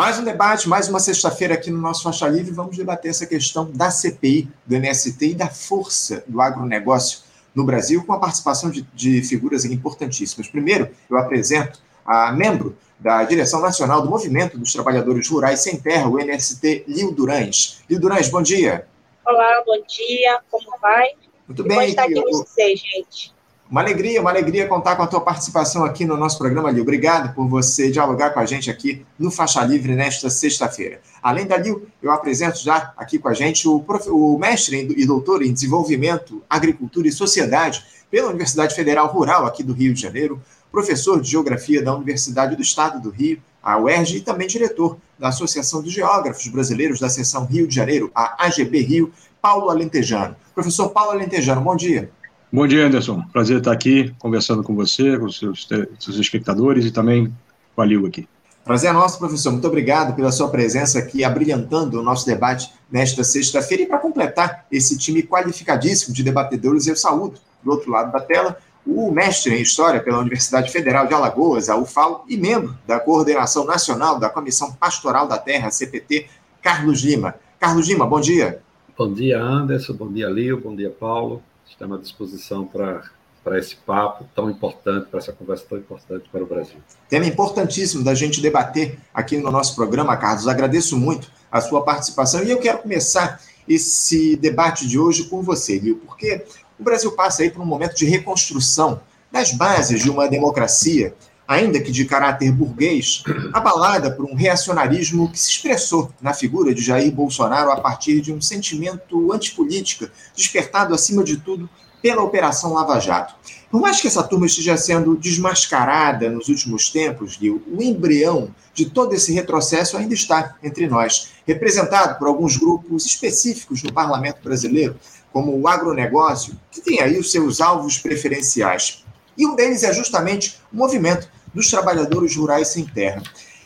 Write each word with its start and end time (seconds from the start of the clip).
Mais 0.00 0.18
um 0.18 0.24
debate, 0.24 0.66
mais 0.66 0.88
uma 0.88 0.98
sexta-feira 0.98 1.52
aqui 1.52 1.70
no 1.70 1.78
nosso 1.78 2.02
Faixa 2.02 2.26
Livre. 2.26 2.54
Vamos 2.54 2.74
debater 2.74 3.10
essa 3.10 3.26
questão 3.26 3.70
da 3.70 3.90
CPI, 3.90 4.48
do 4.64 4.74
MST 4.74 5.26
e 5.26 5.34
da 5.34 5.46
força 5.46 6.24
do 6.26 6.40
agronegócio 6.40 7.20
no 7.54 7.64
Brasil, 7.64 8.02
com 8.06 8.14
a 8.14 8.18
participação 8.18 8.70
de, 8.70 8.80
de 8.94 9.22
figuras 9.22 9.66
importantíssimas. 9.66 10.48
Primeiro, 10.48 10.88
eu 11.10 11.18
apresento 11.18 11.82
a 12.02 12.32
membro 12.32 12.78
da 12.98 13.22
direção 13.24 13.60
nacional 13.60 14.00
do 14.00 14.08
Movimento 14.08 14.56
dos 14.56 14.72
Trabalhadores 14.72 15.28
Rurais 15.28 15.60
Sem 15.60 15.78
Terra, 15.78 16.08
o 16.08 16.18
MST, 16.18 16.84
Lio 16.88 17.12
Durães. 17.12 17.82
Lio 17.86 18.00
Durães, 18.00 18.30
bom 18.30 18.40
dia. 18.40 18.86
Olá, 19.26 19.62
bom 19.66 19.82
dia, 19.86 20.40
como 20.50 20.78
vai? 20.80 21.08
Muito 21.46 21.62
bem. 21.62 21.76
Bom 21.76 21.82
estar 21.82 22.04
aqui 22.04 22.14
com 22.14 22.38
vocês, 22.38 22.80
gente. 22.80 23.34
Uma 23.70 23.82
alegria, 23.82 24.20
uma 24.20 24.30
alegria 24.30 24.66
contar 24.66 24.96
com 24.96 25.04
a 25.04 25.06
tua 25.06 25.20
participação 25.20 25.84
aqui 25.84 26.04
no 26.04 26.16
nosso 26.16 26.36
programa, 26.36 26.72
Lil. 26.72 26.82
Obrigado 26.82 27.32
por 27.36 27.46
você 27.46 27.88
dialogar 27.88 28.30
com 28.30 28.40
a 28.40 28.44
gente 28.44 28.68
aqui 28.68 29.06
no 29.16 29.30
Faixa 29.30 29.62
Livre 29.62 29.94
nesta 29.94 30.28
sexta-feira. 30.28 31.00
Além 31.22 31.46
da 31.46 31.56
Lil, 31.56 31.86
eu 32.02 32.10
apresento 32.10 32.58
já 32.58 32.92
aqui 32.96 33.16
com 33.16 33.28
a 33.28 33.32
gente 33.32 33.68
o, 33.68 33.78
prof... 33.78 34.10
o 34.10 34.36
mestre 34.36 34.92
e 34.96 35.06
doutor 35.06 35.44
em 35.44 35.52
Desenvolvimento, 35.52 36.42
Agricultura 36.50 37.06
e 37.06 37.12
Sociedade 37.12 37.84
pela 38.10 38.30
Universidade 38.30 38.74
Federal 38.74 39.06
Rural 39.06 39.46
aqui 39.46 39.62
do 39.62 39.72
Rio 39.72 39.94
de 39.94 40.00
Janeiro, 40.00 40.42
professor 40.72 41.20
de 41.20 41.30
Geografia 41.30 41.80
da 41.80 41.94
Universidade 41.94 42.56
do 42.56 42.62
Estado 42.62 43.00
do 43.00 43.10
Rio, 43.10 43.40
a 43.62 43.78
UERJ, 43.78 44.16
e 44.16 44.20
também 44.20 44.48
diretor 44.48 44.96
da 45.16 45.28
Associação 45.28 45.80
dos 45.80 45.92
Geógrafos 45.92 46.48
Brasileiros 46.48 46.98
da 46.98 47.08
Seção 47.08 47.44
Rio 47.44 47.68
de 47.68 47.76
Janeiro, 47.76 48.10
a 48.12 48.46
AGB 48.46 48.80
Rio, 48.80 49.12
Paulo 49.40 49.70
Alentejano. 49.70 50.34
Professor 50.56 50.88
Paulo 50.88 51.12
Alentejano, 51.12 51.60
bom 51.60 51.76
dia. 51.76 52.10
Bom 52.52 52.66
dia, 52.66 52.84
Anderson. 52.84 53.22
Prazer 53.32 53.58
estar 53.58 53.70
aqui 53.70 54.12
conversando 54.18 54.64
com 54.64 54.74
você, 54.74 55.16
com 55.16 55.26
os 55.26 55.38
seus, 55.38 55.68
seus 56.00 56.16
espectadores 56.18 56.84
e 56.84 56.90
também 56.90 57.32
com 57.76 57.80
a 57.80 57.84
Liu 57.84 58.04
aqui. 58.04 58.28
Prazer 58.64 58.90
é 58.90 58.92
nosso, 58.92 59.20
professor. 59.20 59.52
Muito 59.52 59.68
obrigado 59.68 60.16
pela 60.16 60.32
sua 60.32 60.48
presença 60.48 60.98
aqui, 60.98 61.22
abrilhantando 61.22 62.00
o 62.00 62.02
nosso 62.02 62.26
debate 62.26 62.72
nesta 62.90 63.22
sexta-feira. 63.22 63.84
E 63.84 63.86
para 63.86 63.98
completar 63.98 64.66
esse 64.70 64.98
time 64.98 65.22
qualificadíssimo 65.22 66.12
de 66.12 66.24
debatedores, 66.24 66.88
eu 66.88 66.96
saúdo, 66.96 67.38
do 67.62 67.70
outro 67.70 67.88
lado 67.92 68.10
da 68.10 68.18
tela, 68.18 68.58
o 68.84 69.12
mestre 69.12 69.54
em 69.54 69.62
História 69.62 70.00
pela 70.00 70.18
Universidade 70.18 70.72
Federal 70.72 71.06
de 71.06 71.14
Alagoas, 71.14 71.68
a 71.68 71.76
UFAL, 71.76 72.24
e 72.28 72.36
membro 72.36 72.76
da 72.84 72.98
Coordenação 72.98 73.64
Nacional 73.64 74.18
da 74.18 74.28
Comissão 74.28 74.72
Pastoral 74.72 75.28
da 75.28 75.38
Terra, 75.38 75.70
CPT, 75.70 76.26
Carlos 76.60 77.04
Lima. 77.04 77.36
Carlos 77.60 77.86
Lima, 77.86 78.04
bom 78.04 78.20
dia. 78.20 78.60
Bom 78.98 79.12
dia, 79.12 79.40
Anderson. 79.40 79.92
Bom 79.92 80.12
dia, 80.12 80.28
Lio. 80.28 80.60
Bom 80.60 80.74
dia, 80.74 80.90
Paulo 80.90 81.40
estamos 81.70 81.98
à 81.98 82.00
disposição 82.02 82.66
para 82.66 83.02
para 83.42 83.58
esse 83.58 83.74
papo 83.74 84.26
tão 84.34 84.50
importante, 84.50 85.08
para 85.08 85.18
essa 85.18 85.32
conversa 85.32 85.64
tão 85.68 85.78
importante 85.78 86.28
para 86.30 86.42
o 86.42 86.46
Brasil. 86.46 86.76
Tema 87.08 87.24
importantíssimo 87.24 88.04
da 88.04 88.14
gente 88.14 88.40
debater 88.40 88.98
aqui 89.14 89.38
no 89.38 89.50
nosso 89.50 89.74
programa, 89.74 90.14
Carlos. 90.16 90.46
Agradeço 90.46 90.96
muito 90.98 91.32
a 91.50 91.60
sua 91.60 91.82
participação 91.82 92.44
e 92.44 92.50
eu 92.50 92.58
quero 92.58 92.78
começar 92.78 93.40
esse 93.66 94.36
debate 94.36 94.86
de 94.86 94.98
hoje 94.98 95.24
com 95.24 95.42
você, 95.42 95.78
Lio, 95.78 95.96
porque 95.96 96.44
o 96.78 96.82
Brasil 96.82 97.12
passa 97.12 97.42
aí 97.42 97.50
por 97.50 97.62
um 97.62 97.66
momento 97.66 97.96
de 97.96 98.04
reconstrução 98.04 99.00
das 99.30 99.52
bases 99.52 100.02
de 100.02 100.10
uma 100.10 100.28
democracia, 100.28 101.14
ainda 101.50 101.80
que 101.80 101.90
de 101.90 102.04
caráter 102.04 102.52
burguês, 102.52 103.24
abalada 103.52 104.08
por 104.08 104.24
um 104.24 104.36
reacionarismo 104.36 105.28
que 105.32 105.36
se 105.36 105.50
expressou 105.50 106.08
na 106.22 106.32
figura 106.32 106.72
de 106.72 106.80
Jair 106.80 107.10
Bolsonaro 107.10 107.72
a 107.72 107.80
partir 107.80 108.20
de 108.20 108.32
um 108.32 108.40
sentimento 108.40 109.32
antipolítica, 109.32 110.12
despertado 110.32 110.94
acima 110.94 111.24
de 111.24 111.38
tudo 111.38 111.68
pela 112.00 112.22
Operação 112.22 112.72
Lava 112.72 113.00
Jato. 113.00 113.34
Por 113.68 113.80
mais 113.80 114.00
que 114.00 114.06
essa 114.06 114.22
turma 114.22 114.46
esteja 114.46 114.76
sendo 114.76 115.16
desmascarada 115.16 116.30
nos 116.30 116.48
últimos 116.48 116.88
tempos, 116.88 117.32
Gil, 117.32 117.60
o 117.66 117.82
embrião 117.82 118.54
de 118.72 118.88
todo 118.88 119.12
esse 119.12 119.32
retrocesso 119.32 119.96
ainda 119.96 120.14
está 120.14 120.54
entre 120.62 120.86
nós, 120.86 121.30
representado 121.44 122.16
por 122.16 122.28
alguns 122.28 122.56
grupos 122.56 123.04
específicos 123.04 123.82
no 123.82 123.92
parlamento 123.92 124.40
brasileiro, 124.40 124.94
como 125.32 125.58
o 125.58 125.66
agronegócio, 125.66 126.56
que 126.70 126.80
tem 126.80 127.00
aí 127.00 127.18
os 127.18 127.32
seus 127.32 127.60
alvos 127.60 127.98
preferenciais. 127.98 129.04
E 129.36 129.46
um 129.46 129.56
deles 129.56 129.82
é 129.82 129.92
justamente 129.92 130.60
o 130.72 130.76
movimento 130.76 131.28
dos 131.54 131.70
trabalhadores 131.70 132.36
rurais 132.36 132.68
sem 132.68 132.84
terra, 132.84 133.22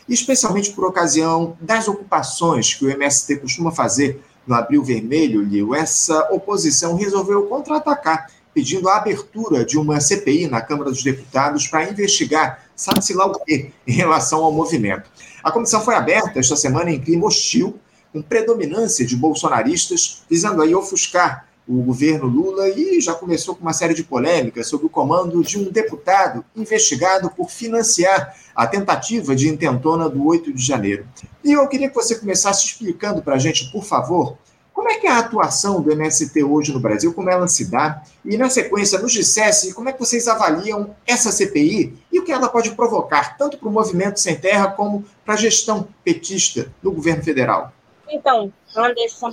especialmente 0.08 0.72
por 0.72 0.84
ocasião 0.84 1.56
das 1.60 1.88
ocupações 1.88 2.74
que 2.74 2.84
o 2.84 2.90
MST 2.90 3.36
costuma 3.36 3.70
fazer 3.70 4.22
no 4.46 4.54
Abril 4.54 4.84
Vermelho, 4.84 5.42
Liu, 5.42 5.74
essa 5.74 6.28
oposição 6.30 6.96
resolveu 6.96 7.44
contra-atacar, 7.44 8.30
pedindo 8.52 8.88
a 8.88 8.98
abertura 8.98 9.64
de 9.64 9.78
uma 9.78 10.00
CPI 10.00 10.46
na 10.48 10.60
Câmara 10.60 10.90
dos 10.90 11.02
Deputados 11.02 11.66
para 11.66 11.90
investigar, 11.90 12.64
sabe-se 12.76 13.14
lá 13.14 13.26
o 13.26 13.38
quê, 13.40 13.72
em 13.86 13.92
relação 13.92 14.44
ao 14.44 14.52
movimento. 14.52 15.10
A 15.42 15.50
comissão 15.50 15.80
foi 15.80 15.94
aberta 15.94 16.38
esta 16.38 16.56
semana 16.56 16.90
em 16.90 17.00
clima 17.00 17.26
hostil, 17.26 17.78
com 18.12 18.22
predominância 18.22 19.04
de 19.04 19.16
bolsonaristas, 19.16 20.22
visando 20.30 20.62
aí 20.62 20.74
ofuscar 20.74 21.48
o 21.66 21.82
governo 21.82 22.26
Lula 22.26 22.68
e 22.68 23.00
já 23.00 23.14
começou 23.14 23.54
com 23.54 23.62
uma 23.62 23.72
série 23.72 23.94
de 23.94 24.04
polêmicas 24.04 24.68
sobre 24.68 24.86
o 24.86 24.90
comando 24.90 25.42
de 25.42 25.58
um 25.58 25.70
deputado 25.70 26.44
investigado 26.54 27.30
por 27.30 27.50
financiar 27.50 28.36
a 28.54 28.66
tentativa 28.66 29.34
de 29.34 29.48
intentona 29.48 30.08
do 30.08 30.26
8 30.26 30.52
de 30.52 30.62
janeiro. 30.62 31.06
E 31.42 31.52
eu 31.52 31.66
queria 31.66 31.88
que 31.88 31.94
você 31.94 32.16
começasse 32.16 32.66
explicando 32.66 33.22
para 33.22 33.36
a 33.36 33.38
gente, 33.38 33.72
por 33.72 33.84
favor, 33.84 34.36
como 34.74 34.88
é 34.90 34.96
que 34.96 35.06
é 35.06 35.10
a 35.10 35.18
atuação 35.18 35.80
do 35.80 35.92
MST 35.92 36.42
hoje 36.42 36.72
no 36.72 36.80
Brasil, 36.80 37.14
como 37.14 37.30
ela 37.30 37.46
se 37.46 37.70
dá, 37.70 38.02
e 38.24 38.36
na 38.36 38.50
sequência 38.50 38.98
nos 38.98 39.12
dissesse 39.12 39.72
como 39.72 39.88
é 39.88 39.92
que 39.92 40.00
vocês 40.00 40.26
avaliam 40.26 40.94
essa 41.06 41.30
CPI 41.30 41.96
e 42.12 42.18
o 42.18 42.24
que 42.24 42.32
ela 42.32 42.48
pode 42.48 42.72
provocar, 42.72 43.36
tanto 43.38 43.56
para 43.56 43.68
o 43.68 43.72
movimento 43.72 44.18
sem 44.18 44.34
terra 44.34 44.66
como 44.72 45.04
para 45.24 45.34
a 45.34 45.38
gestão 45.38 45.88
petista 46.02 46.72
do 46.82 46.90
governo 46.90 47.22
federal. 47.22 47.72
Então, 48.10 48.52
Anderson, 48.76 49.32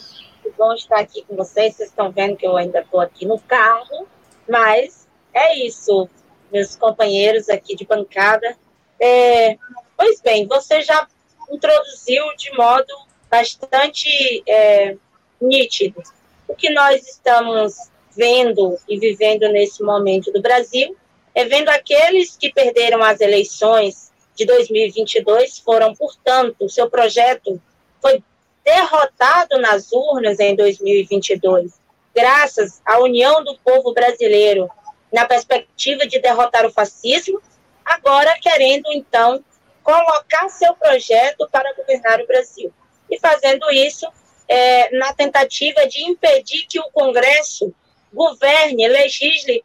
bom 0.57 0.73
estar 0.73 0.99
aqui 0.99 1.23
com 1.23 1.35
vocês. 1.35 1.75
Vocês 1.75 1.89
estão 1.89 2.11
vendo 2.11 2.37
que 2.37 2.45
eu 2.45 2.57
ainda 2.57 2.79
estou 2.79 2.99
aqui 2.99 3.25
no 3.25 3.39
carro, 3.39 4.07
mas 4.49 5.07
é 5.33 5.57
isso, 5.65 6.09
meus 6.51 6.75
companheiros 6.75 7.49
aqui 7.49 7.75
de 7.75 7.85
bancada. 7.85 8.57
É, 8.99 9.57
pois 9.97 10.21
bem, 10.21 10.47
você 10.47 10.81
já 10.81 11.07
introduziu 11.49 12.23
de 12.37 12.51
modo 12.55 12.93
bastante 13.29 14.43
é, 14.47 14.95
nítido 15.41 16.01
o 16.51 16.55
que 16.55 16.69
nós 16.69 17.07
estamos 17.07 17.73
vendo 18.15 18.77
e 18.89 18.99
vivendo 18.99 19.47
nesse 19.49 19.81
momento 19.81 20.31
do 20.33 20.41
Brasil 20.41 20.95
é 21.33 21.45
vendo 21.45 21.69
aqueles 21.69 22.35
que 22.35 22.51
perderam 22.51 23.01
as 23.01 23.21
eleições 23.21 24.11
de 24.35 24.45
2022 24.45 25.59
foram, 25.59 25.95
portanto, 25.95 26.69
seu 26.69 26.89
projeto 26.89 27.61
foi 28.01 28.21
derrotado 28.63 29.59
nas 29.59 29.91
urnas 29.91 30.39
em 30.39 30.55
2022, 30.55 31.79
graças 32.15 32.81
à 32.85 32.99
união 32.99 33.43
do 33.43 33.57
povo 33.59 33.93
brasileiro 33.93 34.69
na 35.11 35.25
perspectiva 35.25 36.07
de 36.07 36.19
derrotar 36.19 36.65
o 36.65 36.71
fascismo, 36.71 37.41
agora 37.83 38.37
querendo 38.39 38.91
então 38.93 39.43
colocar 39.83 40.47
seu 40.49 40.73
projeto 40.75 41.47
para 41.51 41.73
governar 41.75 42.21
o 42.21 42.27
Brasil. 42.27 42.73
E 43.09 43.19
fazendo 43.19 43.69
isso 43.71 44.07
é, 44.47 44.95
na 44.97 45.13
tentativa 45.13 45.87
de 45.87 46.03
impedir 46.03 46.65
que 46.67 46.79
o 46.79 46.89
Congresso 46.91 47.73
governe, 48.13 48.87
legisle 48.87 49.63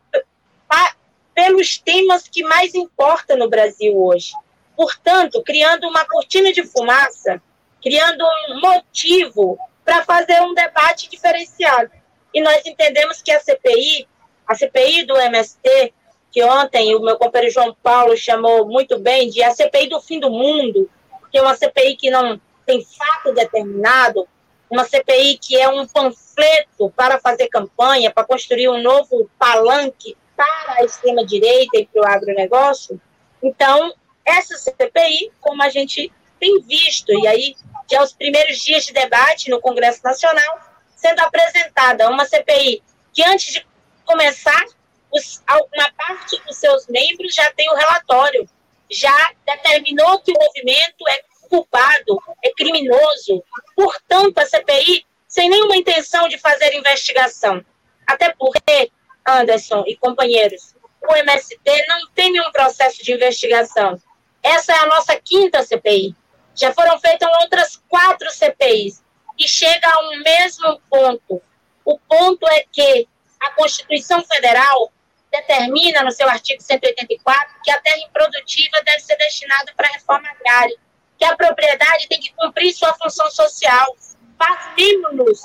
pelos 1.34 1.78
temas 1.78 2.26
que 2.26 2.42
mais 2.42 2.74
importam 2.74 3.36
no 3.36 3.48
Brasil 3.48 3.96
hoje. 3.96 4.32
Portanto, 4.74 5.42
criando 5.42 5.86
uma 5.88 6.04
cortina 6.04 6.52
de 6.52 6.64
fumaça 6.64 7.42
criando 7.86 8.24
um 8.48 8.60
motivo 8.60 9.56
para 9.84 10.04
fazer 10.04 10.42
um 10.42 10.52
debate 10.52 11.08
diferenciado. 11.08 11.88
E 12.34 12.42
nós 12.42 12.66
entendemos 12.66 13.22
que 13.22 13.30
a 13.30 13.38
CPI, 13.38 14.08
a 14.44 14.56
CPI 14.56 15.06
do 15.06 15.16
MST, 15.16 15.94
que 16.32 16.42
ontem 16.42 16.96
o 16.96 17.00
meu 17.00 17.16
companheiro 17.16 17.54
João 17.54 17.76
Paulo 17.80 18.16
chamou 18.16 18.66
muito 18.66 18.98
bem 18.98 19.30
de 19.30 19.40
a 19.40 19.54
CPI 19.54 19.88
do 19.88 20.00
fim 20.00 20.18
do 20.18 20.28
mundo, 20.28 20.90
que 21.30 21.38
é 21.38 21.42
uma 21.42 21.54
CPI 21.54 21.94
que 21.94 22.10
não 22.10 22.40
tem 22.66 22.84
fato 22.84 23.32
determinado, 23.32 24.26
uma 24.68 24.84
CPI 24.84 25.38
que 25.38 25.56
é 25.56 25.68
um 25.68 25.86
panfleto 25.86 26.90
para 26.96 27.20
fazer 27.20 27.46
campanha, 27.46 28.10
para 28.10 28.26
construir 28.26 28.68
um 28.68 28.82
novo 28.82 29.30
palanque 29.38 30.16
para 30.36 30.80
a 30.80 30.84
extrema-direita 30.84 31.78
e 31.78 31.86
para 31.86 32.02
o 32.02 32.04
agronegócio. 32.04 33.00
Então, 33.40 33.94
essa 34.24 34.58
CPI, 34.58 35.30
como 35.40 35.62
a 35.62 35.68
gente 35.68 36.12
tem 36.38 36.60
visto, 36.62 37.12
e 37.12 37.26
aí 37.26 37.56
já 37.90 38.02
os 38.02 38.12
primeiros 38.12 38.58
dias 38.58 38.84
de 38.84 38.92
debate 38.92 39.50
no 39.50 39.60
Congresso 39.60 40.00
Nacional, 40.02 40.60
sendo 40.94 41.20
apresentada 41.20 42.08
uma 42.08 42.24
CPI 42.24 42.82
que, 43.12 43.24
antes 43.24 43.54
de 43.54 43.66
começar, 44.04 44.64
os, 45.10 45.42
uma 45.48 45.90
parte 45.92 46.40
dos 46.46 46.56
seus 46.56 46.86
membros 46.88 47.34
já 47.34 47.50
tem 47.52 47.68
o 47.70 47.74
relatório, 47.74 48.48
já 48.90 49.32
determinou 49.44 50.20
que 50.20 50.32
o 50.32 50.38
movimento 50.38 51.08
é 51.08 51.22
culpado, 51.48 52.20
é 52.42 52.50
criminoso. 52.52 53.42
Portanto, 53.74 54.38
a 54.38 54.46
CPI, 54.46 55.06
sem 55.28 55.48
nenhuma 55.48 55.76
intenção 55.76 56.28
de 56.28 56.38
fazer 56.38 56.74
investigação. 56.74 57.64
Até 58.06 58.32
porque, 58.38 58.90
Anderson 59.26 59.84
e 59.86 59.96
companheiros, 59.96 60.74
o 61.08 61.14
MST 61.14 61.86
não 61.88 62.08
tem 62.14 62.32
nenhum 62.32 62.50
processo 62.52 63.02
de 63.02 63.12
investigação. 63.12 64.00
Essa 64.42 64.72
é 64.72 64.78
a 64.78 64.86
nossa 64.86 65.16
quinta 65.16 65.62
CPI. 65.62 66.14
Já 66.56 66.72
foram 66.72 66.98
feitas 66.98 67.28
outras 67.42 67.82
quatro 67.88 68.30
CPIs 68.30 69.04
e 69.38 69.46
chega 69.46 69.88
a 69.88 70.00
um 70.08 70.22
mesmo 70.22 70.80
ponto. 70.88 71.42
O 71.84 71.98
ponto 71.98 72.48
é 72.48 72.64
que 72.72 73.06
a 73.40 73.50
Constituição 73.50 74.24
Federal 74.24 74.90
determina 75.30 76.02
no 76.02 76.10
seu 76.10 76.28
artigo 76.28 76.62
184 76.62 77.60
que 77.62 77.70
a 77.70 77.80
terra 77.80 77.98
improdutiva 77.98 78.82
deve 78.84 79.00
ser 79.00 79.16
destinada 79.16 79.72
para 79.76 79.88
a 79.88 79.92
reforma 79.92 80.28
agrária, 80.30 80.76
que 81.18 81.24
a 81.24 81.36
propriedade 81.36 82.08
tem 82.08 82.20
que 82.20 82.32
cumprir 82.32 82.72
sua 82.72 82.94
função 82.94 83.30
social. 83.30 83.94
Pasmemos-nos. 84.38 85.40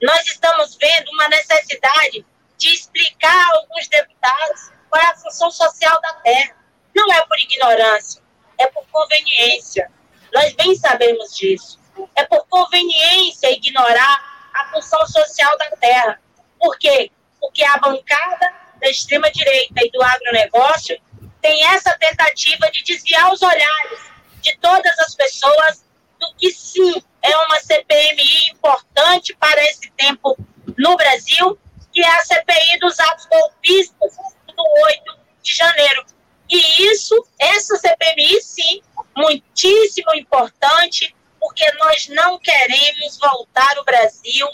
Nós 0.00 0.26
estamos 0.26 0.76
vendo 0.76 1.10
uma 1.12 1.28
necessidade 1.28 2.24
de 2.56 2.68
explicar 2.72 3.48
a 3.50 3.58
alguns 3.58 3.86
deputados 3.88 4.72
qual 4.88 5.02
é 5.02 5.06
a 5.06 5.16
função 5.16 5.50
social 5.50 6.00
da 6.00 6.14
terra. 6.14 6.56
Não 6.94 7.12
é 7.12 7.26
por 7.26 7.38
ignorância, 7.38 8.22
é 8.58 8.66
por 8.66 8.86
conveniência. 8.90 9.90
Nós 10.32 10.52
bem 10.54 10.74
sabemos 10.74 11.36
disso. 11.36 11.78
É 12.16 12.24
por 12.24 12.46
conveniência 12.48 13.50
ignorar 13.50 14.48
a 14.54 14.64
função 14.72 15.06
social 15.06 15.56
da 15.58 15.70
terra. 15.76 16.20
Por 16.58 16.78
quê? 16.78 17.10
Porque 17.40 17.64
a 17.64 17.78
bancada 17.78 18.52
da 18.80 18.88
extrema-direita 18.88 19.84
e 19.84 19.90
do 19.90 20.02
agronegócio 20.02 21.00
tem 21.40 21.64
essa 21.66 21.96
tentativa 21.98 22.70
de 22.70 22.82
desviar 22.84 23.32
os 23.32 23.42
olhares 23.42 24.00
de 24.40 24.56
todas 24.58 24.98
as 25.00 25.14
pessoas 25.14 25.84
do 26.18 26.34
que 26.36 26.52
sim 26.52 27.02
é 27.22 27.36
uma 27.36 27.60
CPMI 27.60 28.50
importante 28.52 29.34
para 29.36 29.62
esse 29.64 29.90
tempo 29.92 30.36
no 30.76 30.96
Brasil, 30.96 31.58
que 31.92 32.02
é 32.02 32.08
a 32.08 32.24
CPI 32.24 32.78
dos 32.80 32.98
atos 32.98 33.26
golpistas 33.26 34.12
do 34.46 34.64
8 34.84 35.18
de 35.42 35.54
janeiro. 35.54 36.04
E 36.50 36.86
isso, 36.92 37.14
essa 37.38 37.76
CPMI, 37.76 38.40
sim, 38.42 38.82
muitíssimo 39.16 40.14
importante, 40.14 41.14
porque 41.38 41.70
nós 41.74 42.08
não 42.08 42.38
queremos 42.38 43.18
voltar 43.18 43.78
o 43.78 43.84
Brasil 43.84 44.46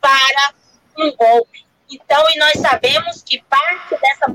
para 0.00 0.54
um 0.98 1.14
golpe. 1.14 1.64
Então, 1.90 2.24
e 2.30 2.38
nós 2.38 2.58
sabemos 2.60 3.22
que 3.22 3.42
parte 3.42 3.96
dessa 4.00 4.26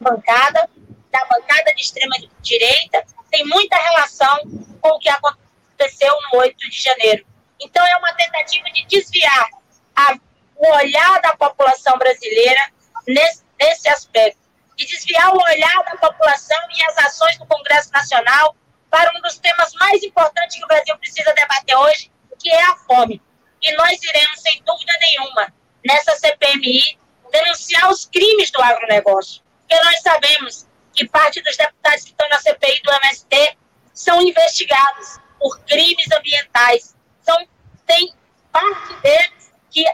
bancada, 0.00 0.68
da 1.10 1.24
bancada 1.26 1.74
de 1.74 1.82
extrema-direita, 1.82 3.04
tem 3.30 3.44
muita 3.44 3.76
relação 3.76 4.38
com 4.80 4.90
o 4.90 4.98
que 4.98 5.08
aconteceu 5.08 6.14
no 6.32 6.40
8 6.40 6.56
de 6.70 6.80
janeiro. 6.80 7.26
Então, 7.60 7.84
é 7.86 7.96
uma 7.96 8.12
tentativa 8.14 8.70
de 8.70 8.86
desviar 8.86 9.48
a, 9.96 10.16
o 10.56 10.68
olhar 10.76 11.20
da 11.20 11.36
população 11.36 11.96
brasileira 11.98 12.60
nesse, 13.06 13.42
nesse 13.58 13.88
aspecto, 13.88 14.38
de 14.76 14.86
desviar 14.86 15.34
o 15.34 15.42
olhar 15.42 15.84
da 15.84 15.96
população 15.96 16.58
e 16.74 16.84
as 16.84 16.98
ações 16.98 17.38
do 17.38 17.46
Congresso 17.46 17.90
Nacional 17.92 18.56
para 18.94 19.10
um 19.18 19.20
dos 19.22 19.36
temas 19.38 19.72
mais 19.74 20.00
importantes 20.04 20.56
que 20.56 20.64
o 20.64 20.68
Brasil 20.68 20.96
precisa 20.98 21.34
debater 21.34 21.76
hoje, 21.76 22.12
que 22.38 22.48
é 22.48 22.62
a 22.62 22.76
fome. 22.76 23.20
E 23.60 23.72
nós 23.72 24.00
iremos, 24.00 24.40
sem 24.40 24.62
dúvida 24.62 24.92
nenhuma, 25.00 25.52
nessa 25.84 26.14
CPMI, 26.14 26.96
denunciar 27.32 27.90
os 27.90 28.04
crimes 28.04 28.52
do 28.52 28.62
agronegócio. 28.62 29.42
Porque 29.58 29.84
nós 29.84 30.00
sabemos 30.00 30.68
que 30.92 31.08
parte 31.08 31.42
dos 31.42 31.56
deputados 31.56 32.04
que 32.04 32.10
estão 32.10 32.28
na 32.28 32.38
CPI 32.38 32.82
do 32.82 32.92
MST 32.92 33.58
são 33.92 34.22
investigados 34.22 35.18
por 35.40 35.58
crimes 35.64 36.06
ambientais. 36.12 36.94
São, 37.20 37.36
tem 37.86 38.14
parte 38.52 38.94
deles 39.02 39.52
que 39.72 39.84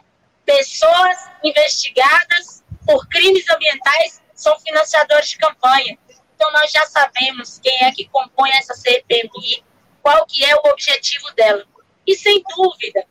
pessoas 0.44 1.17
investigadas 1.43 2.62
por 2.85 3.08
crimes 3.08 3.49
ambientais 3.49 4.20
são 4.35 4.61
financiadores 4.61 5.31
de 5.31 5.38
campanha. 5.38 5.97
Então 6.40 6.52
nós 6.52 6.72
já 6.72 6.87
sabemos 6.87 7.60
quem 7.62 7.84
é 7.84 7.92
que 7.92 8.08
compõe 8.08 8.48
essa 8.52 8.72
CPMI, 8.72 9.62
qual 10.02 10.25
que 10.25 10.42
é 10.42 10.56
o 10.56 10.70
objetivo 10.70 11.31
dela. 11.32 11.66
E 12.06 12.16
sem 12.16 12.42
dúvida, 12.56 13.04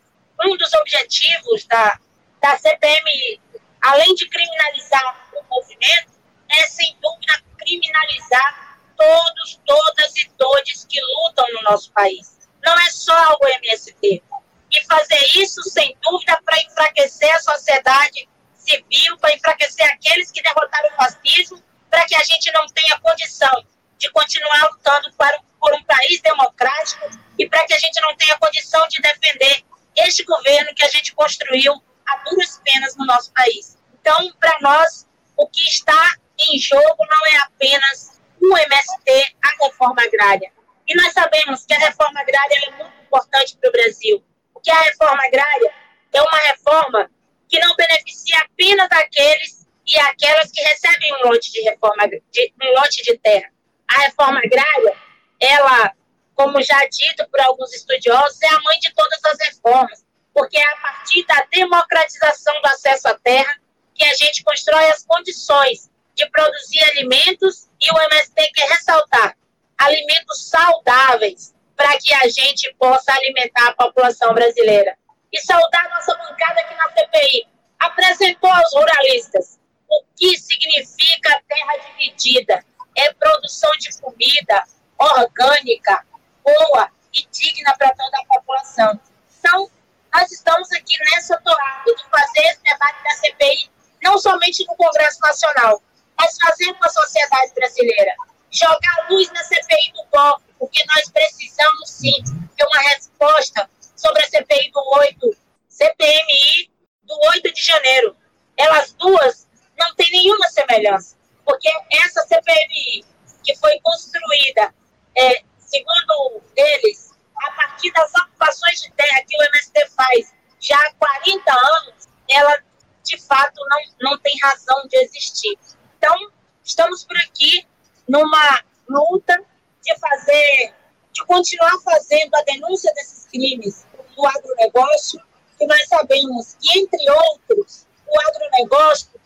um 0.43 0.57
dos 0.57 0.73
objetivos 0.73 1.63
da, 1.67 1.99
da 2.41 2.57
CPMI, 2.57 3.39
além 3.81 4.15
de 4.15 4.27
criminalizar 4.27 5.29
o 5.31 5.43
movimento, 5.47 6.11
é 6.49 6.63
sem 6.63 6.97
dúvida 6.99 7.39
criminalizar 7.59 8.79
todos, 8.97 9.61
todas 9.63 10.17
e 10.17 10.27
todos 10.35 10.85
que 10.85 10.99
lutam 10.99 11.45
no 11.53 11.61
nosso 11.69 11.91
país. 11.91 12.49
Não 12.63 12.73
é 12.79 12.89
só 12.89 13.37
o 13.39 13.47
MST. 13.47 14.23
E 14.71 14.85
fazer 14.85 15.23
isso, 15.35 15.61
sem 15.69 15.95
dúvida, 16.01 16.41
para 16.43 16.57
enfraquecer 16.63 17.31
a 17.35 17.39
sociedade 17.41 18.27
civil, 18.55 19.19
para 19.19 19.35
enfraquecer 19.35 19.85
aqueles 19.85 20.31
que 20.31 20.41
derrotaram 20.41 20.89
o 20.89 20.95
fascismo, 20.95 21.63
para 21.89 22.05
que 22.05 22.15
a 22.15 22.23
gente 22.23 22.51
não 22.51 22.67
tenha 22.67 22.99
condição 22.99 23.65
de 23.97 24.09
continuar 24.11 24.69
lutando 24.71 25.11
para, 25.13 25.39
por 25.59 25.73
um 25.73 25.83
país 25.83 26.21
democrático 26.21 27.09
e 27.37 27.47
para 27.47 27.65
que 27.65 27.73
a 27.73 27.79
gente 27.79 27.99
não 28.01 28.15
tenha 28.15 28.37
condição 28.37 28.87
de 28.87 29.01
defender 29.01 29.63
este 29.97 30.23
governo 30.23 30.73
que 30.73 30.83
a 30.83 30.89
gente 30.89 31.13
construiu 31.13 31.73
a 32.05 32.17
duras 32.29 32.61
penas 32.63 32.95
no 32.95 33.05
nosso 33.05 33.31
país. 33.33 33.77
Então, 33.99 34.31
para 34.39 34.57
nós, 34.61 35.07
o 35.35 35.47
que 35.47 35.63
está 35.63 36.15
em 36.39 36.57
jogo 36.57 37.05
não 37.09 37.25
é 37.27 37.37
apenas 37.39 38.19
o 38.41 38.57
MST, 38.57 39.35
a 39.43 39.65
reforma 39.65 40.01
agrária. 40.01 40.51
E 40.87 40.95
nós 40.95 41.13
sabemos 41.13 41.65
que 41.65 41.73
a 41.73 41.79
reforma 41.79 42.19
agrária 42.19 42.55
é 42.55 42.71
muito 42.71 43.01
importante 43.01 43.57
para 43.57 43.69
o 43.69 43.71
Brasil, 43.71 44.23
porque 44.53 44.71
a 44.71 44.81
reforma 44.81 45.23
agrária 45.25 45.73
é 46.13 46.21
uma 46.21 46.37
reforma 46.37 47.11
que 47.47 47.59
não 47.59 47.75
beneficia 47.75 48.39
apenas 48.39 48.89
aqueles 48.91 49.58
e 49.89 49.99
aquelas 49.99 50.51
que 50.51 50.61
recebem 50.61 51.15
um 51.15 51.29
lote 51.29 51.51
de 51.51 51.61
reforma, 51.61 52.07
de, 52.07 52.53
um 52.61 52.73
lote 52.79 53.01
de 53.01 53.17
terra. 53.17 53.49
A 53.91 54.01
reforma 54.01 54.39
agrária, 54.39 54.95
ela, 55.39 55.91
como 56.35 56.61
já 56.61 56.79
dito 56.85 57.27
por 57.29 57.41
alguns 57.41 57.73
estudiosos, 57.73 58.39
é 58.43 58.47
a 58.47 58.61
mãe 58.61 58.77
de 58.79 58.93
todas 58.93 59.19
as 59.25 59.37
reformas, 59.47 60.05
porque 60.31 60.59
é 60.59 60.73
a 60.73 60.77
partir 60.77 61.25
da 61.25 61.43
democratização 61.51 62.61
do 62.61 62.67
acesso 62.67 63.07
à 63.07 63.17
terra 63.17 63.59
que 63.95 64.05
a 64.05 64.13
gente 64.13 64.43
constrói 64.43 64.89
as 64.91 65.03
condições 65.03 65.89
de 66.13 66.29
produzir 66.29 66.83
alimentos 66.91 67.67
e 67.81 67.91
o 67.91 67.99
MST 67.99 68.51
quer 68.53 68.69
ressaltar 68.69 69.35
alimentos 69.77 70.49
saudáveis 70.49 71.55
para 71.75 71.97
que 71.97 72.13
a 72.13 72.27
gente 72.27 72.73
possa 72.77 73.11
alimentar 73.13 73.69
a 73.69 73.73
população 73.73 74.33
brasileira. 74.33 74.95
E 75.31 75.39
saudar 75.39 75.89
nossa 75.89 76.15
bancada 76.15 76.59
aqui 76.61 76.75
na 76.75 76.89
CPI. 76.89 77.47
Apresentou 77.79 78.51
aos 78.51 78.73
ruralistas 78.73 79.58
o 79.89 80.03
que 80.15 80.37
significa 80.37 81.41
terra 81.47 81.77
dividida. 81.89 82.63
É 82.95 83.13
produção 83.13 83.71
de 83.79 83.99
comida 83.99 84.63
orgânica, 84.97 86.05
boa 86.43 86.91
e 87.13 87.25
digna 87.31 87.75
para 87.77 87.93
toda 87.95 88.17
a 88.17 88.25
população. 88.25 88.99
Então, 89.37 89.69
nós 90.13 90.31
estamos 90.31 90.71
aqui 90.73 90.95
nessa 91.11 91.39
toada 91.41 91.95
de 91.95 92.03
fazer 92.09 92.41
esse 92.41 92.61
debate 92.63 93.03
da 93.03 93.09
CPI, 93.11 93.71
não 94.03 94.17
somente 94.17 94.65
no 94.65 94.75
Congresso 94.75 95.19
Nacional, 95.21 95.81
mas 96.17 96.37
fazer 96.41 96.73
com 96.73 96.85
a 96.85 96.89
sociedade 96.89 97.53
brasileira. 97.53 98.13
Jogar 98.51 99.07
luz 99.09 99.31
na 99.31 99.43
CPI 99.43 99.93
do 99.93 100.03
golpe, 100.11 100.43
porque 100.57 100.83
nós 100.87 101.09
precisamos 101.09 101.89
sim 101.89 102.23
ter 102.57 102.65
uma 102.65 102.81
resposta 102.89 103.69
sobre 103.95 104.23
a 104.23 104.29
CPI 104.29 104.71
do 104.71 104.81
8, 104.97 105.37
CPMI 105.67 106.71
do 107.03 107.17
8 107.33 107.53
de 107.53 107.61
janeiro. 107.61 108.17
Elas 108.57 108.93
duas 108.93 109.47
não 109.79 109.95
têm 109.95 110.11
nenhuma 110.11 110.47
semelhança, 110.49 111.15
porque 111.45 111.69
essa 111.91 112.21
CPMI, 112.27 113.05
que 113.43 113.55
foi 113.55 113.79
construída, 113.81 114.73
é, 115.15 115.41
segundo 115.57 116.41
eles, 116.55 117.11
a 117.35 117.51
partir 117.51 117.91
das 117.91 118.13
ocupações 118.13 118.81
de 118.81 118.91
terra 118.91 119.23
que 119.27 119.37
o 119.37 119.43
MST 119.43 119.89
faz 119.95 120.33
já 120.59 120.77
há 120.77 120.93
40 120.93 121.51
anos, 121.51 122.09
ela 122.29 122.63
de 123.03 123.17
fato 123.21 123.59
não, 123.69 124.11
não 124.11 124.19
tem 124.19 124.37
razão 124.41 124.87
de 124.87 124.97
existir. 124.97 125.57
Então, 125.97 126.15
estamos 126.63 127.03
por 127.05 127.17
aqui 127.17 127.65
numa 128.07 128.63
luta 128.87 129.41
de 129.81 129.97
fazer, 129.97 130.73
de 131.11 131.25
continuar 131.25 131.79
fazendo 131.83 132.35
a 132.35 132.43
denúncia 132.43 132.91
desses 132.93 133.25
crimes 133.27 133.85
do 134.15 134.25
agronegócio, 134.25 135.21
que 135.57 135.65
nós 135.65 135.87
sabemos 135.87 136.55
que, 136.59 136.79
entre 136.79 137.09
outros, 137.09 137.87
o 138.07 138.19
agronegócio 138.29 139.18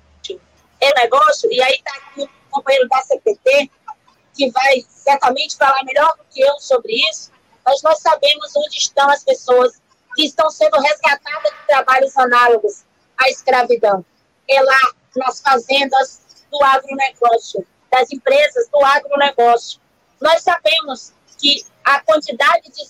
é 0.83 1.01
negócio, 1.01 1.51
e 1.51 1.61
aí 1.61 1.75
está 1.75 1.91
aqui 1.95 2.23
o 2.23 2.29
companheiro 2.49 2.87
da 2.89 3.01
CPT, 3.01 3.71
que 4.35 4.51
vai 4.51 4.83
certamente 4.89 5.55
falar 5.55 5.83
melhor 5.83 6.15
do 6.17 6.23
que 6.25 6.41
eu 6.41 6.59
sobre 6.59 6.93
isso, 7.09 7.31
mas 7.65 7.81
nós 7.81 7.99
sabemos 7.99 8.51
onde 8.55 8.77
estão 8.77 9.09
as 9.09 9.23
pessoas 9.23 9.81
que 10.15 10.25
estão 10.25 10.49
sendo 10.49 10.79
resgatadas 10.79 11.51
de 11.51 11.67
trabalhos 11.67 12.17
análogos 12.17 12.83
à 13.17 13.29
escravidão. 13.29 14.05
É 14.47 14.61
lá, 14.61 14.91
nas 15.15 15.41
fazendas 15.41 16.21
do 16.51 16.63
agronegócio, 16.63 17.65
das 17.91 18.11
empresas 18.11 18.67
do 18.69 18.83
agronegócio. 18.83 19.79
Nós 20.19 20.43
sabemos 20.43 21.13
que 21.39 21.65
a 21.83 21.99
quantidade 22.01 22.63
de 22.63 22.87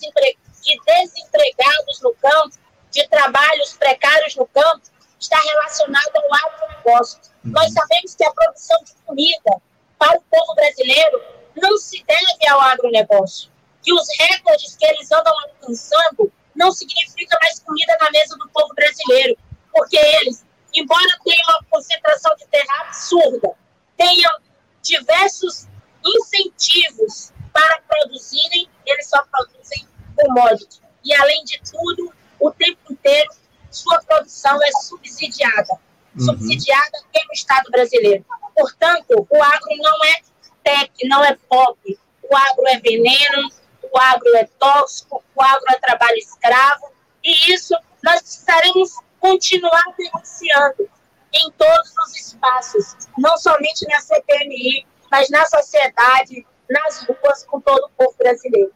desempregados 0.86 2.00
no 2.02 2.14
campo, 2.14 2.56
de 2.90 3.06
trabalhos 3.08 3.74
precários 3.74 4.36
no 4.36 4.46
campo, 4.46 4.82
está 5.18 5.38
relacionada 5.38 6.12
ao 6.14 6.34
agronegócio. 6.34 7.20
Nós 7.44 7.72
sabemos 7.72 8.14
que 8.14 8.24
a 8.24 8.32
produção 8.32 8.82
de 8.84 8.94
comida 9.04 9.62
para 9.98 10.18
o 10.18 10.22
povo 10.22 10.54
brasileiro 10.54 11.22
não 11.56 11.76
se 11.76 12.02
deve 12.04 12.48
ao 12.48 12.60
agronegócio 12.60 13.54
que 13.84 13.92
os 13.92 14.06
recordes 14.18 14.74
que 14.76 14.86
eles 14.86 15.12
andam 15.12 15.32
alcançando 15.40 16.32
não 16.56 16.72
significa 16.72 17.36
mais 17.42 17.60
comida 17.60 17.94
na 18.00 18.10
mesa 18.10 18.36
do 18.38 18.48
povo 18.48 18.74
brasileiro, 18.74 19.36
porque 19.70 19.96
eles, 19.96 20.44
embora 20.72 21.06
tenham 21.22 21.46
uma 21.48 21.64
concentração 21.70 22.34
de 22.36 22.46
terra 22.46 22.80
absurda, 22.80 23.50
tenham 23.96 24.30
diversos 24.82 25.68
incentivos 26.04 27.32
para 27.52 27.80
produzirem, 27.82 28.68
eles 28.86 29.08
só 29.08 29.22
produzem 29.30 29.86
commodity. 30.16 30.80
E, 31.04 31.14
além 31.14 31.44
de 31.44 31.60
tudo, 31.70 32.14
o 32.40 32.50
tempo 32.50 32.92
inteiro, 32.92 33.30
sua 33.70 34.02
produção 34.02 34.58
é 34.62 34.72
subsidiada. 34.82 35.78
Uhum. 36.16 36.26
Subsidiada 36.26 36.98
pelo 37.12 37.32
Estado 37.32 37.70
brasileiro. 37.70 38.24
Portanto, 38.54 39.26
o 39.28 39.42
agro 39.42 39.76
não 39.78 40.04
é 40.04 40.14
tech, 40.62 40.90
não 41.08 41.24
é 41.24 41.36
pop. 41.48 41.98
O 42.22 42.36
agro 42.36 42.68
é 42.68 42.78
veneno, 42.78 43.50
o 43.82 43.98
agro 43.98 44.36
é 44.36 44.44
tóxico, 44.58 45.22
o 45.34 45.42
agro 45.42 45.64
é 45.70 45.78
trabalho 45.78 46.16
escravo. 46.16 46.86
E 47.22 47.52
isso 47.52 47.74
nós 48.02 48.20
precisaremos 48.20 48.92
continuar 49.18 49.84
denunciando 49.98 50.88
em 51.32 51.50
todos 51.52 51.92
os 52.06 52.16
espaços, 52.16 52.94
não 53.18 53.36
somente 53.36 53.86
na 53.88 54.00
CPMI, 54.00 54.86
mas 55.10 55.28
na 55.30 55.44
sociedade, 55.46 56.46
nas 56.70 57.04
ruas, 57.06 57.44
com 57.44 57.60
todo 57.60 57.86
o 57.86 57.90
povo 57.90 58.14
brasileiro. 58.16 58.72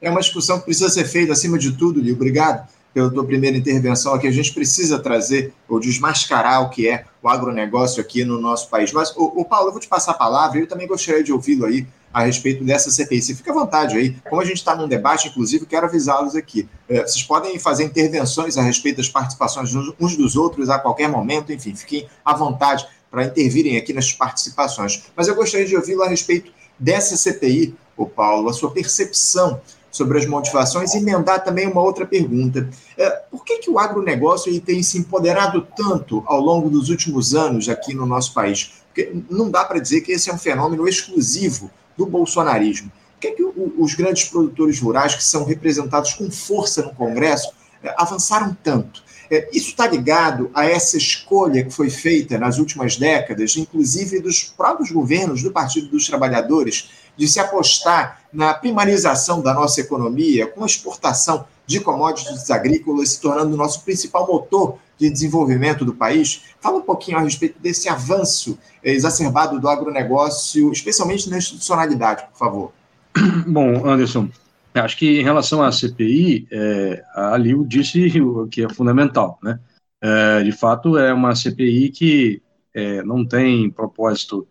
É 0.00 0.10
uma 0.10 0.20
discussão 0.20 0.58
que 0.58 0.66
precisa 0.66 0.88
ser 0.88 1.06
feita 1.06 1.32
acima 1.32 1.58
de 1.58 1.76
tudo, 1.76 2.00
Li. 2.00 2.12
Obrigado 2.12 2.68
pela 2.96 3.10
tua 3.10 3.26
primeira 3.26 3.58
intervenção 3.58 4.14
aqui. 4.14 4.26
A 4.26 4.30
gente 4.30 4.54
precisa 4.54 4.98
trazer 4.98 5.52
ou 5.68 5.78
desmascarar 5.78 6.62
o 6.62 6.70
que 6.70 6.88
é 6.88 7.04
o 7.22 7.28
agronegócio 7.28 8.00
aqui 8.00 8.24
no 8.24 8.40
nosso 8.40 8.70
país. 8.70 8.90
Mas, 8.90 9.14
o, 9.14 9.42
o 9.42 9.44
Paulo, 9.44 9.68
eu 9.68 9.72
vou 9.72 9.80
te 9.82 9.86
passar 9.86 10.12
a 10.12 10.14
palavra 10.14 10.58
eu 10.58 10.66
também 10.66 10.86
gostaria 10.86 11.22
de 11.22 11.30
ouvi-lo 11.30 11.66
aí 11.66 11.86
a 12.10 12.24
respeito 12.24 12.64
dessa 12.64 12.90
CPI. 12.90 13.20
Você 13.20 13.34
fica 13.34 13.50
à 13.50 13.54
vontade 13.54 13.98
aí. 13.98 14.16
Como 14.30 14.40
a 14.40 14.44
gente 14.46 14.56
está 14.56 14.74
num 14.74 14.88
debate, 14.88 15.28
inclusive, 15.28 15.66
quero 15.66 15.84
avisá-los 15.84 16.34
aqui. 16.34 16.66
É, 16.88 17.02
vocês 17.02 17.22
podem 17.22 17.58
fazer 17.58 17.84
intervenções 17.84 18.56
a 18.56 18.62
respeito 18.62 18.96
das 18.96 19.10
participações 19.10 19.74
uns 20.00 20.16
dos 20.16 20.34
outros 20.34 20.70
a 20.70 20.78
qualquer 20.78 21.10
momento, 21.10 21.52
enfim, 21.52 21.76
fiquem 21.76 22.08
à 22.24 22.34
vontade 22.34 22.86
para 23.10 23.24
intervirem 23.24 23.76
aqui 23.76 23.92
nas 23.92 24.10
participações. 24.10 25.04
Mas 25.14 25.28
eu 25.28 25.34
gostaria 25.34 25.66
de 25.66 25.76
ouvi-lo 25.76 26.02
a 26.02 26.08
respeito 26.08 26.50
dessa 26.78 27.14
CPI, 27.14 27.74
o 27.94 28.06
Paulo, 28.06 28.48
a 28.48 28.54
sua 28.54 28.70
percepção 28.70 29.60
sobre 29.96 30.18
as 30.18 30.26
motivações 30.26 30.94
e 30.94 30.98
emendar 30.98 31.42
também 31.42 31.66
uma 31.66 31.80
outra 31.80 32.06
pergunta. 32.06 32.68
É, 32.96 33.10
por 33.30 33.44
que, 33.44 33.58
que 33.58 33.70
o 33.70 33.78
agronegócio 33.78 34.60
tem 34.60 34.82
se 34.82 34.98
empoderado 34.98 35.66
tanto 35.76 36.22
ao 36.26 36.40
longo 36.40 36.68
dos 36.68 36.90
últimos 36.90 37.34
anos 37.34 37.68
aqui 37.68 37.94
no 37.94 38.04
nosso 38.04 38.34
país? 38.34 38.74
Porque 38.88 39.12
não 39.30 39.50
dá 39.50 39.64
para 39.64 39.78
dizer 39.78 40.02
que 40.02 40.12
esse 40.12 40.30
é 40.30 40.34
um 40.34 40.38
fenômeno 40.38 40.86
exclusivo 40.86 41.70
do 41.96 42.06
bolsonarismo. 42.06 42.92
Por 43.14 43.20
que, 43.20 43.30
que 43.30 43.42
os 43.78 43.94
grandes 43.94 44.24
produtores 44.24 44.78
rurais, 44.78 45.14
que 45.14 45.24
são 45.24 45.44
representados 45.44 46.12
com 46.12 46.30
força 46.30 46.82
no 46.82 46.94
Congresso, 46.94 47.50
é, 47.82 47.94
avançaram 47.96 48.56
tanto? 48.62 49.06
É, 49.30 49.48
isso 49.52 49.70
está 49.70 49.86
ligado 49.86 50.50
a 50.54 50.64
essa 50.66 50.96
escolha 50.96 51.64
que 51.64 51.70
foi 51.70 51.90
feita 51.90 52.38
nas 52.38 52.58
últimas 52.58 52.96
décadas, 52.96 53.56
inclusive 53.56 54.20
dos 54.20 54.44
próprios 54.44 54.90
governos 54.90 55.42
do 55.42 55.50
Partido 55.50 55.88
dos 55.88 56.06
Trabalhadores, 56.06 56.90
de 57.16 57.26
se 57.26 57.40
apostar 57.40 58.22
na 58.32 58.52
primarização 58.54 59.40
da 59.40 59.54
nossa 59.54 59.80
economia, 59.80 60.46
com 60.46 60.62
a 60.62 60.66
exportação 60.66 61.46
de 61.66 61.80
commodities 61.80 62.50
agrícolas 62.50 63.10
se 63.10 63.20
tornando 63.20 63.54
o 63.54 63.56
nosso 63.56 63.82
principal 63.82 64.26
motor 64.26 64.78
de 64.98 65.10
desenvolvimento 65.10 65.84
do 65.84 65.94
país. 65.94 66.42
Fala 66.60 66.76
um 66.76 66.82
pouquinho 66.82 67.18
a 67.18 67.20
respeito 67.20 67.58
desse 67.60 67.88
avanço 67.88 68.58
é, 68.82 68.92
exacerbado 68.92 69.58
do 69.58 69.68
agronegócio, 69.68 70.70
especialmente 70.70 71.28
na 71.28 71.38
institucionalidade, 71.38 72.24
por 72.30 72.38
favor. 72.38 72.72
Bom, 73.46 73.86
Anderson, 73.86 74.28
Acho 74.74 74.98
que 74.98 75.20
em 75.20 75.22
relação 75.22 75.62
à 75.62 75.72
CPI, 75.72 76.46
é, 76.50 77.02
a 77.14 77.36
Liu 77.38 77.64
disse 77.66 78.20
o 78.20 78.46
que 78.46 78.62
é 78.62 78.68
fundamental, 78.68 79.38
né? 79.42 79.58
É, 80.02 80.42
de 80.42 80.52
fato, 80.52 80.98
é 80.98 81.14
uma 81.14 81.34
CPI 81.34 81.88
que 81.88 82.42
é, 82.74 83.02
não 83.02 83.26
tem 83.26 83.70
propósito 83.70 84.46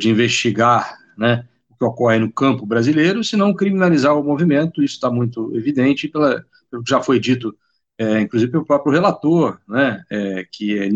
de 0.00 0.10
investigar, 0.10 0.98
né, 1.16 1.46
que 1.78 1.84
ocorre 1.84 2.18
no 2.18 2.32
campo 2.32 2.66
brasileiro, 2.66 3.22
senão 3.22 3.54
criminalizar 3.54 4.18
o 4.18 4.24
movimento. 4.24 4.82
Isso 4.82 4.94
está 4.94 5.10
muito 5.10 5.54
evidente 5.54 6.08
pela, 6.08 6.44
pelo 6.70 6.82
que 6.82 6.90
já 6.90 7.00
foi 7.00 7.20
dito, 7.20 7.56
é, 7.96 8.20
inclusive 8.20 8.50
pelo 8.50 8.64
próprio 8.64 8.92
relator, 8.92 9.58
né, 9.68 10.02
é, 10.10 10.46
que 10.50 10.78
é 10.78 10.88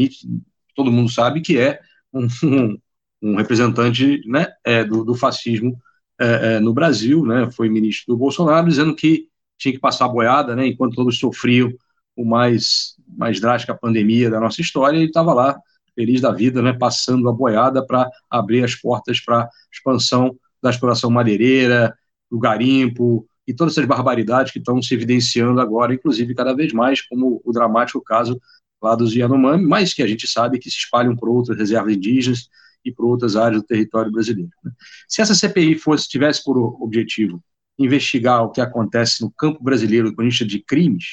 todo 0.75 0.93
mundo 0.93 1.11
sabe 1.11 1.41
que 1.41 1.59
é 1.59 1.81
um, 2.13 2.27
um, 2.45 2.79
um 3.23 3.37
representante, 3.37 4.23
né, 4.27 4.49
do, 4.89 5.05
do 5.05 5.15
fascismo 5.15 5.79
é, 6.21 6.55
é, 6.55 6.61
no 6.61 6.73
Brasil, 6.73 7.25
né, 7.25 7.51
foi 7.51 7.69
ministro 7.69 8.15
do 8.15 8.19
Bolsonaro, 8.19 8.69
dizendo 8.69 8.95
que 8.95 9.29
tinha 9.59 9.73
que 9.73 9.81
passar 9.81 10.07
a 10.07 10.09
boiada, 10.09 10.57
né, 10.57 10.67
enquanto 10.67 10.95
todos 10.95 11.19
sofriam 11.19 11.73
o 12.17 12.25
mais, 12.25 12.97
mais 13.07 13.41
drástica 13.41 13.75
pandemia 13.75 14.31
da 14.31 14.41
nossa 14.41 14.61
história, 14.61 14.97
ele 14.97 15.07
estava 15.07 15.33
lá, 15.33 15.59
feliz 15.95 16.21
da 16.21 16.33
vida, 16.33 16.63
né, 16.63 16.73
passando 16.73 17.29
a 17.29 17.33
boiada 17.33 17.85
para 17.85 18.09
abrir 18.31 18.65
as 18.65 18.75
portas 18.75 19.21
para 19.21 19.49
expansão 19.73 20.37
da 20.63 20.71
exploração 20.71 21.11
madeireira, 21.11 21.97
do 22.31 22.39
garimpo 22.39 23.27
e 23.47 23.53
todas 23.53 23.75
essas 23.75 23.87
barbaridades 23.87 24.53
que 24.53 24.59
estão 24.59 24.81
se 24.81 24.95
evidenciando 24.95 25.61
agora, 25.61 25.95
inclusive 25.95 26.35
cada 26.35 26.55
vez 26.55 26.73
mais, 26.73 27.01
como 27.03 27.43
o 27.45 27.53
dramático 27.53 28.01
caso 28.01 28.41
lá 28.81 28.95
dos 28.95 29.15
Yanomami, 29.15 29.65
mas 29.67 29.93
que 29.93 30.03
a 30.03 30.07
gente 30.07 30.27
sabe 30.27 30.59
que 30.59 30.71
se 30.71 30.77
espalham 30.77 31.17
por 31.17 31.29
outras 31.29 31.57
reservas 31.59 31.95
indígenas, 31.95 32.49
e 32.85 32.93
por 32.93 33.07
outras 33.07 33.37
áreas 33.37 33.63
do 33.63 33.67
território 33.67 34.11
brasileiro. 34.11 34.51
Né? 34.65 34.73
Se 35.09 35.23
essa 35.23 35.35
CPI 35.35 35.79
fosse 35.79 36.09
tivesse 36.09 36.43
por 36.43 36.57
objetivo 36.83 37.43
investigar 37.79 38.43
o 38.43 38.51
que 38.51 38.61
acontece 38.61 39.23
no 39.23 39.31
campo 39.31 39.63
brasileiro 39.63 40.11
do 40.11 40.17
ponto 40.17 40.29
de 40.29 40.45
de 40.45 40.59
crimes, 40.61 41.05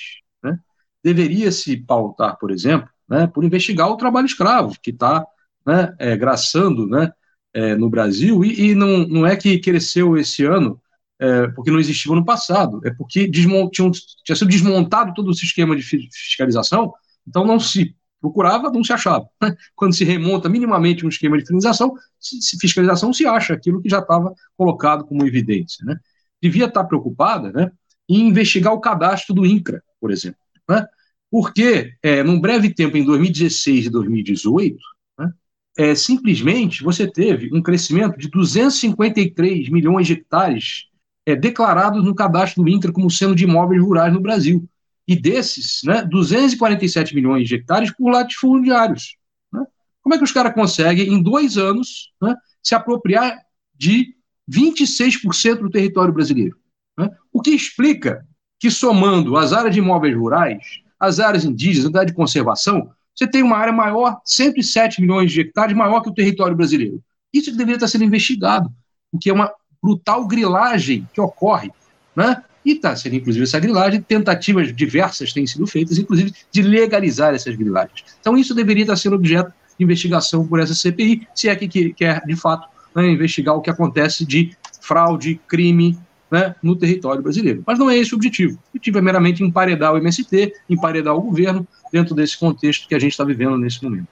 né, 0.43 0.59
deveria 1.03 1.51
se 1.51 1.77
pautar, 1.77 2.37
por 2.37 2.51
exemplo, 2.51 2.89
né, 3.07 3.27
por 3.27 3.43
investigar 3.43 3.89
o 3.89 3.97
trabalho 3.97 4.25
escravo 4.25 4.75
que 4.81 4.91
está 4.91 5.25
né, 5.65 5.95
é, 5.97 6.17
graçando 6.17 6.85
né, 6.87 7.11
é, 7.53 7.75
no 7.75 7.89
Brasil 7.89 8.43
e, 8.43 8.69
e, 8.69 8.75
não, 8.75 9.07
não 9.07 9.27
é 9.27 9.35
que 9.35 9.59
cresceu 9.59 10.17
esse 10.17 10.43
ano 10.45 10.79
é, 11.19 11.47
porque 11.49 11.71
não 11.71 11.79
existia 11.79 12.15
no 12.15 12.23
passado, 12.23 12.79
é 12.85 12.91
porque 12.91 13.27
desmont, 13.27 13.71
tinha, 13.71 13.91
tinha 14.23 14.35
sido 14.35 14.47
desmontado 14.47 15.13
todo 15.13 15.27
o 15.27 15.31
esquema 15.31 15.75
de 15.75 15.81
fiscalização, 15.81 16.93
então 17.27 17.45
não 17.45 17.59
se 17.59 17.93
procurava, 18.21 18.71
não 18.71 18.83
se 18.83 18.93
achava. 18.93 19.27
Quando 19.75 19.93
se 19.93 20.03
remonta 20.03 20.49
minimamente 20.49 21.05
um 21.05 21.09
esquema 21.09 21.37
de 21.37 21.43
fiscalização, 21.43 21.93
se, 22.19 22.57
fiscalização 22.59 23.13
se 23.13 23.25
acha 23.25 23.53
aquilo 23.53 23.81
que 23.81 23.89
já 23.89 23.99
estava 23.99 24.33
colocado 24.57 25.05
como 25.05 25.25
evidência. 25.25 25.85
Né? 25.85 25.97
Devia 26.41 26.65
estar 26.65 26.83
preocupada 26.85 27.51
né, 27.51 27.71
em 28.07 28.27
investigar 28.27 28.73
o 28.73 28.81
cadastro 28.81 29.33
do 29.33 29.45
INCRA, 29.45 29.83
por 29.99 30.11
exemplo. 30.11 30.39
Né? 30.67 30.85
Porque, 31.31 31.93
é, 32.01 32.23
num 32.23 32.39
breve 32.39 32.73
tempo, 32.73 32.97
em 32.97 33.05
2016 33.05 33.85
e 33.85 33.89
2018, 33.89 34.77
né, 34.77 34.79
é, 35.79 35.95
simplesmente 35.95 36.83
você 36.83 37.09
teve 37.09 37.49
um 37.53 37.61
crescimento 37.61 38.17
de 38.17 38.29
253 38.29 39.69
milhões 39.69 40.05
de 40.05 40.11
hectares 40.11 40.87
é, 41.25 41.37
declarados 41.37 42.03
no 42.03 42.13
cadastro 42.13 42.61
do 42.61 42.69
INCRA 42.69 42.91
como 42.91 43.09
sendo 43.09 43.33
de 43.33 43.45
imóveis 43.45 43.81
rurais 43.81 44.11
no 44.11 44.19
Brasil 44.19 44.67
e 45.07 45.15
desses, 45.15 45.79
né, 45.85 46.03
247 46.03 47.15
milhões 47.15 47.47
de 47.47 47.55
hectares 47.55 47.95
por 47.95 48.11
latifundiários. 48.11 49.15
Né? 49.53 49.65
Como 50.01 50.13
é 50.13 50.17
que 50.17 50.23
os 50.25 50.33
caras 50.33 50.53
conseguem, 50.53 51.13
em 51.13 51.23
dois 51.23 51.57
anos, 51.57 52.11
né, 52.21 52.35
se 52.61 52.75
apropriar 52.75 53.37
de 53.73 54.13
26% 54.51 55.59
do 55.59 55.69
território 55.69 56.13
brasileiro? 56.13 56.57
Né? 56.97 57.09
O 57.31 57.41
que 57.41 57.51
explica 57.51 58.27
que, 58.59 58.69
somando 58.69 59.37
as 59.37 59.53
áreas 59.53 59.73
de 59.73 59.79
imóveis 59.79 60.13
rurais, 60.13 60.61
as 60.99 61.21
áreas 61.21 61.45
indígenas, 61.45 61.95
a 61.95 61.99
área 61.99 62.11
de 62.11 62.17
conservação, 62.17 62.91
você 63.19 63.27
tem 63.27 63.43
uma 63.43 63.57
área 63.57 63.73
maior, 63.73 64.21
107 64.23 65.01
milhões 65.01 65.29
de 65.29 65.41
hectares, 65.41 65.75
maior 65.75 65.99
que 65.99 66.09
o 66.09 66.13
território 66.13 66.55
brasileiro. 66.55 67.03
Isso 67.33 67.51
deveria 67.51 67.75
estar 67.75 67.89
sendo 67.89 68.05
investigado, 68.05 68.71
porque 69.11 69.29
é 69.29 69.33
uma 69.33 69.51
brutal 69.83 70.25
grilagem 70.25 71.05
que 71.13 71.19
ocorre 71.19 71.69
né, 72.15 72.41
e 72.63 72.71
está 72.71 72.95
sendo, 72.95 73.15
inclusive, 73.15 73.43
essa 73.43 73.59
grilagem, 73.59 74.01
tentativas 74.01 74.73
diversas 74.73 75.33
têm 75.33 75.45
sido 75.45 75.67
feitas, 75.67 75.97
inclusive, 75.97 76.33
de 76.49 76.61
legalizar 76.61 77.33
essas 77.33 77.57
grilagens. 77.57 78.05
Então, 78.21 78.37
isso 78.37 78.55
deveria 78.55 78.83
estar 78.83 78.95
sendo 78.95 79.17
objeto 79.17 79.51
de 79.77 79.83
investigação 79.83 80.47
por 80.47 80.61
essa 80.61 80.73
CPI, 80.73 81.27
se 81.35 81.49
é 81.49 81.55
que 81.57 81.91
quer, 81.91 82.21
de 82.25 82.35
fato, 82.37 82.69
né, 82.95 83.05
investigar 83.09 83.53
o 83.53 83.61
que 83.61 83.69
acontece 83.69 84.25
de 84.25 84.55
fraude, 84.79 85.41
crime 85.45 85.99
né, 86.31 86.55
no 86.63 86.75
território 86.75 87.21
brasileiro. 87.21 87.63
Mas 87.65 87.77
não 87.77 87.89
é 87.89 87.97
esse 87.97 88.13
o 88.13 88.15
objetivo. 88.15 88.53
O 88.53 88.77
objetivo 88.77 88.97
é 88.97 89.01
meramente 89.01 89.43
emparedar 89.43 89.93
o 89.93 89.97
MST, 89.97 90.53
emparedar 90.69 91.15
o 91.15 91.21
governo, 91.21 91.67
dentro 91.91 92.15
desse 92.15 92.37
contexto 92.37 92.87
que 92.87 92.95
a 92.95 92.99
gente 92.99 93.11
está 93.11 93.23
vivendo 93.23 93.57
nesse 93.57 93.83
momento. 93.83 94.07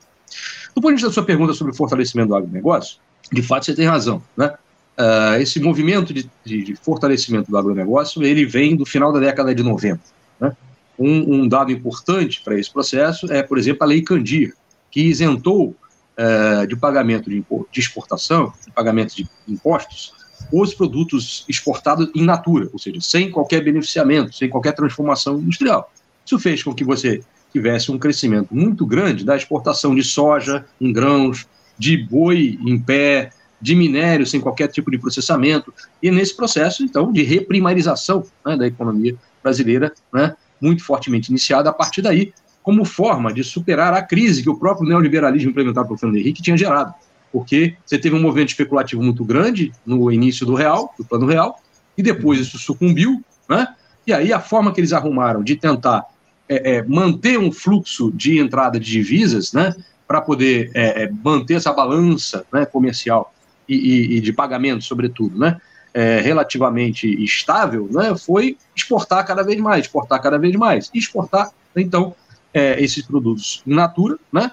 Do 0.75 0.81
ponto 0.81 0.89
de 0.89 0.95
vista 0.95 1.07
da 1.07 1.13
sua 1.13 1.23
pergunta 1.23 1.53
sobre 1.53 1.73
o 1.73 1.75
fortalecimento 1.75 2.29
do 2.29 2.35
agronegócio, 2.35 2.99
de 3.31 3.41
fato 3.41 3.65
você 3.65 3.73
tem 3.73 3.87
razão. 3.87 4.21
Né? 4.35 4.53
Uh, 4.97 5.41
esse 5.41 5.59
movimento 5.59 6.13
de, 6.13 6.29
de, 6.43 6.63
de, 6.63 6.75
fortalecimento 6.75 7.51
do 7.51 7.57
agronegócio, 7.57 8.23
ele 8.23 8.45
vem 8.45 8.75
do 8.75 8.85
final 8.85 9.11
da 9.11 9.19
década 9.19 9.53
de 9.53 9.63
90. 9.63 9.99
Né? 10.39 10.55
Um, 10.97 11.35
um, 11.35 11.47
dado 11.47 11.71
importante 11.71 12.41
para 12.43 12.59
esse 12.59 12.71
processo 12.71 13.31
é, 13.31 13.43
por 13.43 13.57
exemplo, 13.57 13.83
a 13.83 13.85
Lei 13.85 14.01
Candir, 14.01 14.53
que 14.89 15.01
isentou 15.01 15.75
uh, 16.17 16.67
de 16.67 16.75
pagamento 16.75 17.29
de, 17.29 17.43
de, 17.71 17.79
exportação, 17.79 18.51
de 18.65 18.71
pagamento 18.71 19.15
de 19.15 19.27
impostos, 19.47 20.13
os 20.51 20.73
produtos 20.73 21.45
exportados 21.47 22.09
em 22.15 22.23
natura, 22.23 22.69
ou 22.71 22.79
seja, 22.79 23.01
sem 23.01 23.29
qualquer 23.29 23.63
beneficiamento, 23.63 24.35
sem 24.35 24.49
qualquer 24.49 24.73
transformação 24.73 25.39
industrial. 25.39 25.91
Isso 26.25 26.39
fez 26.39 26.63
com 26.63 26.73
que 26.73 26.83
você 26.83 27.21
tivesse 27.57 27.91
um 27.91 27.97
crescimento 27.97 28.53
muito 28.55 28.85
grande 28.85 29.25
da 29.25 29.35
exportação 29.35 29.95
de 29.95 30.03
soja 30.03 30.65
em 30.79 30.93
grãos, 30.93 31.47
de 31.77 31.97
boi 31.97 32.57
em 32.65 32.79
pé, 32.79 33.31
de 33.59 33.75
minério 33.75 34.25
sem 34.25 34.39
qualquer 34.39 34.67
tipo 34.67 34.91
de 34.91 34.99
processamento, 34.99 35.73
e 36.01 36.11
nesse 36.11 36.35
processo, 36.35 36.83
então, 36.83 37.11
de 37.11 37.23
reprimarização 37.23 38.23
né, 38.45 38.55
da 38.55 38.67
economia 38.67 39.15
brasileira, 39.41 39.91
né, 40.13 40.35
muito 40.61 40.83
fortemente 40.83 41.29
iniciada 41.29 41.69
a 41.69 41.73
partir 41.73 42.03
daí, 42.03 42.31
como 42.61 42.85
forma 42.85 43.33
de 43.33 43.43
superar 43.43 43.93
a 43.93 44.01
crise 44.01 44.43
que 44.43 44.49
o 44.49 44.57
próprio 44.57 44.87
neoliberalismo 44.87 45.49
implementado 45.49 45.87
pelo 45.87 45.97
Fernando 45.97 46.17
Henrique 46.17 46.41
tinha 46.41 46.57
gerado. 46.57 46.93
Porque 47.31 47.75
você 47.85 47.97
teve 47.97 48.15
um 48.15 48.21
movimento 48.21 48.49
especulativo 48.49 49.01
muito 49.01 49.23
grande 49.23 49.71
no 49.85 50.11
início 50.11 50.45
do 50.45 50.53
real, 50.53 50.93
do 50.97 51.05
plano 51.05 51.25
real, 51.25 51.59
e 51.97 52.03
depois 52.03 52.39
isso 52.39 52.57
sucumbiu, 52.59 53.23
né? 53.49 53.67
E 54.05 54.13
aí 54.13 54.31
a 54.31 54.39
forma 54.39 54.71
que 54.71 54.79
eles 54.79 54.93
arrumaram 54.93 55.43
de 55.43 55.55
tentar 55.55 56.05
é, 56.49 56.75
é, 56.75 56.83
manter 56.83 57.37
um 57.37 57.51
fluxo 57.51 58.11
de 58.11 58.39
entrada 58.39 58.79
de 58.79 58.89
divisas, 58.89 59.51
né, 59.51 59.75
para 60.07 60.21
poder 60.21 60.71
é, 60.73 61.03
é, 61.03 61.11
manter 61.23 61.55
essa 61.55 61.73
balança 61.73 62.45
né, 62.51 62.65
comercial 62.65 63.33
e, 63.67 63.75
e, 63.75 64.17
e, 64.17 64.21
de 64.21 64.31
pagamento, 64.31 64.83
sobretudo, 64.83 65.37
né, 65.37 65.59
é, 65.93 66.21
relativamente 66.21 67.07
estável, 67.23 67.89
né, 67.91 68.15
foi 68.15 68.57
exportar 68.75 69.25
cada 69.25 69.43
vez 69.43 69.59
mais, 69.59 69.85
exportar 69.85 70.21
cada 70.21 70.37
vez 70.37 70.55
mais, 70.55 70.89
exportar, 70.93 71.51
então, 71.75 72.15
é, 72.53 72.81
esses 72.81 73.05
produtos 73.05 73.61
in 73.67 73.73
natura, 73.73 74.17
né, 74.31 74.51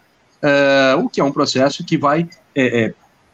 o 0.98 1.08
que 1.08 1.22
é 1.22 1.24
um 1.24 1.32
processo 1.32 1.82
que 1.82 1.96
vai 1.96 2.28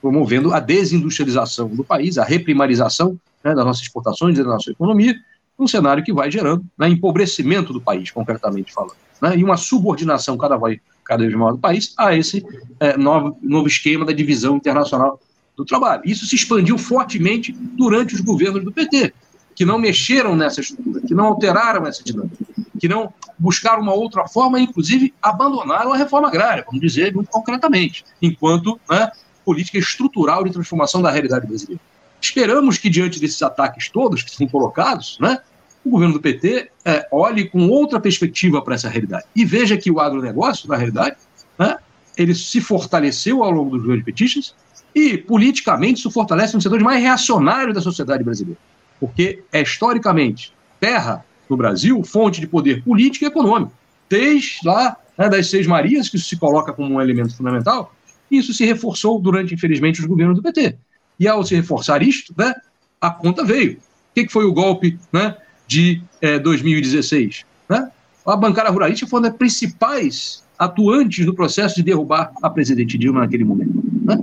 promovendo 0.01 0.55
a 0.55 0.61
desindustrialização 0.61 1.69
do 1.69 1.83
país, 1.83 2.19
a 2.19 2.25
reprimarização 2.25 3.19
né, 3.43 3.53
das 3.53 3.65
nossas 3.65 3.83
exportações 3.83 4.39
e 4.39 4.43
da 4.45 4.49
nossa 4.49 4.71
economia, 4.71 5.17
um 5.63 5.69
cenário 5.69 6.03
que 6.03 6.13
vai 6.13 6.31
gerando 6.31 6.65
né, 6.79 6.89
empobrecimento 6.89 7.73
do 7.73 7.81
país, 7.81 8.11
concretamente 8.11 8.73
falando, 8.73 8.97
né, 9.21 9.37
e 9.37 9.45
uma 9.45 9.57
subordinação 9.57 10.37
cada 10.37 10.57
vez, 10.57 10.81
cada 11.05 11.23
vez 11.23 11.35
maior 11.35 11.53
do 11.53 11.59
país 11.59 11.93
a 11.97 12.17
esse 12.17 12.45
é, 12.79 12.97
novo, 12.97 13.37
novo 13.43 13.69
esquema 13.69 14.05
da 14.05 14.13
divisão 14.13 14.57
internacional 14.57 15.21
do 15.57 15.65
trabalho. 15.65 16.03
Isso 16.05 16.27
se 16.27 16.35
expandiu 16.35 16.79
fortemente 16.79 17.53
durante 17.53 18.15
os 18.15 18.21
governos 18.21 18.65
do 18.65 18.73
PT, 18.73 19.13
que 19.55 19.65
não 19.65 19.79
mexeram 19.79 20.35
nessa 20.35 20.61
estrutura, 20.61 21.01
que 21.03 21.15
não 21.15 21.27
alteraram 21.27 21.87
essa 21.87 22.03
dinâmica, 22.03 22.37
que 22.79 22.89
não 22.89 23.13
buscaram 23.39 23.83
uma 23.83 23.93
outra 23.93 24.27
forma, 24.27 24.59
inclusive 24.59 25.13
abandonaram 25.21 25.93
a 25.93 25.97
reforma 25.97 26.29
agrária, 26.29 26.65
vamos 26.65 26.81
dizer 26.81 27.15
muito 27.15 27.31
concretamente, 27.31 28.05
enquanto 28.23 28.81
né, 28.89 29.11
política 29.45 29.79
estrutural 29.79 30.45
de 30.45 30.53
transformação 30.53 31.03
da 31.03 31.11
realidade 31.11 31.47
brasileira. 31.47 31.81
Esperamos 32.21 32.79
que, 32.79 32.91
diante 32.91 33.19
desses 33.19 33.41
ataques 33.43 33.89
todos 33.89 34.23
que 34.23 34.31
são 34.31 34.47
colocados, 34.47 35.19
né, 35.21 35.39
o 35.85 35.91
governo 35.91 36.15
do 36.15 36.21
PT 36.21 36.71
é, 36.85 37.07
olhe 37.11 37.49
com 37.49 37.69
outra 37.69 37.99
perspectiva 37.99 38.63
para 38.63 38.75
essa 38.75 38.89
realidade. 38.89 39.25
E 39.35 39.45
veja 39.45 39.77
que 39.77 39.91
o 39.91 40.01
agronegócio, 40.01 40.69
na 40.69 40.77
realidade, 40.77 41.17
né, 41.59 41.79
ele 42.17 42.35
se 42.35 42.61
fortaleceu 42.61 43.43
ao 43.43 43.51
longo 43.51 43.71
dos 43.71 43.81
governos 43.81 44.05
petistas 44.05 44.55
e, 44.95 45.17
politicamente, 45.17 46.01
isso 46.01 46.11
fortalece 46.11 46.57
um 46.57 46.61
setor 46.61 46.81
mais 46.81 47.03
reacionário 47.03 47.73
da 47.73 47.81
sociedade 47.81 48.23
brasileira. 48.23 48.61
Porque 48.99 49.43
é, 49.53 49.63
historicamente, 49.63 50.53
terra 50.79 51.25
no 51.49 51.57
Brasil 51.57 52.03
fonte 52.05 52.41
de 52.41 52.47
poder 52.47 52.83
político 52.85 53.25
e 53.25 53.29
econômico. 53.29 53.73
Desde 54.09 54.59
lá 54.65 54.97
né, 55.17 55.29
das 55.29 55.49
Seis 55.49 55.67
Marias, 55.67 56.09
que 56.09 56.17
isso 56.17 56.29
se 56.29 56.37
coloca 56.37 56.73
como 56.73 56.95
um 56.95 57.01
elemento 57.01 57.37
fundamental, 57.37 57.95
isso 58.31 58.53
se 58.53 58.65
reforçou 58.65 59.19
durante, 59.19 59.55
infelizmente, 59.55 60.01
os 60.01 60.07
governos 60.07 60.37
do 60.37 60.43
PT. 60.43 60.77
E 61.19 61.27
ao 61.27 61.45
se 61.45 61.55
reforçar 61.55 62.03
isto, 62.03 62.35
né, 62.37 62.55
a 63.01 63.11
conta 63.11 63.45
veio. 63.45 63.73
O 63.73 64.15
que, 64.15 64.27
que 64.27 64.33
foi 64.33 64.45
o 64.45 64.53
golpe 64.53 64.99
né, 65.13 65.37
de 65.71 66.03
é, 66.21 66.37
2016? 66.37 67.45
Né? 67.69 67.89
A 68.27 68.37
bancada 68.37 68.71
ruralista 68.71 69.07
foi 69.07 69.21
uma 69.21 69.29
das 69.29 69.39
principais 69.39 70.43
atuantes 70.59 71.25
no 71.25 71.33
processo 71.33 71.77
de 71.77 71.85
derrubar 71.85 72.33
a 72.43 72.51
presidente 72.51 72.99
Dilma 72.99 73.21
naquele 73.21 73.45
momento. 73.45 73.81
Né? 74.03 74.19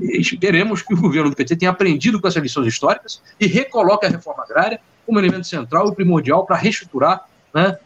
esperemos 0.00 0.82
que 0.82 0.94
o 0.94 1.00
governo 1.00 1.30
do 1.30 1.36
PT 1.36 1.56
tenha 1.56 1.72
aprendido 1.72 2.20
com 2.20 2.28
essas 2.28 2.40
lições 2.40 2.68
históricas 2.68 3.20
e 3.40 3.46
recoloque 3.46 4.06
a 4.06 4.08
reforma 4.08 4.44
agrária 4.44 4.78
como 5.04 5.18
elemento 5.18 5.48
central 5.48 5.88
e 5.88 5.94
primordial 5.94 6.46
para 6.46 6.56
reestruturar 6.56 7.26
né, 7.52 7.76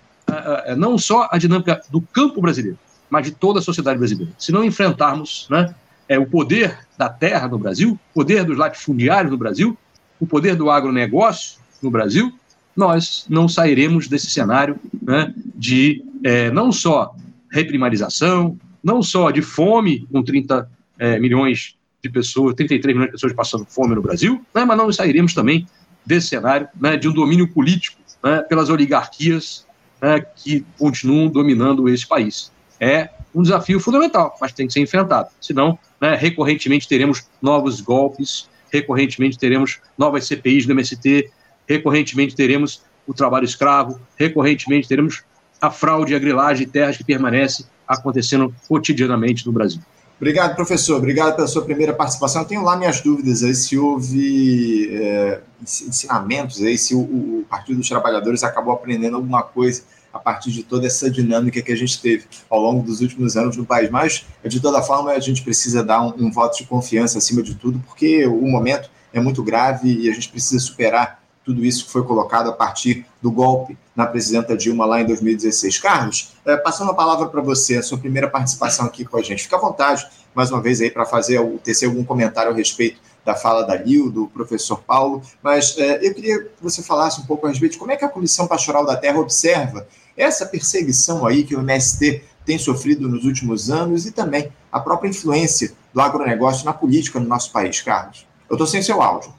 não 0.76 0.98
só 0.98 1.28
a 1.30 1.38
dinâmica 1.38 1.80
do 1.90 2.02
campo 2.02 2.42
brasileiro, 2.42 2.78
mas 3.08 3.24
de 3.24 3.30
toda 3.30 3.60
a 3.60 3.62
sociedade 3.62 3.98
brasileira. 3.98 4.30
Se 4.36 4.52
não 4.52 4.62
enfrentarmos 4.62 5.46
né, 5.48 5.74
é, 6.06 6.18
o 6.18 6.26
poder 6.26 6.78
da 6.98 7.08
terra 7.08 7.48
no 7.48 7.58
Brasil, 7.58 7.92
o 7.92 8.14
poder 8.14 8.44
dos 8.44 8.58
latifundiários 8.58 9.30
no 9.30 9.38
Brasil, 9.38 9.78
o 10.20 10.26
poder 10.26 10.54
do 10.56 10.70
agronegócio 10.70 11.58
no 11.80 11.90
Brasil, 11.90 12.32
nós 12.78 13.26
não 13.28 13.48
sairemos 13.48 14.06
desse 14.06 14.30
cenário 14.30 14.78
né, 15.02 15.34
de 15.56 16.00
é, 16.22 16.48
não 16.52 16.70
só 16.70 17.12
reprimarização, 17.50 18.56
não 18.82 19.02
só 19.02 19.32
de 19.32 19.42
fome, 19.42 20.06
com 20.12 20.22
30 20.22 20.70
é, 20.96 21.18
milhões 21.18 21.76
de 22.00 22.08
pessoas, 22.08 22.54
33 22.54 22.94
milhões 22.94 23.08
de 23.08 23.12
pessoas 23.14 23.32
passando 23.32 23.64
fome 23.64 23.96
no 23.96 24.00
Brasil, 24.00 24.40
né, 24.54 24.64
mas 24.64 24.78
não 24.78 24.92
sairemos 24.92 25.34
também 25.34 25.66
desse 26.06 26.28
cenário 26.28 26.68
né, 26.80 26.96
de 26.96 27.08
um 27.08 27.12
domínio 27.12 27.48
político 27.48 28.00
né, 28.22 28.42
pelas 28.42 28.70
oligarquias 28.70 29.66
né, 30.00 30.24
que 30.36 30.64
continuam 30.78 31.26
dominando 31.26 31.88
esse 31.88 32.06
país. 32.06 32.52
É 32.78 33.10
um 33.34 33.42
desafio 33.42 33.80
fundamental, 33.80 34.36
mas 34.40 34.52
tem 34.52 34.68
que 34.68 34.72
ser 34.72 34.80
enfrentado. 34.80 35.30
Senão, 35.40 35.76
né, 36.00 36.14
recorrentemente 36.14 36.86
teremos 36.86 37.26
novos 37.42 37.80
golpes, 37.80 38.48
recorrentemente 38.72 39.36
teremos 39.36 39.80
novas 39.98 40.28
CPIs 40.28 40.64
do 40.64 40.72
MST, 40.72 41.28
recorrentemente 41.68 42.34
teremos 42.34 42.82
o 43.06 43.14
trabalho 43.14 43.44
escravo, 43.44 44.00
recorrentemente 44.16 44.88
teremos 44.88 45.22
a 45.60 45.70
fraude 45.70 46.14
a 46.14 46.18
grilagem 46.18 46.66
de 46.66 46.72
terras 46.72 46.96
que 46.96 47.04
permanece 47.04 47.66
acontecendo 47.86 48.54
cotidianamente 48.68 49.46
no 49.46 49.52
Brasil. 49.52 49.80
Obrigado, 50.16 50.56
professor. 50.56 50.96
Obrigado 50.96 51.36
pela 51.36 51.46
sua 51.46 51.62
primeira 51.62 51.92
participação. 51.92 52.42
Eu 52.42 52.48
tenho 52.48 52.62
lá 52.62 52.76
minhas 52.76 53.00
dúvidas 53.00 53.44
aí 53.44 53.54
se 53.54 53.78
houve 53.78 54.90
é, 54.92 55.40
ensinamentos 55.62 56.60
aí, 56.60 56.76
se 56.76 56.94
o, 56.94 57.00
o 57.00 57.46
Partido 57.48 57.78
dos 57.78 57.88
Trabalhadores 57.88 58.42
acabou 58.42 58.72
aprendendo 58.72 59.14
alguma 59.14 59.42
coisa 59.42 59.82
a 60.12 60.18
partir 60.18 60.50
de 60.50 60.64
toda 60.64 60.86
essa 60.86 61.08
dinâmica 61.08 61.62
que 61.62 61.70
a 61.70 61.76
gente 61.76 62.00
teve 62.00 62.24
ao 62.50 62.60
longo 62.60 62.82
dos 62.82 63.00
últimos 63.00 63.36
anos 63.36 63.56
no 63.56 63.64
país. 63.64 63.90
Mas, 63.90 64.26
de 64.44 64.60
toda 64.60 64.82
forma, 64.82 65.12
a 65.12 65.20
gente 65.20 65.42
precisa 65.42 65.84
dar 65.84 66.02
um, 66.02 66.26
um 66.26 66.30
voto 66.32 66.58
de 66.58 66.64
confiança 66.64 67.18
acima 67.18 67.42
de 67.42 67.54
tudo, 67.54 67.78
porque 67.86 68.26
o 68.26 68.42
momento 68.42 68.90
é 69.12 69.20
muito 69.20 69.42
grave 69.42 70.00
e 70.00 70.10
a 70.10 70.12
gente 70.12 70.28
precisa 70.30 70.58
superar 70.58 71.22
tudo 71.48 71.64
isso 71.64 71.86
que 71.86 71.90
foi 71.90 72.04
colocado 72.04 72.50
a 72.50 72.52
partir 72.52 73.06
do 73.22 73.32
golpe 73.32 73.74
na 73.96 74.06
presidenta 74.06 74.54
Dilma 74.54 74.84
lá 74.84 75.00
em 75.00 75.06
2016. 75.06 75.78
Carlos, 75.78 76.34
é, 76.44 76.58
passando 76.58 76.90
a 76.90 76.94
palavra 76.94 77.26
para 77.26 77.40
você, 77.40 77.78
a 77.78 77.82
sua 77.82 77.96
primeira 77.96 78.28
participação 78.28 78.84
aqui 78.84 79.02
com 79.02 79.16
a 79.16 79.22
gente. 79.22 79.44
Fica 79.44 79.56
à 79.56 79.58
vontade, 79.58 80.06
mais 80.34 80.50
uma 80.50 80.60
vez, 80.60 80.82
aí 80.82 80.90
para 80.90 81.06
fazer 81.06 81.40
tecer 81.64 81.88
algum 81.88 82.04
comentário 82.04 82.52
a 82.52 82.54
respeito 82.54 83.00
da 83.24 83.34
fala 83.34 83.62
da 83.62 83.76
Lil, 83.76 84.10
do 84.10 84.26
professor 84.26 84.82
Paulo, 84.82 85.22
mas 85.42 85.74
é, 85.78 86.06
eu 86.06 86.12
queria 86.12 86.44
que 86.44 86.50
você 86.60 86.82
falasse 86.82 87.18
um 87.18 87.24
pouco 87.24 87.46
a 87.46 87.48
respeito 87.48 87.72
de 87.72 87.78
como 87.78 87.92
é 87.92 87.96
que 87.96 88.04
a 88.04 88.10
Comissão 88.10 88.46
Pastoral 88.46 88.84
da 88.84 88.94
Terra 88.94 89.18
observa 89.18 89.88
essa 90.14 90.44
perseguição 90.44 91.24
aí 91.24 91.44
que 91.44 91.56
o 91.56 91.60
MST 91.60 92.24
tem 92.44 92.58
sofrido 92.58 93.08
nos 93.08 93.24
últimos 93.24 93.70
anos 93.70 94.04
e 94.04 94.12
também 94.12 94.52
a 94.70 94.80
própria 94.80 95.08
influência 95.08 95.72
do 95.94 96.00
agronegócio 96.02 96.66
na 96.66 96.74
política 96.74 97.18
no 97.18 97.26
nosso 97.26 97.50
país, 97.50 97.80
Carlos. 97.80 98.26
Eu 98.50 98.54
estou 98.54 98.66
sem 98.66 98.82
seu 98.82 99.00
áudio. 99.00 99.37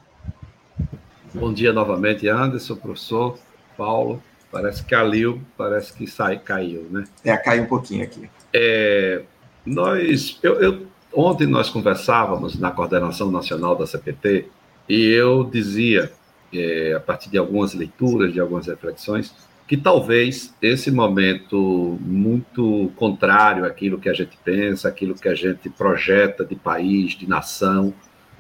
Bom 1.34 1.54
dia 1.54 1.72
novamente, 1.72 2.28
Anderson, 2.28 2.76
professor, 2.76 3.38
Paulo. 3.78 4.22
Parece 4.52 4.84
que 4.84 4.90
caiu, 4.90 5.40
parece 5.56 5.94
que 5.94 6.08
sai, 6.08 6.40
caiu, 6.40 6.88
né? 6.90 7.04
É, 7.24 7.38
caiu 7.38 7.64
um 7.64 7.68
pouquinho 7.68 8.04
aqui. 8.04 8.28
É, 8.52 9.22
nós, 9.64 10.40
eu, 10.42 10.60
eu, 10.60 10.88
ontem 11.14 11.46
nós 11.46 11.70
conversávamos 11.70 12.60
na 12.60 12.72
coordenação 12.72 13.30
nacional 13.30 13.76
da 13.76 13.86
CPT 13.86 14.48
e 14.88 15.06
eu 15.06 15.44
dizia, 15.44 16.12
é, 16.52 16.94
a 16.98 17.00
partir 17.00 17.30
de 17.30 17.38
algumas 17.38 17.76
leituras, 17.76 18.34
de 18.34 18.40
algumas 18.40 18.66
reflexões, 18.66 19.32
que 19.68 19.78
talvez 19.78 20.52
esse 20.60 20.90
momento 20.90 22.00
muito 22.02 22.92
contrário 22.96 23.66
àquilo 23.66 24.00
que 24.00 24.10
a 24.10 24.14
gente 24.14 24.36
pensa, 24.44 24.90
aquilo 24.90 25.14
que 25.14 25.30
a 25.30 25.36
gente 25.36 25.70
projeta 25.70 26.44
de 26.44 26.56
país, 26.56 27.12
de 27.12 27.30
nação, 27.30 27.94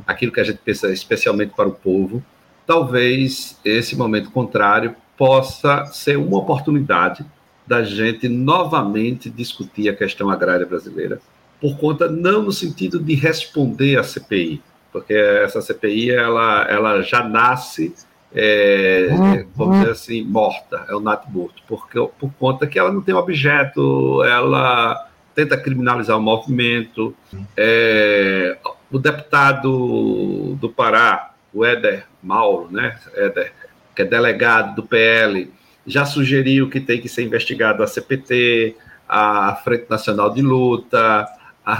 aquilo 0.08 0.32
que 0.32 0.39
a 0.39 0.43
gente 0.43 0.58
pensa 0.65 0.91
especialmente 0.91 1.54
para 1.56 1.67
o 1.67 1.71
povo, 1.71 2.23
talvez 2.69 3.60
esse 3.65 3.95
momento 3.95 4.29
contrário 4.29 4.95
possa 5.17 5.88
ser 5.88 6.19
uma 6.19 6.38
oportunidade 6.38 7.25
da 7.65 7.82
gente 7.82 8.29
novamente 8.29 9.27
discutir 9.27 9.89
a 9.89 9.95
questão 9.95 10.29
agrária 10.29 10.67
brasileira, 10.67 11.19
por 11.60 11.79
conta 11.79 12.08
não 12.08 12.43
no 12.43 12.51
sentido 12.51 12.99
de 12.99 13.15
responder 13.15 13.97
à 13.97 14.03
CPI, 14.03 14.62
porque 14.93 15.15
essa 15.15 15.63
CPI 15.63 16.12
ela, 16.12 16.63
ela 16.69 17.01
já 17.01 17.23
nasce 17.23 17.91
é, 18.32 19.43
vamos 19.55 19.79
dizer 19.79 19.91
assim, 19.91 20.23
morta, 20.23 20.86
é 20.88 20.93
o 20.93 20.99
nato 20.99 21.27
morto, 21.32 21.63
porque, 21.67 21.99
por 22.19 22.32
conta 22.38 22.67
que 22.67 22.77
ela 22.77 22.93
não 22.93 23.01
tem 23.01 23.15
objeto, 23.15 24.23
ela 24.23 25.10
tenta 25.34 25.58
criminalizar 25.58 26.15
o 26.15 26.21
movimento. 26.21 27.15
É, 27.58 28.60
o 28.91 28.99
deputado 28.99 30.55
do 30.62 30.69
Pará, 30.69 31.29
o 31.53 31.65
Éder 31.65 32.05
Mauro, 32.21 32.69
né? 32.71 32.99
Éder, 33.15 33.53
que 33.95 34.01
é 34.01 34.05
delegado 34.05 34.75
do 34.75 34.83
PL, 34.83 35.51
já 35.85 36.05
sugeriu 36.05 36.69
que 36.69 36.79
tem 36.79 37.01
que 37.01 37.09
ser 37.09 37.23
investigado 37.23 37.81
a 37.83 37.88
CPT, 37.88 38.75
a 39.07 39.55
Frente 39.63 39.89
Nacional 39.89 40.31
de 40.33 40.41
Luta, 40.41 41.27
a, 41.65 41.73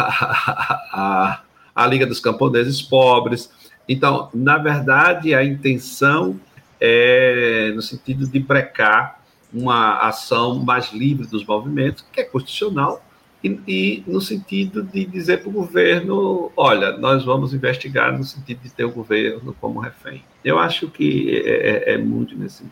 a, 0.92 1.42
a 1.76 1.88
Liga 1.88 2.06
dos 2.06 2.20
Camponeses 2.20 2.82
Pobres. 2.82 3.52
Então, 3.88 4.30
na 4.34 4.58
verdade, 4.58 5.34
a 5.34 5.44
intenção 5.44 6.40
é 6.80 7.72
no 7.76 7.82
sentido 7.82 8.28
de 8.28 8.40
brecar 8.40 9.20
uma 9.54 10.00
ação 10.00 10.60
mais 10.60 10.92
livre 10.92 11.28
dos 11.28 11.46
movimentos, 11.46 12.06
que 12.12 12.22
é 12.22 12.24
constitucional, 12.24 13.04
e, 13.44 13.60
e 13.68 14.04
no 14.06 14.20
sentido 14.20 14.84
de 14.84 15.06
dizer 15.06 15.42
para 15.42 15.50
o 15.50 15.54
governo: 15.54 16.52
olha, 16.56 16.98
nós 16.98 17.24
vamos 17.24 17.54
investigar 17.54 18.18
no 18.18 18.24
sentido 18.24 18.62
de 18.62 18.70
ter 18.70 18.84
o 18.84 18.92
governo 18.92 19.56
como 19.60 19.80
refém. 19.80 20.24
Eu 20.44 20.60
acho 20.60 20.90
que 20.90 21.42
é, 21.46 21.92
é, 21.92 21.94
é 21.94 21.98
muito 21.98 22.38
nesse. 22.38 22.64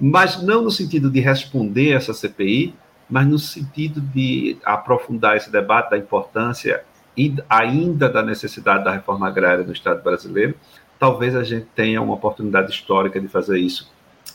Mas 0.00 0.40
não 0.42 0.62
no 0.62 0.70
sentido 0.70 1.10
de 1.10 1.18
responder 1.18 1.90
essa 1.90 2.14
CPI, 2.14 2.74
mas 3.10 3.26
no 3.26 3.38
sentido 3.38 4.00
de 4.00 4.56
aprofundar 4.64 5.36
esse 5.36 5.50
debate 5.50 5.90
da 5.90 5.98
importância 5.98 6.84
e 7.16 7.34
ainda 7.50 8.08
da 8.08 8.22
necessidade 8.22 8.84
da 8.84 8.92
reforma 8.92 9.26
agrária 9.26 9.64
no 9.64 9.72
Estado 9.72 10.00
brasileiro, 10.04 10.54
talvez 11.00 11.34
a 11.34 11.42
gente 11.42 11.66
tenha 11.74 12.00
uma 12.00 12.14
oportunidade 12.14 12.70
histórica 12.70 13.20
de 13.20 13.26
fazer 13.26 13.58
isso 13.58 13.90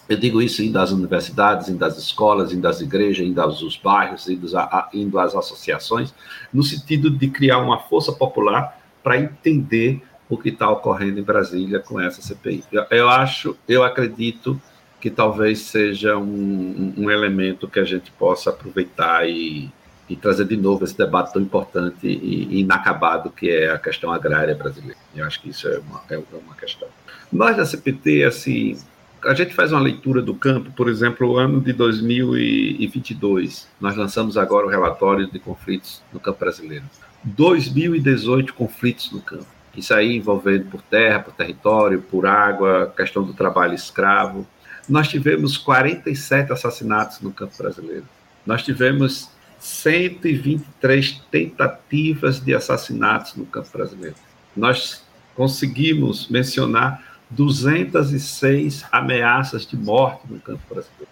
eu 0.08 0.18
digo 0.18 0.42
isso 0.42 0.62
indo 0.62 0.78
às 0.78 0.92
universidades, 0.92 1.70
indo 1.70 1.84
às 1.84 1.98
escolas, 1.98 2.52
indo 2.52 2.68
às 2.68 2.82
igrejas, 2.82 3.26
indo 3.26 3.42
aos 3.42 3.78
bairros, 3.78 4.28
indo, 4.28 4.58
a, 4.58 4.89
indo 4.94 5.18
às 5.18 5.34
associações, 5.36 6.13
no 6.54 6.63
sentido 6.63 7.10
de 7.10 7.30
criar 7.30 7.60
uma 7.60 7.80
força 7.80 8.12
popular 8.12 8.80
para 9.02 9.18
entender 9.18 10.02
o 10.30 10.38
que 10.38 10.50
está 10.50 10.70
ocorrendo 10.70 11.20
em 11.20 11.24
Brasília 11.24 11.80
com 11.80 12.00
essa 12.00 12.22
CPI. 12.22 12.63
Eu, 12.72 12.86
eu, 12.89 13.10
acho, 13.10 13.58
eu 13.68 13.84
acredito 13.84 14.60
que 15.00 15.10
talvez 15.10 15.60
seja 15.60 16.18
um, 16.18 16.94
um 16.98 17.12
elemento 17.12 17.68
que 17.68 17.80
a 17.80 17.84
gente 17.84 18.12
possa 18.12 18.50
aproveitar 18.50 19.28
e, 19.28 19.70
e, 20.10 20.16
trazer 20.16 20.46
de 20.46 20.56
novo 20.56 20.86
esse 20.86 20.98
debate 20.98 21.34
tão 21.34 21.42
importante 21.42 22.08
e, 22.08 22.62
inacabado 22.62 23.30
que 23.30 23.50
é 23.50 23.70
a 23.70 23.78
questão 23.78 24.12
agrária 24.12 24.56
brasileira. 24.56 24.98
Eu 25.16 25.26
acho 25.26 25.42
que 25.42 25.50
isso 25.50 25.68
é 25.68 25.80
uma, 25.80 26.02
é 26.10 26.18
uma 26.18 26.56
questão. 26.56 26.88
Nós 27.32 27.58
da 27.58 27.66
CPT, 27.66 28.24
assim, 28.24 28.78
a 29.26 29.34
gente 29.34 29.54
faz 29.54 29.72
uma 29.72 29.82
leitura 29.82 30.22
do 30.22 30.36
campo, 30.36 30.72
por 30.72 30.90
exemplo, 30.90 31.30
o 31.30 31.38
ano 31.38 31.62
de 31.62 31.74
2022, 31.74 33.68
nós 33.80 33.96
lançamos 33.96 34.38
agora 34.38 34.66
o 34.66 34.70
relatório 34.70 35.30
de 35.30 35.40
conflitos 35.40 36.02
no 36.12 36.20
campo 36.20 36.40
brasileiro. 36.40 36.84
2018 37.24 38.54
conflitos 38.54 39.12
no 39.12 39.22
campo. 39.22 39.46
Isso 39.76 39.94
aí 39.94 40.18
envolvendo 40.18 40.66
por 40.70 40.82
terra, 40.82 41.20
por 41.20 41.34
território, 41.34 42.02
por 42.02 42.26
água, 42.26 42.94
questão 42.96 43.24
do 43.24 43.34
trabalho 43.34 43.74
escravo. 43.74 44.46
Nós 44.88 45.08
tivemos 45.08 45.58
47 45.58 46.52
assassinatos 46.52 47.22
no 47.22 47.32
campo 47.32 47.58
brasileiro. 47.58 48.06
Nós 48.46 48.64
tivemos 48.64 49.30
123 49.58 51.22
tentativas 51.32 52.40
de 52.40 52.54
assassinatos 52.54 53.36
no 53.36 53.46
campo 53.46 53.70
brasileiro. 53.72 54.16
Nós 54.56 55.04
conseguimos 55.34 56.28
mencionar 56.28 57.12
206 57.36 58.86
ameaças 58.91 59.65
de 59.65 59.76
morte 59.76 60.22
no 60.30 60.39
campo 60.39 60.62
brasileiro. 60.69 61.08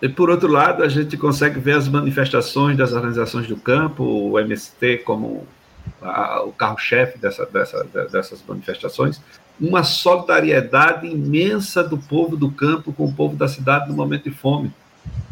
E, 0.00 0.08
por 0.08 0.28
outro 0.28 0.48
lado, 0.48 0.82
a 0.82 0.88
gente 0.88 1.16
consegue 1.16 1.58
ver 1.58 1.76
as 1.76 1.88
manifestações 1.88 2.76
das 2.76 2.92
organizações 2.92 3.46
do 3.46 3.56
campo, 3.56 4.04
o 4.04 4.38
MST 4.38 4.98
como 4.98 5.46
a, 6.02 6.42
o 6.42 6.52
carro-chefe 6.52 7.18
dessa, 7.18 7.46
dessa, 7.46 7.84
dessas 8.12 8.42
manifestações, 8.46 9.20
uma 9.58 9.82
solidariedade 9.82 11.06
imensa 11.06 11.82
do 11.82 11.96
povo 11.96 12.36
do 12.36 12.50
campo 12.50 12.92
com 12.92 13.06
o 13.06 13.12
povo 13.12 13.36
da 13.36 13.48
cidade 13.48 13.88
no 13.88 13.94
momento 13.94 14.24
de 14.24 14.30
fome. 14.30 14.70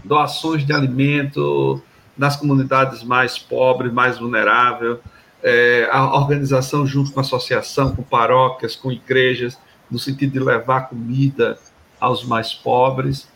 Doações 0.02 0.64
de 0.64 0.72
alimento 0.72 1.82
nas 2.16 2.36
comunidades 2.36 3.02
mais 3.02 3.38
pobres, 3.38 3.92
mais 3.92 4.18
vulneráveis, 4.18 4.98
é, 5.42 5.86
a 5.92 6.16
organização 6.16 6.86
junto 6.86 7.12
com 7.12 7.20
associação, 7.20 7.94
com 7.94 8.02
paróquias, 8.02 8.74
com 8.74 8.90
igrejas, 8.90 9.58
no 9.90 9.98
sentido 9.98 10.32
de 10.32 10.40
levar 10.40 10.88
comida 10.88 11.58
aos 12.00 12.24
mais 12.24 12.52
pobres. 12.52 13.28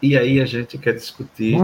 E 0.00 0.16
aí 0.16 0.40
a 0.40 0.46
gente 0.46 0.78
quer 0.78 0.94
discutir 0.94 1.56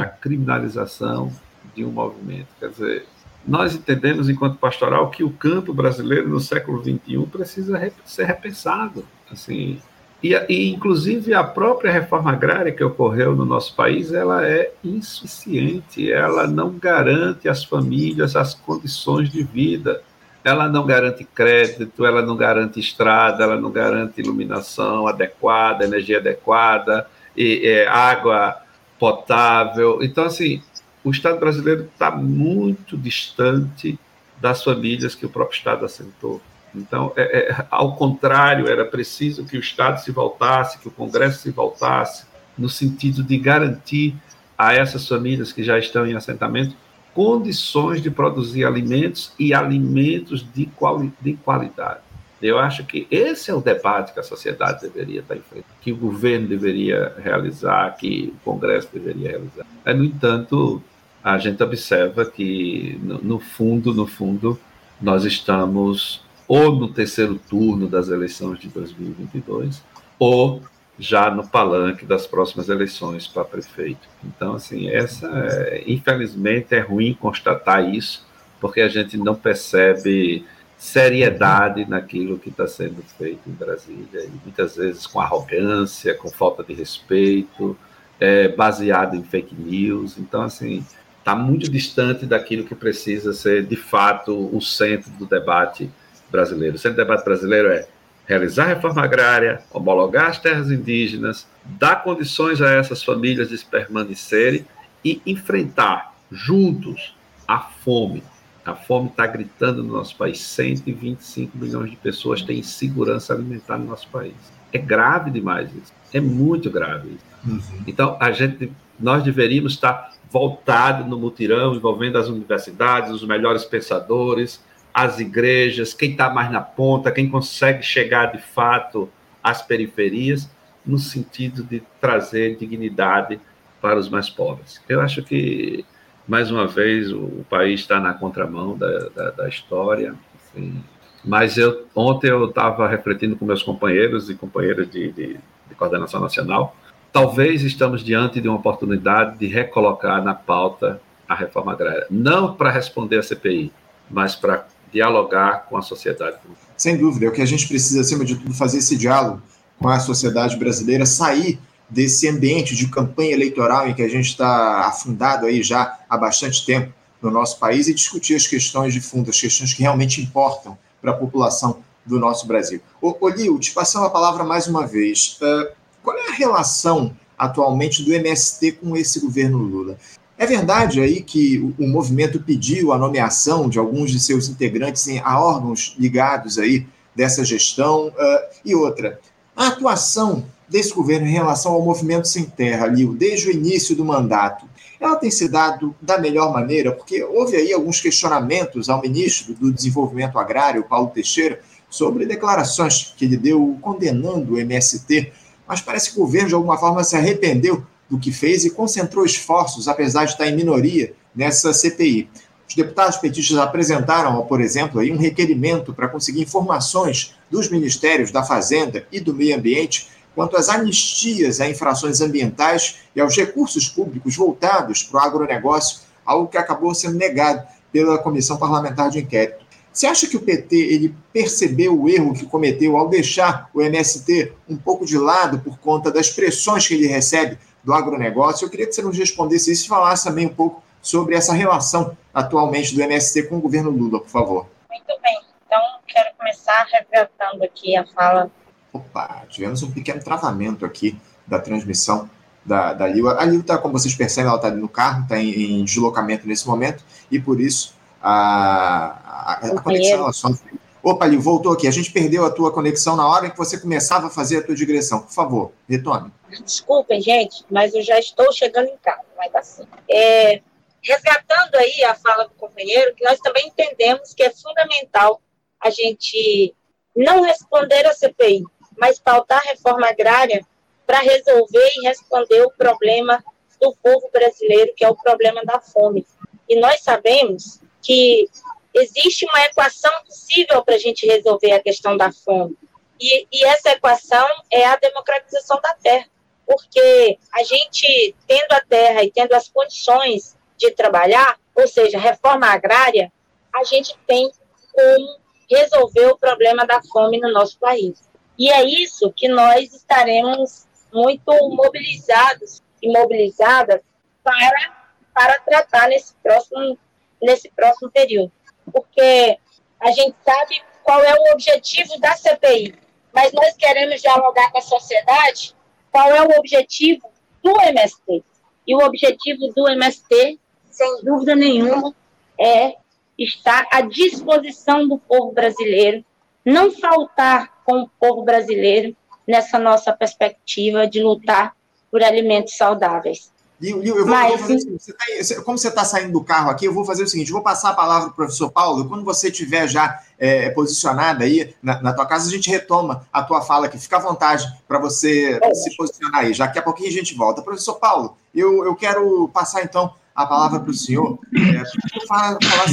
a 0.00 0.04
criminalização 0.04 1.32
de 1.74 1.84
um 1.84 1.90
movimento. 1.90 2.48
Quer 2.60 2.70
dizer, 2.70 3.06
nós 3.46 3.74
entendemos, 3.74 4.28
enquanto 4.28 4.58
pastoral, 4.58 5.10
que 5.10 5.22
o 5.22 5.30
campo 5.30 5.72
brasileiro 5.72 6.28
no 6.28 6.40
século 6.40 6.82
XXI 6.82 7.26
precisa 7.30 7.92
ser 8.04 8.24
repensado. 8.24 9.04
Assim, 9.30 9.80
e, 10.22 10.34
e, 10.48 10.70
inclusive, 10.70 11.34
a 11.34 11.44
própria 11.44 11.92
reforma 11.92 12.32
agrária 12.32 12.72
que 12.72 12.82
ocorreu 12.82 13.36
no 13.36 13.44
nosso 13.44 13.74
país, 13.74 14.12
ela 14.12 14.46
é 14.46 14.72
insuficiente, 14.82 16.10
ela 16.10 16.46
não 16.46 16.72
garante 16.72 17.48
às 17.48 17.62
famílias 17.62 18.34
as 18.34 18.54
condições 18.54 19.30
de 19.30 19.42
vida 19.42 20.02
ela 20.46 20.68
não 20.68 20.86
garante 20.86 21.24
crédito, 21.24 22.06
ela 22.06 22.22
não 22.22 22.36
garante 22.36 22.78
estrada, 22.78 23.42
ela 23.42 23.60
não 23.60 23.68
garante 23.68 24.20
iluminação 24.20 25.08
adequada, 25.08 25.84
energia 25.84 26.18
adequada, 26.18 27.08
e, 27.36 27.66
é, 27.66 27.88
água 27.88 28.56
potável. 28.96 29.98
Então, 30.00 30.24
assim, 30.24 30.62
o 31.02 31.10
Estado 31.10 31.40
brasileiro 31.40 31.90
está 31.92 32.12
muito 32.12 32.96
distante 32.96 33.98
das 34.40 34.62
famílias 34.62 35.16
que 35.16 35.26
o 35.26 35.28
próprio 35.28 35.56
Estado 35.56 35.84
assentou. 35.84 36.40
Então, 36.72 37.12
é, 37.16 37.22
é, 37.22 37.66
ao 37.68 37.96
contrário, 37.96 38.68
era 38.68 38.84
preciso 38.84 39.44
que 39.44 39.56
o 39.56 39.60
Estado 39.60 40.00
se 40.00 40.12
voltasse, 40.12 40.78
que 40.78 40.86
o 40.86 40.92
Congresso 40.92 41.40
se 41.40 41.50
voltasse, 41.50 42.24
no 42.56 42.68
sentido 42.68 43.24
de 43.24 43.36
garantir 43.36 44.14
a 44.56 44.72
essas 44.74 45.08
famílias 45.08 45.52
que 45.52 45.64
já 45.64 45.76
estão 45.76 46.06
em 46.06 46.14
assentamento 46.14 46.76
condições 47.16 48.02
de 48.02 48.10
produzir 48.10 48.66
alimentos 48.66 49.32
e 49.38 49.54
alimentos 49.54 50.46
de, 50.52 50.66
quali 50.66 51.10
de 51.18 51.32
qualidade. 51.32 52.00
Eu 52.42 52.58
acho 52.58 52.84
que 52.84 53.06
esse 53.10 53.50
é 53.50 53.54
o 53.54 53.62
debate 53.62 54.12
que 54.12 54.20
a 54.20 54.22
sociedade 54.22 54.82
deveria 54.82 55.20
estar 55.20 55.34
enfrentando, 55.34 55.72
que 55.80 55.90
o 55.90 55.96
governo 55.96 56.46
deveria 56.46 57.14
realizar, 57.16 57.96
que 57.96 58.34
o 58.36 58.44
Congresso 58.44 58.90
deveria 58.92 59.30
realizar. 59.30 59.64
No 59.86 60.04
entanto, 60.04 60.82
a 61.24 61.38
gente 61.38 61.62
observa 61.62 62.26
que, 62.26 63.00
no 63.02 63.38
fundo, 63.38 63.94
no 63.94 64.06
fundo, 64.06 64.60
nós 65.00 65.24
estamos 65.24 66.22
ou 66.46 66.76
no 66.76 66.88
terceiro 66.88 67.40
turno 67.48 67.88
das 67.88 68.10
eleições 68.10 68.60
de 68.60 68.68
2022, 68.68 69.82
ou 70.18 70.60
já 70.98 71.30
no 71.30 71.46
palanque 71.46 72.06
das 72.06 72.26
próximas 72.26 72.68
eleições 72.68 73.26
para 73.26 73.44
prefeito. 73.44 74.08
Então, 74.24 74.54
assim, 74.54 74.88
essa, 74.88 75.28
é, 75.28 75.84
infelizmente, 75.86 76.74
é 76.74 76.80
ruim 76.80 77.14
constatar 77.14 77.86
isso, 77.88 78.26
porque 78.60 78.80
a 78.80 78.88
gente 78.88 79.16
não 79.16 79.34
percebe 79.34 80.44
seriedade 80.78 81.88
naquilo 81.88 82.38
que 82.38 82.48
está 82.50 82.66
sendo 82.66 83.02
feito 83.18 83.40
em 83.46 83.52
Brasília, 83.52 84.24
e 84.24 84.30
muitas 84.42 84.76
vezes 84.76 85.06
com 85.06 85.20
arrogância, 85.20 86.14
com 86.14 86.28
falta 86.28 86.62
de 86.62 86.74
respeito, 86.74 87.76
é, 88.18 88.48
baseado 88.48 89.16
em 89.16 89.22
fake 89.22 89.54
news. 89.54 90.18
Então, 90.18 90.42
assim, 90.42 90.84
está 91.18 91.34
muito 91.34 91.70
distante 91.70 92.24
daquilo 92.24 92.64
que 92.64 92.74
precisa 92.74 93.32
ser, 93.32 93.66
de 93.66 93.76
fato, 93.76 94.32
o 94.54 94.60
centro 94.60 95.10
do 95.12 95.26
debate 95.26 95.90
brasileiro. 96.30 96.76
O 96.76 96.78
centro 96.78 96.96
do 96.96 97.04
debate 97.04 97.24
brasileiro 97.24 97.68
é 97.68 97.86
realizar 98.26 98.64
a 98.64 98.68
reforma 98.68 99.02
agrária, 99.02 99.62
homologar 99.70 100.30
as 100.30 100.38
terras 100.38 100.70
indígenas, 100.70 101.46
dar 101.64 102.02
condições 102.02 102.60
a 102.60 102.70
essas 102.72 103.02
famílias 103.02 103.48
de 103.48 103.64
permanecerem 103.64 104.66
e 105.04 105.22
enfrentar 105.24 106.14
juntos 106.30 107.14
a 107.46 107.60
fome. 107.60 108.22
A 108.64 108.74
fome 108.74 109.08
está 109.08 109.26
gritando 109.26 109.82
no 109.82 109.92
nosso 109.92 110.16
país. 110.16 110.40
125 110.40 111.56
milhões 111.56 111.90
de 111.90 111.96
pessoas 111.96 112.42
têm 112.42 112.58
insegurança 112.58 113.32
alimentar 113.32 113.78
no 113.78 113.86
nosso 113.86 114.08
país. 114.08 114.34
É 114.72 114.78
grave 114.78 115.30
demais 115.30 115.70
isso. 115.72 115.92
É 116.12 116.20
muito 116.20 116.68
grave 116.68 117.10
isso. 117.10 117.24
Uhum. 117.46 117.84
Então, 117.86 118.16
a 118.18 118.32
gente, 118.32 118.72
nós 118.98 119.22
deveríamos 119.22 119.74
estar 119.74 120.10
voltados 120.32 121.06
no 121.06 121.16
mutirão, 121.16 121.76
envolvendo 121.76 122.18
as 122.18 122.26
universidades, 122.26 123.12
os 123.12 123.24
melhores 123.24 123.64
pensadores, 123.64 124.60
as 124.96 125.20
igrejas, 125.20 125.92
quem 125.92 126.12
está 126.12 126.30
mais 126.30 126.50
na 126.50 126.62
ponta, 126.62 127.12
quem 127.12 127.28
consegue 127.28 127.82
chegar 127.82 128.32
de 128.32 128.38
fato 128.38 129.10
às 129.44 129.60
periferias, 129.60 130.48
no 130.86 130.96
sentido 130.96 131.62
de 131.62 131.82
trazer 132.00 132.56
dignidade 132.56 133.38
para 133.78 133.98
os 133.98 134.08
mais 134.08 134.30
pobres. 134.30 134.82
Eu 134.88 135.02
acho 135.02 135.22
que, 135.22 135.84
mais 136.26 136.50
uma 136.50 136.66
vez, 136.66 137.12
o 137.12 137.44
país 137.50 137.80
está 137.80 138.00
na 138.00 138.14
contramão 138.14 138.74
da, 138.74 139.10
da, 139.10 139.30
da 139.32 139.48
história. 139.50 140.14
Assim, 140.34 140.82
mas 141.22 141.58
eu, 141.58 141.86
ontem 141.94 142.30
eu 142.30 142.46
estava 142.46 142.88
refletindo 142.88 143.36
com 143.36 143.44
meus 143.44 143.62
companheiros 143.62 144.30
e 144.30 144.34
companheiras 144.34 144.88
de, 144.88 145.12
de, 145.12 145.36
de 145.68 145.74
coordenação 145.76 146.22
nacional. 146.22 146.74
Talvez 147.12 147.62
estamos 147.62 148.02
diante 148.02 148.40
de 148.40 148.48
uma 148.48 148.56
oportunidade 148.56 149.36
de 149.36 149.46
recolocar 149.46 150.24
na 150.24 150.32
pauta 150.32 151.02
a 151.28 151.34
reforma 151.34 151.72
agrária. 151.72 152.06
Não 152.10 152.54
para 152.54 152.70
responder 152.70 153.18
à 153.18 153.22
CPI, 153.22 153.70
mas 154.10 154.34
para 154.34 154.64
dialogar 154.96 155.66
com 155.68 155.76
a 155.76 155.82
sociedade. 155.82 156.38
Sem 156.74 156.96
dúvida, 156.96 157.26
é 157.26 157.28
o 157.28 157.32
que 157.32 157.42
a 157.42 157.46
gente 157.46 157.68
precisa, 157.68 158.00
acima 158.00 158.24
de 158.24 158.34
tudo, 158.34 158.54
fazer 158.54 158.78
esse 158.78 158.96
diálogo 158.96 159.42
com 159.78 159.88
a 159.88 160.00
sociedade 160.00 160.56
brasileira, 160.56 161.04
sair 161.04 161.58
desse 161.88 162.26
ambiente 162.26 162.74
de 162.74 162.88
campanha 162.88 163.32
eleitoral 163.32 163.86
em 163.86 163.94
que 163.94 164.02
a 164.02 164.08
gente 164.08 164.30
está 164.30 164.86
afundado 164.86 165.44
aí 165.46 165.62
já 165.62 165.98
há 166.08 166.16
bastante 166.16 166.64
tempo 166.64 166.92
no 167.20 167.30
nosso 167.30 167.58
país 167.58 167.88
e 167.88 167.94
discutir 167.94 168.34
as 168.36 168.46
questões 168.46 168.94
de 168.94 169.00
fundo, 169.00 169.28
as 169.28 169.38
questões 169.38 169.74
que 169.74 169.82
realmente 169.82 170.20
importam 170.20 170.78
para 171.00 171.10
a 171.10 171.14
população 171.14 171.80
do 172.04 172.18
nosso 172.18 172.46
Brasil. 172.46 172.80
Ô, 173.00 173.14
ô 173.20 173.28
Lio, 173.28 173.58
te 173.58 173.72
passando 173.72 174.06
a 174.06 174.10
palavra 174.10 174.44
mais 174.44 174.66
uma 174.66 174.86
vez. 174.86 175.38
Uh, 175.42 175.72
qual 176.02 176.16
é 176.16 176.30
a 176.30 176.34
relação 176.34 177.14
atualmente 177.36 178.02
do 178.02 178.14
MST 178.14 178.72
com 178.72 178.96
esse 178.96 179.20
governo 179.20 179.58
Lula? 179.58 179.98
É 180.38 180.44
verdade 180.44 181.00
aí 181.00 181.22
que 181.22 181.58
o, 181.78 181.86
movimento 181.88 182.40
pediu 182.40 182.92
a 182.92 182.98
nomeação 182.98 183.70
de 183.70 183.78
alguns 183.78 184.10
de 184.10 184.20
seus 184.20 184.48
integrantes 184.48 185.06
em, 185.08 185.18
a 185.20 185.40
órgãos 185.40 185.96
ligados 185.98 186.58
aí 186.58 186.86
dessa 187.14 187.42
gestão. 187.42 188.08
Uh, 188.08 188.56
e 188.62 188.74
outra, 188.74 189.18
a 189.56 189.68
atuação 189.68 190.44
desse 190.68 190.92
governo 190.92 191.26
em 191.26 191.32
relação 191.32 191.72
ao 191.72 191.82
movimento 191.82 192.28
sem 192.28 192.44
terra, 192.44 192.86
Lio, 192.86 193.14
desde 193.14 193.48
o 193.48 193.52
início 193.52 193.96
do 193.96 194.04
mandato, 194.04 194.66
ela 195.00 195.16
tem 195.16 195.30
se 195.30 195.48
dado 195.48 195.94
da 196.02 196.18
melhor 196.18 196.52
maneira, 196.52 196.92
porque 196.92 197.22
houve 197.22 197.56
aí 197.56 197.72
alguns 197.72 198.00
questionamentos 198.00 198.90
ao 198.90 199.00
ministro 199.00 199.54
do 199.54 199.72
Desenvolvimento 199.72 200.38
Agrário, 200.38 200.84
Paulo 200.84 201.08
Teixeira, 201.08 201.60
sobre 201.88 202.26
declarações 202.26 203.14
que 203.16 203.24
ele 203.24 203.36
deu 203.36 203.78
condenando 203.80 204.54
o 204.54 204.58
MST, 204.58 205.32
mas 205.66 205.80
parece 205.80 206.10
que 206.10 206.18
o 206.18 206.22
governo, 206.22 206.48
de 206.48 206.54
alguma 206.54 206.76
forma, 206.76 207.02
se 207.04 207.16
arrependeu 207.16 207.84
do 208.08 208.18
que 208.18 208.32
fez 208.32 208.64
e 208.64 208.70
concentrou 208.70 209.24
esforços, 209.24 209.88
apesar 209.88 210.24
de 210.24 210.32
estar 210.32 210.46
em 210.46 210.56
minoria, 210.56 211.12
nessa 211.34 211.72
CPI. 211.72 212.28
Os 212.68 212.74
deputados 212.74 213.16
petistas 213.18 213.58
apresentaram, 213.58 214.44
por 214.46 214.60
exemplo, 214.60 215.00
um 215.00 215.16
requerimento 215.16 215.94
para 215.94 216.08
conseguir 216.08 216.42
informações 216.42 217.34
dos 217.50 217.70
ministérios 217.70 218.30
da 218.30 218.42
Fazenda 218.42 219.06
e 219.12 219.20
do 219.20 219.34
Meio 219.34 219.56
Ambiente 219.56 220.08
quanto 220.34 220.56
às 220.56 220.68
anistias 220.68 221.60
a 221.60 221.68
infrações 221.68 222.20
ambientais 222.20 222.96
e 223.16 223.20
aos 223.20 223.34
recursos 223.34 223.88
públicos 223.88 224.36
voltados 224.36 225.02
para 225.02 225.18
o 225.18 225.24
agronegócio, 225.24 226.00
algo 226.26 226.48
que 226.48 226.58
acabou 226.58 226.94
sendo 226.94 227.16
negado 227.16 227.66
pela 227.90 228.18
Comissão 228.18 228.58
Parlamentar 228.58 229.08
de 229.08 229.20
Inquérito. 229.20 229.64
Você 229.90 230.06
acha 230.06 230.26
que 230.26 230.36
o 230.36 230.42
PT 230.42 230.76
ele 230.76 231.14
percebeu 231.32 231.98
o 231.98 232.06
erro 232.06 232.34
que 232.34 232.44
cometeu 232.44 232.98
ao 232.98 233.08
deixar 233.08 233.70
o 233.72 233.80
MST 233.80 234.52
um 234.68 234.76
pouco 234.76 235.06
de 235.06 235.16
lado 235.16 235.58
por 235.60 235.78
conta 235.78 236.10
das 236.10 236.28
pressões 236.28 236.86
que 236.86 236.92
ele 236.92 237.06
recebe 237.06 237.56
do 237.86 237.94
agronegócio? 237.94 238.64
Eu 238.64 238.70
queria 238.70 238.84
que 238.84 238.92
você 238.92 239.00
nos 239.00 239.16
respondesse 239.16 239.70
isso 239.70 239.84
e 239.84 239.88
falasse 239.88 240.24
também 240.24 240.46
um 240.46 240.52
pouco 240.52 240.82
sobre 241.00 241.36
essa 241.36 241.52
relação 241.52 242.16
atualmente 242.34 242.92
do 242.92 243.00
MST 243.00 243.44
com 243.44 243.58
o 243.58 243.60
governo 243.60 243.90
Lula, 243.90 244.18
por 244.18 244.28
favor. 244.28 244.66
Muito 244.90 245.22
bem. 245.22 245.40
Então, 245.64 245.80
quero 246.04 246.34
começar 246.36 246.84
resgatando 246.90 247.62
aqui 247.62 247.96
a 247.96 248.04
fala. 248.04 248.50
Opa, 248.92 249.44
tivemos 249.48 249.84
um 249.84 249.92
pequeno 249.92 250.20
travamento 250.20 250.84
aqui 250.84 251.16
da 251.46 251.60
transmissão 251.60 252.28
da, 252.64 252.92
da 252.92 253.06
Lil. 253.06 253.28
A 253.28 253.44
Lil 253.44 253.60
está, 253.60 253.78
como 253.78 253.96
vocês 253.96 254.16
percebem, 254.16 254.48
ela 254.48 254.56
está 254.56 254.68
no 254.72 254.88
carro, 254.88 255.22
está 255.22 255.38
em, 255.38 255.80
em 255.80 255.84
deslocamento 255.84 256.44
nesse 256.44 256.66
momento, 256.66 257.04
e 257.30 257.38
por 257.38 257.60
isso 257.60 257.94
a, 258.20 259.16
a, 259.24 259.52
a 259.52 259.80
conexão 259.80 260.32
sofre. 260.32 260.76
Opa, 261.00 261.24
Lil, 261.24 261.40
voltou 261.40 261.72
aqui. 261.72 261.86
A 261.86 261.92
gente 261.92 262.10
perdeu 262.10 262.44
a 262.44 262.50
tua 262.50 262.72
conexão 262.72 263.14
na 263.14 263.28
hora 263.28 263.48
que 263.48 263.56
você 263.56 263.78
começava 263.78 264.26
a 264.26 264.30
fazer 264.30 264.56
a 264.56 264.62
tua 264.64 264.74
digressão. 264.74 265.20
Por 265.20 265.32
favor, 265.32 265.72
retome. 265.88 266.32
Desculpem, 266.48 267.20
gente, 267.20 267.64
mas 267.70 267.94
eu 267.94 268.02
já 268.02 268.18
estou 268.18 268.52
chegando 268.52 268.88
em 268.88 268.96
casa, 268.98 269.24
dar 269.52 269.58
assim. 269.58 269.86
É, 270.08 270.62
resgatando 271.02 271.76
aí 271.76 272.04
a 272.04 272.14
fala 272.14 272.44
do 272.44 272.54
companheiro, 272.54 273.14
que 273.14 273.24
nós 273.24 273.38
também 273.40 273.68
entendemos 273.68 274.34
que 274.34 274.42
é 274.42 274.50
fundamental 274.50 275.40
a 275.80 275.90
gente 275.90 276.74
não 277.14 277.42
responder 277.42 278.06
a 278.06 278.12
CPI, 278.12 278.64
mas 278.98 279.18
pautar 279.18 279.60
a 279.64 279.70
reforma 279.70 280.08
agrária 280.08 280.66
para 281.06 281.20
resolver 281.20 281.90
e 281.96 282.06
responder 282.06 282.62
o 282.62 282.70
problema 282.70 283.42
do 283.80 283.94
povo 284.02 284.28
brasileiro, 284.32 284.92
que 284.96 285.04
é 285.04 285.08
o 285.08 285.16
problema 285.16 285.64
da 285.64 285.80
fome. 285.80 286.26
E 286.68 286.78
nós 286.80 287.00
sabemos 287.00 287.80
que 288.02 288.48
existe 288.94 289.46
uma 289.46 289.64
equação 289.64 290.12
possível 290.24 290.82
para 290.84 290.94
a 290.94 290.98
gente 290.98 291.26
resolver 291.26 291.72
a 291.72 291.82
questão 291.82 292.16
da 292.16 292.32
fome. 292.32 292.76
E, 293.20 293.46
e, 293.52 293.64
essa 293.64 293.90
equação 293.90 294.46
é 294.70 294.84
a 294.84 294.96
democratização 294.96 295.80
da 295.80 295.94
terra. 295.94 296.26
Porque 296.66 297.38
a 297.52 297.62
gente, 297.62 298.34
tendo 298.46 298.72
a 298.72 298.80
terra 298.80 299.22
e 299.22 299.30
tendo 299.30 299.52
as 299.54 299.68
condições 299.68 300.56
de 300.76 300.90
trabalhar, 300.90 301.58
ou 301.74 301.86
seja, 301.86 302.18
reforma 302.18 302.66
agrária, 302.66 303.32
a 303.74 303.84
gente 303.84 304.16
tem 304.26 304.50
como 304.92 305.38
resolver 305.70 306.26
o 306.26 306.38
problema 306.38 306.86
da 306.86 307.00
fome 307.02 307.38
no 307.38 307.52
nosso 307.52 307.78
país. 307.78 308.28
E 308.58 308.70
é 308.70 308.82
isso 308.84 309.32
que 309.32 309.48
nós 309.48 309.92
estaremos 309.94 310.86
muito 311.12 311.52
mobilizados 311.70 312.82
e 313.02 313.10
mobilizadas 313.12 314.00
para, 314.42 315.08
para 315.34 315.60
tratar 315.60 316.08
nesse 316.08 316.34
próximo 316.42 316.98
nesse 317.40 317.70
próximo 317.70 318.10
período. 318.10 318.50
Porque 318.90 319.58
a 320.00 320.10
gente 320.10 320.34
sabe 320.44 320.82
qual 321.02 321.22
é 321.22 321.34
o 321.34 321.52
objetivo 321.52 322.18
da 322.18 322.34
CPI, 322.34 322.98
mas 323.32 323.52
nós 323.52 323.74
queremos 323.76 324.20
dialogar 324.22 324.72
com 324.72 324.78
a 324.78 324.82
sociedade 324.82 325.75
qual 326.16 326.30
é 326.30 326.40
o 326.40 326.58
objetivo 326.58 327.30
do 327.62 327.78
MST. 327.78 328.42
E 328.86 328.94
o 328.94 329.04
objetivo 329.04 329.70
do 329.76 329.86
MST, 329.86 330.58
sem 330.90 331.22
dúvida 331.22 331.54
nenhuma, 331.54 332.14
é 332.58 332.94
estar 333.36 333.86
à 333.92 334.00
disposição 334.00 335.06
do 335.06 335.18
povo 335.18 335.52
brasileiro, 335.52 336.24
não 336.64 336.90
faltar 336.90 337.82
com 337.84 338.00
o 338.00 338.08
povo 338.18 338.42
brasileiro 338.44 339.14
nessa 339.46 339.78
nossa 339.78 340.10
perspectiva 340.10 341.06
de 341.06 341.22
lutar 341.22 341.76
por 342.10 342.22
alimentos 342.22 342.78
saudáveis. 342.78 343.52
Liu, 343.80 344.00
Liu, 344.00 344.16
eu 344.16 344.24
vou, 344.24 344.34
Mas, 344.34 344.60
fazer 344.60 344.74
o 344.74 344.80
seguinte, 344.80 345.04
você 345.04 345.54
tá, 345.54 345.62
como 345.62 345.76
você 345.76 345.88
está 345.88 346.04
saindo 346.04 346.32
do 346.32 346.42
carro 346.42 346.70
aqui, 346.70 346.86
eu 346.86 346.94
vou 346.94 347.04
fazer 347.04 347.24
o 347.24 347.28
seguinte, 347.28 347.52
vou 347.52 347.62
passar 347.62 347.90
a 347.90 347.94
palavra 347.94 348.28
para 348.28 348.32
o 348.32 348.36
professor 348.36 348.70
Paulo, 348.70 349.06
quando 349.06 349.22
você 349.22 349.48
estiver 349.48 349.86
já 349.86 350.18
é, 350.38 350.70
posicionada 350.70 351.44
aí 351.44 351.74
na, 351.82 352.00
na, 352.00 352.12
tua 352.14 352.24
casa, 352.24 352.48
a 352.48 352.50
gente 352.50 352.70
retoma 352.70 353.26
a 353.30 353.42
tua 353.42 353.60
fala 353.60 353.86
aqui, 353.86 353.98
fica 353.98 354.16
à 354.16 354.20
vontade 354.20 354.66
para 354.88 354.98
você 354.98 355.58
é. 355.62 355.74
se 355.74 355.94
posicionar 355.94 356.40
aí, 356.40 356.54
já 356.54 356.68
que 356.68 356.78
a 356.78 356.82
pouquinho 356.82 357.08
a 357.08 357.12
gente 357.12 357.34
volta. 357.34 357.60
Professor 357.60 357.94
Paulo, 357.96 358.36
eu, 358.54 358.84
eu 358.84 358.96
quero 358.96 359.48
passar 359.52 359.82
então 359.82 360.14
a 360.34 360.46
palavra 360.46 360.80
para 360.80 360.90
o 360.90 360.94
senhor, 360.94 361.38
é, 361.54 362.26
falar, 362.26 362.58
falar 362.62 362.86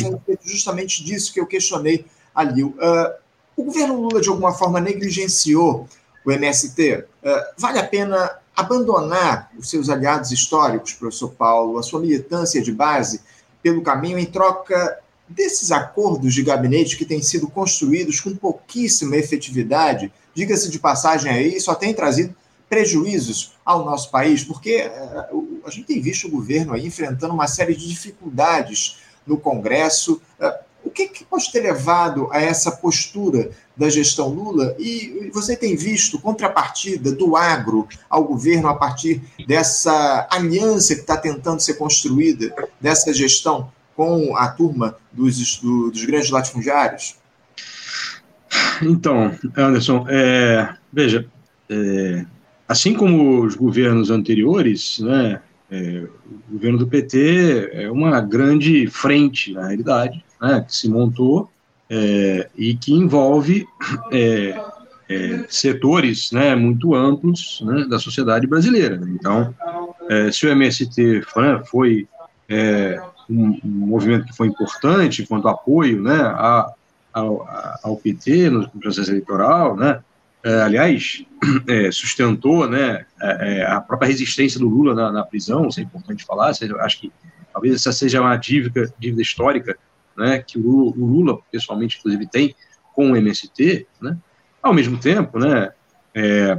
justamente 0.44 1.04
disso 1.04 1.34
que 1.34 1.40
eu 1.40 1.46
questionei 1.46 2.06
a 2.34 2.44
Liu. 2.44 2.76
Uh, 2.78 3.24
o 3.56 3.66
governo 3.66 4.02
Lula, 4.02 4.22
de 4.22 4.30
alguma 4.30 4.54
forma, 4.54 4.80
negligenciou 4.80 5.88
o 6.26 6.32
MST? 6.32 7.06
Uh, 7.22 7.30
vale 7.58 7.80
a 7.80 7.84
pena 7.86 8.40
abandonar 8.56 9.52
os 9.58 9.70
seus 9.70 9.90
aliados 9.90 10.32
históricos, 10.32 10.94
professor 10.94 11.30
Paulo, 11.30 11.78
a 11.78 11.84
sua 11.84 12.00
militância 12.00 12.62
de 12.62 12.72
base 12.72 13.22
pelo 13.62 13.82
caminho 13.82 14.20
em 14.20 14.26
troca 14.26 15.00
desses 15.28 15.72
acordos 15.72 16.34
de 16.34 16.44
gabinete 16.44 16.98
que 16.98 17.06
têm 17.06 17.22
sido 17.22 17.48
construídos 17.48 18.20
com 18.20 18.36
pouquíssima 18.36 19.16
efetividade, 19.16 20.12
diga-se 20.36 20.70
de 20.70 20.80
passagem 20.80 21.32
aí, 21.32 21.60
só 21.60 21.74
tem 21.74 21.94
trazido 21.94 22.36
prejuízos 22.70 23.54
ao 23.64 23.86
nosso 23.86 24.10
país, 24.12 24.44
porque 24.44 24.72
eh, 24.72 25.30
a 25.66 25.70
gente 25.70 25.86
tem 25.86 26.02
visto 26.02 26.28
o 26.28 26.32
governo 26.32 26.74
aí 26.74 26.86
enfrentando 26.86 27.34
uma 27.34 27.48
série 27.48 27.76
de 27.76 27.88
dificuldades 27.88 28.98
no 29.26 29.38
Congresso. 29.38 30.22
O 30.84 30.90
que, 30.90 31.08
que 31.08 31.24
pode 31.24 31.52
ter 31.52 31.62
levado 31.62 32.28
a 32.32 32.42
essa 32.42 32.72
postura 32.72 33.52
da 33.76 33.90
gestão 33.90 34.30
Lula? 34.30 34.76
E 34.78 35.30
você 35.34 35.56
tem 35.56 35.76
visto 35.76 36.20
contrapartida 36.20 37.12
do 37.12 37.36
agro 37.36 37.88
ao 38.10 38.24
governo 38.24 38.68
a 38.68 38.76
partir 38.76 39.22
dessa 39.48 40.28
aliança 40.30 40.94
que 40.94 41.02
está 41.02 41.18
tentando 41.18 41.62
ser 41.62 41.76
construída, 41.76 42.54
dessa 42.82 43.14
gestão 43.14 43.72
com 43.96 44.36
a 44.36 44.50
turma 44.50 44.98
dos, 45.12 45.58
do, 45.58 45.90
dos 45.90 46.04
grandes 46.06 46.30
latifundiários? 46.30 47.16
Então, 48.82 49.34
Anderson, 49.56 50.06
é, 50.10 50.76
veja, 50.92 51.26
é, 51.70 52.26
assim 52.68 52.94
como 52.94 53.44
os 53.44 53.56
governos 53.56 54.10
anteriores, 54.10 55.00
né, 55.00 55.42
é, 55.72 56.04
o 56.50 56.54
governo 56.54 56.78
do 56.78 56.88
PT 56.88 57.70
é 57.74 57.92
uma 57.92 58.22
grande 58.22 58.88
frente, 58.88 59.54
na 59.54 59.68
realidade, 59.68 60.24
né, 60.44 60.66
que 60.68 60.76
se 60.76 60.90
montou 60.90 61.50
é, 61.90 62.50
e 62.58 62.76
que 62.76 62.94
envolve 62.94 63.66
é, 64.12 64.62
é, 65.10 65.46
setores 65.48 66.32
né, 66.34 66.54
muito 66.54 66.94
amplos 66.94 67.64
né, 67.66 67.86
da 67.88 67.98
sociedade 67.98 68.46
brasileira. 68.46 69.00
Então, 69.08 69.56
é, 70.10 70.32
se 70.32 70.46
o 70.46 70.50
MST 70.50 71.22
foi, 71.66 72.08
é, 72.50 73.02
um, 73.30 73.60
um, 73.64 73.88
movimento 73.88 74.26
que 74.26 74.36
foi 74.36 74.48
importante 74.48 75.26
quanto 75.26 75.48
apoio 75.48 76.02
né, 76.02 76.20
a, 76.22 76.74
ao, 77.14 77.48
ao, 77.82 77.96
PT 77.96 78.50
no 78.50 78.70
processo 78.70 79.12
eleitoral, 79.12 79.78
né, 79.78 80.02
é, 80.44 80.62
aliás, 80.62 81.24
sustentou 81.94 82.68
né, 82.68 83.06
a 83.66 83.80
própria 83.80 84.08
resistência 84.08 84.60
do 84.60 84.68
Lula 84.68 84.94
na, 84.94 85.10
na 85.10 85.24
prisão, 85.24 85.70
isso 85.70 85.80
é 85.80 85.84
importante 85.84 86.26
falar, 86.26 86.50
acho 86.50 87.00
que 87.00 87.12
talvez 87.54 87.76
essa 87.76 87.94
seja 87.94 88.20
uma 88.20 88.36
dívida, 88.36 88.94
dívida 89.00 89.22
histórica 89.22 89.78
né, 90.18 90.40
que 90.40 90.58
o 90.58 90.94
Lula, 90.96 91.40
pessoalmente, 91.52 91.98
inclusive, 91.98 92.28
tem 92.28 92.56
com 92.94 93.12
o 93.12 93.16
MST, 93.16 93.88
né, 94.02 94.18
ao 94.62 94.74
mesmo 94.74 94.98
tempo, 94.98 95.40
né, 95.40 95.72
é, 96.14 96.58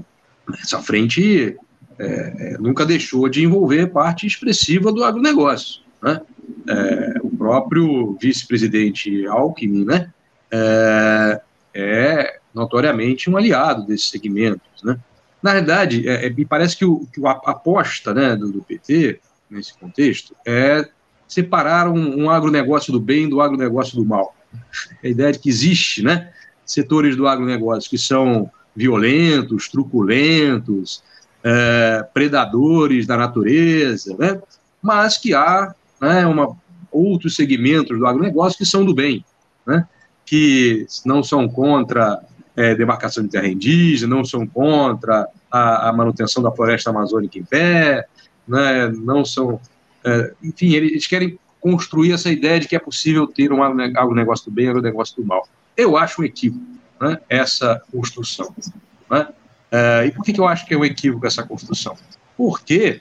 essa 0.60 0.82
frente 0.82 1.56
é, 1.98 2.04
é, 2.04 2.58
nunca 2.58 2.84
deixou 2.84 3.28
de 3.28 3.44
envolver 3.44 3.86
parte 3.86 4.26
expressiva 4.26 4.92
do 4.92 5.04
agronegócio. 5.04 5.82
Né? 6.02 6.20
É, 6.68 7.14
o 7.22 7.30
próprio 7.30 8.16
vice-presidente 8.20 9.26
Alckmin 9.26 9.84
né, 9.84 10.12
é, 10.50 11.40
é, 11.72 12.38
notoriamente 12.52 13.30
um 13.30 13.36
aliado 13.36 13.86
desses 13.86 14.10
segmentos. 14.10 14.82
Né? 14.82 14.98
Na 15.42 15.54
verdade, 15.54 16.08
é, 16.08 16.28
me 16.30 16.44
parece 16.44 16.76
que, 16.76 16.84
o, 16.84 17.06
que 17.12 17.24
a 17.26 17.30
aposta 17.30 18.12
né, 18.12 18.36
do, 18.36 18.50
do, 18.50 18.62
PT, 18.62 19.20
nesse 19.48 19.74
contexto, 19.78 20.34
é 20.46 20.88
separar 21.26 21.88
um, 21.88 22.30
agronegócio 22.30 22.92
do 22.92 23.00
bem 23.00 23.28
do 23.28 23.40
agronegócio 23.40 23.96
do 23.96 24.04
mal. 24.04 24.34
A 25.02 25.08
ideia 25.08 25.32
de 25.32 25.38
que 25.38 25.48
existe 25.48 26.02
né, 26.02 26.30
setores 26.64 27.16
do 27.16 27.26
agronegócio 27.26 27.90
que 27.90 27.98
são 27.98 28.50
violentos, 28.74 29.68
truculentos, 29.68 31.02
é, 31.42 32.06
predadores 32.12 33.06
da 33.06 33.16
natureza, 33.16 34.16
né? 34.18 34.40
mas 34.82 35.18
que 35.18 35.34
há 35.34 35.74
né, 36.00 36.26
uma, 36.26 36.56
outros 36.90 37.37
segmentos 37.37 37.98
do 37.98 38.06
agronegócio 38.06 38.58
que 38.58 38.66
são 38.66 38.84
do 38.84 38.94
bem, 38.94 39.24
né? 39.66 39.87
que 40.24 40.87
não 41.04 41.22
são 41.22 41.48
contra 41.48 42.20
é, 42.56 42.74
demarcação 42.74 43.22
de 43.24 43.30
terra 43.30 43.48
indígena, 43.48 44.14
não 44.14 44.24
são 44.24 44.46
contra 44.46 45.28
a, 45.50 45.88
a 45.88 45.92
manutenção 45.92 46.42
da 46.42 46.50
floresta 46.50 46.90
amazônica 46.90 47.38
em 47.38 47.44
pé, 47.44 48.06
né? 48.48 48.88
não 48.88 49.24
são. 49.24 49.60
É, 50.04 50.32
enfim, 50.42 50.74
eles 50.74 51.06
querem 51.06 51.38
construir 51.60 52.12
essa 52.12 52.30
ideia 52.30 52.60
de 52.60 52.68
que 52.68 52.76
é 52.76 52.78
possível 52.78 53.26
ter 53.26 53.50
um 53.50 53.62
agronegócio 53.62 54.50
do 54.50 54.54
bem 54.54 54.66
e 54.66 54.68
um 54.68 54.70
agronegócio 54.72 55.16
do 55.16 55.26
mal. 55.26 55.48
Eu 55.76 55.96
acho 55.96 56.20
um 56.20 56.24
equívoco 56.24 56.64
né, 57.00 57.18
essa 57.28 57.82
construção. 57.90 58.54
Né? 59.10 59.28
Uh, 59.72 60.06
e 60.06 60.12
por 60.12 60.24
que, 60.24 60.32
que 60.32 60.40
eu 60.40 60.46
acho 60.46 60.66
que 60.66 60.74
é 60.74 60.76
um 60.76 60.84
equívoco 60.84 61.26
essa 61.26 61.42
construção? 61.42 61.96
Porque 62.36 63.00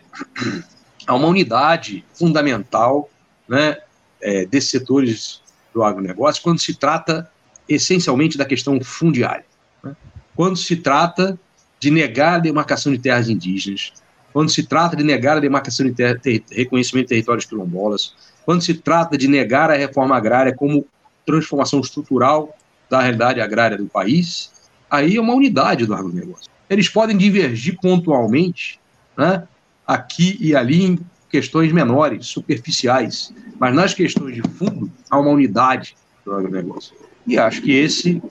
há 1.06 1.14
uma 1.14 1.28
unidade 1.28 2.06
fundamental 2.14 3.10
né, 3.48 3.78
é, 4.22 4.46
desses 4.46 4.70
setores 4.70 5.42
do 5.74 5.84
agronegócio 5.84 6.42
quando 6.42 6.60
se 6.60 6.74
trata 6.74 7.30
essencialmente 7.68 8.38
da 8.38 8.46
questão 8.46 8.80
fundiária. 8.82 9.46
Né? 9.84 9.96
Quando 10.36 10.56
se 10.56 10.78
trata 10.78 11.38
de 11.80 11.92
negar 11.92 12.36
a 12.36 12.40
demarcação 12.40 12.92
de 12.92 12.98
terras 12.98 13.28
indígenas, 13.28 13.92
quando 14.34 14.50
se 14.50 14.64
trata 14.64 14.96
de 14.96 15.04
negar 15.04 15.38
a 15.38 15.40
demarcação 15.40 15.86
de 15.86 15.94
ter, 15.94 16.20
ter, 16.20 16.44
reconhecimento 16.52 17.06
de 17.06 17.10
territórios 17.10 17.46
quilombolas, 17.46 18.16
quando 18.44 18.62
se 18.64 18.74
trata 18.74 19.18
de 19.18 19.28
negar 19.28 19.70
a 19.70 19.76
reforma 19.76 20.18
agrária 20.18 20.54
como 20.54 20.86
transformação 21.26 21.80
estrutural 21.80 22.58
da 22.90 23.00
realidade 23.00 23.40
agrária 23.40 23.78
do 23.78 23.86
país, 23.86 24.52
aí 24.90 25.16
é 25.16 25.22
uma 25.22 25.34
unidade 25.34 25.86
do 25.86 25.94
agronegócio. 25.94 26.52
Eles 26.70 26.90
podem 26.90 27.16
divergir 27.16 27.78
pontualmente, 27.80 28.80
né, 29.16 29.48
aqui 29.86 30.38
e 30.42 30.56
ali, 30.56 30.84
em 30.84 31.00
questões 31.30 31.72
menores, 31.72 32.28
superficiais, 32.28 33.34
mas 33.60 33.74
nas 33.74 33.94
questões 33.94 34.36
de 34.36 34.42
fundo, 34.42 34.92
há 35.10 35.20
uma 35.20 35.30
unidade 35.30 35.96
do 36.26 36.34
agronegócio. 36.34 36.96
E 37.26 37.38
acho 37.38 37.62
que 37.62 37.72
esse 37.72 38.22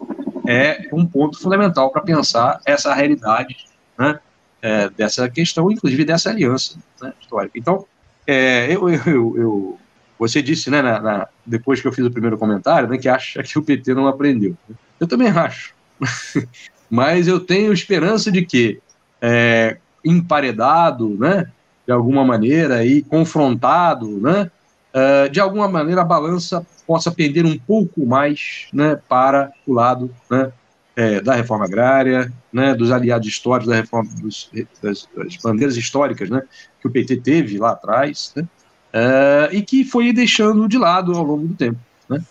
é 0.47 0.89
um 0.93 1.07
ponto 1.07 1.39
fundamental 1.39 1.91
para 1.91 2.03
pensar 2.03 2.61
essa 2.67 2.93
realidade 2.93 3.57
né, 3.99 4.19
é, 4.63 4.89
dessa 4.89 5.29
questão, 5.29 5.71
inclusive 5.71 6.05
dessa 6.05 6.31
aliança 6.31 6.79
né, 7.01 7.13
histórica. 7.21 7.59
Então, 7.59 7.85
é, 8.27 8.73
eu, 8.73 8.89
eu, 8.89 9.35
eu, 9.37 9.79
você 10.19 10.41
disse, 10.41 10.71
né, 10.71 10.81
na, 10.81 11.01
na, 11.01 11.29
depois 11.45 11.81
que 11.81 11.89
eu 11.89 11.93
fiz 11.93 12.07
o 12.07 12.11
primeiro 12.11 12.39
comentário, 12.39 12.89
né, 12.89 12.97
que 12.97 13.09
acha 13.09 13.43
que 13.43 13.59
o 13.59 13.63
PT 13.63 13.93
não 13.93 14.07
aprendeu. 14.07 14.57
Eu 15.01 15.09
também 15.09 15.29
acho. 15.29 15.75
Mas 16.89 17.27
eu 17.27 17.41
tenho 17.41 17.73
esperança 17.73 18.31
de 18.31 18.45
que, 18.45 18.81
é, 19.21 19.79
emparedado, 20.05 21.09
né, 21.19 21.51
de 21.85 21.93
alguma 21.93 22.25
maneira, 22.25 22.85
e 22.85 23.03
confrontado, 23.03 24.21
né, 24.21 24.49
é, 24.95 25.29
de 25.29 25.41
alguma 25.41 25.67
maneira 25.69 26.03
a 26.03 26.05
balança 26.05 26.65
possa 26.87 27.11
pender 27.11 27.45
um 27.47 27.59
pouco 27.59 28.05
mais 28.07 28.67
né, 28.73 29.01
para 29.09 29.51
o 29.67 29.73
lado 29.73 30.15
né, 30.31 30.53
é, 30.95 31.21
da 31.21 31.35
reforma 31.35 31.65
agrária, 31.65 32.33
né, 32.53 32.75
dos 32.75 32.91
aliados 32.91 33.27
históricos 33.27 33.69
da 33.69 33.77
reforma, 33.77 34.11
dos, 34.21 34.51
das, 34.83 35.09
das 35.17 35.37
bandeiras 35.37 35.77
históricas 35.77 36.29
né, 36.29 36.43
que 36.81 36.87
o 36.87 36.91
PT 36.91 37.17
teve 37.19 37.59
lá 37.59 37.71
atrás, 37.71 38.33
né, 38.37 38.43
uh, 38.43 39.55
e 39.55 39.63
que 39.63 39.85
foi 39.85 40.13
deixando 40.13 40.69
de 40.69 40.79
lado 40.79 41.15
ao 41.15 41.25
longo 41.25 41.47
do 41.47 41.55
tempo. 41.55 41.79
Né? 42.09 42.23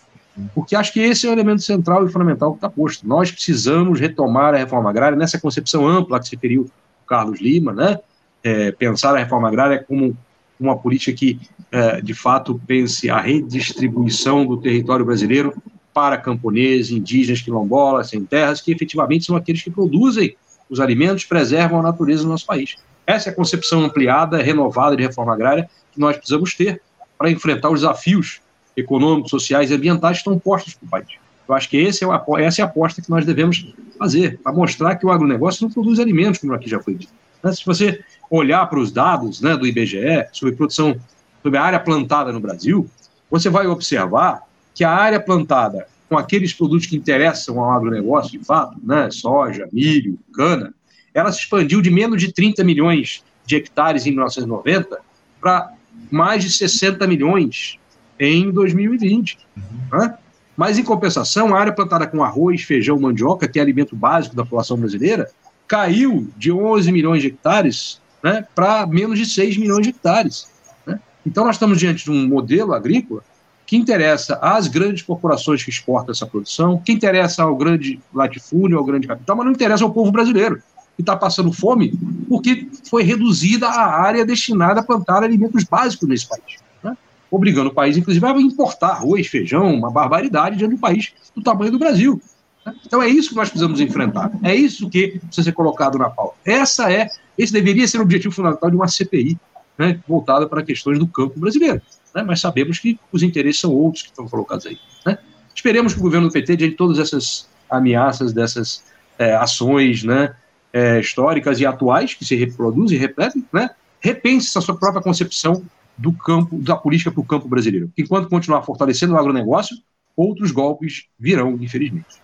Porque 0.54 0.76
acho 0.76 0.92
que 0.92 1.00
esse 1.00 1.26
é 1.26 1.30
o 1.30 1.32
elemento 1.32 1.62
central 1.62 2.06
e 2.06 2.12
fundamental 2.12 2.52
que 2.52 2.58
está 2.58 2.70
posto. 2.70 3.06
Nós 3.06 3.30
precisamos 3.30 3.98
retomar 3.98 4.54
a 4.54 4.58
reforma 4.58 4.90
agrária 4.90 5.16
nessa 5.16 5.40
concepção 5.40 5.86
ampla 5.86 6.20
que 6.20 6.28
se 6.28 6.36
referiu 6.36 6.62
o 6.62 7.06
Carlos 7.06 7.40
Lima, 7.40 7.72
né? 7.72 7.98
É, 8.44 8.72
pensar 8.72 9.14
a 9.14 9.18
reforma 9.18 9.46
agrária 9.46 9.84
como 9.86 10.16
uma 10.58 10.76
política 10.76 11.16
que, 11.16 11.38
é, 11.70 12.00
de 12.00 12.12
fato, 12.12 12.60
pense 12.66 13.08
a 13.08 13.20
redistribuição 13.20 14.44
do 14.44 14.56
território 14.56 15.04
brasileiro 15.04 15.54
para 15.92 16.16
camponeses, 16.16 16.90
indígenas, 16.90 17.42
quilombolas, 17.42 18.08
sem 18.08 18.24
terras, 18.24 18.60
que 18.60 18.72
efetivamente 18.72 19.26
são 19.26 19.36
aqueles 19.36 19.62
que 19.62 19.70
produzem 19.70 20.36
os 20.68 20.80
alimentos, 20.80 21.24
preservam 21.24 21.80
a 21.80 21.82
natureza 21.82 22.22
do 22.22 22.28
nosso 22.28 22.46
país. 22.46 22.76
Essa 23.06 23.28
é 23.28 23.32
a 23.32 23.34
concepção 23.34 23.84
ampliada, 23.84 24.42
renovada 24.42 24.96
de 24.96 25.02
reforma 25.02 25.34
agrária 25.34 25.68
que 25.92 26.00
nós 26.00 26.16
precisamos 26.16 26.54
ter 26.54 26.80
para 27.18 27.30
enfrentar 27.30 27.68
os 27.70 27.80
desafios 27.80 28.40
econômicos, 28.76 29.30
sociais 29.30 29.70
e 29.70 29.74
ambientais 29.74 30.18
que 30.18 30.20
estão 30.20 30.38
postos 30.38 30.74
para 30.74 30.86
o 30.86 30.90
país. 30.90 31.18
Eu 31.46 31.54
acho 31.54 31.68
que 31.68 31.76
é 31.76 31.88
essa 31.88 32.04
é 32.04 32.62
a 32.62 32.66
aposta 32.66 33.02
que 33.02 33.10
nós 33.10 33.26
devemos 33.26 33.66
fazer, 33.98 34.38
para 34.38 34.52
mostrar 34.52 34.96
que 34.96 35.04
o 35.04 35.10
agronegócio 35.10 35.64
não 35.64 35.72
produz 35.72 35.98
alimentos, 35.98 36.40
como 36.40 36.54
aqui 36.54 36.70
já 36.70 36.80
foi 36.80 36.94
dito. 36.94 37.12
Né, 37.42 37.52
se 37.52 37.66
você 37.66 38.02
olhar 38.30 38.64
para 38.66 38.78
os 38.78 38.90
dados 38.90 39.40
né, 39.40 39.56
do 39.56 39.66
IBGE 39.66 40.26
sobre 40.32 40.54
produção, 40.54 40.96
sobre 41.42 41.58
a 41.58 41.62
área 41.62 41.80
plantada 41.80 42.32
no 42.32 42.40
Brasil, 42.40 42.88
você 43.30 43.50
vai 43.50 43.66
observar 43.66 44.42
que 44.74 44.84
a 44.84 44.90
área 44.90 45.20
plantada 45.20 45.86
com 46.08 46.18
aqueles 46.18 46.52
produtos 46.52 46.86
que 46.86 46.94
interessam 46.94 47.58
ao 47.58 47.70
agronegócio, 47.70 48.38
de 48.38 48.44
fato, 48.44 48.76
né, 48.82 49.10
soja, 49.10 49.66
milho, 49.72 50.18
cana, 50.34 50.74
ela 51.14 51.32
se 51.32 51.40
expandiu 51.40 51.80
de 51.80 51.90
menos 51.90 52.20
de 52.20 52.32
30 52.32 52.62
milhões 52.64 53.24
de 53.46 53.56
hectares 53.56 54.06
em 54.06 54.10
1990 54.10 55.00
para 55.40 55.72
mais 56.10 56.44
de 56.44 56.50
60 56.50 57.06
milhões 57.06 57.78
em 58.18 58.50
2020. 58.50 59.38
Uhum. 59.56 59.62
Né? 59.98 60.14
Mas, 60.56 60.78
em 60.78 60.84
compensação, 60.84 61.54
a 61.54 61.58
área 61.58 61.72
plantada 61.72 62.06
com 62.06 62.22
arroz, 62.22 62.62
feijão, 62.62 63.00
mandioca, 63.00 63.48
que 63.48 63.58
é 63.58 63.62
alimento 63.62 63.96
básico 63.96 64.36
da 64.36 64.44
população 64.44 64.76
brasileira, 64.76 65.30
caiu 65.66 66.28
de 66.36 66.52
11 66.52 66.92
milhões 66.92 67.22
de 67.22 67.28
hectares 67.28 68.00
né, 68.22 68.46
para 68.54 68.86
menos 68.86 69.18
de 69.18 69.24
6 69.26 69.56
milhões 69.56 69.84
de 69.84 69.90
hectares. 69.90 70.46
Né? 70.86 71.00
Então, 71.26 71.44
nós 71.46 71.56
estamos 71.56 71.78
diante 71.78 72.04
de 72.04 72.10
um 72.10 72.28
modelo 72.28 72.74
agrícola 72.74 73.24
que 73.72 73.76
interessa 73.78 74.38
às 74.42 74.68
grandes 74.68 75.00
corporações 75.00 75.64
que 75.64 75.70
exportam 75.70 76.12
essa 76.12 76.26
produção, 76.26 76.76
que 76.76 76.92
interessa 76.92 77.42
ao 77.42 77.56
grande 77.56 77.98
latifúndio, 78.12 78.76
ao 78.76 78.84
grande 78.84 79.08
capital, 79.08 79.34
mas 79.34 79.46
não 79.46 79.52
interessa 79.54 79.82
ao 79.82 79.90
povo 79.90 80.12
brasileiro 80.12 80.62
que 80.94 81.00
está 81.00 81.16
passando 81.16 81.50
fome 81.54 81.98
porque 82.28 82.68
foi 82.90 83.02
reduzida 83.02 83.66
a 83.66 83.98
área 83.98 84.26
destinada 84.26 84.80
a 84.80 84.82
plantar 84.82 85.22
alimentos 85.22 85.64
básicos 85.64 86.06
nesse 86.06 86.28
país. 86.28 86.58
Né? 86.84 86.94
Obrigando 87.30 87.70
o 87.70 87.72
país, 87.72 87.96
inclusive, 87.96 88.26
a 88.26 88.32
importar 88.32 88.88
arroz, 88.88 89.26
feijão, 89.26 89.74
uma 89.74 89.90
barbaridade 89.90 90.58
diante 90.58 90.72
de 90.72 90.76
um 90.76 90.80
país 90.80 91.14
do 91.34 91.42
tamanho 91.42 91.72
do 91.72 91.78
Brasil. 91.78 92.20
Né? 92.66 92.74
Então 92.84 93.02
é 93.02 93.08
isso 93.08 93.30
que 93.30 93.36
nós 93.36 93.48
precisamos 93.48 93.80
enfrentar. 93.80 94.30
É 94.42 94.54
isso 94.54 94.90
que 94.90 95.18
precisa 95.18 95.44
ser 95.44 95.52
colocado 95.52 95.96
na 95.96 96.10
pauta. 96.10 96.34
Essa 96.44 96.92
é, 96.92 97.08
esse 97.38 97.50
deveria 97.50 97.88
ser 97.88 98.00
o 98.00 98.02
objetivo 98.02 98.34
fundamental 98.34 98.68
de 98.68 98.76
uma 98.76 98.86
CPI 98.86 99.38
né, 99.78 99.98
voltada 100.06 100.46
para 100.46 100.62
questões 100.62 100.98
do 100.98 101.06
campo 101.06 101.40
brasileiro. 101.40 101.80
Né? 102.14 102.22
Mas 102.22 102.40
sabemos 102.40 102.78
que 102.78 102.98
os 103.10 103.22
interesses 103.22 103.60
são 103.60 103.72
outros 103.72 104.02
que 104.02 104.08
estão 104.08 104.28
colocados 104.28 104.66
aí. 104.66 104.78
Né? 105.06 105.18
Esperemos 105.54 105.94
que 105.94 106.00
o 106.00 106.02
governo 106.02 106.28
do 106.28 106.32
PT, 106.32 106.56
diante 106.56 106.72
de 106.72 106.76
todas 106.76 106.98
essas 106.98 107.48
ameaças, 107.70 108.32
dessas 108.32 108.84
é, 109.18 109.34
ações, 109.34 110.02
né, 110.02 110.34
é, 110.72 111.00
históricas 111.00 111.60
e 111.60 111.66
atuais 111.66 112.14
que 112.14 112.24
se 112.24 112.34
reproduzem 112.34 112.96
e 112.96 113.00
repetem, 113.00 113.44
né, 113.52 113.70
repense 114.00 114.56
a 114.58 114.60
sua 114.60 114.76
própria 114.76 115.02
concepção 115.02 115.62
do 115.96 116.12
campo, 116.12 116.58
da 116.58 116.76
política 116.76 117.10
para 117.10 117.20
o 117.20 117.24
campo 117.24 117.48
brasileiro. 117.48 117.90
Enquanto 117.96 118.28
continuar 118.28 118.62
fortalecendo 118.62 119.14
o 119.14 119.18
agronegócio, 119.18 119.76
outros 120.16 120.50
golpes 120.50 121.04
virão, 121.18 121.56
infelizmente. 121.60 122.20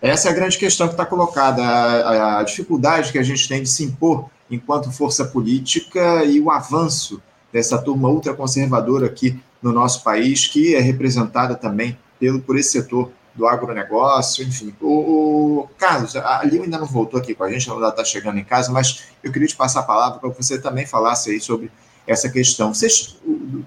Essa 0.00 0.28
é 0.28 0.32
a 0.32 0.34
grande 0.34 0.58
questão 0.58 0.86
que 0.86 0.94
está 0.94 1.04
colocada, 1.04 1.62
a, 1.62 2.38
a, 2.38 2.42
dificuldade 2.42 3.10
que 3.10 3.18
a 3.18 3.22
gente 3.22 3.48
tem 3.48 3.62
de 3.62 3.68
se 3.68 3.82
impor 3.82 4.30
enquanto 4.50 4.92
força 4.92 5.24
política 5.24 6.24
e 6.24 6.40
o 6.40 6.50
avanço 6.50 7.20
dessa 7.52 7.78
turma 7.78 8.08
ultraconservadora 8.08 9.06
aqui 9.06 9.40
no 9.62 9.72
nosso 9.72 10.02
país, 10.02 10.46
que 10.46 10.74
é 10.74 10.80
representada 10.80 11.54
também 11.54 11.98
pelo, 12.18 12.40
por 12.40 12.58
esse 12.58 12.72
setor 12.72 13.10
do 13.34 13.46
agronegócio, 13.46 14.44
enfim. 14.44 14.74
O, 14.80 15.60
o 15.60 15.68
Carlos, 15.78 16.16
a 16.16 16.42
Lil 16.44 16.64
ainda 16.64 16.78
não 16.78 16.86
voltou 16.86 17.20
aqui 17.20 17.34
com 17.34 17.44
a 17.44 17.50
gente, 17.50 17.70
ela 17.70 17.88
está 17.88 18.04
chegando 18.04 18.38
em 18.38 18.44
casa, 18.44 18.72
mas 18.72 19.04
eu 19.22 19.30
queria 19.30 19.46
te 19.46 19.56
passar 19.56 19.80
a 19.80 19.84
palavra 19.84 20.18
para 20.18 20.28
você 20.30 20.58
também 20.58 20.84
falasse 20.84 21.30
aí 21.30 21.40
sobre 21.40 21.70
essa 22.06 22.28
questão. 22.28 22.74
Vocês, 22.74 23.16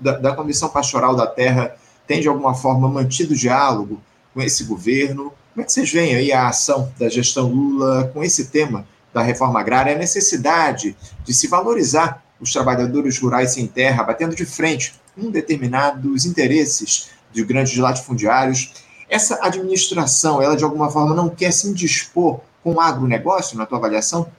da, 0.01 0.17
da 0.17 0.35
Comissão 0.35 0.67
Pastoral 0.67 1.15
da 1.15 1.25
Terra, 1.25 1.75
tem 2.05 2.19
de 2.19 2.27
alguma 2.27 2.53
forma 2.53 2.89
mantido 2.89 3.35
diálogo 3.35 4.01
com 4.33 4.41
esse 4.41 4.65
governo? 4.65 5.31
Como 5.53 5.61
é 5.61 5.63
que 5.63 5.71
vocês 5.71 5.91
veem 5.91 6.15
aí 6.15 6.31
a 6.33 6.49
ação 6.49 6.91
da 6.99 7.07
gestão 7.07 7.47
Lula 7.47 8.09
com 8.13 8.23
esse 8.23 8.45
tema 8.47 8.85
da 9.13 9.21
reforma 9.21 9.59
agrária, 9.59 9.93
a 9.93 9.97
necessidade 9.97 10.95
de 11.23 11.33
se 11.33 11.47
valorizar 11.47 12.23
os 12.41 12.51
trabalhadores 12.51 13.19
rurais 13.19 13.51
sem 13.53 13.67
terra, 13.67 14.03
batendo 14.03 14.35
de 14.35 14.45
frente 14.45 14.95
com 15.15 15.29
determinados 15.29 16.25
interesses 16.25 17.11
de 17.31 17.43
grandes 17.43 17.77
latifundiários. 17.77 18.73
Essa 19.07 19.39
administração, 19.45 20.41
ela 20.41 20.57
de 20.57 20.63
alguma 20.63 20.89
forma 20.89 21.13
não 21.13 21.29
quer 21.29 21.51
se 21.51 21.67
indispor 21.67 22.41
com 22.63 22.73
o 22.73 22.81
agronegócio, 22.81 23.57
na 23.57 23.65
tua 23.65 23.77
avaliação? 23.77 24.31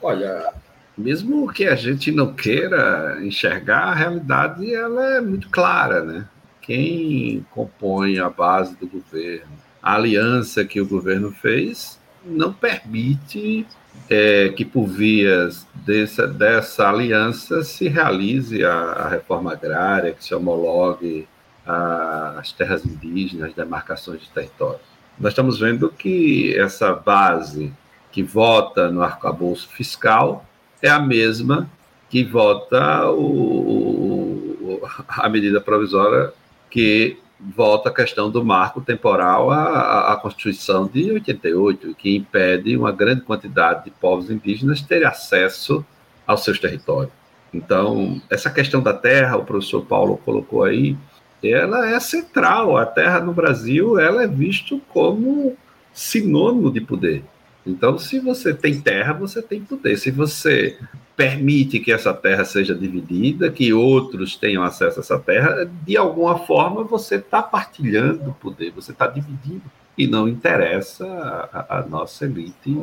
Olha, 0.00 0.52
mesmo 0.96 1.52
que 1.52 1.66
a 1.66 1.74
gente 1.74 2.12
não 2.12 2.32
queira 2.32 3.18
enxergar, 3.22 3.88
a 3.88 3.94
realidade 3.94 4.72
ela 4.72 5.16
é 5.16 5.20
muito 5.20 5.50
clara, 5.50 6.04
né? 6.04 6.26
Quem 6.60 7.44
compõe 7.50 8.18
a 8.18 8.28
base 8.28 8.74
do 8.76 8.86
governo, 8.86 9.52
a 9.82 9.94
aliança 9.94 10.64
que 10.64 10.80
o 10.80 10.86
governo 10.86 11.30
fez, 11.30 11.98
não 12.24 12.52
permite 12.52 13.66
é, 14.08 14.50
que 14.50 14.64
por 14.64 14.86
vias 14.86 15.66
dessa, 15.74 16.26
dessa 16.26 16.88
aliança 16.88 17.62
se 17.64 17.88
realize 17.88 18.64
a, 18.64 18.72
a 18.72 19.08
reforma 19.08 19.52
agrária, 19.52 20.12
que 20.12 20.24
se 20.24 20.34
homologue 20.34 21.26
a, 21.66 22.36
as 22.38 22.52
terras 22.52 22.84
indígenas, 22.84 23.50
as 23.50 23.54
demarcações 23.54 24.20
de 24.20 24.28
território. 24.28 24.80
Nós 25.18 25.32
estamos 25.32 25.58
vendo 25.58 25.88
que 25.88 26.56
essa 26.58 26.92
base 26.92 27.72
que 28.12 28.22
vota 28.22 28.90
no 28.90 29.02
arcabouço 29.02 29.68
fiscal 29.68 30.44
é 30.80 30.88
a 30.88 30.98
mesma 30.98 31.68
que 32.08 32.22
vota 32.22 33.10
o, 33.10 34.80
a 35.08 35.28
medida 35.28 35.60
provisória 35.60 36.32
que 36.70 37.18
volta 37.38 37.90
a 37.90 37.94
questão 37.94 38.30
do 38.30 38.44
marco 38.44 38.80
temporal 38.80 39.50
à, 39.50 40.12
à, 40.12 40.16
Constituição 40.16 40.86
de 40.86 41.10
88, 41.10 41.94
que 41.94 42.16
impede 42.16 42.76
uma 42.76 42.92
grande 42.92 43.20
quantidade 43.22 43.84
de 43.84 43.90
povos 43.90 44.30
indígenas 44.30 44.80
ter 44.80 45.04
acesso 45.04 45.84
aos 46.26 46.42
seus 46.44 46.58
territórios. 46.58 47.12
Então, 47.52 48.20
essa 48.30 48.50
questão 48.50 48.82
da 48.82 48.92
terra, 48.92 49.36
o 49.36 49.44
professor 49.44 49.84
Paulo 49.84 50.16
colocou 50.24 50.64
aí, 50.64 50.96
ela 51.42 51.88
é 51.88 52.00
central. 52.00 52.76
A 52.76 52.86
terra 52.86 53.20
no 53.20 53.32
Brasil 53.32 53.98
ela 53.98 54.22
é 54.22 54.26
visto 54.26 54.80
como 54.88 55.56
sinônimo 55.92 56.72
de 56.72 56.80
poder. 56.80 57.24
Então, 57.64 57.98
se 57.98 58.18
você 58.18 58.54
tem 58.54 58.80
terra, 58.80 59.12
você 59.12 59.42
tem 59.42 59.60
poder. 59.60 59.96
Se 59.96 60.10
você 60.10 60.78
permite 61.16 61.80
que 61.80 61.90
essa 61.90 62.12
terra 62.12 62.44
seja 62.44 62.74
dividida, 62.74 63.50
que 63.50 63.72
outros 63.72 64.36
tenham 64.36 64.62
acesso 64.62 65.00
a 65.00 65.02
essa 65.02 65.18
terra, 65.18 65.68
de 65.84 65.96
alguma 65.96 66.38
forma 66.40 66.84
você 66.84 67.16
está 67.16 67.42
partilhando 67.42 68.30
o 68.30 68.34
poder, 68.34 68.70
você 68.72 68.92
está 68.92 69.06
dividindo. 69.06 69.62
E 69.96 70.06
não 70.06 70.28
interessa 70.28 71.06
a, 71.50 71.78
a, 71.78 71.82
nossa 71.86 72.26
elite 72.26 72.82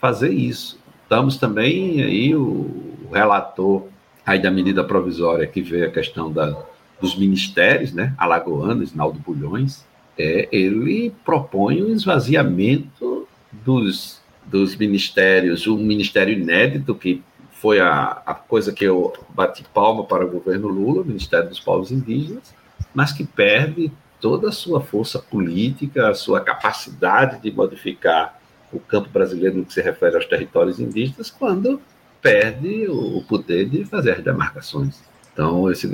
fazer 0.00 0.32
isso. 0.32 0.78
Estamos 1.02 1.36
também 1.36 2.00
aí, 2.02 2.34
o, 2.36 2.92
relator 3.12 3.88
aí 4.24 4.40
da 4.40 4.50
medida 4.50 4.84
provisória 4.84 5.46
que 5.46 5.60
vê 5.60 5.84
a 5.84 5.90
questão 5.90 6.32
da, 6.32 6.56
dos 7.00 7.18
ministérios, 7.18 7.92
né, 7.92 8.14
alagoanos, 8.16 8.94
Naldo 8.94 9.18
Bulhões, 9.18 9.84
é, 10.16 10.48
ele 10.52 11.12
propõe 11.24 11.82
o 11.82 11.90
esvaziamento 11.90 13.26
dos, 13.50 14.22
dos 14.46 14.76
ministérios, 14.76 15.66
um 15.66 15.76
ministério 15.78 16.32
inédito 16.32 16.94
que 16.94 17.20
foi 17.62 17.78
a, 17.78 18.20
a 18.26 18.34
coisa 18.34 18.72
que 18.72 18.84
eu 18.84 19.12
bati 19.28 19.64
palma 19.72 20.04
para 20.04 20.26
o 20.26 20.28
governo 20.28 20.66
Lula, 20.66 21.02
o 21.02 21.04
Ministério 21.04 21.48
dos 21.48 21.60
Povos 21.60 21.92
Indígenas, 21.92 22.52
mas 22.92 23.12
que 23.12 23.24
perde 23.24 23.92
toda 24.20 24.48
a 24.48 24.52
sua 24.52 24.80
força 24.80 25.20
política, 25.20 26.08
a 26.08 26.14
sua 26.14 26.40
capacidade 26.40 27.40
de 27.40 27.52
modificar 27.52 28.36
o 28.72 28.80
campo 28.80 29.08
brasileiro 29.10 29.58
no 29.58 29.64
que 29.64 29.72
se 29.72 29.80
refere 29.80 30.16
aos 30.16 30.26
territórios 30.26 30.80
indígenas, 30.80 31.30
quando 31.30 31.80
perde 32.20 32.88
o 32.88 33.22
poder 33.28 33.68
de 33.68 33.84
fazer 33.84 34.10
as 34.10 34.24
demarcações. 34.24 35.00
Então, 35.32 35.70
esse, 35.70 35.88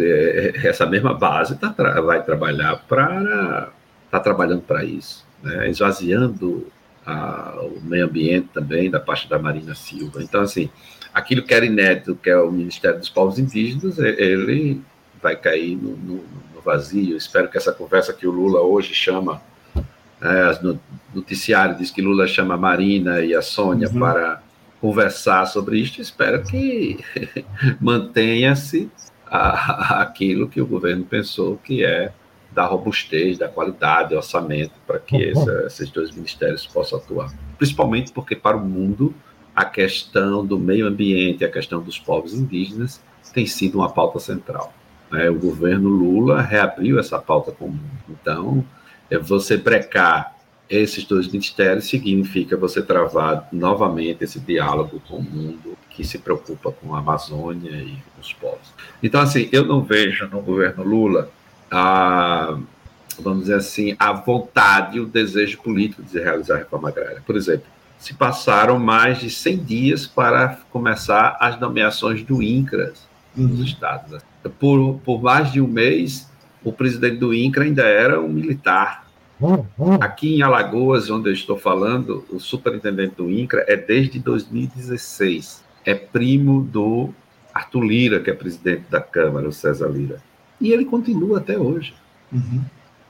essa 0.64 0.86
mesma 0.86 1.12
base 1.12 1.54
tá, 1.56 1.68
vai 2.00 2.24
trabalhar 2.24 2.76
para 2.88 3.68
está 4.06 4.18
trabalhando 4.18 4.62
para 4.62 4.82
isso, 4.84 5.26
né? 5.42 5.68
esvaziando 5.68 6.66
a, 7.04 7.60
o 7.60 7.78
meio 7.82 8.06
ambiente 8.06 8.48
também 8.54 8.90
da 8.90 8.98
parte 8.98 9.28
da 9.28 9.38
Marina 9.38 9.74
Silva. 9.74 10.22
Então, 10.22 10.40
assim, 10.40 10.70
aquilo 11.12 11.42
que 11.42 11.54
era 11.54 11.64
inédito, 11.64 12.14
que 12.16 12.30
é 12.30 12.38
o 12.38 12.50
Ministério 12.50 12.98
dos 12.98 13.08
Povos 13.08 13.38
Indígenas, 13.38 13.98
ele 13.98 14.80
vai 15.22 15.36
cair 15.36 15.76
no, 15.76 15.96
no, 15.96 16.24
no 16.54 16.60
vazio. 16.64 17.16
Espero 17.16 17.48
que 17.48 17.58
essa 17.58 17.72
conversa 17.72 18.12
que 18.12 18.26
o 18.26 18.30
Lula 18.30 18.60
hoje 18.60 18.94
chama, 18.94 19.42
né, 20.20 20.58
no 20.62 20.80
noticiário 21.14 21.76
diz 21.76 21.90
que 21.90 22.02
Lula 22.02 22.26
chama 22.26 22.54
a 22.54 22.58
Marina 22.58 23.20
e 23.20 23.34
a 23.34 23.42
Sônia 23.42 23.88
uhum. 23.88 23.98
para 23.98 24.42
conversar 24.80 25.46
sobre 25.46 25.78
isso, 25.78 26.00
espero 26.00 26.42
que 26.44 26.98
mantenha-se 27.80 28.88
aquilo 29.26 30.48
que 30.48 30.60
o 30.60 30.66
governo 30.66 31.04
pensou 31.04 31.58
que 31.58 31.84
é 31.84 32.12
da 32.52 32.64
robustez, 32.64 33.36
da 33.36 33.48
qualidade, 33.48 34.10
do 34.10 34.16
orçamento 34.16 34.72
para 34.86 34.98
que 34.98 35.16
uhum. 35.16 35.42
essa, 35.42 35.66
esses 35.66 35.90
dois 35.90 36.10
ministérios 36.12 36.66
possam 36.66 36.98
atuar. 36.98 37.32
Principalmente 37.56 38.12
porque 38.12 38.34
para 38.34 38.56
o 38.56 38.60
mundo 38.60 39.14
a 39.58 39.64
questão 39.64 40.46
do 40.46 40.56
meio 40.56 40.86
ambiente, 40.86 41.44
a 41.44 41.50
questão 41.50 41.82
dos 41.82 41.98
povos 41.98 42.32
indígenas 42.32 43.02
tem 43.34 43.44
sido 43.44 43.78
uma 43.78 43.88
pauta 43.88 44.20
central. 44.20 44.72
Né? 45.10 45.28
O 45.28 45.34
governo 45.34 45.88
Lula 45.88 46.40
reabriu 46.40 46.96
essa 46.96 47.18
pauta 47.18 47.50
comum. 47.50 47.80
Então, 48.08 48.64
é 49.10 49.18
você 49.18 49.56
brecar 49.56 50.32
esses 50.70 51.02
dois 51.04 51.26
ministérios 51.26 51.88
significa 51.88 52.56
você 52.56 52.80
travar 52.80 53.48
novamente 53.50 54.22
esse 54.22 54.38
diálogo 54.38 55.02
com 55.08 55.16
o 55.16 55.22
mundo 55.22 55.76
que 55.90 56.04
se 56.04 56.18
preocupa 56.18 56.70
com 56.70 56.94
a 56.94 57.00
Amazônia 57.00 57.72
e 57.72 57.96
com 58.14 58.20
os 58.20 58.32
povos. 58.32 58.72
Então, 59.02 59.20
assim, 59.20 59.48
eu 59.50 59.64
não 59.64 59.82
vejo 59.82 60.28
no 60.28 60.40
governo 60.40 60.84
Lula 60.84 61.32
a, 61.68 62.56
vamos 63.18 63.40
dizer 63.40 63.56
assim, 63.56 63.96
a 63.98 64.12
vontade, 64.12 65.00
o 65.00 65.06
desejo 65.06 65.58
político 65.58 66.00
de 66.04 66.20
realizar 66.20 66.54
a 66.54 66.58
reforma 66.58 66.90
agrária. 66.90 67.20
Por 67.26 67.34
exemplo, 67.34 67.66
se 67.98 68.14
passaram 68.14 68.78
mais 68.78 69.18
de 69.18 69.28
100 69.28 69.56
dias 69.58 70.06
para 70.06 70.60
começar 70.70 71.36
as 71.40 71.58
nomeações 71.58 72.22
do 72.22 72.42
INCRAS 72.42 73.06
nos 73.36 73.58
uhum. 73.58 73.64
estados. 73.64 74.22
Por, 74.58 74.98
por 75.04 75.22
mais 75.22 75.52
de 75.52 75.60
um 75.60 75.66
mês, 75.66 76.30
o 76.64 76.72
presidente 76.72 77.16
do 77.16 77.34
INCRA 77.34 77.64
ainda 77.64 77.82
era 77.82 78.20
um 78.20 78.28
militar. 78.28 79.06
Uhum. 79.40 79.94
Aqui 80.00 80.36
em 80.36 80.42
Alagoas, 80.42 81.10
onde 81.10 81.28
eu 81.28 81.32
estou 81.32 81.58
falando, 81.58 82.24
o 82.30 82.40
superintendente 82.40 83.16
do 83.16 83.30
INCRA 83.30 83.64
é 83.66 83.76
desde 83.76 84.18
2016. 84.18 85.64
É 85.84 85.94
primo 85.94 86.62
do 86.62 87.10
Arthur 87.52 87.82
Lira, 87.82 88.20
que 88.20 88.30
é 88.30 88.34
presidente 88.34 88.84
da 88.90 89.00
Câmara, 89.00 89.48
o 89.48 89.52
César 89.52 89.88
Lira. 89.88 90.22
E 90.60 90.72
ele 90.72 90.84
continua 90.84 91.38
até 91.38 91.58
hoje. 91.58 91.94
Uhum. 92.32 92.62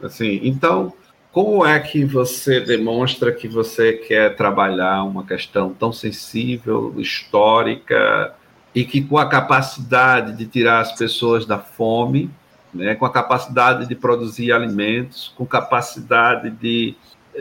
Assim, 0.03 0.41
então, 0.43 0.93
como 1.33 1.65
é 1.65 1.79
que 1.79 2.05
você 2.05 2.61
demonstra 2.61 3.33
que 3.33 3.47
você 3.47 3.93
quer 3.93 4.35
trabalhar 4.35 5.05
uma 5.05 5.25
questão 5.25 5.73
tão 5.73 5.93
sensível, 5.93 6.95
histórica, 6.99 8.35
e 8.75 8.85
que 8.85 9.03
com 9.03 9.19
a 9.19 9.29
capacidade 9.29 10.37
de 10.37 10.47
tirar 10.47 10.81
as 10.81 10.93
pessoas 10.93 11.45
da 11.47 11.59
fome, 11.59 12.31
né, 12.73 12.95
com 12.95 13.07
a 13.07 13.11
capacidade 13.11 13.87
de 13.87 13.95
produzir 13.95 14.53
alimentos, 14.53 15.33
com 15.37 15.47
capacidade 15.47 16.51
de, 16.51 16.95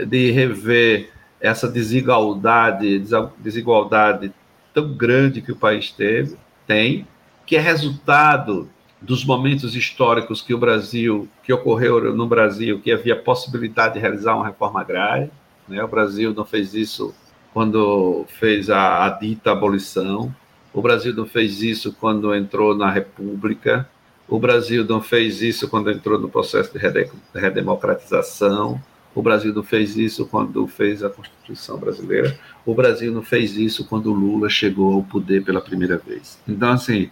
de 0.06 0.32
rever 0.32 1.12
essa 1.40 1.68
desigualdade, 1.68 3.04
desigualdade 3.38 4.34
tão 4.74 4.94
grande 4.94 5.42
que 5.42 5.52
o 5.52 5.56
país 5.56 5.92
teve, 5.92 6.38
tem, 6.66 7.08
que 7.46 7.56
é 7.56 7.60
resultado 7.60 8.70
dos 9.02 9.24
momentos 9.24 9.76
históricos 9.76 10.42
que 10.42 10.54
o 10.54 10.58
Brasil, 10.58 11.28
que 11.44 11.54
ocorreu 11.54 12.16
no 12.16 12.28
Brasil, 12.28 12.80
que 12.80 12.92
havia 12.92 13.16
possibilidade 13.16 13.96
de 13.96 14.00
realizar 14.00 14.36
uma 14.36 14.46
reforma 14.46 14.82
agrária. 14.82 15.30
Né? 15.68 15.84
O 15.84 15.88
Brasil 15.88 16.34
não 16.34 16.46
fez 16.46 16.74
isso 16.74 17.14
quando 17.54 18.26
fez 18.40 18.70
a, 18.70 19.06
a 19.06 19.10
dita 19.10 19.52
abolição. 19.52 20.34
O 20.74 20.82
Brasil 20.82 21.14
não 21.14 21.26
fez 21.26 21.62
isso 21.62 21.94
quando 22.00 22.34
entrou 22.34 22.76
na 22.76 22.90
República. 22.90 23.90
O 24.28 24.40
Brasil 24.40 24.84
não 24.84 25.02
fez 25.02 25.42
isso 25.42 25.70
quando 25.70 25.90
entrou 25.90 26.20
no 26.20 26.30
processo 26.30 26.72
de 26.74 26.80
redemocratização. 27.34 28.82
O 29.16 29.22
Brasil 29.22 29.54
não 29.54 29.64
fez 29.64 29.98
isso 29.98 30.28
quando 30.28 30.68
fez 30.68 31.04
a 31.04 31.10
Constituição 31.10 31.78
brasileira. 31.78 32.38
O 32.66 32.76
Brasil 32.76 33.12
não 33.12 33.24
fez 33.24 33.58
isso 33.58 33.86
quando 33.86 34.14
Lula 34.14 34.50
chegou 34.50 34.94
ao 34.94 35.04
poder 35.04 35.44
pela 35.44 35.62
primeira 35.62 35.98
vez. 35.98 36.38
Então, 36.48 36.72
assim, 36.72 37.10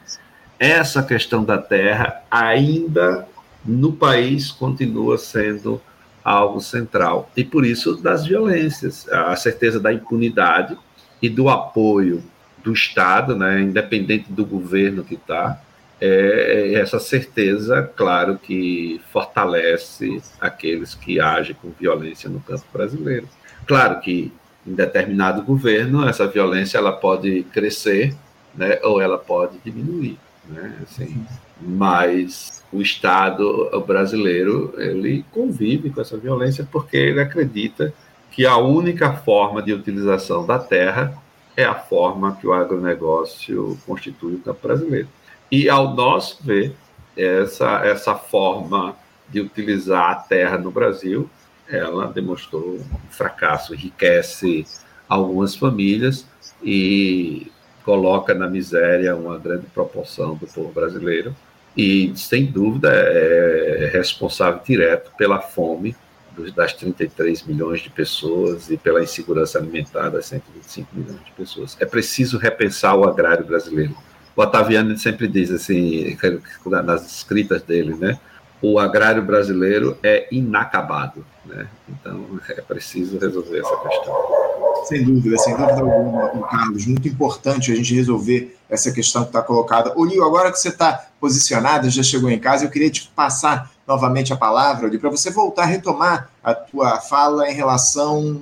essa 0.60 1.04
questão 1.04 1.44
da 1.44 1.58
terra 1.58 2.24
ainda 2.30 3.28
no 3.66 3.94
país 3.94 4.52
continua 4.52 5.18
sendo 5.18 5.82
algo 6.24 6.60
central. 6.60 7.30
E 7.36 7.44
por 7.44 7.66
isso 7.66 7.96
das 7.96 8.26
violências, 8.26 9.08
a 9.10 9.36
certeza 9.36 9.80
da 9.80 9.94
impunidade 9.94 10.78
e 11.22 11.30
do 11.30 11.50
apoio 11.50 12.24
do 12.64 12.74
Estado, 12.74 13.36
né, 13.36 13.62
independente 13.62 14.32
do 14.32 14.44
governo 14.44 15.04
que 15.04 15.14
está, 15.14 15.62
é, 16.02 16.74
essa 16.74 17.00
certeza, 17.00 17.84
claro, 17.96 18.40
que 18.42 19.00
fortalece 19.12 20.22
aqueles 20.42 20.96
que 20.96 21.20
agem 21.20 21.56
com 21.56 21.70
violência 21.80 22.30
no 22.30 22.40
campo 22.40 22.66
brasileiro. 22.74 23.30
Claro 23.68 24.00
que 24.02 24.34
em 24.66 24.74
determinado 24.74 25.44
governo 25.44 26.08
essa 26.08 26.28
violência 26.28 26.80
ela 26.80 26.92
pode 26.92 27.44
crescer, 27.54 28.16
né, 28.56 28.80
ou 28.84 29.00
ela 29.00 29.18
pode 29.18 29.60
diminuir, 29.64 30.18
né, 30.48 30.78
assim, 30.84 31.26
mas 31.60 32.64
o 32.72 32.82
Estado 32.82 33.70
brasileiro 33.86 34.74
ele 34.78 35.26
convive 35.32 35.90
com 35.90 36.02
essa 36.02 36.18
violência 36.18 36.68
porque 36.72 36.98
ele 36.98 37.22
acredita 37.22 37.94
que 38.32 38.46
a 38.46 38.58
única 38.58 39.14
forma 39.14 39.62
de 39.62 39.74
utilização 39.74 40.46
da 40.46 40.60
terra 40.60 41.18
é 41.56 41.64
a 41.64 41.76
forma 41.76 42.36
que 42.36 42.46
o 42.46 42.54
agronegócio 42.54 43.78
constitui 43.86 44.36
o 44.36 44.40
campo 44.40 44.68
brasileiro. 44.68 45.08
E, 45.50 45.70
ao 45.70 45.94
nosso 45.94 46.44
ver, 46.44 46.76
essa, 47.16 47.86
essa 47.86 48.16
forma 48.16 48.96
de 49.30 49.40
utilizar 49.40 50.12
a 50.12 50.16
terra 50.16 50.58
no 50.58 50.70
Brasil, 50.70 51.30
ela 51.70 52.08
demonstrou 52.08 52.76
um 52.76 53.10
fracasso, 53.10 53.74
enriquece 53.74 54.66
algumas 55.08 55.56
famílias 55.56 56.28
e 56.62 57.52
coloca 57.86 58.34
na 58.34 58.50
miséria 58.50 59.16
uma 59.16 59.38
grande 59.38 59.68
proporção 59.68 60.36
do 60.36 60.48
povo 60.48 60.72
brasileiro 60.72 61.36
e, 61.78 62.12
sem 62.16 62.46
dúvida, 62.46 62.90
é 62.92 63.92
responsável 63.94 64.60
direto 64.66 65.12
pela 65.18 65.40
fome 65.40 65.96
das 66.54 66.74
33 66.74 67.44
milhões 67.44 67.80
de 67.80 67.90
pessoas 67.90 68.70
e 68.70 68.76
pela 68.76 69.02
insegurança 69.02 69.58
alimentar 69.58 70.10
das 70.10 70.26
125 70.26 70.90
milhões 70.94 71.24
de 71.24 71.32
pessoas. 71.32 71.78
É 71.80 71.86
preciso 71.86 72.38
repensar 72.38 72.98
o 72.98 73.08
agrário 73.08 73.46
brasileiro 73.46 73.96
o 74.36 74.42
Otaviano 74.42 74.98
sempre 74.98 75.28
diz 75.28 75.50
assim, 75.50 76.18
nas 76.66 77.10
escritas 77.10 77.62
dele, 77.62 77.96
né? 77.96 78.20
O 78.62 78.80
agrário 78.80 79.22
brasileiro 79.22 79.98
é 80.02 80.28
inacabado, 80.32 81.26
né? 81.46 81.68
Então 81.90 82.26
é 82.50 82.62
preciso 82.62 83.18
resolver 83.18 83.60
essa 83.60 83.78
questão. 83.78 84.16
Sem 84.86 85.04
dúvida, 85.04 85.38
sem 85.38 85.56
dúvida 85.56 85.82
alguma, 85.82 86.48
Carlos. 86.48 86.86
Muito 86.86 87.08
importante 87.08 87.72
a 87.72 87.76
gente 87.76 87.94
resolver 87.94 88.56
essa 88.70 88.92
questão 88.92 89.24
que 89.24 89.30
está 89.30 89.42
colocada. 89.42 89.94
Olio, 89.96 90.24
agora 90.24 90.52
que 90.52 90.60
você 90.60 90.70
está 90.70 91.08
posicionado, 91.20 91.90
já 91.90 92.04
chegou 92.04 92.30
em 92.30 92.40
casa, 92.40 92.66
eu 92.66 92.70
queria 92.70 92.90
te 92.90 93.12
passar 93.16 93.72
novamente 93.88 94.34
a 94.34 94.38
palavra, 94.38 94.90
para 94.98 95.10
você 95.10 95.30
voltar 95.30 95.64
a 95.64 95.68
retomar 95.68 96.30
a 96.44 96.54
tua 96.54 97.00
fala 97.00 97.50
em 97.50 97.54
relação 97.54 98.42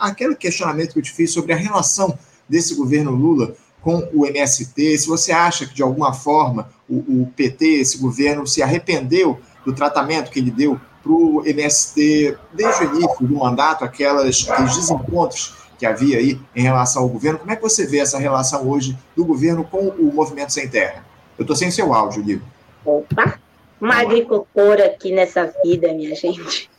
àquele 0.00 0.34
questionamento 0.34 0.92
que 0.92 0.98
eu 0.98 1.02
te 1.02 1.12
fiz 1.12 1.32
sobre 1.32 1.52
a 1.52 1.56
relação 1.56 2.18
desse 2.48 2.74
governo 2.74 3.12
Lula 3.12 3.54
com 3.80 4.08
o 4.12 4.26
MST, 4.26 4.98
se 4.98 5.08
você 5.08 5.32
acha 5.32 5.66
que 5.66 5.74
de 5.74 5.82
alguma 5.82 6.12
forma 6.12 6.68
o, 6.88 7.22
o 7.22 7.32
PT, 7.34 7.80
esse 7.80 7.98
governo, 7.98 8.46
se 8.46 8.62
arrependeu 8.62 9.40
do 9.64 9.74
tratamento 9.74 10.30
que 10.30 10.38
ele 10.38 10.50
deu 10.50 10.80
para 11.02 11.12
o 11.12 11.42
MST 11.46 12.36
desde 12.52 12.84
o 12.84 12.94
início 12.94 13.26
do 13.26 13.34
mandato, 13.36 13.84
aquelas, 13.84 14.46
aqueles 14.48 14.76
desencontros 14.76 15.54
que 15.78 15.86
havia 15.86 16.18
aí 16.18 16.38
em 16.54 16.62
relação 16.62 17.02
ao 17.02 17.08
governo. 17.08 17.38
Como 17.38 17.50
é 17.50 17.56
que 17.56 17.62
você 17.62 17.86
vê 17.86 17.98
essa 17.98 18.18
relação 18.18 18.68
hoje 18.68 18.96
do 19.16 19.24
governo 19.24 19.64
com 19.64 19.88
o 19.88 20.12
Movimento 20.12 20.52
Sem 20.52 20.68
Terra? 20.68 21.04
Eu 21.38 21.42
estou 21.42 21.56
sem 21.56 21.70
seu 21.70 21.94
áudio, 21.94 22.22
Ligo. 22.22 22.44
Opa, 22.84 23.38
uma 23.80 23.94
agricultora 23.94 24.86
aqui 24.86 25.10
nessa 25.10 25.52
vida, 25.64 25.92
minha 25.94 26.14
gente. 26.14 26.70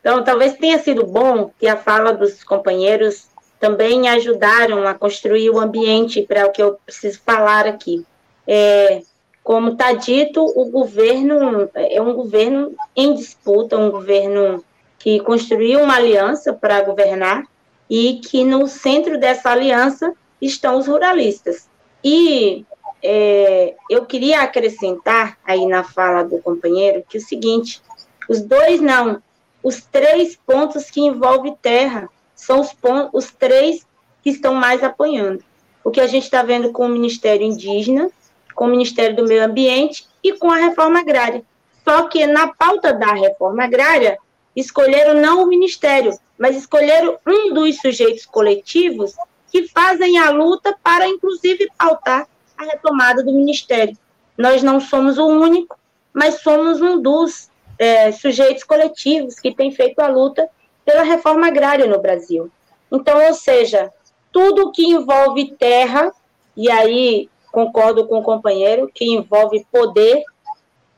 Então, 0.00 0.24
talvez 0.24 0.54
tenha 0.54 0.78
sido 0.78 1.06
bom 1.06 1.52
que 1.58 1.68
a 1.68 1.76
fala 1.76 2.12
dos 2.12 2.42
companheiros 2.42 3.28
também 3.60 4.08
ajudaram 4.08 4.86
a 4.88 4.94
construir 4.94 5.50
o 5.50 5.60
ambiente 5.60 6.22
para 6.22 6.46
o 6.46 6.50
que 6.50 6.62
eu 6.62 6.78
preciso 6.84 7.20
falar 7.24 7.66
aqui. 7.66 8.04
É, 8.46 9.02
como 9.42 9.70
está 9.70 9.92
dito, 9.92 10.44
o 10.44 10.70
governo 10.70 11.68
é 11.74 12.00
um 12.00 12.14
governo 12.14 12.74
em 12.94 13.14
disputa, 13.14 13.76
um 13.76 13.90
governo 13.90 14.62
que 14.98 15.18
construiu 15.20 15.80
uma 15.80 15.96
aliança 15.96 16.52
para 16.52 16.82
governar 16.82 17.44
e 17.88 18.20
que 18.22 18.44
no 18.44 18.68
centro 18.68 19.18
dessa 19.18 19.50
aliança 19.50 20.14
estão 20.40 20.78
os 20.78 20.86
ruralistas. 20.86 21.68
E 22.04 22.64
é, 23.02 23.74
eu 23.88 24.04
queria 24.04 24.42
acrescentar 24.42 25.38
aí 25.44 25.66
na 25.66 25.82
fala 25.82 26.22
do 26.22 26.38
companheiro 26.38 27.04
que 27.08 27.18
o 27.18 27.20
seguinte: 27.20 27.82
os 28.28 28.40
dois 28.42 28.80
não, 28.80 29.22
os 29.62 29.82
três 29.82 30.36
pontos 30.36 30.90
que 30.90 31.00
envolvem 31.00 31.56
terra 31.60 32.08
são 32.34 32.60
os, 32.60 32.72
pontos, 32.72 33.10
os 33.12 33.30
três 33.32 33.86
que 34.22 34.30
estão 34.30 34.54
mais 34.54 34.82
apoiando. 34.82 35.42
O 35.82 35.90
que 35.90 36.00
a 36.00 36.06
gente 36.06 36.24
está 36.24 36.42
vendo 36.42 36.72
com 36.72 36.86
o 36.86 36.88
Ministério 36.88 37.46
Indígena, 37.46 38.10
com 38.54 38.66
o 38.66 38.68
Ministério 38.68 39.16
do 39.16 39.26
Meio 39.26 39.44
Ambiente 39.44 40.06
e 40.22 40.32
com 40.32 40.50
a 40.50 40.56
reforma 40.56 41.00
agrária. 41.00 41.42
Só 41.84 42.08
que 42.08 42.26
na 42.26 42.48
pauta 42.54 42.92
da 42.92 43.12
reforma 43.12 43.64
agrária, 43.64 44.18
escolheram 44.54 45.20
não 45.20 45.42
o 45.42 45.46
Ministério, 45.46 46.18
mas 46.38 46.56
escolheram 46.56 47.18
um 47.26 47.52
dos 47.52 47.78
sujeitos 47.78 48.26
coletivos 48.26 49.14
que 49.50 49.68
fazem 49.68 50.18
a 50.18 50.30
luta 50.30 50.76
para, 50.82 51.06
inclusive, 51.06 51.68
pautar 51.76 52.26
a 52.56 52.64
retomada 52.64 53.22
do 53.22 53.32
Ministério. 53.32 53.96
Nós 54.36 54.62
não 54.62 54.80
somos 54.80 55.18
o 55.18 55.26
único, 55.26 55.78
mas 56.12 56.40
somos 56.42 56.80
um 56.80 57.00
dos 57.00 57.50
é, 57.78 58.12
sujeitos 58.12 58.64
coletivos 58.64 59.38
que 59.38 59.54
tem 59.54 59.70
feito 59.70 60.00
a 60.00 60.08
luta 60.08 60.48
pela 60.84 61.02
reforma 61.02 61.46
agrária 61.46 61.86
no 61.86 62.00
Brasil. 62.00 62.50
Então, 62.90 63.24
ou 63.24 63.34
seja, 63.34 63.92
tudo 64.32 64.72
que 64.72 64.86
envolve 64.86 65.54
terra, 65.56 66.12
e 66.56 66.70
aí 66.70 67.28
concordo 67.50 68.06
com 68.06 68.18
o 68.18 68.22
companheiro, 68.22 68.90
que 68.94 69.04
envolve 69.04 69.66
poder 69.70 70.22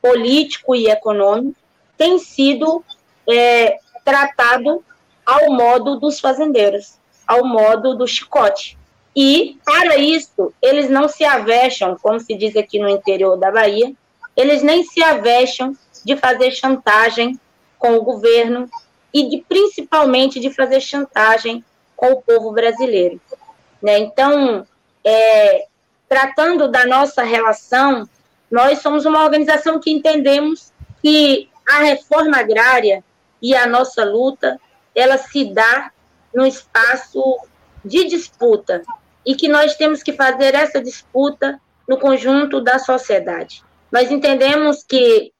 político 0.01 0.75
e 0.75 0.87
econômico, 0.87 1.55
tem 1.97 2.19
sido 2.19 2.83
é, 3.29 3.77
tratado 4.03 4.83
ao 5.25 5.51
modo 5.51 5.99
dos 5.99 6.19
fazendeiros, 6.19 6.97
ao 7.25 7.45
modo 7.45 7.95
do 7.95 8.05
chicote. 8.05 8.77
E, 9.15 9.57
para 9.63 9.97
isso, 9.97 10.53
eles 10.61 10.89
não 10.89 11.07
se 11.07 11.23
avexam, 11.23 11.95
como 12.01 12.19
se 12.19 12.35
diz 12.35 12.55
aqui 12.57 12.79
no 12.79 12.89
interior 12.89 13.37
da 13.37 13.51
Bahia, 13.51 13.93
eles 14.35 14.63
nem 14.63 14.83
se 14.83 15.01
avexam 15.03 15.77
de 16.03 16.17
fazer 16.17 16.51
chantagem 16.51 17.39
com 17.77 17.95
o 17.95 18.01
governo, 18.01 18.67
e 19.13 19.29
de, 19.29 19.45
principalmente 19.47 20.39
de 20.39 20.49
fazer 20.49 20.81
chantagem 20.81 21.63
com 21.95 22.13
o 22.13 22.21
povo 22.21 22.51
brasileiro. 22.51 23.21
Né? 23.81 23.99
Então, 23.99 24.65
é, 25.03 25.67
tratando 26.13 26.67
da 26.67 26.85
nossa 26.85 27.23
relação, 27.23 28.07
nós 28.51 28.83
somos 28.83 29.03
uma 29.03 29.23
organização 29.23 29.79
que 29.79 29.89
entendemos 29.89 30.71
que 31.01 31.49
a 31.67 31.79
reforma 31.79 32.37
agrária 32.37 33.03
e 33.41 33.55
a 33.55 33.65
nossa 33.65 34.05
luta, 34.05 34.61
ela 34.93 35.17
se 35.17 35.45
dá 35.45 35.91
no 36.31 36.45
espaço 36.45 37.39
de 37.83 38.05
disputa 38.05 38.83
e 39.25 39.33
que 39.33 39.47
nós 39.47 39.75
temos 39.75 40.03
que 40.03 40.13
fazer 40.13 40.53
essa 40.53 40.79
disputa 40.79 41.59
no 41.89 41.97
conjunto 41.97 42.61
da 42.61 42.77
sociedade. 42.77 43.63
Nós 43.91 44.11
entendemos 44.11 44.83
que 44.83 45.33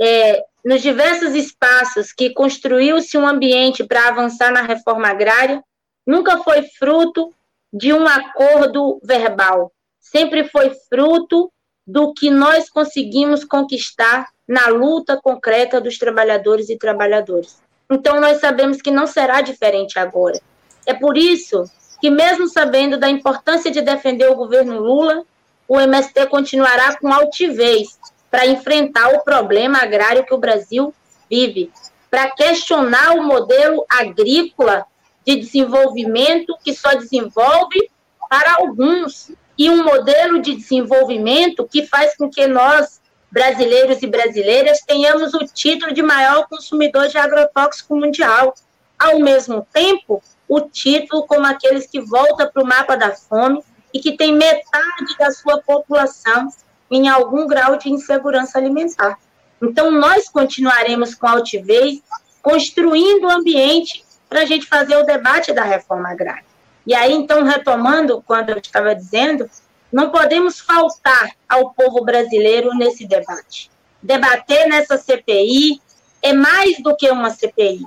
é, 0.00 0.40
nos 0.64 0.82
diversos 0.82 1.34
espaços 1.34 2.12
que 2.12 2.30
construiu-se 2.30 3.18
um 3.18 3.26
ambiente 3.26 3.82
para 3.82 4.06
avançar 4.06 4.52
na 4.52 4.62
reforma 4.62 5.08
agrária, 5.08 5.60
nunca 6.06 6.38
foi 6.44 6.62
fruto 6.78 7.34
de 7.72 7.92
um 7.92 8.06
acordo 8.06 9.00
verbal, 9.02 9.72
sempre 10.10 10.44
foi 10.48 10.70
fruto 10.88 11.50
do 11.86 12.12
que 12.12 12.30
nós 12.30 12.68
conseguimos 12.68 13.44
conquistar 13.44 14.28
na 14.46 14.68
luta 14.68 15.20
concreta 15.20 15.80
dos 15.80 15.98
trabalhadores 15.98 16.68
e 16.68 16.76
trabalhadoras. 16.76 17.58
Então, 17.90 18.20
nós 18.20 18.40
sabemos 18.40 18.80
que 18.80 18.90
não 18.90 19.06
será 19.06 19.40
diferente 19.40 19.98
agora. 19.98 20.40
É 20.84 20.94
por 20.94 21.16
isso 21.16 21.64
que, 22.00 22.10
mesmo 22.10 22.48
sabendo 22.48 22.98
da 22.98 23.08
importância 23.08 23.70
de 23.70 23.80
defender 23.80 24.28
o 24.28 24.36
governo 24.36 24.78
Lula, 24.78 25.24
o 25.68 25.80
MST 25.80 26.26
continuará 26.26 26.96
com 26.96 27.12
altivez 27.12 27.98
para 28.30 28.46
enfrentar 28.46 29.08
o 29.14 29.24
problema 29.24 29.78
agrário 29.78 30.24
que 30.24 30.34
o 30.34 30.38
Brasil 30.38 30.94
vive, 31.28 31.72
para 32.10 32.30
questionar 32.30 33.16
o 33.16 33.22
modelo 33.22 33.84
agrícola 33.88 34.84
de 35.24 35.36
desenvolvimento 35.36 36.56
que 36.62 36.72
só 36.72 36.94
desenvolve 36.94 37.90
para 38.28 38.56
alguns 38.56 39.32
e 39.58 39.70
um 39.70 39.82
modelo 39.82 40.40
de 40.40 40.54
desenvolvimento 40.54 41.66
que 41.66 41.86
faz 41.86 42.16
com 42.16 42.28
que 42.28 42.46
nós, 42.46 43.00
brasileiros 43.30 44.02
e 44.02 44.06
brasileiras, 44.06 44.80
tenhamos 44.86 45.34
o 45.34 45.44
título 45.46 45.92
de 45.92 46.02
maior 46.02 46.46
consumidor 46.48 47.08
de 47.08 47.18
agrotóxico 47.18 47.96
mundial. 47.96 48.54
Ao 48.98 49.18
mesmo 49.18 49.66
tempo, 49.72 50.22
o 50.48 50.60
título 50.60 51.26
como 51.26 51.46
aqueles 51.46 51.86
que 51.86 52.00
volta 52.00 52.46
para 52.46 52.62
o 52.62 52.66
mapa 52.66 52.96
da 52.96 53.12
fome 53.12 53.62
e 53.92 53.98
que 53.98 54.16
tem 54.16 54.32
metade 54.32 55.16
da 55.18 55.30
sua 55.30 55.58
população 55.60 56.48
em 56.90 57.08
algum 57.08 57.46
grau 57.46 57.76
de 57.76 57.90
insegurança 57.90 58.58
alimentar. 58.58 59.18
Então, 59.60 59.90
nós 59.90 60.28
continuaremos 60.28 61.14
com 61.14 61.26
altivez, 61.26 62.00
construindo 62.42 63.24
o 63.24 63.30
ambiente 63.30 64.04
para 64.28 64.42
a 64.42 64.44
gente 64.44 64.66
fazer 64.66 64.96
o 64.96 65.04
debate 65.04 65.52
da 65.52 65.64
reforma 65.64 66.10
agrária. 66.10 66.44
E 66.86 66.94
aí, 66.94 67.12
então, 67.12 67.42
retomando 67.42 68.22
quando 68.24 68.50
eu 68.50 68.58
estava 68.58 68.94
dizendo, 68.94 69.50
não 69.92 70.10
podemos 70.10 70.60
faltar 70.60 71.32
ao 71.48 71.72
povo 71.72 72.04
brasileiro 72.04 72.74
nesse 72.74 73.06
debate. 73.06 73.70
Debater 74.02 74.68
nessa 74.68 74.96
CPI 74.96 75.80
é 76.22 76.32
mais 76.32 76.80
do 76.80 76.94
que 76.96 77.10
uma 77.10 77.30
CPI. 77.30 77.84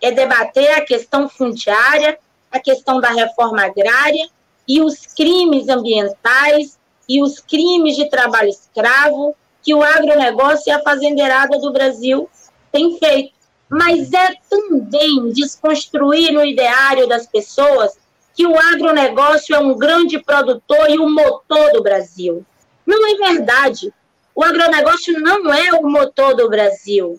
É 0.00 0.10
debater 0.10 0.72
a 0.72 0.84
questão 0.84 1.28
fundiária, 1.28 2.18
a 2.50 2.58
questão 2.58 3.00
da 3.00 3.10
reforma 3.10 3.64
agrária 3.64 4.28
e 4.68 4.82
os 4.82 5.06
crimes 5.06 5.68
ambientais 5.68 6.78
e 7.08 7.22
os 7.22 7.38
crimes 7.40 7.96
de 7.96 8.08
trabalho 8.10 8.50
escravo 8.50 9.34
que 9.62 9.72
o 9.72 9.82
agronegócio 9.82 10.64
e 10.68 10.72
a 10.72 10.82
fazendeirada 10.82 11.58
do 11.58 11.72
Brasil 11.72 12.28
têm 12.70 12.98
feito. 12.98 13.32
Mas 13.68 14.12
é 14.12 14.34
também 14.50 15.30
desconstruir 15.32 16.32
no 16.32 16.44
ideário 16.44 17.08
das 17.08 17.26
pessoas 17.26 18.01
que 18.34 18.46
o 18.46 18.58
agronegócio 18.58 19.54
é 19.54 19.58
um 19.58 19.76
grande 19.76 20.18
produtor 20.18 20.88
e 20.88 20.98
o 20.98 21.08
motor 21.08 21.72
do 21.72 21.82
Brasil. 21.82 22.44
Não 22.86 23.08
é 23.08 23.32
verdade. 23.32 23.92
O 24.34 24.42
agronegócio 24.42 25.18
não 25.20 25.52
é 25.52 25.72
o 25.72 25.86
motor 25.86 26.34
do 26.34 26.48
Brasil. 26.48 27.18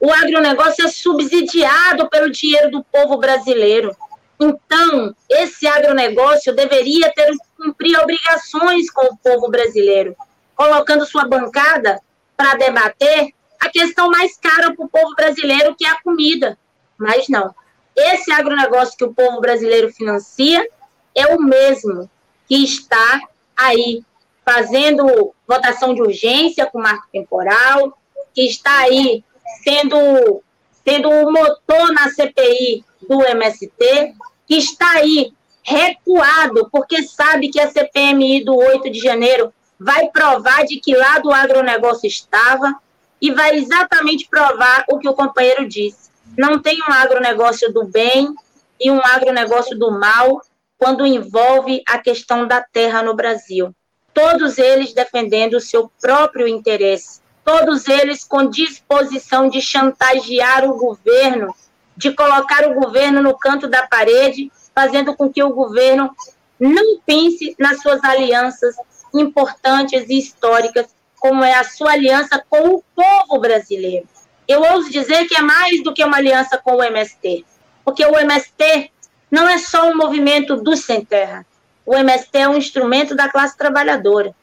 O 0.00 0.12
agronegócio 0.12 0.84
é 0.84 0.88
subsidiado 0.88 2.08
pelo 2.08 2.30
dinheiro 2.30 2.70
do 2.70 2.84
povo 2.84 3.16
brasileiro. 3.16 3.96
Então, 4.40 5.14
esse 5.28 5.66
agronegócio 5.66 6.54
deveria 6.54 7.12
ter 7.12 7.32
cumprir 7.56 7.98
obrigações 7.98 8.90
com 8.90 9.06
o 9.06 9.16
povo 9.16 9.48
brasileiro, 9.50 10.14
colocando 10.54 11.06
sua 11.06 11.26
bancada 11.26 12.00
para 12.36 12.56
debater 12.56 13.32
a 13.60 13.70
questão 13.70 14.10
mais 14.10 14.36
cara 14.36 14.74
para 14.74 14.84
o 14.84 14.88
povo 14.88 15.14
brasileiro, 15.14 15.74
que 15.74 15.86
é 15.86 15.90
a 15.90 16.02
comida. 16.02 16.58
Mas 16.98 17.28
não. 17.28 17.54
Esse 17.96 18.32
agronegócio 18.32 18.96
que 18.96 19.04
o 19.04 19.14
povo 19.14 19.40
brasileiro 19.40 19.92
financia 19.92 20.66
é 21.14 21.26
o 21.34 21.40
mesmo 21.40 22.10
que 22.46 22.64
está 22.64 23.20
aí 23.56 24.02
fazendo 24.44 25.34
votação 25.46 25.94
de 25.94 26.02
urgência 26.02 26.66
com 26.66 26.78
marco 26.78 27.06
temporal, 27.12 27.96
que 28.34 28.42
está 28.46 28.80
aí 28.80 29.24
sendo, 29.62 30.42
sendo 30.84 31.08
o 31.08 31.32
motor 31.32 31.92
na 31.92 32.10
CPI 32.10 32.84
do 33.08 33.24
MST, 33.24 34.14
que 34.46 34.56
está 34.56 34.90
aí 34.92 35.32
recuado, 35.62 36.68
porque 36.70 37.02
sabe 37.02 37.48
que 37.48 37.58
a 37.58 37.70
CPMI 37.70 38.44
do 38.44 38.54
8 38.54 38.90
de 38.90 39.00
janeiro 39.00 39.52
vai 39.78 40.08
provar 40.10 40.64
de 40.64 40.78
que 40.78 40.94
lado 40.94 41.28
o 41.28 41.32
agronegócio 41.32 42.06
estava 42.06 42.74
e 43.20 43.30
vai 43.32 43.56
exatamente 43.56 44.28
provar 44.28 44.84
o 44.90 44.98
que 44.98 45.08
o 45.08 45.14
companheiro 45.14 45.66
disse. 45.66 46.10
Não 46.36 46.60
tem 46.60 46.80
um 46.82 46.92
agronegócio 46.92 47.72
do 47.72 47.84
bem 47.84 48.34
e 48.80 48.90
um 48.90 49.00
agronegócio 49.04 49.78
do 49.78 49.90
mal 49.90 50.42
quando 50.76 51.06
envolve 51.06 51.82
a 51.86 51.98
questão 51.98 52.46
da 52.46 52.60
terra 52.60 53.02
no 53.02 53.14
Brasil. 53.14 53.74
Todos 54.12 54.58
eles 54.58 54.92
defendendo 54.92 55.54
o 55.54 55.60
seu 55.60 55.90
próprio 56.00 56.46
interesse, 56.46 57.20
todos 57.44 57.88
eles 57.88 58.24
com 58.24 58.48
disposição 58.48 59.48
de 59.48 59.60
chantagear 59.60 60.64
o 60.64 60.76
governo, 60.76 61.54
de 61.96 62.12
colocar 62.12 62.66
o 62.68 62.74
governo 62.74 63.22
no 63.22 63.38
canto 63.38 63.68
da 63.68 63.86
parede, 63.86 64.50
fazendo 64.74 65.14
com 65.14 65.32
que 65.32 65.42
o 65.42 65.54
governo 65.54 66.10
não 66.58 66.98
pense 67.06 67.54
nas 67.58 67.80
suas 67.80 68.02
alianças 68.02 68.76
importantes 69.14 70.04
e 70.08 70.18
históricas, 70.18 70.86
como 71.16 71.44
é 71.44 71.54
a 71.54 71.64
sua 71.64 71.92
aliança 71.92 72.44
com 72.48 72.74
o 72.74 72.84
povo 72.94 73.40
brasileiro. 73.40 74.08
Eu 74.46 74.62
ouso 74.62 74.90
dizer 74.90 75.26
que 75.26 75.36
é 75.36 75.40
mais 75.40 75.82
do 75.82 75.94
que 75.94 76.04
uma 76.04 76.18
aliança 76.18 76.58
com 76.58 76.76
o 76.76 76.82
MST, 76.82 77.44
porque 77.84 78.04
o 78.04 78.18
MST 78.18 78.90
não 79.30 79.48
é 79.48 79.58
só 79.58 79.88
um 79.88 79.96
movimento 79.96 80.56
do 80.56 80.76
sem 80.76 81.04
terra. 81.04 81.46
O 81.84 81.94
MST 81.94 82.38
é 82.38 82.48
um 82.48 82.56
instrumento 82.56 83.14
da 83.14 83.28
classe 83.28 83.56
trabalhadora. 83.56 84.34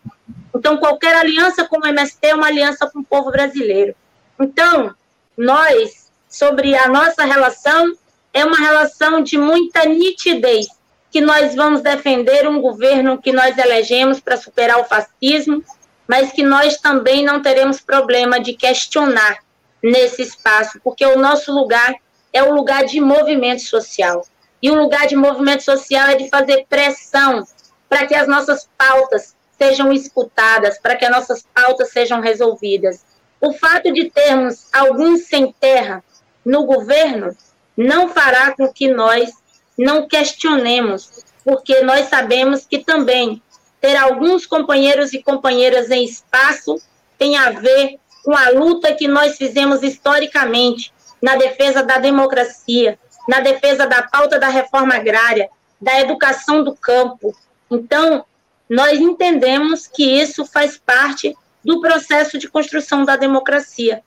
Então, 0.56 0.78
qualquer 0.78 1.16
aliança 1.16 1.66
com 1.66 1.80
o 1.80 1.88
MST 1.88 2.28
é 2.28 2.36
uma 2.36 2.48
aliança 2.48 2.90
com 2.90 3.00
o 3.00 3.04
povo 3.04 3.32
brasileiro. 3.32 3.96
Então, 4.40 4.94
nós, 5.38 6.12
sobre 6.28 6.76
a 6.76 6.88
nossa 6.88 7.24
relação, 7.24 7.96
é 8.34 8.44
uma 8.44 8.58
relação 8.58 9.22
de 9.22 9.38
muita 9.38 9.86
nitidez, 9.86 10.68
que 11.10 11.22
nós 11.22 11.56
vamos 11.56 11.82
defender 11.82 12.48
um 12.48 12.62
governo 12.62 13.22
que 13.22 13.32
nós 13.32 13.58
elegemos 13.58 14.20
para 14.20 14.38
superar 14.38 14.80
o 14.80 14.86
fascismo, 14.86 15.64
mas 16.08 16.32
que 16.32 16.44
nós 16.44 16.78
também 16.78 17.24
não 17.24 17.42
teremos 17.42 17.80
problema 17.80 18.40
de 18.40 18.54
questionar 18.54 19.38
nesse 19.82 20.22
espaço, 20.22 20.80
porque 20.84 21.06
o 21.06 21.18
nosso 21.18 21.52
lugar 21.52 21.96
é 22.32 22.44
o 22.44 22.54
lugar 22.54 22.86
de 22.86 23.00
movimento 23.00 23.62
social. 23.62 24.26
E 24.62 24.70
o 24.70 24.76
lugar 24.76 25.08
de 25.08 25.16
movimento 25.16 25.64
social 25.64 26.10
é 26.10 26.16
de 26.16 26.30
fazer 26.30 26.66
pressão 26.70 27.46
para 27.90 28.06
que 28.06 28.16
as 28.16 28.28
nossas 28.28 28.70
pautas 28.78 29.36
sejam 29.58 29.92
escutadas, 29.92 30.80
para 30.80 30.96
que 30.96 31.06
as 31.06 31.12
nossas 31.12 31.46
pautas 31.54 31.90
sejam 31.90 32.22
resolvidas. 32.22 33.04
O 33.40 33.54
fato 33.54 33.92
de 33.92 34.10
termos 34.10 34.68
alguns 34.72 35.28
sem 35.28 35.52
terra 35.60 36.04
no 36.46 36.66
governo 36.66 37.36
não 37.76 38.10
fará 38.10 38.56
com 38.56 38.72
que 38.72 38.88
nós 38.88 39.32
não 39.78 40.08
questionemos, 40.08 41.24
porque 41.44 41.82
nós 41.82 42.08
sabemos 42.08 42.66
que 42.66 42.80
também 42.80 43.42
ter 43.80 43.96
alguns 43.96 44.46
companheiros 44.46 45.12
e 45.14 45.24
companheiras 45.24 45.90
em 45.90 46.06
espaço 46.06 46.80
tem 47.18 47.36
a 47.36 47.50
ver 47.52 48.00
com 48.24 48.36
a 48.36 48.50
luta 48.50 48.94
que 48.94 49.08
nós 49.08 49.38
fizemos 49.38 49.84
historicamente 49.84 50.94
na 51.22 51.36
defesa 51.36 51.84
da 51.84 51.98
democracia, 51.98 52.98
na 53.28 53.40
defesa 53.40 53.86
da 53.86 54.02
pauta 54.04 54.40
da 54.40 54.48
reforma 54.48 54.96
agrária, 54.96 55.50
da 55.80 56.00
educação 56.00 56.64
do 56.64 56.76
campo. 56.76 57.36
Então, 57.70 58.26
nós 58.70 59.00
entendemos 59.00 59.88
que 59.88 60.04
isso 60.04 60.46
faz 60.46 60.78
parte 60.78 61.36
do 61.64 61.82
processo 61.82 62.38
de 62.38 62.48
construção 62.48 63.04
da 63.04 63.16
democracia, 63.16 64.02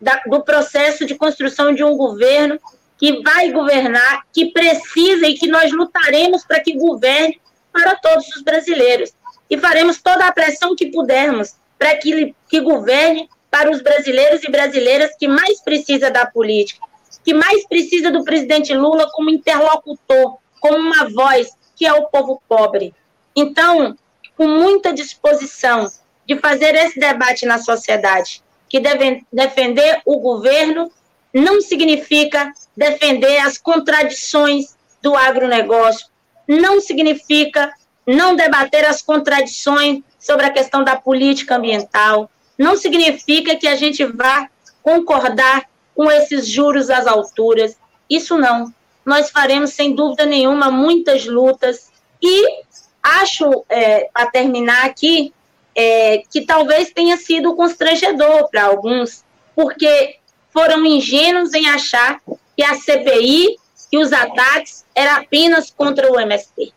da, 0.00 0.20
do 0.26 0.42
processo 0.42 1.04
de 1.04 1.14
construção 1.14 1.74
de 1.74 1.84
um 1.84 1.96
governo 1.96 2.58
que 2.98 3.22
vai 3.22 3.50
governar, 3.50 4.22
que 4.32 4.46
precisa 4.52 5.26
e 5.26 5.34
que 5.34 5.46
nós 5.46 5.70
lutaremos 5.72 6.44
para 6.44 6.60
que 6.60 6.76
governe 6.76 7.40
para 7.72 7.94
todos 7.96 8.26
os 8.28 8.42
brasileiros. 8.42 9.12
E 9.50 9.58
faremos 9.58 10.00
toda 10.00 10.26
a 10.26 10.32
pressão 10.32 10.74
que 10.74 10.86
pudermos 10.86 11.54
para 11.78 11.94
que, 11.96 12.34
que 12.48 12.60
governe 12.60 13.28
para 13.50 13.70
os 13.70 13.80
brasileiros 13.82 14.42
e 14.44 14.50
brasileiras 14.50 15.16
que 15.16 15.28
mais 15.28 15.60
precisa 15.62 16.10
da 16.10 16.26
política, 16.26 16.86
que 17.24 17.32
mais 17.34 17.66
precisa 17.66 18.10
do 18.10 18.24
presidente 18.24 18.74
Lula 18.74 19.10
como 19.12 19.30
interlocutor, 19.30 20.38
como 20.60 20.78
uma 20.78 21.08
voz, 21.08 21.50
que 21.74 21.86
é 21.86 21.92
o 21.92 22.06
povo 22.06 22.42
pobre. 22.48 22.94
Então, 23.34 23.96
com 24.36 24.46
muita 24.46 24.92
disposição 24.92 25.90
de 26.26 26.36
fazer 26.38 26.74
esse 26.74 26.98
debate 26.98 27.46
na 27.46 27.58
sociedade, 27.58 28.42
que 28.68 28.80
deve 28.80 29.24
defender 29.32 30.00
o 30.04 30.18
governo 30.18 30.90
não 31.32 31.60
significa 31.60 32.52
defender 32.76 33.38
as 33.38 33.58
contradições 33.58 34.76
do 35.02 35.14
agronegócio, 35.14 36.06
não 36.48 36.80
significa 36.80 37.72
não 38.06 38.34
debater 38.34 38.84
as 38.84 39.02
contradições 39.02 40.02
sobre 40.18 40.46
a 40.46 40.50
questão 40.50 40.82
da 40.82 40.96
política 40.96 41.56
ambiental, 41.56 42.30
não 42.58 42.76
significa 42.76 43.56
que 43.56 43.66
a 43.66 43.76
gente 43.76 44.04
vá 44.04 44.48
concordar 44.82 45.68
com 45.94 46.10
esses 46.10 46.46
juros 46.46 46.90
às 46.90 47.06
alturas. 47.06 47.76
Isso 48.08 48.36
não. 48.36 48.72
Nós 49.04 49.30
faremos, 49.30 49.70
sem 49.70 49.94
dúvida 49.94 50.26
nenhuma, 50.26 50.70
muitas 50.70 51.26
lutas. 51.26 51.90
E 52.22 52.64
acho, 53.02 53.64
é, 53.68 54.08
para 54.12 54.30
terminar 54.30 54.84
aqui, 54.86 55.32
é, 55.74 56.22
que 56.30 56.42
talvez 56.42 56.90
tenha 56.90 57.16
sido 57.16 57.54
constrangedor 57.54 58.48
para 58.50 58.64
alguns, 58.64 59.24
porque 59.54 60.16
foram 60.50 60.84
ingênuos 60.86 61.52
em 61.52 61.68
achar 61.68 62.20
que 62.56 62.64
a 62.64 62.74
CPI 62.74 63.56
e 63.92 63.98
os 63.98 64.12
ataques 64.12 64.84
eram 64.94 65.20
apenas 65.20 65.70
contra 65.70 66.10
o 66.10 66.18
MST. 66.18 66.72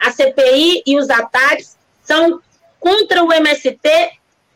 A 0.00 0.10
CPI 0.10 0.82
e 0.86 0.98
os 0.98 1.10
ataques 1.10 1.76
são 2.02 2.40
contra 2.80 3.22
o 3.22 3.32
MST 3.32 3.78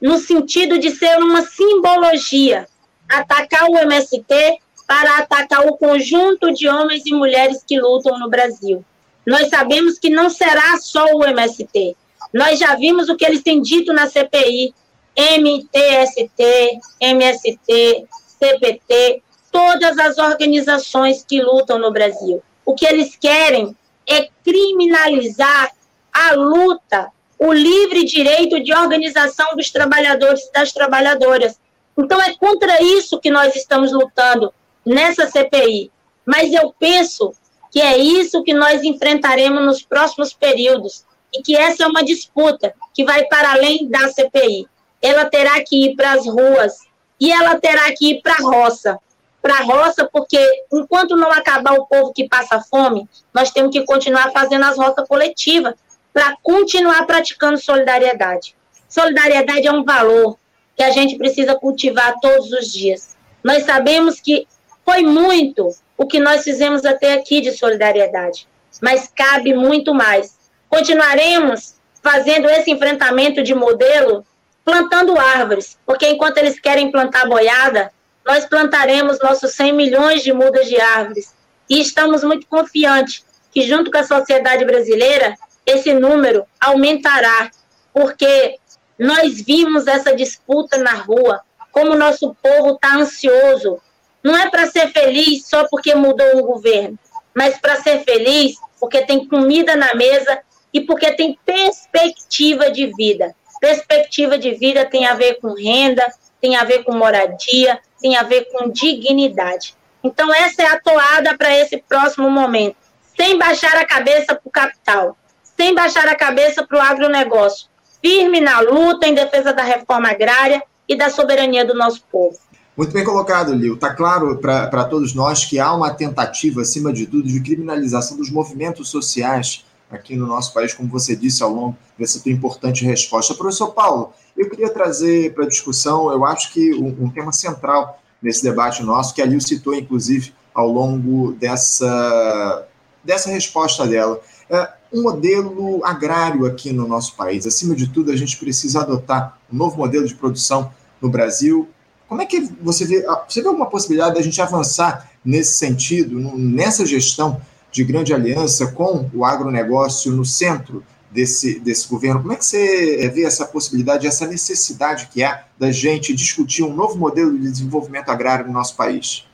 no 0.00 0.18
sentido 0.18 0.78
de 0.78 0.90
ser 0.90 1.18
uma 1.18 1.42
simbologia, 1.42 2.66
atacar 3.08 3.68
o 3.68 3.78
MST 3.78 4.58
para 4.86 5.18
atacar 5.18 5.66
o 5.66 5.76
conjunto 5.76 6.52
de 6.52 6.68
homens 6.68 7.04
e 7.04 7.12
mulheres 7.12 7.62
que 7.66 7.80
lutam 7.80 8.18
no 8.18 8.28
Brasil. 8.28 8.84
Nós 9.26 9.48
sabemos 9.48 9.98
que 9.98 10.08
não 10.08 10.30
será 10.30 10.78
só 10.78 11.04
o 11.14 11.24
MST. 11.24 11.94
Nós 12.32 12.58
já 12.58 12.74
vimos 12.74 13.08
o 13.08 13.16
que 13.16 13.24
eles 13.24 13.42
têm 13.42 13.60
dito 13.60 13.92
na 13.92 14.06
CPI, 14.06 14.74
MTST, 15.14 16.78
MST, 17.00 18.06
CPT, 18.38 19.22
todas 19.50 19.98
as 19.98 20.16
organizações 20.18 21.24
que 21.26 21.42
lutam 21.42 21.78
no 21.78 21.90
Brasil. 21.90 22.42
O 22.64 22.74
que 22.74 22.86
eles 22.86 23.16
querem 23.16 23.76
é 24.08 24.28
criminalizar 24.44 25.72
a 26.12 26.32
luta, 26.34 27.10
o 27.38 27.52
livre 27.52 28.04
direito 28.04 28.62
de 28.62 28.74
organização 28.74 29.54
dos 29.54 29.70
trabalhadores 29.70 30.44
e 30.46 30.52
das 30.52 30.72
trabalhadoras. 30.72 31.58
Então, 31.96 32.20
é 32.20 32.34
contra 32.34 32.82
isso 32.82 33.20
que 33.20 33.30
nós 33.30 33.54
estamos 33.54 33.92
lutando 33.92 34.52
nessa 34.84 35.26
CPI. 35.26 35.90
Mas 36.26 36.52
eu 36.52 36.74
penso 36.78 37.32
que 37.70 37.80
é 37.80 37.96
isso 37.96 38.42
que 38.42 38.52
nós 38.52 38.82
enfrentaremos 38.82 39.64
nos 39.64 39.82
próximos 39.82 40.32
períodos. 40.32 41.06
e 41.30 41.42
que 41.42 41.54
essa 41.54 41.84
é 41.84 41.86
uma 41.86 42.02
disputa 42.02 42.74
que 42.94 43.04
vai 43.04 43.22
para 43.26 43.52
além 43.52 43.86
da 43.86 44.08
CPI. 44.08 44.66
Ela 45.02 45.26
terá 45.26 45.62
que 45.62 45.84
ir 45.84 45.94
para 45.94 46.12
as 46.12 46.26
ruas 46.26 46.78
e 47.20 47.30
ela 47.30 47.60
terá 47.60 47.92
que 47.92 48.12
ir 48.12 48.22
para 48.22 48.32
a 48.32 48.42
roça. 48.42 48.98
Para 49.42 49.58
a 49.58 49.62
roça, 49.62 50.08
porque 50.10 50.38
enquanto 50.72 51.16
não 51.16 51.30
acabar 51.30 51.74
o 51.74 51.84
povo 51.84 52.14
que 52.14 52.26
passa 52.26 52.62
fome, 52.62 53.06
nós 53.32 53.50
temos 53.50 53.70
que 53.70 53.84
continuar 53.84 54.32
fazendo 54.32 54.64
as 54.64 54.78
roças 54.78 55.06
coletivas 55.06 55.74
para 56.18 56.36
continuar 56.42 57.06
praticando 57.06 57.56
solidariedade. 57.58 58.56
Solidariedade 58.88 59.68
é 59.68 59.70
um 59.70 59.84
valor 59.84 60.36
que 60.74 60.82
a 60.82 60.90
gente 60.90 61.16
precisa 61.16 61.54
cultivar 61.54 62.16
todos 62.20 62.50
os 62.50 62.72
dias. 62.72 63.16
Nós 63.40 63.62
sabemos 63.62 64.20
que 64.20 64.48
foi 64.84 65.02
muito 65.02 65.70
o 65.96 66.08
que 66.08 66.18
nós 66.18 66.42
fizemos 66.42 66.84
até 66.84 67.12
aqui 67.12 67.40
de 67.40 67.52
solidariedade, 67.52 68.48
mas 68.82 69.08
cabe 69.14 69.54
muito 69.54 69.94
mais. 69.94 70.36
Continuaremos 70.68 71.76
fazendo 72.02 72.50
esse 72.50 72.72
enfrentamento 72.72 73.40
de 73.40 73.54
modelo 73.54 74.26
plantando 74.64 75.16
árvores, 75.16 75.78
porque 75.86 76.08
enquanto 76.08 76.38
eles 76.38 76.58
querem 76.58 76.90
plantar 76.90 77.28
boiada, 77.28 77.92
nós 78.26 78.44
plantaremos 78.44 79.20
nossos 79.20 79.52
100 79.52 79.72
milhões 79.72 80.24
de 80.24 80.32
mudas 80.32 80.66
de 80.66 80.80
árvores. 80.80 81.32
E 81.70 81.80
estamos 81.80 82.24
muito 82.24 82.44
confiantes 82.48 83.24
que, 83.52 83.62
junto 83.62 83.88
com 83.88 83.98
a 83.98 84.04
sociedade 84.04 84.64
brasileira, 84.64 85.36
esse 85.68 85.92
número 85.92 86.46
aumentará, 86.60 87.50
porque 87.92 88.58
nós 88.98 89.40
vimos 89.40 89.86
essa 89.86 90.14
disputa 90.14 90.78
na 90.78 90.94
rua, 90.94 91.40
como 91.70 91.92
o 91.92 91.98
nosso 91.98 92.34
povo 92.42 92.74
está 92.74 92.96
ansioso. 92.96 93.80
Não 94.22 94.36
é 94.36 94.50
para 94.50 94.66
ser 94.66 94.88
feliz 94.88 95.46
só 95.46 95.66
porque 95.68 95.94
mudou 95.94 96.38
o 96.38 96.46
governo, 96.46 96.98
mas 97.34 97.58
para 97.58 97.76
ser 97.76 98.02
feliz 98.04 98.56
porque 98.80 99.04
tem 99.04 99.26
comida 99.26 99.76
na 99.76 99.94
mesa 99.94 100.40
e 100.72 100.80
porque 100.80 101.12
tem 101.12 101.38
perspectiva 101.44 102.70
de 102.70 102.86
vida. 102.96 103.34
Perspectiva 103.60 104.38
de 104.38 104.54
vida 104.54 104.84
tem 104.84 105.06
a 105.06 105.14
ver 105.14 105.34
com 105.40 105.54
renda, 105.54 106.06
tem 106.40 106.56
a 106.56 106.64
ver 106.64 106.84
com 106.84 106.92
moradia, 106.92 107.78
tem 108.00 108.16
a 108.16 108.22
ver 108.22 108.48
com 108.52 108.70
dignidade. 108.70 109.76
Então, 110.02 110.32
essa 110.32 110.62
é 110.62 110.66
a 110.66 110.80
toada 110.80 111.36
para 111.36 111.56
esse 111.56 111.78
próximo 111.78 112.30
momento. 112.30 112.76
Sem 113.16 113.36
baixar 113.36 113.76
a 113.76 113.84
cabeça 113.84 114.34
para 114.34 114.40
o 114.44 114.50
capital, 114.50 115.16
sem 115.60 115.74
baixar 115.74 116.06
a 116.06 116.14
cabeça 116.14 116.64
para 116.64 116.78
o 116.78 116.80
agronegócio. 116.80 117.66
Firme 118.00 118.40
na 118.40 118.60
luta 118.60 119.08
em 119.08 119.14
defesa 119.14 119.52
da 119.52 119.64
reforma 119.64 120.08
agrária 120.08 120.62
e 120.88 120.96
da 120.96 121.10
soberania 121.10 121.64
do 121.64 121.74
nosso 121.74 122.04
povo. 122.12 122.38
Muito 122.76 122.92
bem 122.92 123.02
colocado, 123.02 123.52
Lio. 123.52 123.74
Está 123.74 123.92
claro 123.92 124.38
para 124.38 124.84
todos 124.84 125.12
nós 125.12 125.44
que 125.44 125.58
há 125.58 125.72
uma 125.74 125.92
tentativa, 125.92 126.60
acima 126.60 126.92
de 126.92 127.06
tudo, 127.08 127.26
de 127.26 127.40
criminalização 127.40 128.16
dos 128.16 128.30
movimentos 128.30 128.88
sociais 128.88 129.64
aqui 129.90 130.14
no 130.14 130.28
nosso 130.28 130.54
país, 130.54 130.72
como 130.72 130.88
você 130.88 131.16
disse 131.16 131.42
ao 131.42 131.50
longo 131.50 131.76
dessa 131.98 132.20
tua 132.20 132.30
importante 132.30 132.84
resposta. 132.84 133.34
Professor 133.34 133.72
Paulo, 133.72 134.12
eu 134.36 134.48
queria 134.48 134.70
trazer 134.70 135.34
para 135.34 135.44
a 135.44 135.48
discussão, 135.48 136.12
eu 136.12 136.24
acho 136.24 136.52
que 136.52 136.72
um, 136.74 137.06
um, 137.06 137.10
tema 137.10 137.32
central 137.32 138.00
nesse 138.22 138.44
debate 138.44 138.82
nosso, 138.84 139.12
que 139.12 139.22
a 139.22 139.26
Lil 139.26 139.40
citou, 139.40 139.74
inclusive, 139.74 140.32
ao 140.54 140.68
longo 140.68 141.32
dessa, 141.32 142.64
dessa 143.02 143.28
resposta 143.30 143.86
dela. 143.86 144.20
É 144.48 144.77
um 144.92 145.02
modelo 145.02 145.84
agrário 145.84 146.46
aqui 146.46 146.72
no 146.72 146.86
nosso 146.86 147.14
país. 147.14 147.46
Acima 147.46 147.74
de 147.74 147.88
tudo, 147.88 148.10
a 148.10 148.16
gente 148.16 148.36
precisa 148.36 148.80
adotar 148.80 149.38
um 149.52 149.56
novo 149.56 149.76
modelo 149.76 150.06
de 150.06 150.14
produção 150.14 150.72
no 151.00 151.08
Brasil. 151.08 151.68
Como 152.08 152.22
é 152.22 152.26
que 152.26 152.40
você 152.60 152.84
vê, 152.84 153.04
você 153.28 153.42
vê 153.42 153.48
alguma 153.48 153.66
possibilidade 153.66 154.14
da 154.14 154.22
gente 154.22 154.40
avançar 154.40 155.10
nesse 155.24 155.58
sentido, 155.58 156.18
nessa 156.36 156.86
gestão 156.86 157.40
de 157.70 157.84
grande 157.84 158.14
aliança 158.14 158.68
com 158.68 159.08
o 159.12 159.24
agronegócio 159.24 160.10
no 160.10 160.24
centro 160.24 160.82
desse, 161.10 161.58
desse 161.60 161.88
governo. 161.88 162.20
Como 162.20 162.32
é 162.32 162.36
que 162.36 162.44
você 162.44 163.08
vê 163.14 163.24
essa 163.24 163.46
possibilidade, 163.46 164.06
essa 164.06 164.26
necessidade 164.26 165.08
que 165.12 165.22
há 165.22 165.44
da 165.58 165.70
gente 165.70 166.14
discutir 166.14 166.62
um 166.62 166.74
novo 166.74 166.96
modelo 166.96 167.36
de 167.36 167.50
desenvolvimento 167.50 168.08
agrário 168.08 168.46
no 168.46 168.52
nosso 168.52 168.74
país? 168.74 169.26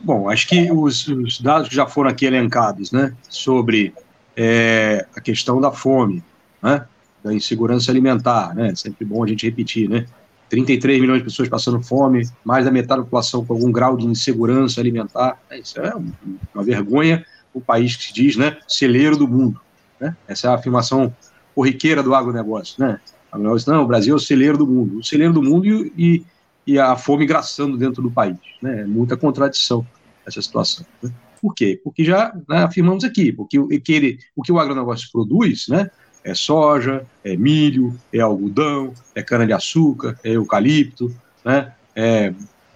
Bom, 0.00 0.28
acho 0.28 0.46
que 0.48 0.70
os, 0.70 1.08
os 1.08 1.40
dados 1.40 1.68
que 1.68 1.74
já 1.74 1.86
foram 1.86 2.10
aqui 2.10 2.26
elencados, 2.26 2.92
né, 2.92 3.14
sobre 3.28 3.94
é, 4.40 5.04
a 5.16 5.20
questão 5.20 5.60
da 5.60 5.72
fome, 5.72 6.22
né, 6.62 6.86
da 7.24 7.34
insegurança 7.34 7.90
alimentar, 7.90 8.54
né, 8.54 8.72
sempre 8.76 9.04
bom 9.04 9.24
a 9.24 9.26
gente 9.26 9.44
repetir, 9.44 9.88
né, 9.88 10.06
33 10.48 11.00
milhões 11.00 11.18
de 11.18 11.24
pessoas 11.24 11.48
passando 11.48 11.82
fome, 11.82 12.22
mais 12.44 12.64
da 12.64 12.70
metade 12.70 13.00
da 13.00 13.04
população 13.04 13.44
com 13.44 13.52
algum 13.52 13.72
grau 13.72 13.96
de 13.96 14.06
insegurança 14.06 14.80
alimentar, 14.80 15.38
é, 15.50 15.58
isso 15.58 15.80
é 15.80 15.92
uma 16.54 16.62
vergonha 16.62 17.26
o 17.52 17.60
país 17.60 17.96
que 17.96 18.04
se 18.04 18.12
diz 18.12 18.36
né, 18.36 18.56
celeiro 18.68 19.16
do 19.16 19.26
mundo. 19.26 19.60
Né? 20.00 20.16
Essa 20.28 20.46
é 20.46 20.50
a 20.50 20.54
afirmação 20.54 21.12
corriqueira 21.54 22.02
do 22.02 22.14
agronegócio. 22.14 22.76
Né? 22.78 23.00
Não, 23.66 23.82
o 23.82 23.86
Brasil 23.86 24.14
é 24.14 24.16
o 24.16 24.20
celeiro 24.20 24.56
do 24.56 24.66
mundo. 24.66 24.98
O 24.98 25.04
celeiro 25.04 25.32
do 25.32 25.42
mundo 25.42 25.66
e, 25.66 26.24
e 26.64 26.78
a 26.78 26.94
fome 26.96 27.26
graçando 27.26 27.76
dentro 27.76 28.00
do 28.00 28.10
país. 28.10 28.36
Né? 28.62 28.82
É 28.82 28.84
muita 28.84 29.16
contradição 29.16 29.84
essa 30.24 30.40
situação. 30.40 30.86
Né? 31.02 31.10
Por 31.40 31.54
quê? 31.54 31.80
Porque 31.82 32.04
já 32.04 32.34
né, 32.48 32.64
afirmamos 32.64 33.04
aqui, 33.04 33.32
porque 33.32 33.58
o 33.58 33.68
que, 33.68 33.92
ele, 33.92 34.18
o 34.34 34.42
que 34.42 34.52
o 34.52 34.58
agronegócio 34.58 35.08
produz 35.12 35.68
né, 35.68 35.90
é 36.24 36.34
soja, 36.34 37.06
é 37.24 37.36
milho, 37.36 37.98
é 38.12 38.20
algodão, 38.20 38.92
é 39.14 39.22
cana-de-açúcar, 39.22 40.18
é 40.24 40.30
eucalipto, 40.30 41.14
né, 41.44 41.72
é 41.94 42.32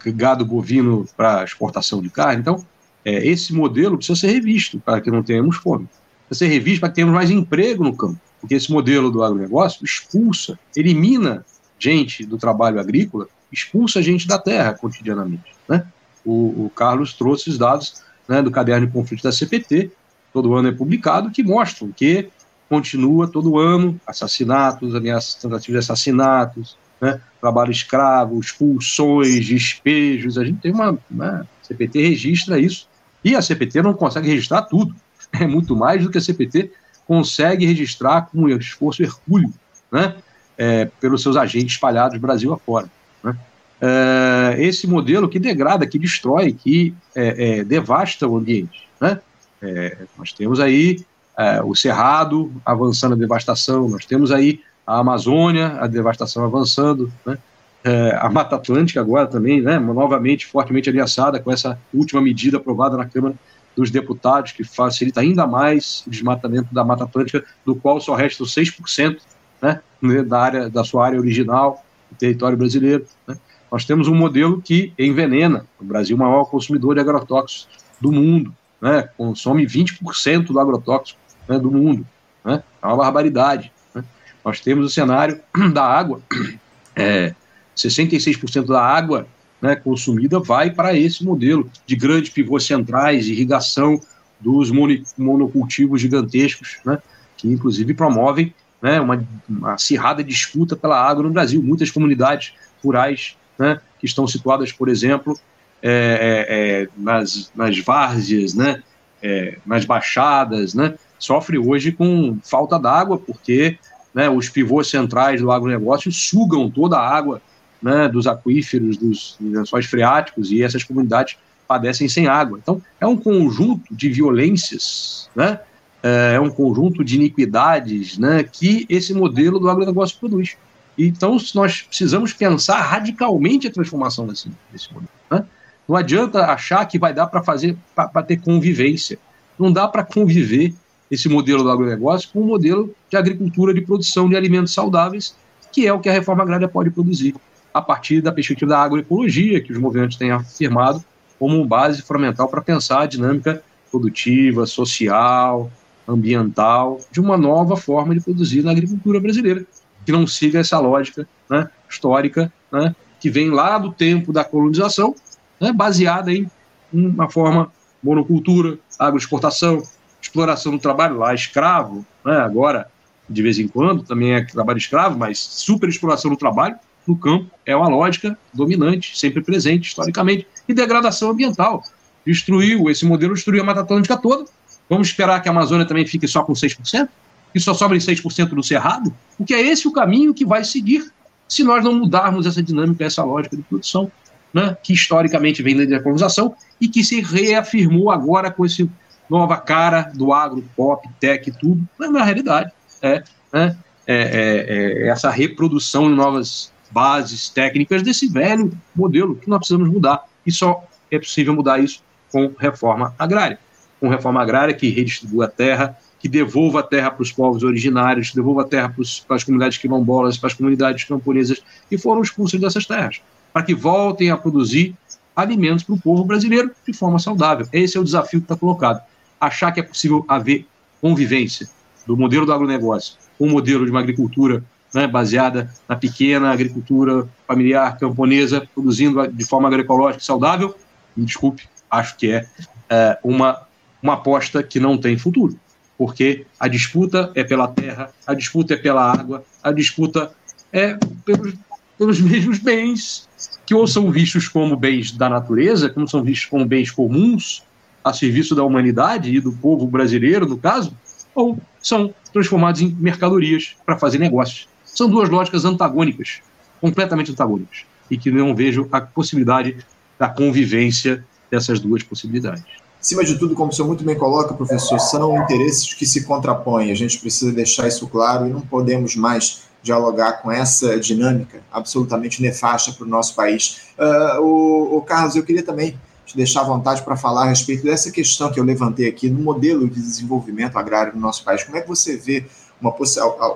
gado 0.07 0.45
bovino 0.45 1.07
para 1.17 1.45
exportação 1.45 2.01
de 2.03 2.11
carne. 2.11 2.41
Então, 2.41 2.65
é, 3.05 3.27
esse 3.27 3.53
modelo 3.53 3.97
precisa 3.97 4.21
ser 4.21 4.29
revisto 4.29 4.81
para 4.81 5.01
que 5.01 5.11
não 5.11 5.23
tenhamos 5.23 5.57
fome. 5.57 5.89
Precisa 6.29 6.49
ser 6.49 6.53
revisto 6.53 6.81
para 6.81 6.89
que 6.89 6.97
tenhamos 6.97 7.15
mais 7.15 7.31
emprego 7.31 7.85
no 7.85 7.97
campo, 7.97 8.19
porque 8.41 8.55
esse 8.55 8.71
modelo 8.73 9.11
do 9.11 9.23
agronegócio 9.23 9.85
expulsa, 9.85 10.59
elimina 10.77 11.45
gente 11.79 12.25
do 12.25 12.39
trabalho 12.39 12.81
agrícola, 12.81 13.27
expulsa 13.51 14.01
gente 14.01 14.27
da 14.27 14.39
terra 14.39 14.73
cotidianamente. 14.75 15.55
Né? 15.69 15.85
O, 16.25 16.67
o 16.67 16.73
Carlos 16.75 17.13
trouxe 17.13 17.51
os 17.51 17.59
dados 17.59 18.03
né, 18.33 18.41
do 18.41 18.51
caderno 18.51 18.87
de 18.87 18.93
conflito 18.95 19.23
da 19.23 19.31
CPT, 19.31 19.91
todo 20.33 20.55
ano 20.55 20.69
é 20.69 20.73
publicado, 20.73 21.31
que 21.31 21.43
mostram 21.43 21.93
que 21.93 22.31
continua 22.67 23.29
todo 23.29 23.59
ano 23.59 24.01
assassinatos, 24.07 24.95
ameaças, 24.95 25.35
tentativas 25.35 25.85
de 25.85 25.93
assassinatos, 25.93 26.79
né, 26.99 27.21
trabalho 27.39 27.71
escravo, 27.71 28.41
expulsões, 28.41 29.47
despejos. 29.47 30.39
A 30.39 30.45
gente 30.47 30.61
tem 30.61 30.73
uma. 30.73 30.99
Né, 31.11 31.45
CPT 31.63 32.09
registra 32.09 32.59
isso 32.59 32.89
e 33.23 33.37
a 33.37 33.43
CPT 33.43 33.83
não 33.83 33.93
consegue 33.93 34.29
registrar 34.29 34.63
tudo. 34.63 34.95
É 35.35 35.47
muito 35.47 35.75
mais 35.75 36.03
do 36.03 36.11
que 36.11 36.19
a 36.19 36.21
CPT 36.21 36.73
consegue 37.07 37.65
registrar 37.65 38.23
com 38.23 38.43
um 38.43 38.49
esforço 38.51 39.03
hercúleo, 39.03 39.51
né? 39.91 40.15
É, 40.59 40.85
pelos 41.01 41.23
seus 41.23 41.37
agentes 41.37 41.75
espalhados 41.75 42.19
Brasil 42.19 42.53
afora. 42.53 42.87
Né? 43.25 43.35
É, 43.81 44.42
esse 44.61 44.87
modelo 44.87 45.29
que 45.29 45.39
degrada, 45.39 45.87
que 45.87 45.99
destrói, 45.99 46.53
que 46.53 46.95
é, 47.15 47.61
é 47.61 47.65
devasta 47.65 48.27
o 48.27 48.37
ambiente. 48.37 48.89
Né? 49.01 49.21
É, 49.61 49.99
nós 50.19 50.33
temos 50.33 50.59
aí 50.59 51.05
é, 51.39 51.63
o 51.63 51.75
Cerrado 51.75 52.53
avançando 52.65 53.13
a 53.13 53.17
devastação, 53.17 53.89
nós 53.89 54.05
temos 54.05 54.33
aí 54.33 54.61
a 54.87 54.99
Amazônia, 54.99 55.77
a 55.81 55.87
devastação 55.87 56.45
avançando, 56.45 57.13
né? 57.25 57.39
é, 57.85 58.17
a 58.21 58.31
Mata 58.31 58.57
Atlântica 58.57 59.01
agora 59.01 59.27
também, 59.27 59.61
né, 59.61 59.79
novamente 59.79 60.47
fortemente 60.47 60.91
ameaçada 60.91 61.41
com 61.41 61.51
essa 61.51 61.79
última 61.93 62.21
medida 62.21 62.57
aprovada 62.57 62.97
na 62.97 63.07
Câmara 63.07 63.35
dos 63.77 63.91
Deputados, 63.91 64.53
que 64.53 64.65
facilita 64.65 65.21
ainda 65.21 65.47
mais 65.47 66.05
o 66.07 66.11
desmatamento 66.11 66.73
da 66.73 66.85
Mata 66.85 67.05
Atlântica, 67.05 67.45
do 67.65 67.75
qual 67.75 68.01
só 68.01 68.15
restam 68.15 68.47
6% 68.47 69.19
né, 69.61 69.81
da, 70.27 70.41
área, 70.41 70.71
da 70.71 70.85
sua 70.85 71.07
área 71.07 71.19
original, 71.19 71.85
território 72.19 72.57
brasileiro. 72.57 73.07
Né. 73.27 73.37
Nós 73.73 73.87
temos 73.87 74.07
um 74.07 74.15
modelo 74.15 74.61
que 74.61 74.93
envenena. 74.99 75.65
O 75.81 75.85
Brasil 75.85 76.15
o 76.15 76.19
maior 76.19 76.45
consumidor 76.45 76.95
de 76.95 77.01
agrotóxicos 77.01 77.67
do 77.99 78.13
mundo, 78.13 78.55
né, 78.79 79.09
consome 79.17 79.65
20% 79.67 80.49
do 80.49 80.61
agrotóxico 80.61 81.19
né, 81.49 81.59
do 81.59 81.71
mundo. 81.71 82.07
Né, 82.45 82.63
é 82.83 82.87
uma 82.87 82.99
barbaridade. 82.99 83.73
Né. 83.95 84.05
Nós 84.45 84.61
temos 84.61 84.85
o 84.85 84.91
cenário 84.91 85.41
da 85.73 85.83
água, 85.83 86.21
é, 86.95 87.35
66% 87.75 88.67
da 88.67 88.85
água 88.85 89.27
né, 89.59 89.75
consumida 89.75 90.39
vai 90.39 90.71
para 90.71 90.95
esse 90.95 91.25
modelo 91.25 91.71
de 91.87 91.97
grandes 91.97 92.29
pivôs 92.29 92.67
centrais, 92.67 93.27
irrigação 93.27 93.99
dos 94.39 94.71
monocultivos 95.17 95.99
gigantescos, 95.99 96.79
né, 96.85 96.99
que 97.39 97.49
inclusive 97.49 97.95
promovem 97.95 98.53
né, 98.83 99.01
uma, 99.01 99.25
uma 99.49 99.75
acirrada 99.75 100.23
disputa 100.23 100.77
pela 100.77 101.01
água 101.01 101.23
no 101.23 101.31
Brasil. 101.31 101.63
Muitas 101.63 101.91
comunidades 101.91 102.53
rurais 102.85 103.37
né, 103.63 103.81
que 104.01 104.07
estão 104.07 104.27
situadas, 104.27 104.73
por 104.73 104.89
exemplo, 104.89 105.39
é, 105.81 106.49
é, 106.51 106.83
é 106.83 106.89
nas, 106.97 107.53
nas 107.55 107.79
várzeas, 107.79 108.55
né, 108.55 108.83
é, 109.23 109.57
nas 109.65 109.85
baixadas, 109.85 110.75
né, 110.75 110.95
sofre 111.19 111.57
hoje 111.57 111.93
com 111.93 112.37
falta 112.43 112.77
d'água, 112.77 113.17
porque 113.17 113.79
né, 114.13 114.29
os 114.29 114.49
pivôs 114.49 114.91
centrais 114.91 115.41
do 115.41 115.53
agronegócio 115.53 116.11
sugam 116.11 116.69
toda 116.69 116.99
a 116.99 117.09
água 117.09 117.41
né, 117.81 118.09
dos 118.09 118.27
aquíferos, 118.27 118.97
dos 118.97 119.37
lençóis 119.41 119.87
freáticos, 119.87 120.51
e 120.51 120.63
essas 120.63 120.83
comunidades 120.83 121.37
padecem 121.69 122.09
sem 122.09 122.27
água. 122.27 122.59
Então, 122.61 122.83
é 123.01 123.07
um 123.07 123.17
conjunto 123.17 123.95
de 123.95 124.11
violências 124.11 125.31
né, 125.35 125.61
é 126.03 126.41
um 126.41 126.51
conjunto 126.51 127.05
de 127.05 127.15
iniquidades 127.15 128.19
né, 128.19 128.43
que 128.43 128.85
esse 128.89 129.15
modelo 129.15 129.61
do 129.61 129.71
agronegócio 129.71 130.19
produz. 130.19 130.57
Então, 130.97 131.37
nós 131.55 131.83
precisamos 131.83 132.33
pensar 132.33 132.81
radicalmente 132.81 133.67
a 133.67 133.73
transformação 133.73 134.27
desse, 134.27 134.51
desse 134.71 134.93
modelo. 134.93 135.11
Né? 135.31 135.45
Não 135.89 135.97
adianta 135.97 136.47
achar 136.47 136.85
que 136.87 136.99
vai 136.99 137.15
dar 137.15 137.27
para 137.27 137.43
fazer, 137.43 137.77
para 137.95 138.23
ter 138.23 138.41
convivência. 138.41 139.19
Não 139.59 139.73
dá 139.73 139.89
para 139.89 140.05
conviver 140.05 140.75
esse 141.11 141.29
modelo 141.29 141.63
do 141.63 141.71
agronegócio 141.71 142.31
com 142.33 142.41
o 142.41 142.43
um 142.43 142.47
modelo 142.47 142.95
de 143.11 143.17
agricultura 143.17 143.75
de 143.75 143.83
produção 143.83 144.29
de 144.29 144.37
alimentos 144.37 144.73
saudáveis, 144.73 145.37
que 145.71 145.87
é 145.87 145.93
o 145.93 146.01
que 146.01 146.09
a 146.09 146.13
reforma 146.13 146.43
agrária 146.43 146.69
pode 146.69 146.91
produzir, 146.91 147.35
a 147.73 147.81
partir 147.81 148.21
da 148.21 148.33
perspectiva 148.33 148.71
da 148.71 148.79
agroecologia, 148.81 149.61
que 149.61 149.73
os 149.73 149.79
movimentos 149.79 150.17
têm 150.17 150.31
afirmado 150.31 151.03
como 151.39 151.65
base 151.67 152.03
fundamental 152.03 152.49
para 152.49 152.63
pensar 152.63 153.03
a 153.03 153.07
dinâmica 153.07 153.63
produtiva, 153.91 154.65
social, 154.65 155.71
ambiental, 156.07 157.01
de 157.11 157.21
uma 157.21 157.37
nova 157.37 157.77
forma 157.77 158.15
de 158.15 158.21
produzir 158.21 158.63
na 158.63 158.71
agricultura 158.71 159.21
brasileira, 159.21 159.67
que 160.05 160.13
não 160.13 160.27
siga 160.27 160.61
essa 160.61 160.79
lógica 160.79 161.27
né, 161.49 161.69
histórica 161.89 162.53
né, 162.71 162.95
que 163.21 163.31
vem 163.31 163.51
lá 163.51 163.79
do 163.79 163.93
tempo 163.93 164.33
da 164.33 164.45
colonização, 164.45 165.15
né, 165.61 165.73
baseada 165.73 166.33
em 166.33 166.51
uma 166.93 167.31
forma 167.31 167.73
monocultura, 168.03 168.79
agroexportação, 168.99 169.83
exploração 170.21 170.73
do 170.73 170.79
trabalho 170.79 171.19
lá, 171.19 171.35
escravo, 171.35 172.05
né, 172.25 172.37
agora, 172.39 172.89
de 173.29 173.43
vez 173.43 173.59
em 173.59 173.69
quando, 173.69 174.03
também 174.03 174.35
é 174.35 174.45
trabalho 174.45 174.79
escravo, 174.79 175.19
mas 175.19 175.39
superexploração 175.39 176.31
do 176.31 176.37
trabalho 176.37 176.77
no 177.07 177.17
campo 177.17 177.51
é 177.65 177.75
uma 177.75 177.89
lógica 177.89 178.39
dominante, 178.53 179.19
sempre 179.19 179.43
presente 179.43 179.89
historicamente, 179.89 180.47
e 180.69 180.75
degradação 180.75 181.31
ambiental. 181.31 181.83
Destruiu, 182.25 182.89
esse 182.89 183.05
modelo 183.05 183.35
destruiu 183.35 183.63
a 183.63 183.67
Mata 183.67 183.81
Atlântica 183.81 184.17
toda, 184.17 184.45
Vamos 184.93 185.09
esperar 185.09 185.41
que 185.41 185.49
a 185.49 185.53
Amazônia 185.53 185.87
também 185.87 186.07
fique 186.07 186.29
só 186.29 186.43
com 186.43 186.53
6%? 186.53 187.09
Que 187.53 187.61
só 187.61 187.75
sobrem 187.75 188.01
6% 188.01 188.49
do 188.49 188.63
cerrado? 188.63 189.15
Porque 189.37 189.55
é 189.55 189.61
esse 189.61 189.87
o 189.87 189.93
caminho 189.93 190.33
que 190.33 190.45
vai 190.45 190.65
seguir 190.65 191.13
se 191.49 191.63
nós 191.63 191.85
não 191.85 191.95
mudarmos 191.95 192.47
essa 192.47 192.63
dinâmica, 192.63 193.05
essa 193.05 193.23
lógica 193.23 193.57
de 193.57 193.63
produção, 193.63 194.11
né, 194.55 194.75
que 194.83 194.95
historicamente 194.95 195.63
vem 195.63 195.87
da 195.87 196.01
colonização 196.01 196.55
e 196.81 196.89
que 196.89 197.05
se 197.05 197.21
reafirmou 197.21 198.11
agora 198.11 198.51
com 198.51 198.65
essa 198.65 198.89
nova 199.29 199.57
cara 199.59 200.11
do 200.15 200.33
agro, 200.33 200.65
pop, 200.75 201.07
tech, 201.21 201.51
tudo, 201.53 201.87
mas 201.99 202.11
na 202.11 202.25
realidade 202.25 202.71
é, 203.03 203.23
né, 203.53 203.77
é, 204.07 204.17
é, 204.17 205.05
é 205.05 205.09
essa 205.09 205.31
reprodução 205.31 206.09
de 206.09 206.15
novas 206.15 206.73
bases 206.91 207.51
técnicas 207.51 208.03
desse 208.03 208.29
velho 208.29 208.73
modelo 208.95 209.37
que 209.37 209.49
nós 209.49 209.59
precisamos 209.59 209.91
mudar. 209.91 210.25
E 210.47 210.53
só 210.53 210.85
é 211.11 211.19
possível 211.19 211.55
mudar 211.55 211.79
isso 211.79 212.03
com 212.31 212.51
reforma 212.59 213.15
agrária 213.19 213.59
com 214.03 214.09
reforma 214.09 214.43
agrária 214.43 214.75
que 214.75 214.89
redistribua 214.89 215.45
a 215.45 215.49
terra, 215.49 215.97
que 216.23 216.29
devolva 216.29 216.81
a 216.81 216.83
terra 216.85 217.11
para 217.11 217.23
os 217.23 217.33
povos 217.33 217.65
originários, 217.65 218.31
que 218.31 218.37
devolva 218.37 218.63
a 218.63 218.65
terra 218.65 218.95
para, 219.27 219.37
as 219.37 219.45
comunidades 219.45 219.77
quilombolas, 219.77 220.39
para 220.39 220.47
as 220.47 220.55
comunidades 220.55 221.03
camponesas 221.03 221.61
que 221.91 221.99
foram 221.99 222.23
expulsas 222.23 222.61
dessas 222.61 222.87
terras, 222.87 223.21
para 223.53 223.65
que 223.65 223.75
voltem 223.75 224.31
a 224.31 224.37
produzir 224.37 224.95
alimentos 225.35 225.83
para 225.83 225.95
o 225.95 226.01
povo 226.01 226.25
brasileiro 226.25 226.71
de 226.87 226.93
forma 226.93 227.19
saudável. 227.19 227.67
Esse 227.73 227.97
é 227.97 228.01
o 228.01 228.05
desafio 228.05 228.41
que 228.41 228.45
está 228.45 228.55
colocado. 228.55 229.03
Achar 229.41 229.73
que 229.73 229.81
é 229.81 229.83
possível 229.83 230.25
haver 230.29 230.65
convivência 231.01 231.69
do 232.07 232.17
modelo 232.17 232.47
do 232.47 232.53
agronegócio 232.53 233.17
com 233.37 233.47
o 233.47 233.51
modelo 233.51 233.85
de 233.85 233.91
uma 233.91 233.99
agricultura 233.99 234.63
né, 234.95 235.09
baseada 235.09 235.75
na 235.89 235.97
pequena 235.97 236.53
agricultura 236.53 237.29
familiar 237.49 237.99
camponesa, 237.99 238.67
produzindo 238.73 239.27
de 239.27 239.45
forma 239.45 239.67
agroecológica 239.67 240.23
e 240.23 240.27
saudável, 240.27 240.77
me 241.17 241.25
desculpe, 241.25 241.69
acho 241.91 242.17
que 242.17 242.31
é, 242.31 242.47
é 242.89 243.19
uma 243.25 243.67
uma 244.03 244.15
aposta 244.15 244.63
que 244.63 244.81
não 244.81 244.99
tem 244.99 245.17
futuro, 245.17 245.57
porque 246.03 246.45
a 246.59 246.67
disputa 246.67 247.31
é 247.33 247.45
pela 247.45 247.69
terra, 247.69 248.11
a 248.27 248.35
disputa 248.35 248.75
é 248.75 248.77
pela 248.77 249.13
água, 249.13 249.45
a 249.63 249.71
disputa 249.71 250.33
é 250.73 250.99
pelos, 251.25 251.55
pelos 251.97 252.19
mesmos 252.21 252.59
bens, 252.59 253.29
que 253.65 253.73
ou 253.73 253.87
são 253.87 254.11
vistos 254.11 254.49
como 254.49 254.75
bens 254.75 255.13
da 255.13 255.29
natureza, 255.29 255.89
como 255.89 256.09
são 256.09 256.21
vistos 256.21 256.51
como 256.51 256.67
bens 256.67 256.91
comuns, 256.91 257.63
a 258.03 258.13
serviço 258.13 258.53
da 258.57 258.65
humanidade 258.65 259.33
e 259.33 259.39
do 259.39 259.53
povo 259.53 259.87
brasileiro, 259.87 260.45
no 260.45 260.59
caso, 260.59 260.93
ou 261.37 261.57
são 261.81 262.13
transformados 262.33 262.81
em 262.81 262.89
mercadorias 262.99 263.77
para 263.87 263.97
fazer 263.97 264.19
negócios. 264.19 264.69
São 264.85 265.09
duas 265.09 265.29
lógicas 265.29 265.65
antagônicas, 265.65 266.41
completamente 266.81 267.31
antagônicas, 267.31 267.85
e 268.11 268.19
que 268.19 268.29
não 268.29 268.57
vejo 268.57 268.89
a 268.91 269.01
possibilidade 269.01 269.77
da 270.19 270.29
convivência 270.29 271.25
dessas 271.49 271.79
duas 271.79 272.03
possibilidades. 272.03 272.82
Acima 273.03 273.25
de 273.25 273.37
tudo, 273.37 273.57
como 273.57 273.73
o 273.73 273.75
senhor 273.75 273.89
muito 273.89 274.05
bem 274.05 274.15
coloca, 274.15 274.55
professor, 274.55 274.97
são 275.01 275.37
interesses 275.43 275.93
que 275.93 276.07
se 276.07 276.23
contrapõem. 276.23 276.93
A 276.93 276.95
gente 276.95 277.19
precisa 277.19 277.51
deixar 277.51 277.89
isso 277.89 278.07
claro 278.07 278.47
e 278.47 278.51
não 278.51 278.61
podemos 278.61 279.17
mais 279.17 279.63
dialogar 279.83 280.35
com 280.35 280.53
essa 280.53 281.01
dinâmica 281.01 281.61
absolutamente 281.73 282.41
nefasta 282.41 282.93
para 282.93 283.05
o 283.05 283.09
nosso 283.09 283.35
país. 283.35 283.81
Uh, 283.99 284.41
o, 284.41 284.99
o, 284.99 285.03
Carlos, 285.03 285.35
eu 285.35 285.43
queria 285.43 285.65
também 285.65 285.99
te 286.25 286.37
deixar 286.37 286.61
à 286.61 286.65
vontade 286.65 287.03
para 287.03 287.17
falar 287.17 287.43
a 287.43 287.49
respeito 287.49 287.83
dessa 287.83 288.09
questão 288.09 288.53
que 288.53 288.61
eu 288.61 288.65
levantei 288.65 289.09
aqui 289.09 289.29
no 289.29 289.43
modelo 289.43 289.89
de 289.89 290.01
desenvolvimento 290.01 290.79
agrário 290.79 291.13
no 291.13 291.21
nosso 291.21 291.43
país. 291.43 291.65
Como 291.65 291.77
é 291.77 291.81
que 291.81 291.89
você 291.89 292.17
vê 292.17 292.47
uma 292.81 292.95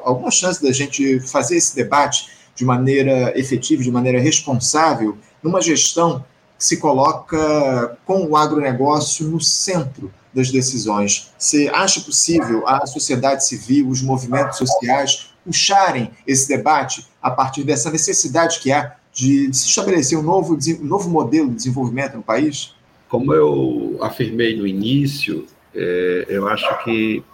alguma 0.03 0.33
chance 0.33 0.61
da 0.61 0.73
gente 0.73 1.21
fazer 1.21 1.57
esse 1.57 1.77
debate 1.77 2.31
de 2.53 2.65
maneira 2.65 3.39
efetiva, 3.39 3.81
de 3.81 3.93
maneira 3.93 4.19
responsável, 4.19 5.17
numa 5.41 5.63
gestão 5.63 6.25
se 6.59 6.79
coloca 6.79 7.99
com 8.05 8.27
o 8.27 8.37
agronegócio 8.37 9.27
no 9.29 9.41
centro 9.41 10.13
das 10.33 10.51
decisões. 10.51 11.33
Você 11.39 11.71
acha 11.73 12.01
possível 12.01 12.67
a 12.67 12.87
sociedade 12.87 13.47
civil, 13.47 13.89
os 13.89 14.03
movimentos 14.03 14.59
sociais 14.59 15.35
puxarem 15.45 16.11
esse 16.27 16.49
debate 16.49 17.07
a 17.23 17.31
partir 17.31 17.65
dessa 17.65 17.91
necessidade 17.91 18.61
que 18.61 18.73
há 18.73 18.97
de, 19.13 19.53
se 19.55 19.69
estabelecer 19.69 20.19
um 20.19 20.23
novo, 20.23 20.55
um 20.55 20.85
novo 20.85 21.09
modelo 21.09 21.49
de 21.49 21.57
desenvolvimento 21.57 22.17
no 22.17 22.23
país? 22.23 22.75
Como 23.09 23.33
eu 23.33 23.99
afirmei 24.03 24.57
no 24.57 24.67
início, 24.67 25.47
é, 25.75 26.27
eu 26.29 26.47
acho 26.49 26.85
que 26.85 27.25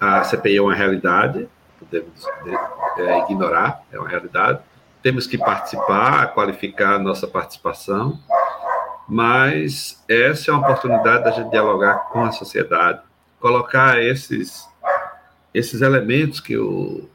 a 0.00 0.24
CPI 0.24 0.56
é 0.56 0.62
uma 0.62 0.74
realidade, 0.74 1.48
podemos 1.78 2.24
é, 2.96 3.18
ignorar, 3.20 3.82
é 3.92 3.98
uma 3.98 4.08
realidade. 4.08 4.60
Temos 5.00 5.26
que 5.26 5.38
participar, 5.38 6.34
qualificar 6.34 6.94
a 6.94 6.98
nossa 6.98 7.26
participação, 7.26 8.18
mas 9.08 10.04
essa 10.06 10.50
é 10.50 10.54
uma 10.54 10.60
oportunidade 10.60 11.24
da 11.24 11.30
gente 11.30 11.50
dialogar 11.50 12.10
com 12.10 12.24
a 12.24 12.32
sociedade, 12.32 13.00
colocar 13.40 14.02
esses, 14.02 14.68
esses 15.54 15.80
elementos 15.80 16.40
que 16.40 16.58
o, 16.58 17.08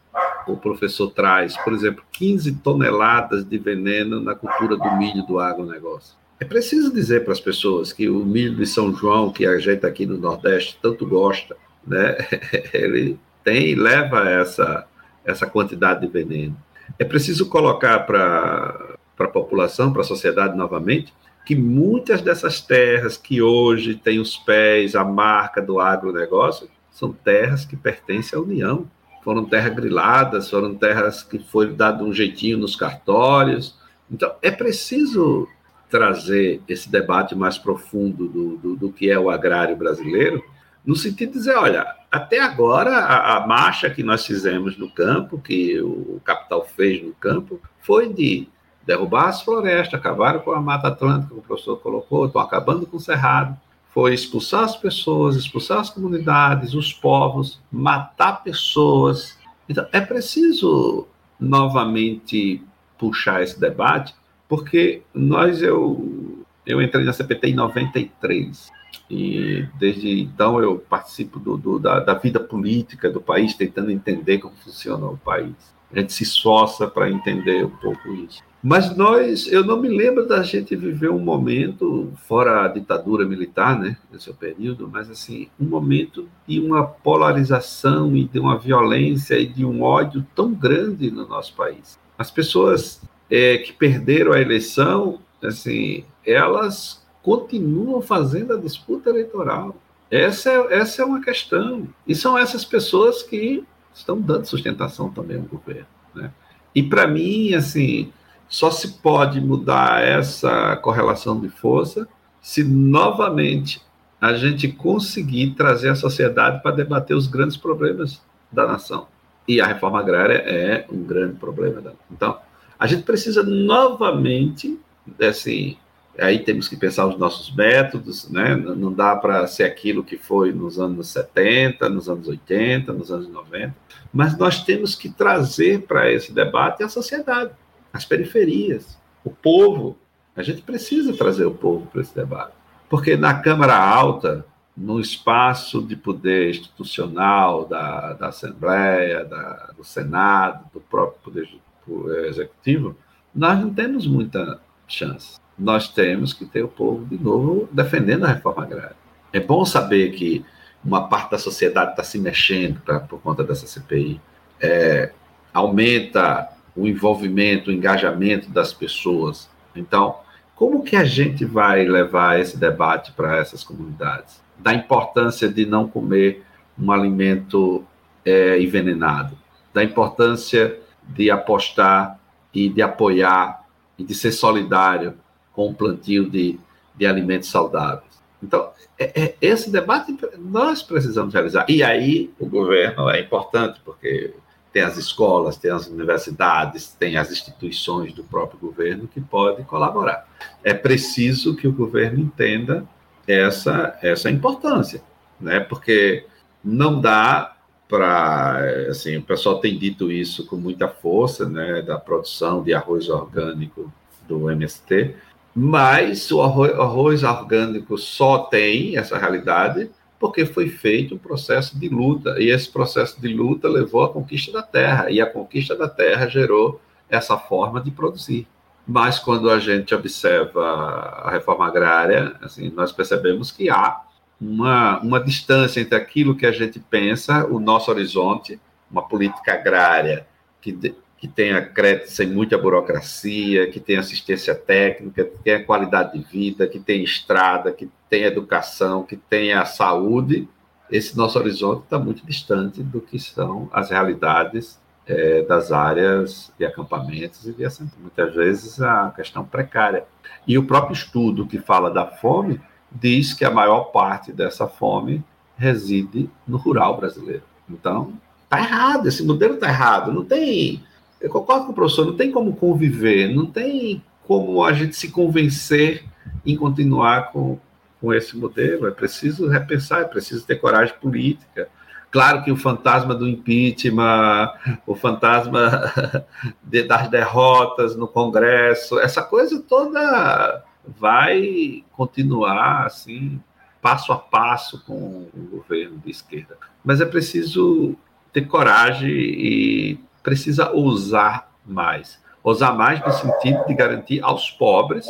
o 0.48 0.58
professor 0.58 1.12
traz, 1.12 1.56
por 1.58 1.72
exemplo, 1.72 2.04
15 2.12 2.54
toneladas 2.56 3.46
de 3.46 3.60
veneno 3.60 4.20
na 4.20 4.34
cultura 4.34 4.76
do 4.76 4.98
milho 4.98 5.24
do 5.28 5.40
agronegócio. 5.40 6.16
É 6.40 6.46
preciso 6.46 6.92
dizer 6.92 7.24
para 7.24 7.34
as 7.34 7.40
pessoas 7.40 7.94
que 7.94 8.10
o 8.10 8.26
milho 8.26 8.56
de 8.56 8.66
São 8.66 8.94
João, 8.94 9.32
que 9.32 9.46
a 9.46 9.60
gente 9.60 9.86
aqui 9.86 10.06
no 10.06 10.18
Nordeste 10.18 10.80
tanto 10.82 11.06
gosta, 11.06 11.56
né, 11.86 12.18
ele 12.74 13.20
tem 13.44 13.76
leva 13.76 14.28
essa, 14.28 14.88
essa 15.24 15.46
quantidade 15.46 16.02
de 16.02 16.08
veneno. 16.08 16.58
É 16.98 17.06
preciso 17.06 17.48
colocar 17.50 18.00
para 18.00 18.98
a 19.20 19.28
população, 19.28 19.94
para 19.94 20.02
a 20.02 20.06
sociedade 20.06 20.58
novamente, 20.58 21.14
que 21.46 21.56
muitas 21.56 22.22
dessas 22.22 22.62
terras 22.62 23.18
que 23.18 23.42
hoje 23.42 23.96
têm 23.96 24.20
os 24.20 24.38
pés, 24.38 24.96
a 24.96 25.04
marca 25.04 25.62
do 25.62 25.80
agronegócio, 25.80 26.70
são 26.90 27.12
terras 27.12 27.66
que 27.66 27.76
pertencem 27.76 28.38
à 28.38 28.42
União. 28.42 28.88
Foram 29.24 29.46
terras 29.46 29.76
griladas, 29.76 30.50
foram 30.50 30.76
terras 30.76 31.24
que 31.24 31.40
foi 31.40 31.74
dado 31.74 32.06
um 32.06 32.14
jeitinho 32.14 32.58
nos 32.58 32.76
cartórios. 32.76 33.76
Então, 34.10 34.34
é 34.42 34.52
preciso 34.52 35.48
trazer 35.90 36.62
esse 36.68 36.90
debate 36.90 37.36
mais 37.36 37.58
profundo 37.58 38.28
do, 38.28 38.58
do, 38.58 38.76
do 38.76 38.92
que 38.92 39.10
é 39.10 39.20
o 39.20 39.30
agrário 39.30 39.76
brasileiro, 39.76 40.44
no 40.86 40.96
sentido 40.96 41.34
de 41.34 41.38
dizer, 41.38 41.56
olha, 41.56 41.86
até 42.12 42.40
agora 42.40 42.92
a, 42.98 43.38
a 43.38 43.48
marcha 43.48 43.90
que 43.90 44.04
nós 44.04 44.26
fizemos 44.26 44.78
no 44.78 44.90
campo, 44.90 45.40
que 45.40 45.80
o 45.82 46.20
capital 46.24 46.66
fez 46.66 47.02
no 47.02 47.14
campo, 47.14 47.62
foi 47.80 48.12
de 48.12 48.48
derrubar 48.86 49.30
as 49.30 49.42
florestas, 49.42 50.00
acabaram 50.00 50.40
com 50.40 50.52
a 50.52 50.62
Mata 50.62 50.90
Atlântica, 50.90 51.34
que 51.34 51.40
o 51.40 51.44
professor 51.44 51.78
colocou, 51.78 52.26
estão 52.26 52.42
acabando 52.42 52.86
com 52.86 52.98
o 52.98 53.00
Cerrado, 53.00 53.58
foi 53.94 54.14
expulsar 54.14 54.64
as 54.64 54.76
pessoas, 54.76 55.36
expulsar 55.36 55.80
as 55.80 55.90
comunidades, 55.90 56.74
os 56.74 56.92
povos, 56.92 57.62
matar 57.72 58.44
pessoas. 58.44 59.38
Então, 59.70 59.86
é 59.92 60.02
preciso 60.02 61.08
novamente 61.40 62.64
puxar 62.98 63.44
esse 63.44 63.60
debate, 63.60 64.16
porque 64.50 65.04
nós, 65.14 65.62
eu, 65.62 66.44
eu 66.66 66.82
entrei 66.82 67.06
na 67.06 67.14
CPT 67.14 67.50
em 67.50 67.54
93, 67.54 68.72
e 69.10 69.68
desde 69.78 70.22
então 70.22 70.60
eu 70.60 70.80
participo 70.80 71.40
do, 71.40 71.58
do, 71.58 71.80
da, 71.80 72.00
da 72.00 72.14
vida 72.16 72.40
política 72.40 73.10
do 73.10 73.22
país, 73.22 73.54
tentando 73.54 73.92
entender 73.92 74.40
como 74.40 74.56
funciona 74.56 75.06
o 75.06 75.18
país. 75.18 75.54
A 75.92 76.00
gente 76.00 76.14
se 76.14 76.24
esforça 76.24 76.88
para 76.88 77.10
entender 77.10 77.66
um 77.66 77.70
pouco 77.70 78.12
isso. 78.14 78.42
Mas 78.64 78.96
nós, 78.96 79.46
eu 79.52 79.62
não 79.66 79.78
me 79.78 79.90
lembro 79.90 80.26
da 80.26 80.42
gente 80.42 80.74
viver 80.74 81.12
um 81.12 81.20
momento, 81.20 82.14
fora 82.26 82.64
a 82.64 82.68
ditadura 82.70 83.26
militar, 83.26 83.78
né, 83.78 83.98
nesse 84.10 84.32
período, 84.32 84.90
mas 84.90 85.10
assim, 85.10 85.50
um 85.60 85.66
momento 85.66 86.30
de 86.48 86.62
uma 86.62 86.88
polarização 86.88 88.16
e 88.16 88.24
de 88.24 88.40
uma 88.40 88.58
violência 88.58 89.38
e 89.38 89.46
de 89.46 89.66
um 89.66 89.82
ódio 89.82 90.26
tão 90.34 90.54
grande 90.54 91.12
no 91.12 91.28
nosso 91.28 91.54
país. 91.56 92.00
As 92.18 92.32
pessoas 92.32 93.02
é, 93.30 93.58
que 93.58 93.74
perderam 93.74 94.32
a 94.32 94.40
eleição, 94.40 95.20
assim, 95.44 96.06
elas 96.26 97.06
continuam 97.22 98.02
fazendo 98.02 98.54
a 98.54 98.58
disputa 98.58 99.10
eleitoral. 99.10 99.76
Essa 100.10 100.50
é, 100.50 100.80
essa 100.80 101.02
é 101.02 101.06
uma 101.06 101.22
questão. 101.22 101.86
E 102.08 102.16
são 102.16 102.38
essas 102.38 102.64
pessoas 102.64 103.24
que 103.24 103.62
estão 103.94 104.22
dando 104.22 104.46
sustentação 104.46 105.10
também 105.10 105.36
ao 105.36 105.44
governo. 105.44 105.88
Né? 106.16 106.32
E 106.74 106.82
para 106.82 107.08
mim, 107.08 107.54
assim, 107.54 108.12
só 108.54 108.70
se 108.70 109.00
pode 109.00 109.42
mudar 109.42 110.04
essa 110.04 110.76
correlação 110.76 111.42
de 111.42 111.50
força 111.50 112.08
se 112.40 112.64
novamente 112.64 113.82
a 114.22 114.36
gente 114.36 114.68
conseguir 114.68 115.56
trazer 115.56 115.90
a 115.90 115.96
sociedade 115.96 116.62
para 116.62 116.76
debater 116.76 117.18
os 117.18 117.26
grandes 117.26 117.58
problemas 117.58 118.22
da 118.52 118.68
nação. 118.68 119.08
E 119.48 119.60
a 119.60 119.66
reforma 119.66 120.00
agrária 120.00 120.36
é 120.36 120.86
um 120.92 121.04
grande 121.04 121.34
problema. 121.40 121.82
Da... 121.82 121.94
Então, 122.12 122.38
a 122.78 122.86
gente 122.86 123.02
precisa 123.02 123.42
novamente, 123.42 124.80
assim, 125.20 125.76
aí 126.20 126.38
temos 126.38 126.68
que 126.68 126.78
pensar 126.78 127.08
os 127.08 127.18
nossos 127.18 127.56
métodos, 127.56 128.30
né? 128.30 128.56
Não 128.56 128.94
dá 128.94 129.16
para 129.16 129.48
ser 129.48 129.64
aquilo 129.64 130.04
que 130.04 130.16
foi 130.16 130.54
nos 130.54 130.80
anos 130.80 131.08
70, 131.08 131.90
nos 131.90 132.08
anos 132.08 132.28
80, 132.28 132.94
nos 132.94 133.12
anos 133.12 133.28
90, 133.30 133.76
mas 134.14 134.38
nós 134.38 134.64
temos 134.64 134.94
que 134.94 135.10
trazer 135.10 135.88
para 135.88 136.12
esse 136.12 136.32
debate 136.32 136.84
a 136.84 136.88
sociedade 136.88 137.50
as 137.94 138.04
periferias, 138.04 138.98
o 139.24 139.30
povo. 139.30 139.98
A 140.36 140.42
gente 140.42 140.64
precisa 140.64 141.16
trazer 141.16 141.46
o 141.46 141.54
povo 141.54 141.86
para 141.86 142.02
esse 142.02 142.16
debate. 142.16 142.54
Porque 142.90 143.16
na 143.16 143.36
Câmara 143.36 143.78
Alta, 143.78 144.46
no 144.76 145.00
espaço 145.00 145.82
de 145.82 145.96
poder 145.96 146.50
institucional 146.50 147.66
da, 147.66 148.14
da 148.14 148.28
Assembleia, 148.30 149.24
da, 149.24 149.72
do 149.78 149.84
Senado, 149.84 150.66
do 150.74 150.82
próprio 150.82 151.20
Poder 151.22 152.28
Executivo, 152.28 152.98
nós 153.34 153.60
não 153.60 153.72
temos 153.72 154.08
muita 154.08 154.60
chance. 154.88 155.40
Nós 155.58 155.88
temos 155.88 156.34
que 156.34 156.46
ter 156.46 156.64
o 156.64 156.68
povo, 156.68 157.06
de 157.06 157.22
novo, 157.22 157.70
defendendo 157.72 158.26
a 158.26 158.30
reforma 158.30 158.64
agrária. 158.64 158.96
É 159.32 159.40
bom 159.40 159.64
saber 159.66 160.12
que 160.12 160.44
uma 160.84 161.08
parte 161.08 161.32
da 161.32 161.38
sociedade 161.38 161.92
está 161.92 162.04
se 162.04 162.20
mexendo 162.20 162.82
pra, 162.82 163.00
por 163.00 163.22
conta 163.22 163.44
dessa 163.44 163.68
CPI. 163.68 164.20
É, 164.60 165.12
aumenta 165.54 166.50
o 166.76 166.88
envolvimento, 166.88 167.70
o 167.70 167.74
engajamento 167.74 168.50
das 168.50 168.74
pessoas. 168.74 169.50
Então, 169.76 170.18
como 170.56 170.84
que 170.84 170.96
a 170.96 171.04
gente 171.04 171.46
vai 171.46 171.86
levar 171.86 172.40
esse 172.40 172.58
debate 172.58 173.12
para 173.12 173.38
essas 173.38 173.64
comunidades? 173.64 174.42
Da 174.58 174.74
importância 174.74 175.50
de 175.50 175.66
não 175.66 175.88
comer 175.88 176.44
um 176.78 176.92
alimento 176.92 177.84
é, 178.26 178.62
envenenado, 178.62 179.38
da 179.74 179.84
importância 179.84 180.80
de 181.04 181.30
apostar 181.30 182.20
e 182.54 182.70
de 182.70 182.82
apoiar 182.82 183.64
e 183.98 184.04
de 184.04 184.14
ser 184.14 184.32
solidário 184.32 185.16
com 185.52 185.70
o 185.70 185.74
plantio 185.74 186.30
de, 186.30 186.60
de 186.96 187.06
alimentos 187.06 187.50
saudáveis. 187.50 188.14
Então, 188.42 188.72
é, 188.98 189.22
é, 189.22 189.36
esse 189.42 189.72
debate 189.72 190.18
nós 190.38 190.82
precisamos 190.82 191.34
realizar. 191.34 191.66
E 191.70 191.84
aí, 191.84 192.32
o 192.40 192.46
governo 192.46 193.10
é 193.10 193.20
importante, 193.20 193.80
porque 193.84 194.34
tem 194.74 194.82
as 194.82 194.98
escolas, 194.98 195.56
tem 195.56 195.70
as 195.70 195.88
universidades, 195.88 196.88
tem 197.00 197.16
as 197.16 197.32
instituições 197.32 198.12
do 198.12 198.24
próprio 198.24 198.60
governo 198.60 199.08
que 199.08 199.22
podem 199.22 199.64
colaborar. 199.64 200.28
É 200.64 200.74
preciso 200.74 201.56
que 201.56 201.68
o 201.68 201.72
governo 201.72 202.20
entenda 202.20 202.84
essa, 203.28 203.98
essa 204.02 204.32
importância, 204.32 205.02
né? 205.40 205.60
porque 205.60 206.26
não 206.64 207.00
dá 207.00 207.56
para. 207.88 208.90
Assim, 208.90 209.18
o 209.18 209.22
pessoal 209.22 209.60
tem 209.60 209.78
dito 209.78 210.12
isso 210.12 210.48
com 210.48 210.56
muita 210.56 210.88
força, 210.88 211.48
né, 211.48 211.82
da 211.84 211.98
produção 211.98 212.64
de 212.64 212.74
arroz 212.74 213.08
orgânico 213.08 213.94
do 214.28 214.50
MST, 214.50 215.16
mas 215.54 216.32
o 216.32 216.42
arroz, 216.42 216.72
arroz 216.72 217.24
orgânico 217.24 217.98
só 217.98 218.40
tem 218.40 218.98
essa 218.98 219.18
realidade 219.18 219.92
porque 220.24 220.46
foi 220.46 220.70
feito 220.70 221.16
um 221.16 221.18
processo 221.18 221.78
de 221.78 221.90
luta, 221.90 222.38
e 222.40 222.50
esse 222.50 222.72
processo 222.72 223.20
de 223.20 223.28
luta 223.28 223.68
levou 223.68 224.06
à 224.06 224.10
conquista 224.10 224.54
da 224.54 224.64
terra, 224.64 225.12
e 225.12 225.20
a 225.20 225.26
conquista 225.26 225.76
da 225.76 225.90
terra 225.90 226.30
gerou 226.30 226.80
essa 227.10 227.38
forma 227.38 227.82
de 227.82 227.92
produzir. 227.92 228.48
Mas 228.88 229.20
quando 229.20 229.50
a 229.50 229.60
gente 229.60 229.94
observa 229.94 230.64
a 230.66 231.30
reforma 231.30 231.68
agrária, 231.68 232.38
assim, 232.42 232.72
nós 232.74 232.90
percebemos 232.90 233.52
que 233.52 233.70
há 233.70 234.00
uma, 234.40 234.98
uma 235.02 235.20
distância 235.20 235.82
entre 235.82 235.98
aquilo 235.98 236.38
que 236.38 236.46
a 236.46 236.54
gente 236.54 236.80
pensa, 236.80 237.46
o 237.46 237.60
nosso 237.60 237.92
horizonte, 237.92 238.58
uma 238.90 239.06
política 239.06 239.56
agrária 239.56 240.26
que, 240.62 240.96
que 241.18 241.28
tenha 241.28 241.62
crédito 241.62 242.12
sem 242.12 242.28
muita 242.28 242.58
burocracia, 242.58 243.70
que 243.70 243.80
tenha 243.82 244.00
assistência 244.00 244.56
técnica, 244.56 245.26
que 245.26 245.38
tenha 245.44 245.66
qualidade 245.66 246.18
de 246.18 246.24
vida, 246.24 246.66
que 246.66 246.80
tenha 246.80 247.04
estrada, 247.04 247.74
que 247.74 247.90
tenha 248.14 248.28
educação, 248.28 249.02
que 249.02 249.18
tenha 249.18 249.66
saúde, 249.66 250.48
esse 250.92 251.18
nosso 251.18 251.40
horizonte 251.40 251.86
está 251.86 251.98
muito 251.98 252.24
distante 252.24 252.84
do 252.84 253.02
que 253.02 253.18
são 253.18 253.68
as 253.74 253.90
realidades 253.90 254.80
é, 255.08 255.42
das 255.42 255.72
áreas 255.72 256.54
de 256.60 256.64
acampamentos 256.64 257.48
e 257.48 257.54
de 257.54 257.66
assentamento. 257.66 258.00
Muitas 258.00 258.36
vezes 258.36 258.80
a 258.80 259.12
questão 259.16 259.44
precária. 259.44 260.06
E 260.46 260.60
o 260.60 260.68
próprio 260.68 260.94
estudo 260.94 261.48
que 261.48 261.58
fala 261.58 261.90
da 261.90 262.06
fome 262.06 262.62
diz 262.92 263.34
que 263.34 263.44
a 263.44 263.50
maior 263.50 263.86
parte 263.86 264.32
dessa 264.32 264.68
fome 264.68 265.24
reside 265.58 266.30
no 266.48 266.58
rural 266.58 266.98
brasileiro. 266.98 267.42
Então, 267.68 268.14
está 268.44 268.60
errado, 268.60 269.08
esse 269.08 269.26
modelo 269.26 269.56
está 269.56 269.70
errado. 269.70 270.14
Não 270.14 270.24
tem 270.24 270.84
eu 271.20 271.32
concordo 271.32 271.66
com 271.66 271.72
o 271.72 271.76
professor, 271.76 272.06
não 272.06 272.16
tem 272.16 272.30
como 272.30 272.56
conviver, 272.56 273.34
não 273.34 273.48
tem 273.48 274.04
como 274.28 274.64
a 274.64 274.72
gente 274.72 274.96
se 274.96 275.10
convencer 275.10 276.04
em 276.46 276.56
continuar 276.56 277.32
com, 277.32 277.58
com 278.04 278.14
esse 278.14 278.36
modelo. 278.36 278.86
É 278.86 278.92
preciso 278.92 279.48
repensar, 279.48 280.02
é 280.02 280.06
preciso 280.06 280.46
ter 280.46 280.58
coragem 280.58 280.94
política. 281.00 281.70
Claro 282.12 282.44
que 282.44 282.52
o 282.52 282.58
fantasma 282.58 283.16
do 283.16 283.26
impeachment, 283.26 284.52
o 284.86 284.94
fantasma 284.94 285.90
de, 286.62 286.84
das 286.84 287.08
derrotas 287.08 287.96
no 287.96 288.06
Congresso, 288.06 289.00
essa 289.00 289.24
coisa 289.24 289.62
toda 289.62 290.62
vai 290.86 291.86
continuar 291.94 292.86
assim, 292.86 293.42
passo 293.82 294.12
a 294.12 294.18
passo 294.18 294.84
com 294.86 295.30
o 295.34 295.48
governo 295.50 295.98
de 296.00 296.12
esquerda. 296.12 296.58
Mas 296.84 297.00
é 297.00 297.06
preciso 297.06 297.96
ter 298.34 298.42
coragem 298.42 299.10
e 299.10 300.00
precisa 300.22 300.72
ousar 300.72 301.50
mais. 301.66 302.22
Ousar 302.44 302.76
mais 302.76 303.00
no 303.00 303.14
sentido 303.14 303.66
de 303.66 303.74
garantir 303.74 304.22
aos 304.22 304.52
pobres 304.52 305.08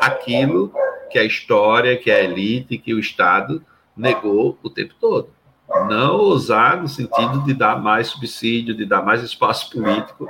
aquilo 0.00 0.72
que 1.10 1.18
a 1.18 1.24
história, 1.24 1.96
que 1.96 2.10
a 2.10 2.22
elite, 2.22 2.78
que 2.78 2.94
o 2.94 2.98
Estado 2.98 3.62
negou 3.96 4.58
o 4.62 4.70
tempo 4.70 4.94
todo. 5.00 5.28
Não 5.88 6.16
ousar 6.16 6.80
no 6.80 6.88
sentido 6.88 7.42
de 7.44 7.52
dar 7.52 7.80
mais 7.80 8.08
subsídio, 8.08 8.74
de 8.74 8.84
dar 8.84 9.02
mais 9.02 9.22
espaço 9.22 9.70
político 9.70 10.28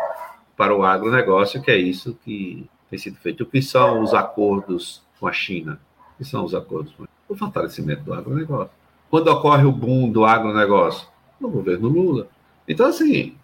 para 0.57 0.74
o 0.74 0.83
agronegócio, 0.83 1.61
que 1.61 1.70
é 1.70 1.77
isso 1.77 2.16
que 2.24 2.66
tem 2.89 2.99
sido 2.99 3.16
feito. 3.18 3.43
O 3.43 3.47
que 3.47 3.61
são 3.61 4.03
os 4.03 4.14
acordos 4.14 5.03
com 5.20 5.27
a 5.27 5.33
China? 5.33 5.79
O 6.14 6.18
que 6.18 6.24
são 6.24 6.45
os 6.45 6.55
acordos 6.55 6.95
com 6.95 7.07
o 7.29 7.37
fortalecimento 7.37 8.03
do 8.03 8.14
agronegócio? 8.14 8.72
Quando 9.11 9.29
ocorre 9.29 9.64
o 9.64 9.72
boom 9.72 10.11
do 10.11 10.24
agronegócio? 10.24 11.07
No 11.39 11.51
governo 11.51 11.89
Lula. 11.89 12.29
Então, 12.66 12.87
assim, 12.87 13.37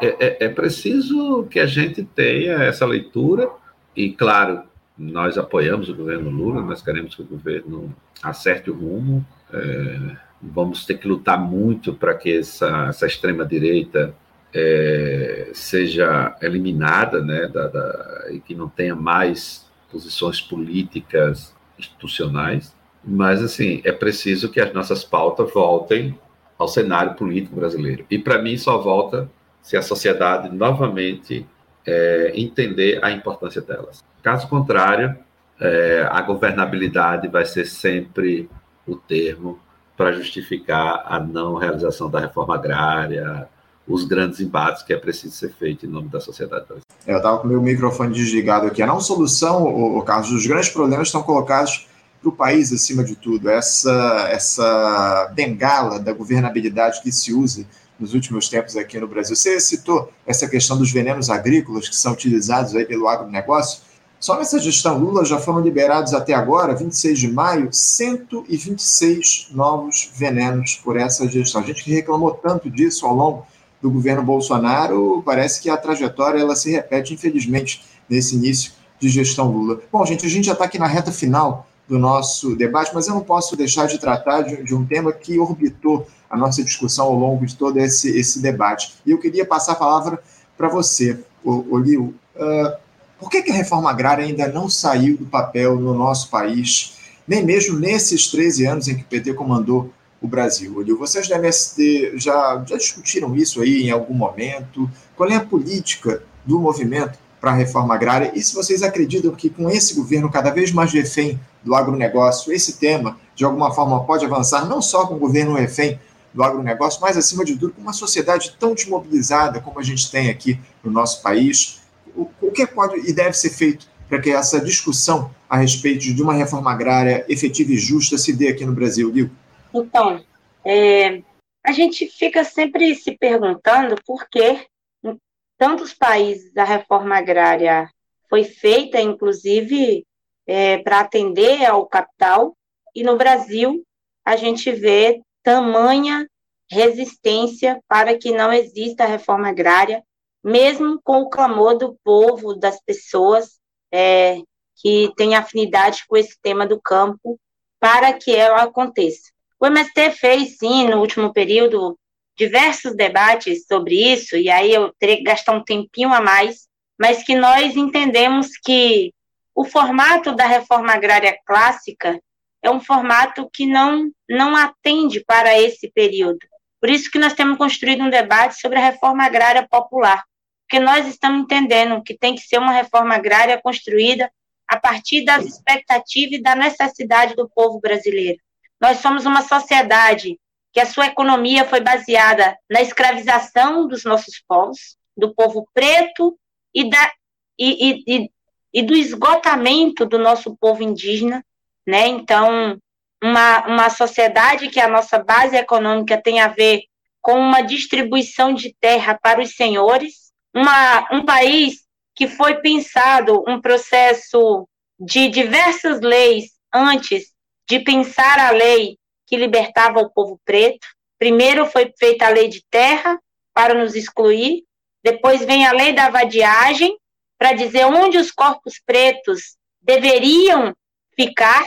é, 0.00 0.06
é, 0.18 0.46
é 0.46 0.48
preciso 0.48 1.44
que 1.44 1.60
a 1.60 1.66
gente 1.66 2.02
tenha 2.02 2.54
essa 2.64 2.84
leitura, 2.84 3.48
e 3.94 4.12
claro, 4.12 4.62
nós 5.00 5.38
apoiamos 5.38 5.88
o 5.88 5.94
governo 5.94 6.28
Lula, 6.28 6.60
nós 6.60 6.82
queremos 6.82 7.14
que 7.14 7.22
o 7.22 7.24
governo 7.24 7.94
acerte 8.22 8.70
o 8.70 8.74
rumo, 8.74 9.26
é, 9.50 10.16
vamos 10.42 10.84
ter 10.84 10.98
que 10.98 11.08
lutar 11.08 11.40
muito 11.40 11.94
para 11.94 12.14
que 12.14 12.36
essa, 12.36 12.88
essa 12.88 13.06
extrema-direita 13.06 14.14
é, 14.52 15.50
seja 15.54 16.36
eliminada, 16.42 17.22
né, 17.22 17.48
da, 17.48 17.66
da, 17.68 18.26
e 18.30 18.40
que 18.40 18.54
não 18.54 18.68
tenha 18.68 18.94
mais 18.94 19.66
posições 19.90 20.38
políticas 20.38 21.56
institucionais, 21.78 22.76
mas, 23.02 23.42
assim, 23.42 23.80
é 23.84 23.92
preciso 23.92 24.50
que 24.50 24.60
as 24.60 24.70
nossas 24.74 25.02
pautas 25.02 25.50
voltem 25.50 26.18
ao 26.58 26.68
cenário 26.68 27.14
político 27.14 27.56
brasileiro. 27.56 28.04
E, 28.10 28.18
para 28.18 28.42
mim, 28.42 28.58
só 28.58 28.76
volta 28.76 29.30
se 29.62 29.78
a 29.78 29.82
sociedade 29.82 30.54
novamente 30.54 31.46
é, 31.86 32.32
entender 32.34 33.02
a 33.02 33.10
importância 33.10 33.62
delas. 33.62 34.04
Caso 34.22 34.48
contrário, 34.48 35.16
é, 35.60 36.08
a 36.10 36.20
governabilidade 36.22 37.28
vai 37.28 37.44
ser 37.44 37.66
sempre 37.66 38.48
o 38.86 38.96
termo 38.96 39.58
para 39.96 40.12
justificar 40.12 41.04
a 41.06 41.20
não 41.20 41.56
realização 41.56 42.10
da 42.10 42.20
reforma 42.20 42.54
agrária, 42.54 43.48
os 43.86 44.04
grandes 44.04 44.40
embates 44.40 44.82
que 44.82 44.92
é 44.92 44.96
preciso 44.96 45.34
ser 45.34 45.52
feito 45.52 45.84
em 45.84 45.88
nome 45.88 46.08
da 46.08 46.20
sociedade 46.20 46.66
eu 47.06 47.16
estava 47.16 47.38
com 47.38 47.48
meu 47.48 47.60
microfone 47.62 48.12
desligado 48.12 48.66
aqui. 48.66 48.82
A 48.82 48.86
não 48.86 49.00
solução, 49.00 49.64
o, 49.64 50.02
Carlos, 50.02 50.30
os 50.30 50.46
grandes 50.46 50.68
problemas 50.68 51.08
estão 51.08 51.22
colocados 51.22 51.88
para 52.20 52.28
o 52.28 52.32
país 52.32 52.72
acima 52.72 53.02
de 53.02 53.16
tudo. 53.16 53.48
Essa, 53.48 54.28
essa 54.30 55.32
bengala 55.34 55.98
da 55.98 56.12
governabilidade 56.12 57.00
que 57.00 57.10
se 57.10 57.32
usa 57.32 57.66
nos 57.98 58.14
últimos 58.14 58.48
tempos 58.48 58.76
aqui 58.76 58.98
no 58.98 59.08
Brasil. 59.08 59.34
Você 59.34 59.58
citou 59.60 60.12
essa 60.26 60.48
questão 60.48 60.76
dos 60.76 60.92
venenos 60.92 61.30
agrícolas 61.30 61.88
que 61.88 61.96
são 61.96 62.12
utilizados 62.12 62.74
aí 62.74 62.84
pelo 62.84 63.08
agronegócio. 63.08 63.82
Só 64.20 64.36
nessa 64.36 64.58
gestão 64.58 64.98
Lula 64.98 65.24
já 65.24 65.38
foram 65.38 65.60
liberados 65.60 66.12
até 66.12 66.34
agora, 66.34 66.76
26 66.76 67.18
de 67.18 67.32
maio, 67.32 67.72
126 67.72 69.48
novos 69.50 70.10
venenos 70.14 70.74
por 70.76 70.98
essa 70.98 71.26
gestão. 71.26 71.62
A 71.62 71.64
gente 71.64 71.82
que 71.82 71.90
reclamou 71.90 72.32
tanto 72.32 72.68
disso 72.68 73.06
ao 73.06 73.14
longo 73.14 73.46
do 73.80 73.90
governo 73.90 74.22
Bolsonaro, 74.22 75.22
parece 75.24 75.62
que 75.62 75.70
a 75.70 75.76
trajetória 75.78 76.38
ela 76.38 76.54
se 76.54 76.70
repete, 76.70 77.14
infelizmente, 77.14 77.82
nesse 78.10 78.36
início 78.36 78.72
de 79.00 79.08
gestão 79.08 79.50
Lula. 79.50 79.80
Bom, 79.90 80.04
gente, 80.04 80.26
a 80.26 80.28
gente 80.28 80.44
já 80.44 80.52
está 80.52 80.66
aqui 80.66 80.78
na 80.78 80.86
reta 80.86 81.10
final 81.10 81.66
do 81.88 81.98
nosso 81.98 82.54
debate, 82.54 82.90
mas 82.92 83.08
eu 83.08 83.14
não 83.14 83.22
posso 83.22 83.56
deixar 83.56 83.86
de 83.86 83.98
tratar 83.98 84.42
de, 84.42 84.62
de 84.62 84.74
um 84.74 84.84
tema 84.84 85.14
que 85.14 85.38
orbitou 85.38 86.06
a 86.28 86.36
nossa 86.36 86.62
discussão 86.62 87.06
ao 87.06 87.14
longo 87.14 87.46
de 87.46 87.56
todo 87.56 87.78
esse, 87.78 88.14
esse 88.14 88.38
debate. 88.42 88.96
E 89.06 89.12
eu 89.12 89.18
queria 89.18 89.46
passar 89.46 89.72
a 89.72 89.76
palavra 89.76 90.22
para 90.58 90.68
você, 90.68 91.18
Olio. 91.42 92.14
Uh, 92.36 92.42
ah, 92.42 92.78
por 93.20 93.28
que, 93.28 93.42
que 93.42 93.50
a 93.52 93.54
reforma 93.54 93.90
agrária 93.90 94.24
ainda 94.24 94.48
não 94.48 94.68
saiu 94.68 95.16
do 95.16 95.26
papel 95.26 95.76
no 95.76 95.92
nosso 95.92 96.30
país, 96.30 96.96
nem 97.28 97.44
mesmo 97.44 97.78
nesses 97.78 98.28
13 98.28 98.66
anos 98.66 98.88
em 98.88 98.96
que 98.96 99.02
o 99.02 99.06
PT 99.06 99.34
comandou 99.34 99.92
o 100.22 100.26
Brasil? 100.26 100.78
Olio, 100.78 100.98
vocês 100.98 101.28
da 101.28 101.36
MST 101.36 102.14
já, 102.16 102.64
já 102.66 102.76
discutiram 102.76 103.36
isso 103.36 103.60
aí 103.60 103.82
em 103.82 103.90
algum 103.90 104.14
momento? 104.14 104.90
Qual 105.14 105.28
é 105.28 105.36
a 105.36 105.44
política 105.44 106.22
do 106.46 106.58
movimento 106.58 107.18
para 107.38 107.50
a 107.50 107.54
reforma 107.54 107.94
agrária? 107.94 108.32
E 108.34 108.42
se 108.42 108.54
vocês 108.54 108.82
acreditam 108.82 109.32
que 109.32 109.50
com 109.50 109.68
esse 109.68 109.94
governo 109.94 110.30
cada 110.30 110.50
vez 110.50 110.72
mais 110.72 110.90
refém 110.90 111.38
do 111.62 111.74
agronegócio, 111.74 112.52
esse 112.52 112.78
tema, 112.78 113.18
de 113.34 113.44
alguma 113.44 113.70
forma, 113.70 114.02
pode 114.04 114.24
avançar, 114.24 114.66
não 114.66 114.80
só 114.80 115.06
com 115.06 115.14
o 115.14 115.18
governo 115.18 115.54
refém 115.54 116.00
do 116.32 116.42
agronegócio, 116.42 117.00
mas, 117.02 117.16
acima 117.16 117.44
de 117.44 117.56
tudo, 117.56 117.74
com 117.74 117.82
uma 117.82 117.92
sociedade 117.92 118.56
tão 118.58 118.74
desmobilizada 118.74 119.60
como 119.60 119.78
a 119.78 119.82
gente 119.82 120.10
tem 120.10 120.30
aqui 120.30 120.58
no 120.82 120.90
nosso 120.90 121.22
país. 121.22 121.79
O, 122.14 122.30
o 122.40 122.52
que 122.52 122.66
pode 122.66 123.08
e 123.08 123.12
deve 123.12 123.34
ser 123.34 123.50
feito 123.50 123.88
para 124.08 124.20
que 124.20 124.30
essa 124.30 124.60
discussão 124.60 125.32
a 125.48 125.56
respeito 125.56 126.12
de 126.12 126.22
uma 126.22 126.34
reforma 126.34 126.72
agrária 126.72 127.24
efetiva 127.28 127.72
e 127.72 127.78
justa 127.78 128.18
se 128.18 128.32
dê 128.32 128.48
aqui 128.48 128.64
no 128.64 128.74
Brasil, 128.74 129.12
Gil? 129.14 129.30
Então, 129.72 130.24
é, 130.64 131.22
a 131.64 131.72
gente 131.72 132.06
fica 132.06 132.42
sempre 132.42 132.94
se 132.94 133.16
perguntando 133.16 133.96
por 134.04 134.28
que 134.28 134.66
em 135.04 135.16
tantos 135.56 135.94
países 135.94 136.56
a 136.56 136.64
reforma 136.64 137.16
agrária 137.16 137.88
foi 138.28 138.44
feita, 138.44 139.00
inclusive, 139.00 140.04
é, 140.46 140.78
para 140.78 141.00
atender 141.00 141.64
ao 141.64 141.86
capital, 141.86 142.56
e 142.94 143.02
no 143.02 143.16
Brasil 143.16 143.84
a 144.24 144.36
gente 144.36 144.70
vê 144.72 145.20
tamanha 145.42 146.26
resistência 146.70 147.80
para 147.88 148.16
que 148.16 148.30
não 148.30 148.52
exista 148.52 149.04
reforma 149.04 149.48
agrária, 149.48 150.02
mesmo 150.42 151.00
com 151.02 151.22
o 151.22 151.30
clamor 151.30 151.76
do 151.76 151.96
povo, 152.04 152.54
das 152.54 152.80
pessoas 152.82 153.58
é, 153.92 154.38
que 154.76 155.12
têm 155.16 155.34
afinidade 155.34 156.04
com 156.08 156.16
esse 156.16 156.36
tema 156.40 156.66
do 156.66 156.80
campo, 156.80 157.38
para 157.78 158.12
que 158.12 158.34
ela 158.34 158.62
aconteça. 158.62 159.30
O 159.58 159.66
MST 159.66 160.12
fez, 160.12 160.56
sim, 160.58 160.88
no 160.88 161.00
último 161.00 161.32
período, 161.32 161.98
diversos 162.36 162.94
debates 162.94 163.66
sobre 163.66 163.94
isso, 163.94 164.36
e 164.36 164.48
aí 164.48 164.72
eu 164.72 164.92
teria 164.98 165.16
que 165.16 165.22
gastar 165.22 165.52
um 165.52 165.62
tempinho 165.62 166.12
a 166.12 166.20
mais, 166.20 166.66
mas 166.98 167.22
que 167.22 167.34
nós 167.34 167.76
entendemos 167.76 168.48
que 168.64 169.12
o 169.54 169.64
formato 169.64 170.34
da 170.34 170.46
reforma 170.46 170.92
agrária 170.92 171.36
clássica 171.46 172.18
é 172.62 172.70
um 172.70 172.80
formato 172.80 173.48
que 173.52 173.66
não, 173.66 174.10
não 174.28 174.56
atende 174.56 175.22
para 175.24 175.58
esse 175.58 175.90
período. 175.90 176.38
Por 176.80 176.88
isso 176.88 177.10
que 177.10 177.18
nós 177.18 177.34
temos 177.34 177.58
construído 177.58 178.02
um 178.02 178.10
debate 178.10 178.58
sobre 178.58 178.78
a 178.78 178.84
reforma 178.90 179.24
agrária 179.24 179.66
popular, 179.68 180.24
porque 180.70 180.78
nós 180.78 181.04
estamos 181.08 181.42
entendendo 181.42 182.00
que 182.00 182.16
tem 182.16 182.36
que 182.36 182.42
ser 182.42 182.58
uma 182.58 182.70
reforma 182.70 183.16
agrária 183.16 183.60
construída 183.60 184.30
a 184.68 184.78
partir 184.78 185.24
das 185.24 185.44
expectativas 185.44 186.38
e 186.38 186.42
da 186.42 186.54
necessidade 186.54 187.34
do 187.34 187.50
povo 187.50 187.80
brasileiro. 187.80 188.38
Nós 188.80 188.98
somos 188.98 189.26
uma 189.26 189.42
sociedade 189.42 190.38
que 190.72 190.78
a 190.78 190.86
sua 190.86 191.08
economia 191.08 191.64
foi 191.64 191.80
baseada 191.80 192.56
na 192.70 192.80
escravização 192.80 193.88
dos 193.88 194.04
nossos 194.04 194.40
povos, 194.46 194.96
do 195.16 195.34
povo 195.34 195.66
preto 195.74 196.38
e, 196.72 196.88
da, 196.88 197.12
e, 197.58 198.04
e, 198.06 198.30
e 198.72 198.82
do 198.84 198.94
esgotamento 198.94 200.06
do 200.06 200.20
nosso 200.20 200.56
povo 200.56 200.84
indígena, 200.84 201.44
né? 201.84 202.06
Então, 202.06 202.78
uma, 203.20 203.66
uma 203.66 203.90
sociedade 203.90 204.68
que 204.68 204.78
a 204.78 204.86
nossa 204.86 205.18
base 205.18 205.56
econômica 205.56 206.16
tem 206.16 206.38
a 206.38 206.46
ver 206.46 206.84
com 207.20 207.34
uma 207.40 207.60
distribuição 207.60 208.54
de 208.54 208.72
terra 208.80 209.18
para 209.20 209.42
os 209.42 209.56
senhores, 209.56 210.19
uma, 210.54 211.06
um 211.12 211.24
país 211.24 211.84
que 212.14 212.28
foi 212.28 212.56
pensado 212.60 213.44
um 213.48 213.60
processo 213.60 214.68
de 214.98 215.28
diversas 215.28 216.00
leis 216.00 216.50
antes 216.72 217.32
de 217.68 217.80
pensar 217.80 218.38
a 218.38 218.50
lei 218.50 218.98
que 219.26 219.36
libertava 219.36 220.00
o 220.00 220.10
povo 220.10 220.40
preto. 220.44 220.86
Primeiro 221.18 221.66
foi 221.66 221.92
feita 221.98 222.26
a 222.26 222.30
lei 222.30 222.48
de 222.48 222.64
terra 222.70 223.18
para 223.54 223.74
nos 223.74 223.94
excluir, 223.94 224.64
depois 225.02 225.44
vem 225.44 225.66
a 225.66 225.72
lei 225.72 225.92
da 225.92 226.10
vadiagem 226.10 226.96
para 227.38 227.52
dizer 227.52 227.86
onde 227.86 228.18
os 228.18 228.30
corpos 228.30 228.74
pretos 228.84 229.56
deveriam 229.80 230.74
ficar 231.14 231.66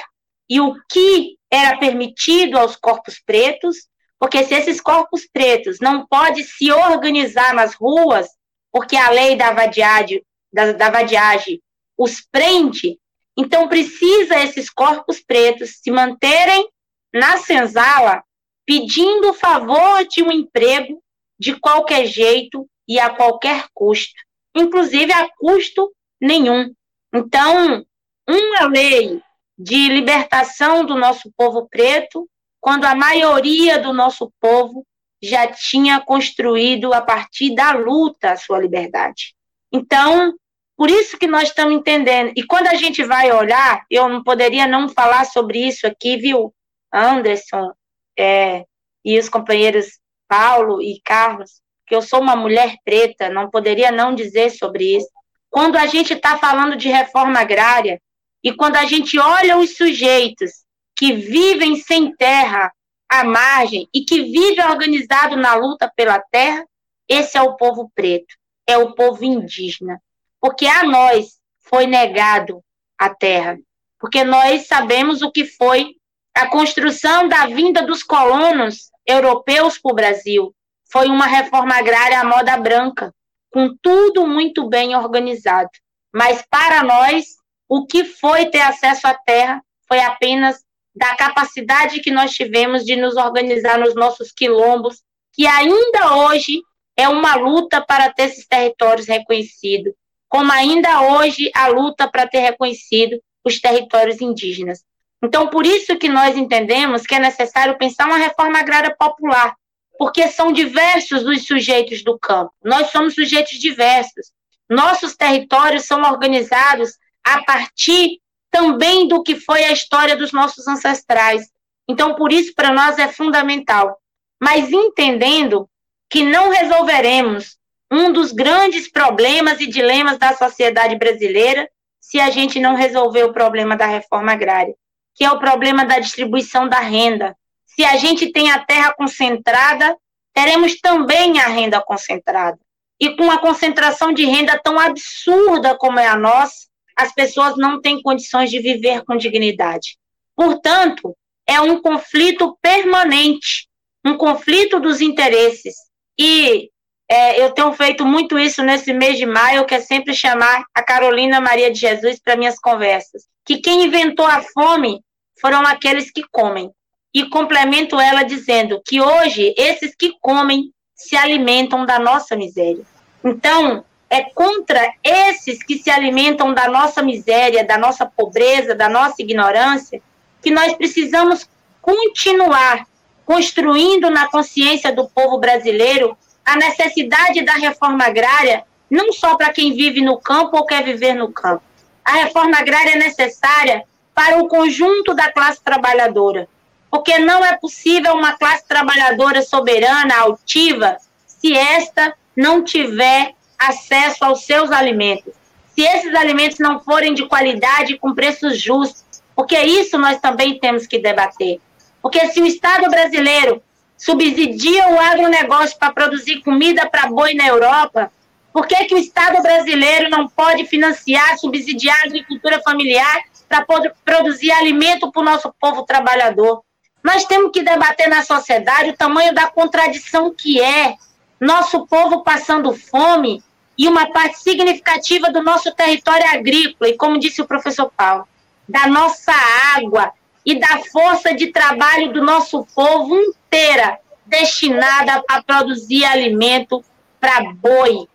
e 0.49 0.59
o 0.61 0.75
que 0.89 1.38
era 1.49 1.77
permitido 1.77 2.57
aos 2.57 2.75
corpos 2.75 3.19
pretos, 3.25 3.88
porque 4.19 4.43
se 4.43 4.53
esses 4.53 4.79
corpos 4.79 5.27
pretos 5.31 5.77
não 5.79 6.05
podem 6.05 6.43
se 6.43 6.71
organizar 6.71 7.53
nas 7.53 7.73
ruas, 7.73 8.27
porque 8.74 8.97
a 8.97 9.11
lei 9.11 9.36
da 9.36 9.51
vadiagem, 9.51 10.26
da, 10.51 10.74
da 10.74 10.89
vadiagem 10.89 11.61
os 11.95 12.19
prende, 12.19 12.99
então 13.38 13.69
precisa 13.69 14.41
esses 14.41 14.69
corpos 14.69 15.21
pretos 15.21 15.78
se 15.82 15.91
manterem 15.91 16.67
na 17.13 17.38
senzala 17.38 18.24
pedindo 18.65 19.30
o 19.30 19.34
favor 19.34 20.05
de 20.07 20.24
um 20.24 20.32
emprego 20.32 21.01
de 21.39 21.59
qualquer 21.59 22.07
jeito 22.07 22.67
e 22.88 22.99
a 22.99 23.11
qualquer 23.11 23.67
custo, 23.74 24.13
inclusive 24.55 25.11
a 25.13 25.30
custo 25.38 25.91
nenhum. 26.19 26.74
Então, 27.13 27.86
uma 28.28 28.67
lei 28.67 29.21
de 29.57 29.88
libertação 29.89 30.86
do 30.86 30.95
nosso 30.95 31.32
povo 31.38 31.67
preto, 31.69 32.28
quando 32.59 32.86
a 32.86 32.95
maioria 32.95 33.78
do 33.78 33.93
nosso 33.93 34.32
povo 34.39 34.86
já 35.24 35.47
tinha 35.47 36.01
construído 36.01 36.93
a 36.93 37.01
partir 37.01 37.55
da 37.55 37.71
luta 37.71 38.32
a 38.32 38.38
sua 38.38 38.59
liberdade. 38.59 39.34
Então, 39.71 40.34
por 40.76 40.89
isso 40.89 41.17
que 41.17 41.28
nós 41.28 41.49
estamos 41.49 41.74
entendendo. 41.74 42.34
E 42.36 42.43
quando 42.43 42.67
a 42.67 42.76
gente 42.76 43.03
vai 43.03 43.32
olhar, 43.32 43.86
eu 43.89 44.09
não 44.09 44.23
poderia 44.23 44.68
não 44.68 44.89
falar 44.89 45.26
sobre 45.26 45.65
isso 45.65 45.88
aqui, 45.88 46.18
viu, 46.18 46.53
Anderson 46.93 47.72
é, 48.19 48.65
e 49.03 49.18
os 49.18 49.30
companheiros 49.30 49.99
Paulo 50.27 50.81
e 50.81 50.99
Carlos, 51.03 51.61
que 51.88 51.95
eu 51.95 52.02
sou 52.02 52.19
uma 52.19 52.35
mulher 52.35 52.76
preta, 52.84 53.30
não 53.30 53.49
poderia 53.49 53.91
não 53.91 54.14
dizer 54.14 54.49
sobre 54.49 54.98
isso. 54.98 55.10
Quando 55.49 55.76
a 55.77 55.85
gente 55.85 56.14
está 56.14 56.38
falando 56.38 56.76
de 56.76 56.89
reforma 56.89 57.39
agrária, 57.39 58.02
e 58.43 58.52
quando 58.52 58.76
a 58.76 58.85
gente 58.85 59.18
olha 59.18 59.57
os 59.57 59.77
sujeitos 59.77 60.52
que 60.98 61.14
vivem 61.14 61.76
sem 61.77 62.14
terra 62.15 62.72
à 63.09 63.23
margem 63.23 63.88
e 63.93 64.01
que 64.01 64.21
vivem 64.23 64.65
organizado 64.65 65.35
na 65.35 65.55
luta 65.55 65.91
pela 65.95 66.19
terra, 66.19 66.65
esse 67.07 67.38
é 67.38 67.41
o 67.41 67.55
povo 67.55 67.91
preto, 67.93 68.35
é 68.67 68.77
o 68.77 68.93
povo 68.93 69.23
indígena. 69.23 70.01
Porque 70.39 70.65
a 70.65 70.84
nós 70.84 71.39
foi 71.69 71.85
negado 71.85 72.63
a 72.97 73.09
terra. 73.09 73.57
Porque 73.99 74.23
nós 74.23 74.67
sabemos 74.67 75.21
o 75.21 75.31
que 75.31 75.45
foi 75.45 75.95
a 76.35 76.47
construção 76.47 77.27
da 77.27 77.45
vinda 77.45 77.81
dos 77.84 78.03
colonos 78.03 78.91
europeus 79.05 79.77
para 79.77 79.91
o 79.91 79.95
Brasil. 79.95 80.55
Foi 80.91 81.07
uma 81.07 81.25
reforma 81.25 81.75
agrária 81.75 82.19
à 82.19 82.25
moda 82.25 82.57
branca, 82.57 83.13
com 83.51 83.75
tudo 83.81 84.27
muito 84.27 84.67
bem 84.67 84.95
organizado. 84.95 85.69
Mas 86.13 86.43
para 86.49 86.84
nós, 86.84 87.25
o 87.67 87.85
que 87.85 88.05
foi 88.05 88.47
ter 88.47 88.61
acesso 88.61 89.07
à 89.07 89.13
terra 89.13 89.63
foi 89.88 89.99
apenas 89.99 90.63
da 90.95 91.15
capacidade 91.15 91.99
que 92.02 92.11
nós 92.11 92.32
tivemos 92.32 92.86
de 92.86 92.95
nos 92.95 93.15
organizar 93.15 93.80
nos 93.80 93.95
nossos 93.95 94.32
quilombos, 94.32 95.02
que 95.34 95.48
ainda 95.48 96.15
hoje 96.18 96.61
é 96.95 97.10
uma 97.10 97.36
luta 97.36 97.82
para 97.82 98.11
ter 98.11 98.24
esses 98.24 98.48
territórios 98.48 99.07
reconhecidos, 99.07 99.94
como 100.30 100.52
ainda 100.52 101.02
hoje 101.02 101.52
a 101.56 101.68
luta 101.68 102.07
para 102.07 102.28
ter 102.28 102.40
reconhecido 102.40 103.20
os 103.44 103.60
territórios 103.60 104.22
indígenas. 104.22 104.84
Então, 105.22 105.48
por 105.48 105.65
isso 105.65 105.98
que 105.98 106.10
nós 106.10 106.38
entendemos 106.38 107.03
que 107.03 107.15
é 107.15 107.20
necessário 107.20 107.78
pensar 107.78 108.06
uma 108.06 108.18
reforma 108.18 108.60
agrária 108.60 108.95
popular, 108.98 109.56
porque 109.98 110.28
são 110.28 110.52
diversos 110.52 111.24
os 111.24 111.45
sujeitos 111.45 112.03
do 112.03 112.20
campo. 112.20 112.52
Nós 112.64 112.91
somos 112.91 113.15
sujeitos 113.15 113.57
diversos. 113.57 114.32
Nossos 114.70 115.15
territórios 115.15 115.86
são 115.86 116.02
organizados 116.02 116.98
a 117.24 117.41
partir 117.44 118.20
também 118.53 119.07
do 119.07 119.23
que 119.23 119.35
foi 119.35 119.63
a 119.63 119.71
história 119.71 120.15
dos 120.15 120.31
nossos 120.31 120.67
ancestrais. 120.67 121.49
Então, 121.89 122.13
por 122.13 122.31
isso, 122.31 122.53
para 122.53 122.71
nós 122.71 122.99
é 122.99 123.07
fundamental. 123.07 123.97
Mas 124.39 124.71
entendendo 124.71 125.67
que 126.07 126.23
não 126.23 126.51
resolveremos 126.51 127.57
um 127.91 128.13
dos 128.13 128.31
grandes 128.31 128.88
problemas 128.89 129.59
e 129.59 129.65
dilemas 129.65 130.19
da 130.19 130.35
sociedade 130.35 130.95
brasileira 130.95 131.67
se 131.99 132.19
a 132.19 132.30
gente 132.30 132.59
não 132.59 132.75
resolver 132.75 133.23
o 133.23 133.34
problema 133.34 133.75
da 133.75 133.88
reforma 133.88 134.34
agrária, 134.34 134.75
que 135.15 135.25
é 135.25 135.31
o 135.31 135.39
problema 135.39 135.84
da 135.84 135.97
distribuição 135.97 136.69
da 136.69 136.80
renda. 136.80 137.35
Se 137.65 137.84
a 137.84 137.97
gente 137.97 138.31
tem 138.31 138.51
a 138.51 138.63
terra 138.63 138.93
concentrada, 138.93 139.97
teremos 140.31 140.80
também 140.80 141.39
a 141.39 141.47
renda 141.47 141.81
concentrada. 141.81 142.59
E 142.99 143.15
com 143.15 143.31
a 143.31 143.39
concentração 143.39 144.13
de 144.13 144.25
renda 144.25 144.59
tão 144.63 144.80
absurda 144.80 145.75
como 145.75 145.99
é 145.99 146.07
a 146.07 146.15
nossa, 146.15 146.67
as 146.95 147.14
pessoas 147.14 147.56
não 147.57 147.82
têm 147.82 148.02
condições 148.02 148.49
de 148.49 148.60
viver 148.60 149.03
com 149.06 149.18
dignidade. 149.18 149.98
Portanto, 150.36 151.15
é 151.48 151.60
um 151.60 151.82
conflito 151.82 152.57
permanente, 152.61 153.68
um 154.06 154.18
conflito 154.18 154.80
dos 154.80 155.02
interesses. 155.02 155.76
E 156.18 156.70
é, 157.10 157.44
eu 157.44 157.52
tenho 157.52 157.72
feito 157.74 158.06
muito 158.06 158.38
isso 158.38 158.64
nesse 158.64 158.94
mês 158.94 159.18
de 159.18 159.26
maio, 159.26 159.65
que 159.65 159.76
é 159.76 159.80
sempre 159.80 160.14
chamar 160.14 160.64
a 160.74 160.84
Carolina 160.84 161.41
Maria 161.41 161.72
de 161.72 161.80
Jesus 161.80 162.20
para 162.20 162.36
minhas 162.36 162.57
conversas. 162.60 163.24
Que 163.45 163.57
quem 163.57 163.84
inventou 163.86 164.26
a 164.26 164.41
fome 164.41 165.02
foram 165.40 165.61
aqueles 165.61 166.11
que 166.11 166.24
comem. 166.32 166.72
E 167.14 167.30
complemento 167.30 167.99
ela 167.99 168.24
dizendo 168.24 168.82
que 168.86 168.99
hoje 168.99 169.53
esses 169.57 169.94
que 169.95 170.14
comem 170.20 170.72
se 170.95 171.15
alimentam 171.15 171.86
da 171.86 171.99
nossa 171.99 172.36
miséria. 172.36 172.84
Então, 173.24 173.86
é 174.14 174.30
contra 174.35 174.94
esses 175.03 175.64
que 175.64 175.76
se 175.80 175.90
alimentam 175.90 176.53
da 176.53 176.68
nossa 176.68 177.02
miséria, 177.02 177.65
da 177.65 177.80
nossa 177.80 178.06
pobreza, 178.06 178.76
da 178.76 178.88
nossa 178.88 179.15
ignorância, 179.23 179.99
que 180.40 180.52
nós 180.52 180.72
precisamos 180.73 181.49
continuar 181.81 182.85
construindo 183.26 184.11
na 184.11 184.30
consciência 184.30 184.94
do 184.94 185.10
povo 185.10 185.40
brasileiro 185.40 186.15
a 186.45 186.56
necessidade 186.56 187.44
da 187.44 187.53
reforma 187.53 188.06
agrária, 188.06 188.64
não 188.88 189.11
só 189.11 189.35
para 189.35 189.52
quem 189.52 189.73
vive 189.73 189.99
no 189.99 190.19
campo 190.19 190.57
ou 190.57 190.65
quer 190.65 190.84
viver 190.84 191.15
no 191.15 191.31
campo. 191.31 191.64
A 192.06 192.11
reforma 192.11 192.60
agrária 192.60 192.91
é 192.91 192.98
necessária 192.98 193.84
para 194.14 194.38
o 194.38 194.48
conjunto 194.48 195.15
da 195.15 195.31
classe 195.31 195.60
trabalhadora, 195.64 196.48
porque 196.91 197.18
não 197.18 197.44
é 197.44 197.57
possível 197.57 198.14
uma 198.14 198.38
classe 198.38 198.64
trabalhadora 198.68 199.41
soberana, 199.41 200.15
altiva, 200.19 200.98
se 201.26 201.57
esta 201.57 202.14
não 202.35 202.64
tiver 202.64 203.34
acesso 203.69 204.23
aos 204.26 204.45
seus 204.45 204.72
alimentos. 204.72 205.34
Se 205.76 205.81
esses 205.81 206.14
alimentos 206.14 206.60
não 206.60 206.80
forem 206.80 207.14
de 207.14 207.26
qualidade 207.26 207.94
e 207.94 207.98
com 207.98 208.14
preços 208.14 208.60
justos, 208.60 209.03
porque 209.35 209.60
isso 209.60 209.98
nós 209.98 210.19
também 210.19 210.60
temos 210.60 210.85
que 210.85 210.99
debater. 210.99 211.60
Porque 212.02 212.27
se 212.27 212.41
o 212.41 212.45
Estado 212.45 212.90
brasileiro 212.90 213.61
subsidia 213.98 214.90
o 214.90 214.99
agronegócio 214.99 215.77
para 215.80 215.94
produzir 215.94 216.41
comida 216.41 216.88
para 216.88 217.07
boi 217.07 217.34
na 217.34 217.48
Europa, 217.48 218.11
por 218.52 218.68
que, 218.68 218.85
que 218.85 218.94
o 218.94 218.98
Estado 218.99 219.41
brasileiro 219.41 220.10
não 220.10 220.27
pode 220.27 220.65
financiar, 220.65 221.40
subsidiar 221.40 221.98
a 222.02 222.06
agricultura 222.06 222.61
familiar 222.61 223.23
para 223.49 223.65
produzir 224.06 224.52
alimento 224.52 225.11
para 225.11 225.22
o 225.22 225.26
nosso 225.26 225.53
povo 225.60 225.84
trabalhador? 225.84 226.61
Nós 227.03 227.26
temos 227.26 227.52
que 227.52 227.64
debater 227.64 228.07
na 228.07 228.23
sociedade 228.23 228.91
o 228.91 228.98
tamanho 228.98 229.34
da 229.34 229.48
contradição 229.48 230.34
que 230.34 230.61
é 230.61 230.95
nosso 231.40 231.88
povo 231.88 232.23
passando 232.23 232.73
fome 232.73 233.44
e 233.78 233.88
uma 233.88 234.12
parte 234.12 234.40
significativa 234.40 235.32
do 235.32 235.41
nosso 235.41 235.74
território 235.74 236.28
agrícola, 236.28 236.90
e 236.90 236.98
como 236.98 237.20
disse 237.20 237.41
o 237.41 237.48
professor 237.48 237.91
Paulo, 237.95 238.28
da 238.68 238.88
nossa 238.88 239.34
água 239.76 240.12
e 240.45 240.60
da 240.60 240.80
força 240.91 241.34
de 241.34 241.48
trabalho 241.48 242.12
do 242.14 242.24
nosso 242.24 242.66
povo 242.76 243.16
inteira 243.16 244.00
destinada 244.26 245.24
a 245.28 245.41
produzir 245.41 246.06
alimento 246.06 246.84
para 247.20 247.44
boi 247.54 248.08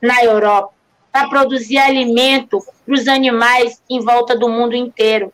na 0.00 0.22
Europa, 0.24 0.72
para 1.12 1.28
produzir 1.28 1.78
alimento 1.78 2.62
para 2.84 2.94
os 2.94 3.08
animais 3.08 3.82
em 3.88 4.00
volta 4.00 4.36
do 4.36 4.48
mundo 4.48 4.74
inteiro. 4.74 5.32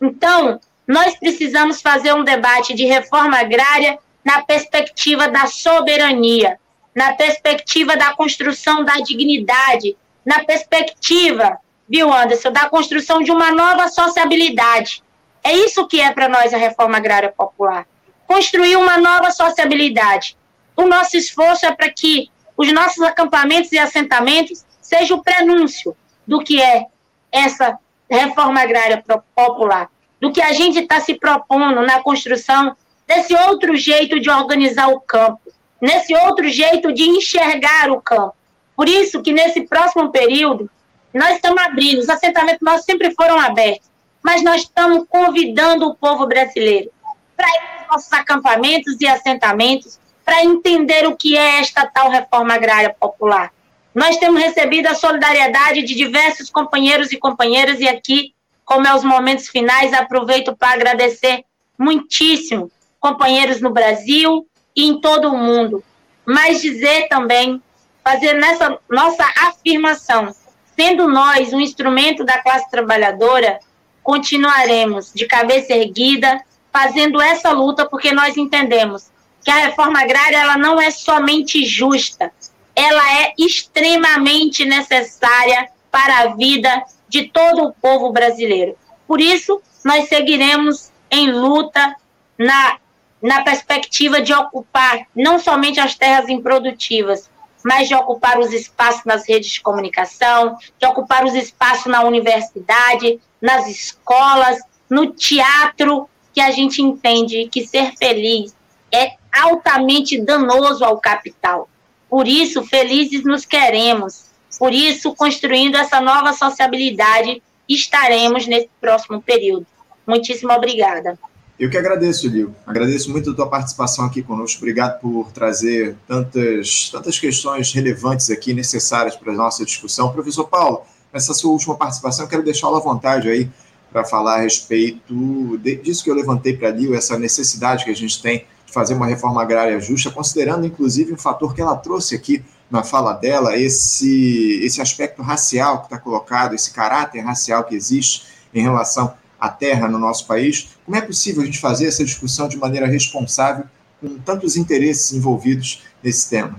Então, 0.00 0.60
nós 0.86 1.16
precisamos 1.16 1.80
fazer 1.80 2.12
um 2.14 2.24
debate 2.24 2.74
de 2.74 2.84
reforma 2.84 3.38
agrária 3.38 3.98
na 4.24 4.42
perspectiva 4.42 5.28
da 5.28 5.46
soberania, 5.46 6.58
na 6.94 7.14
perspectiva 7.14 7.96
da 7.96 8.14
construção 8.14 8.84
da 8.84 8.94
dignidade, 8.94 9.96
na 10.24 10.44
perspectiva, 10.44 11.58
viu, 11.88 12.12
Anderson, 12.12 12.52
da 12.52 12.68
construção 12.68 13.22
de 13.22 13.30
uma 13.30 13.50
nova 13.50 13.88
sociabilidade. 13.88 15.02
É 15.42 15.52
isso 15.52 15.86
que 15.86 16.00
é 16.00 16.12
para 16.12 16.28
nós 16.28 16.52
a 16.52 16.58
reforma 16.58 16.96
agrária 16.96 17.30
popular. 17.30 17.86
Construir 18.26 18.76
uma 18.76 18.98
nova 18.98 19.30
sociabilidade. 19.30 20.36
O 20.76 20.86
nosso 20.86 21.16
esforço 21.16 21.66
é 21.66 21.72
para 21.72 21.90
que 21.90 22.30
os 22.56 22.72
nossos 22.72 23.02
acampamentos 23.02 23.72
e 23.72 23.78
assentamentos 23.78 24.64
sejam 24.80 25.18
o 25.18 25.22
prenúncio 25.22 25.96
do 26.26 26.42
que 26.42 26.60
é 26.60 26.86
essa 27.32 27.78
reforma 28.08 28.60
agrária 28.60 29.02
popular, 29.34 29.88
do 30.20 30.32
que 30.32 30.42
a 30.42 30.52
gente 30.52 30.80
está 30.80 31.00
se 31.00 31.14
propondo 31.14 31.82
na 31.82 32.02
construção 32.02 32.76
desse 33.06 33.34
outro 33.34 33.76
jeito 33.76 34.20
de 34.20 34.30
organizar 34.30 34.88
o 34.88 35.00
campo, 35.00 35.40
nesse 35.80 36.14
outro 36.14 36.48
jeito 36.48 36.92
de 36.92 37.04
enxergar 37.04 37.90
o 37.90 38.00
campo. 38.00 38.34
Por 38.76 38.88
isso 38.88 39.22
que 39.22 39.32
nesse 39.32 39.62
próximo 39.62 40.10
período, 40.10 40.70
nós 41.12 41.34
estamos 41.34 41.62
abrindo, 41.62 41.98
os 41.98 42.08
assentamentos 42.08 42.60
nossos 42.62 42.84
sempre 42.84 43.12
foram 43.14 43.38
abertos, 43.38 43.90
mas 44.22 44.42
nós 44.42 44.62
estamos 44.62 45.04
convidando 45.08 45.86
o 45.86 45.94
povo 45.94 46.26
brasileiro 46.26 46.90
para 47.36 47.48
ir 47.48 47.60
para 47.60 47.82
os 47.82 47.92
nossos 47.92 48.12
acampamentos 48.12 49.00
e 49.00 49.06
assentamentos, 49.06 49.98
para 50.24 50.44
entender 50.44 51.06
o 51.06 51.16
que 51.16 51.36
é 51.36 51.60
esta 51.60 51.86
tal 51.86 52.10
reforma 52.10 52.54
agrária 52.54 52.94
popular. 52.98 53.52
Nós 53.94 54.18
temos 54.18 54.40
recebido 54.40 54.86
a 54.86 54.94
solidariedade 54.94 55.82
de 55.82 55.94
diversos 55.94 56.48
companheiros 56.48 57.10
e 57.12 57.18
companheiras, 57.18 57.80
e 57.80 57.88
aqui, 57.88 58.34
como 58.64 58.86
é 58.86 58.94
os 58.94 59.02
momentos 59.02 59.48
finais, 59.48 59.92
aproveito 59.92 60.54
para 60.54 60.74
agradecer 60.74 61.44
muitíssimo 61.76 62.70
companheiros 63.00 63.60
no 63.60 63.70
Brasil, 63.70 64.46
e 64.74 64.86
em 64.86 65.00
todo 65.00 65.28
o 65.28 65.36
mundo. 65.36 65.82
Mas 66.24 66.60
dizer 66.60 67.08
também, 67.08 67.62
fazer 68.04 68.34
nessa 68.34 68.78
nossa 68.88 69.24
afirmação, 69.48 70.34
sendo 70.76 71.08
nós 71.08 71.52
um 71.52 71.60
instrumento 71.60 72.24
da 72.24 72.42
classe 72.42 72.70
trabalhadora, 72.70 73.58
continuaremos 74.02 75.12
de 75.12 75.26
cabeça 75.26 75.72
erguida, 75.72 76.40
fazendo 76.72 77.20
essa 77.20 77.50
luta, 77.50 77.86
porque 77.86 78.12
nós 78.12 78.36
entendemos 78.36 79.10
que 79.42 79.50
a 79.50 79.66
reforma 79.66 80.00
agrária 80.00 80.36
ela 80.36 80.56
não 80.56 80.80
é 80.80 80.90
somente 80.90 81.64
justa, 81.64 82.32
ela 82.74 83.20
é 83.20 83.32
extremamente 83.38 84.64
necessária 84.64 85.68
para 85.90 86.20
a 86.20 86.26
vida 86.34 86.84
de 87.08 87.28
todo 87.28 87.64
o 87.64 87.72
povo 87.72 88.12
brasileiro. 88.12 88.76
Por 89.06 89.20
isso, 89.20 89.60
nós 89.84 90.08
seguiremos 90.08 90.90
em 91.10 91.32
luta 91.32 91.96
na 92.38 92.78
na 93.22 93.42
perspectiva 93.42 94.20
de 94.20 94.32
ocupar 94.32 95.06
não 95.14 95.38
somente 95.38 95.78
as 95.78 95.94
terras 95.94 96.28
improdutivas, 96.28 97.30
mas 97.64 97.88
de 97.88 97.94
ocupar 97.94 98.38
os 98.38 98.52
espaços 98.52 99.04
nas 99.04 99.28
redes 99.28 99.50
de 99.50 99.60
comunicação, 99.60 100.56
de 100.78 100.86
ocupar 100.86 101.24
os 101.24 101.34
espaços 101.34 101.86
na 101.86 102.02
universidade, 102.02 103.20
nas 103.40 103.68
escolas, 103.68 104.58
no 104.88 105.12
teatro, 105.12 106.08
que 106.32 106.40
a 106.40 106.50
gente 106.50 106.80
entende 106.80 107.48
que 107.50 107.66
ser 107.66 107.92
feliz 107.96 108.54
é 108.92 109.12
altamente 109.32 110.20
danoso 110.20 110.84
ao 110.84 110.98
capital. 110.98 111.68
Por 112.08 112.26
isso, 112.26 112.64
felizes 112.64 113.24
nos 113.24 113.44
queremos. 113.44 114.30
Por 114.58 114.72
isso, 114.72 115.14
construindo 115.14 115.76
essa 115.76 116.00
nova 116.00 116.32
sociabilidade, 116.32 117.42
estaremos 117.68 118.46
nesse 118.46 118.68
próximo 118.80 119.22
período. 119.22 119.66
Muitíssimo 120.06 120.52
obrigada. 120.52 121.18
Eu 121.60 121.68
que 121.68 121.76
agradeço, 121.76 122.26
Lio. 122.26 122.56
Agradeço 122.66 123.10
muito 123.10 123.32
a 123.32 123.34
tua 123.34 123.46
participação 123.46 124.06
aqui 124.06 124.22
conosco. 124.22 124.56
Obrigado 124.60 124.98
por 124.98 125.30
trazer 125.30 125.94
tantas, 126.08 126.88
tantas 126.88 127.18
questões 127.18 127.70
relevantes 127.74 128.30
aqui, 128.30 128.54
necessárias 128.54 129.14
para 129.14 129.30
a 129.30 129.36
nossa 129.36 129.62
discussão. 129.62 130.10
Professor 130.10 130.44
Paulo, 130.48 130.80
nessa 131.12 131.34
sua 131.34 131.52
última 131.52 131.76
participação, 131.76 132.26
quero 132.26 132.42
deixá-lo 132.42 132.76
à 132.76 132.80
vontade 132.80 133.28
aí 133.28 133.50
para 133.92 134.06
falar 134.06 134.36
a 134.36 134.40
respeito 134.40 135.58
disso 135.58 136.02
que 136.02 136.10
eu 136.10 136.14
levantei 136.14 136.56
para 136.56 136.70
Lio, 136.70 136.94
essa 136.94 137.18
necessidade 137.18 137.84
que 137.84 137.90
a 137.90 137.96
gente 137.96 138.22
tem 138.22 138.46
de 138.64 138.72
fazer 138.72 138.94
uma 138.94 139.06
reforma 139.06 139.42
agrária 139.42 139.78
justa, 139.80 140.10
considerando 140.10 140.66
inclusive 140.66 141.12
um 141.12 141.18
fator 141.18 141.54
que 141.54 141.60
ela 141.60 141.76
trouxe 141.76 142.14
aqui 142.14 142.42
na 142.70 142.82
fala 142.82 143.12
dela, 143.12 143.58
esse, 143.58 144.64
esse 144.64 144.80
aspecto 144.80 145.20
racial 145.20 145.80
que 145.80 145.86
está 145.86 145.98
colocado, 145.98 146.54
esse 146.54 146.70
caráter 146.70 147.20
racial 147.20 147.64
que 147.64 147.74
existe 147.74 148.24
em 148.54 148.62
relação 148.62 149.12
a 149.40 149.48
terra 149.48 149.88
no 149.88 149.98
nosso 149.98 150.26
país. 150.26 150.76
Como 150.84 150.96
é 150.96 151.00
possível 151.00 151.42
a 151.42 151.46
gente 151.46 151.58
fazer 151.58 151.86
essa 151.86 152.04
discussão 152.04 152.48
de 152.48 152.56
maneira 152.56 152.86
responsável 152.86 153.64
com 154.00 154.18
tantos 154.18 154.56
interesses 154.56 155.12
envolvidos 155.12 155.82
nesse 156.02 156.28
tema. 156.28 156.58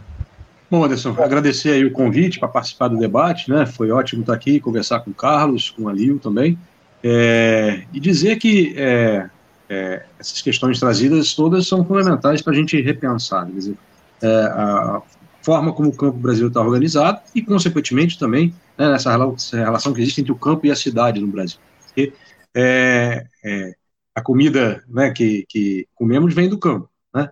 Bom, 0.69 0.85
Anderson, 0.85 1.09
agradecer 1.19 1.71
aí 1.71 1.85
o 1.85 1.91
convite 1.91 2.39
para 2.39 2.47
participar 2.47 2.87
do 2.87 2.97
debate, 2.97 3.49
né? 3.49 3.65
Foi 3.65 3.91
ótimo 3.91 4.21
estar 4.21 4.33
aqui, 4.33 4.59
conversar 4.59 5.01
com 5.01 5.11
o 5.11 5.13
Carlos, 5.13 5.69
com 5.69 5.89
a 5.89 5.93
Lio 5.93 6.17
também, 6.17 6.57
é, 7.03 7.83
e 7.91 7.99
dizer 7.99 8.37
que 8.37 8.73
é, 8.77 9.29
é, 9.69 10.05
essas 10.17 10.41
questões 10.41 10.79
trazidas 10.79 11.33
todas 11.33 11.67
são 11.67 11.83
fundamentais 11.83 12.41
para 12.41 12.53
a 12.53 12.55
gente 12.55 12.79
repensar, 12.81 13.45
quer 13.47 13.51
dizer, 13.51 13.77
é, 14.21 14.27
a 14.27 15.01
forma 15.41 15.73
como 15.73 15.89
o 15.89 15.95
campo 15.95 16.17
brasileiro 16.17 16.49
está 16.49 16.61
organizado 16.61 17.19
e, 17.35 17.41
consequentemente, 17.41 18.17
também 18.17 18.53
né, 18.77 18.93
essa 18.93 19.11
relação 19.11 19.91
que 19.91 20.01
existe 20.01 20.21
entre 20.21 20.31
o 20.31 20.35
campo 20.35 20.65
e 20.67 20.71
a 20.71 20.75
cidade 20.75 21.19
no 21.19 21.27
Brasil. 21.27 21.57
Porque 21.87 22.13
é, 22.55 23.25
é, 23.43 23.73
a 24.15 24.21
comida 24.21 24.83
né, 24.87 25.11
que, 25.11 25.45
que 25.47 25.87
comemos 25.95 26.33
vem 26.33 26.49
do 26.49 26.59
campo. 26.59 26.89
Né? 27.13 27.29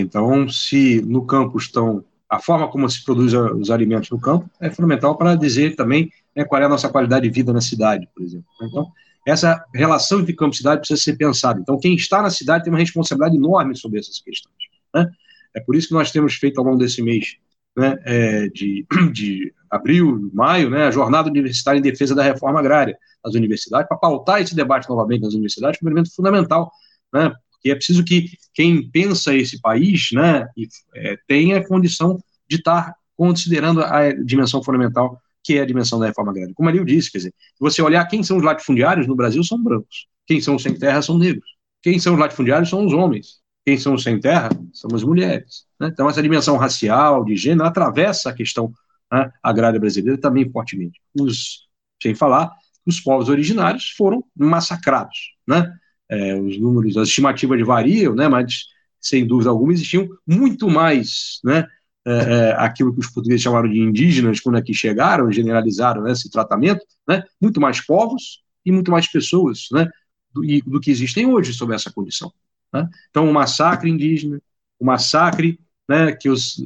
então, 0.00 0.48
se 0.48 1.00
no 1.02 1.26
campo 1.26 1.58
estão 1.58 2.04
a 2.30 2.38
forma 2.38 2.68
como 2.68 2.88
se 2.88 3.04
produz 3.04 3.34
os 3.34 3.70
alimentos 3.72 4.08
no 4.08 4.20
campo 4.20 4.48
é 4.60 4.70
fundamental 4.70 5.18
para 5.18 5.34
dizer 5.34 5.74
também 5.74 6.12
né, 6.34 6.44
qual 6.44 6.62
é 6.62 6.64
a 6.64 6.68
nossa 6.68 6.88
qualidade 6.88 7.28
de 7.28 7.34
vida 7.34 7.52
na 7.52 7.60
cidade, 7.60 8.08
por 8.14 8.22
exemplo. 8.22 8.46
Então, 8.62 8.86
essa 9.26 9.64
relação 9.74 10.20
entre 10.20 10.34
campo 10.34 10.54
e 10.54 10.56
cidade 10.56 10.80
precisa 10.80 11.02
ser 11.02 11.16
pensada. 11.16 11.60
Então, 11.60 11.78
quem 11.78 11.94
está 11.94 12.22
na 12.22 12.30
cidade 12.30 12.64
tem 12.64 12.72
uma 12.72 12.78
responsabilidade 12.78 13.36
enorme 13.36 13.76
sobre 13.76 13.98
essas 13.98 14.20
questões. 14.20 14.54
Né? 14.94 15.10
É 15.54 15.60
por 15.60 15.74
isso 15.74 15.88
que 15.88 15.94
nós 15.94 16.12
temos 16.12 16.36
feito 16.36 16.58
ao 16.58 16.64
longo 16.64 16.78
desse 16.78 17.02
mês 17.02 17.36
né, 17.76 17.98
é, 18.04 18.48
de, 18.48 18.86
de 19.12 19.52
abril, 19.68 20.30
maio, 20.32 20.70
né, 20.70 20.84
a 20.84 20.90
jornada 20.90 21.28
universitária 21.28 21.78
em 21.78 21.82
defesa 21.82 22.14
da 22.14 22.22
reforma 22.22 22.60
agrária 22.60 22.96
nas 23.24 23.34
universidades, 23.34 23.88
para 23.88 23.96
pautar 23.96 24.40
esse 24.40 24.54
debate 24.54 24.88
novamente 24.88 25.22
nas 25.22 25.34
universidades, 25.34 25.78
que 25.78 25.84
é 25.84 25.86
um 25.86 25.90
elemento 25.90 26.14
fundamental, 26.14 26.70
né, 27.12 27.32
que 27.60 27.70
é 27.70 27.74
preciso 27.74 28.04
que 28.04 28.30
quem 28.54 28.90
pensa 28.90 29.34
esse 29.34 29.60
país 29.60 30.08
né, 30.12 30.46
e, 30.56 30.68
é, 30.94 31.16
tenha 31.28 31.66
condição 31.66 32.18
de 32.48 32.56
estar 32.56 32.94
considerando 33.16 33.82
a 33.82 34.12
dimensão 34.12 34.62
fundamental 34.62 35.20
que 35.42 35.58
é 35.58 35.62
a 35.62 35.66
dimensão 35.66 35.98
da 35.98 36.06
reforma 36.06 36.32
agrária. 36.32 36.54
Como 36.54 36.68
eu 36.70 36.84
disse, 36.84 37.10
quer 37.10 37.18
dizer, 37.18 37.30
se 37.30 37.60
você 37.60 37.82
olhar 37.82 38.04
quem 38.06 38.22
são 38.22 38.36
os 38.36 38.42
latifundiários 38.42 39.06
no 39.06 39.16
Brasil, 39.16 39.42
são 39.42 39.62
brancos. 39.62 40.06
Quem 40.26 40.40
são 40.40 40.56
os 40.56 40.62
sem 40.62 40.78
terra 40.78 41.00
são 41.02 41.18
negros. 41.18 41.48
Quem 41.82 41.98
são 41.98 42.14
os 42.14 42.20
latifundiários 42.20 42.68
são 42.68 42.84
os 42.84 42.92
homens. 42.92 43.40
Quem 43.64 43.78
são 43.78 43.94
os 43.94 44.02
sem 44.02 44.20
terra 44.20 44.50
são 44.72 44.90
as 44.94 45.02
mulheres. 45.02 45.64
Né? 45.78 45.88
Então, 45.88 46.08
essa 46.08 46.22
dimensão 46.22 46.56
racial, 46.56 47.24
de 47.24 47.36
gênero, 47.36 47.64
atravessa 47.64 48.30
a 48.30 48.34
questão 48.34 48.72
né, 49.12 49.30
agrária 49.42 49.80
brasileira 49.80 50.18
também 50.18 50.50
fortemente. 50.50 51.00
Os, 51.18 51.66
sem 52.02 52.14
falar, 52.14 52.50
os 52.90 53.00
povos 53.00 53.28
originários 53.28 53.90
foram 53.96 54.22
massacrados. 54.36 55.34
Né? 55.46 55.72
é, 56.10 56.34
os 56.34 56.58
números, 56.58 56.96
as 56.96 57.08
estimativas 57.08 57.64
variam, 57.64 58.14
né, 58.14 58.28
mas 58.28 58.64
sem 59.00 59.26
dúvida 59.26 59.48
alguma 59.48 59.72
existiam 59.72 60.08
muito 60.26 60.68
mais, 60.68 61.38
né, 61.44 61.66
é, 62.04 62.12
é, 62.12 62.52
aquilo 62.58 62.92
que 62.92 63.00
os 63.00 63.06
portugueses 63.06 63.42
chamaram 63.42 63.68
de 63.68 63.78
indígenas 63.78 64.40
quando 64.40 64.56
aqui 64.56 64.74
chegaram, 64.74 65.30
generalizaram 65.30 66.02
né, 66.02 66.12
esse 66.12 66.28
tratamento, 66.28 66.84
né, 67.08 67.22
muito 67.40 67.60
mais 67.60 67.80
povos 67.80 68.42
e 68.66 68.72
muito 68.72 68.90
mais 68.90 69.10
pessoas, 69.10 69.68
né, 69.72 69.88
do, 70.34 70.42
do 70.66 70.80
que 70.80 70.90
existem 70.90 71.26
hoje 71.26 71.54
sob 71.54 71.72
essa 71.72 71.92
condição. 71.92 72.32
Né? 72.72 72.88
Então, 73.10 73.30
o 73.30 73.32
massacre 73.32 73.88
indígena, 73.88 74.40
o 74.78 74.84
massacre 74.84 75.58
né, 75.88 76.12
que 76.12 76.28
os 76.28 76.56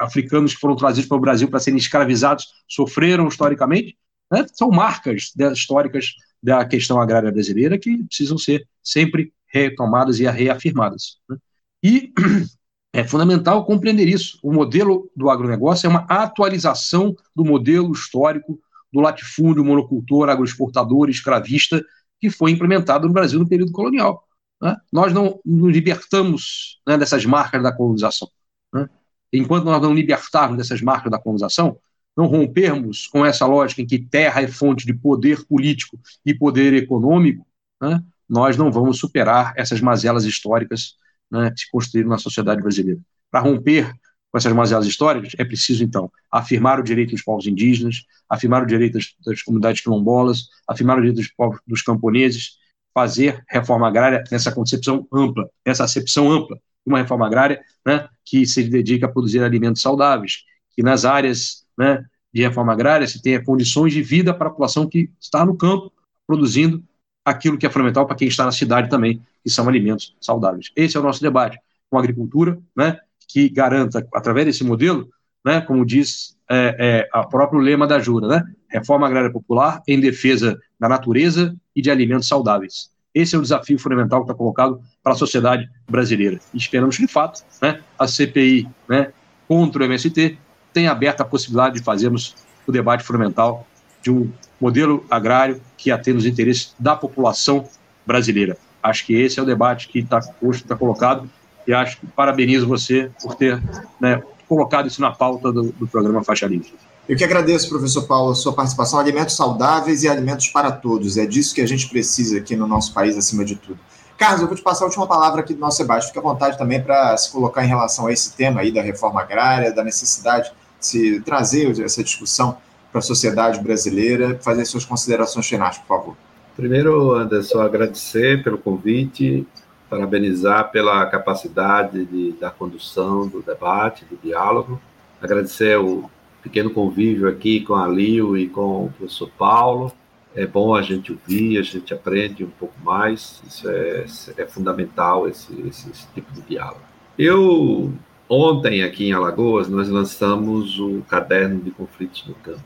africanos 0.00 0.54
que 0.54 0.60
foram 0.60 0.76
trazidos 0.76 1.08
para 1.08 1.16
o 1.16 1.20
Brasil 1.20 1.48
para 1.48 1.60
serem 1.60 1.78
escravizados 1.78 2.46
sofreram 2.68 3.28
historicamente, 3.28 3.96
né, 4.32 4.46
são 4.54 4.70
marcas 4.70 5.32
históricas 5.52 6.14
da 6.42 6.64
questão 6.64 6.98
agrária 6.98 7.30
brasileira 7.30 7.78
que 7.78 8.02
precisam 8.04 8.38
ser 8.38 8.66
sempre 8.82 9.32
retomadas 9.46 10.18
e 10.18 10.24
reafirmadas. 10.24 11.18
Né? 11.28 11.36
E 11.84 12.12
é 12.92 13.04
fundamental 13.04 13.64
compreender 13.66 14.08
isso. 14.08 14.38
O 14.42 14.50
modelo 14.50 15.10
do 15.14 15.28
agronegócio 15.28 15.86
é 15.86 15.90
uma 15.90 16.06
atualização 16.08 17.14
do 17.36 17.44
modelo 17.44 17.92
histórico 17.92 18.58
do 18.90 19.00
latifúndio, 19.00 19.64
monocultor, 19.64 20.28
agroexportador, 20.28 21.10
escravista, 21.10 21.84
que 22.18 22.30
foi 22.30 22.50
implementado 22.50 23.06
no 23.06 23.12
Brasil 23.12 23.38
no 23.38 23.48
período 23.48 23.72
colonial. 23.72 24.26
Né? 24.60 24.76
Nós 24.90 25.12
não 25.12 25.40
nos 25.44 25.72
libertamos 25.72 26.80
né, 26.86 26.96
dessas 26.96 27.26
marcas 27.26 27.62
da 27.62 27.72
colonização. 27.72 28.28
Né? 28.72 28.88
Enquanto 29.32 29.64
nós 29.64 29.82
não 29.82 29.94
libertarmos 29.94 30.56
dessas 30.56 30.80
marcas 30.80 31.10
da 31.10 31.18
colonização, 31.18 31.78
não 32.16 32.26
rompermos 32.26 33.06
com 33.06 33.24
essa 33.24 33.46
lógica 33.46 33.82
em 33.82 33.86
que 33.86 33.98
terra 33.98 34.42
é 34.42 34.48
fonte 34.48 34.86
de 34.86 34.94
poder 34.94 35.44
político 35.46 35.98
e 36.24 36.34
poder 36.34 36.74
econômico, 36.74 37.46
né, 37.80 38.02
nós 38.28 38.56
não 38.56 38.70
vamos 38.70 38.98
superar 38.98 39.52
essas 39.56 39.80
mazelas 39.80 40.24
históricas 40.24 40.96
né, 41.30 41.50
que 41.50 41.60
se 41.60 41.70
construíram 41.70 42.10
na 42.10 42.18
sociedade 42.18 42.62
brasileira. 42.62 43.00
Para 43.30 43.40
romper 43.40 43.92
com 44.30 44.38
essas 44.38 44.52
mazelas 44.52 44.86
históricas, 44.86 45.32
é 45.38 45.44
preciso, 45.44 45.84
então, 45.84 46.10
afirmar 46.30 46.80
o 46.80 46.82
direito 46.82 47.10
dos 47.10 47.22
povos 47.22 47.46
indígenas, 47.46 48.04
afirmar 48.28 48.62
o 48.62 48.66
direito 48.66 48.94
das, 48.94 49.14
das 49.24 49.42
comunidades 49.42 49.82
quilombolas, 49.82 50.48
afirmar 50.66 50.96
o 50.96 51.00
direito 51.00 51.18
dos 51.18 51.28
povos 51.28 51.60
dos 51.66 51.82
camponeses, 51.82 52.56
fazer 52.94 53.42
reforma 53.48 53.88
agrária 53.88 54.24
nessa 54.30 54.52
concepção 54.52 55.06
ampla, 55.12 55.48
nessa 55.66 55.84
acepção 55.84 56.30
ampla 56.30 56.58
uma 56.84 56.98
reforma 56.98 57.26
agrária 57.26 57.62
né, 57.86 58.08
que 58.24 58.44
se 58.46 58.64
dedica 58.64 59.06
a 59.06 59.08
produzir 59.08 59.42
alimentos 59.42 59.82
saudáveis, 59.82 60.44
que 60.74 60.82
nas 60.82 61.04
áreas 61.04 61.61
né, 61.76 62.04
de 62.32 62.42
reforma 62.42 62.72
agrária 62.72 63.06
se 63.06 63.20
tenha 63.20 63.42
condições 63.42 63.92
de 63.92 64.02
vida 64.02 64.32
para 64.32 64.48
a 64.48 64.50
população 64.50 64.88
que 64.88 65.10
está 65.20 65.44
no 65.44 65.56
campo, 65.56 65.92
produzindo 66.26 66.82
aquilo 67.24 67.58
que 67.58 67.66
é 67.66 67.70
fundamental 67.70 68.06
para 68.06 68.16
quem 68.16 68.28
está 68.28 68.44
na 68.44 68.52
cidade 68.52 68.88
também, 68.88 69.22
que 69.42 69.50
são 69.50 69.68
alimentos 69.68 70.14
saudáveis. 70.20 70.70
Esse 70.74 70.96
é 70.96 71.00
o 71.00 71.02
nosso 71.02 71.20
debate 71.20 71.58
com 71.90 71.96
a 71.96 72.00
agricultura, 72.00 72.58
né, 72.76 72.98
que 73.28 73.48
garanta, 73.48 74.06
através 74.14 74.46
desse 74.46 74.64
modelo, 74.64 75.08
né, 75.44 75.60
como 75.60 75.84
diz 75.84 76.36
é, 76.48 77.08
é, 77.12 77.18
o 77.18 77.28
próprio 77.28 77.60
lema 77.60 77.86
da 77.86 77.98
Jura, 77.98 78.26
né, 78.26 78.44
reforma 78.68 79.06
agrária 79.06 79.30
popular 79.30 79.82
em 79.86 80.00
defesa 80.00 80.58
da 80.78 80.88
natureza 80.88 81.54
e 81.74 81.82
de 81.82 81.90
alimentos 81.90 82.28
saudáveis. 82.28 82.90
Esse 83.14 83.34
é 83.34 83.38
o 83.38 83.42
desafio 83.42 83.78
fundamental 83.78 84.20
que 84.20 84.30
está 84.30 84.34
colocado 84.34 84.80
para 85.02 85.12
a 85.12 85.16
sociedade 85.16 85.68
brasileira. 85.88 86.40
E 86.54 86.56
esperamos 86.56 86.96
de 86.96 87.06
fato, 87.06 87.42
né, 87.60 87.80
a 87.98 88.06
CPI 88.06 88.66
né, 88.88 89.12
contra 89.46 89.82
o 89.82 89.84
MST 89.84 90.38
tem 90.72 90.88
aberta 90.88 91.22
a 91.22 91.26
possibilidade 91.26 91.76
de 91.76 91.82
fazermos 91.82 92.34
o 92.66 92.72
debate 92.72 93.04
fundamental 93.04 93.66
de 94.02 94.10
um 94.10 94.30
modelo 94.60 95.04
agrário 95.10 95.60
que 95.76 95.90
atenda 95.90 96.18
os 96.18 96.26
interesses 96.26 96.74
da 96.78 96.96
população 96.96 97.68
brasileira. 98.06 98.56
Acho 98.82 99.06
que 99.06 99.14
esse 99.14 99.38
é 99.38 99.42
o 99.42 99.46
debate 99.46 99.88
que 99.88 100.00
está 100.00 100.20
está 100.42 100.76
colocado, 100.76 101.30
e 101.66 101.72
acho 101.72 102.00
que 102.00 102.06
parabenizo 102.06 102.66
você 102.66 103.10
por 103.22 103.34
ter 103.36 103.62
né, 104.00 104.22
colocado 104.48 104.88
isso 104.88 105.00
na 105.00 105.12
pauta 105.12 105.52
do, 105.52 105.72
do 105.72 105.86
programa 105.86 106.24
Faixa 106.24 106.46
Livre. 106.46 106.72
Eu 107.08 107.16
que 107.16 107.24
agradeço, 107.24 107.68
professor 107.68 108.02
Paulo, 108.06 108.32
a 108.32 108.34
sua 108.34 108.52
participação. 108.52 108.98
Alimentos 108.98 109.34
saudáveis 109.36 110.02
e 110.02 110.08
alimentos 110.08 110.48
para 110.48 110.70
todos. 110.70 111.16
É 111.16 111.26
disso 111.26 111.54
que 111.54 111.60
a 111.60 111.66
gente 111.66 111.88
precisa 111.88 112.38
aqui 112.38 112.54
no 112.54 112.66
nosso 112.66 112.92
país, 112.92 113.16
acima 113.16 113.44
de 113.44 113.56
tudo. 113.56 113.78
Carlos, 114.16 114.40
eu 114.40 114.46
vou 114.46 114.56
te 114.56 114.62
passar 114.62 114.84
a 114.84 114.86
última 114.86 115.06
palavra 115.06 115.40
aqui 115.40 115.52
do 115.52 115.60
nosso 115.60 115.78
debate. 115.78 116.06
Fique 116.06 116.18
à 116.18 116.22
vontade 116.22 116.56
também 116.56 116.80
para 116.80 117.16
se 117.16 117.30
colocar 117.32 117.64
em 117.64 117.68
relação 117.68 118.06
a 118.06 118.12
esse 118.12 118.34
tema 118.34 118.60
aí 118.60 118.72
da 118.72 118.80
reforma 118.80 119.20
agrária, 119.20 119.72
da 119.72 119.82
necessidade 119.82 120.52
se 120.86 121.20
trazer 121.20 121.80
essa 121.80 122.02
discussão 122.02 122.58
para 122.90 122.98
a 122.98 123.02
sociedade 123.02 123.60
brasileira, 123.60 124.38
fazer 124.42 124.64
suas 124.66 124.84
considerações 124.84 125.48
finais, 125.48 125.78
por 125.78 125.86
favor. 125.86 126.16
Primeiro, 126.54 127.14
Anderson, 127.14 127.60
agradecer 127.60 128.44
pelo 128.44 128.58
convite, 128.58 129.46
parabenizar 129.88 130.70
pela 130.70 131.06
capacidade 131.06 132.04
de, 132.04 132.32
da 132.32 132.50
condução 132.50 133.26
do 133.26 133.40
debate, 133.40 134.04
do 134.04 134.18
diálogo, 134.22 134.80
agradecer 135.20 135.78
o 135.78 136.10
pequeno 136.42 136.70
convívio 136.70 137.28
aqui 137.28 137.60
com 137.60 137.74
a 137.74 137.88
Lio 137.88 138.36
e 138.36 138.48
com 138.48 138.86
o 138.86 138.92
professor 138.92 139.30
Paulo. 139.38 139.92
É 140.34 140.46
bom 140.46 140.74
a 140.74 140.82
gente 140.82 141.12
ouvir, 141.12 141.58
a 141.58 141.62
gente 141.62 141.92
aprende 141.92 142.44
um 142.44 142.50
pouco 142.50 142.74
mais, 142.82 143.42
isso 143.46 143.68
é, 143.68 144.06
é 144.36 144.46
fundamental, 144.46 145.28
esse, 145.28 145.52
esse, 145.68 145.90
esse 145.90 146.06
tipo 146.14 146.32
de 146.32 146.40
diálogo. 146.42 146.80
Eu 147.18 147.92
Ontem, 148.34 148.82
aqui 148.82 149.08
em 149.08 149.12
Alagoas, 149.12 149.68
nós 149.68 149.90
lançamos 149.90 150.80
o 150.80 151.02
caderno 151.06 151.60
de 151.60 151.70
conflitos 151.70 152.24
no 152.26 152.32
campo. 152.36 152.64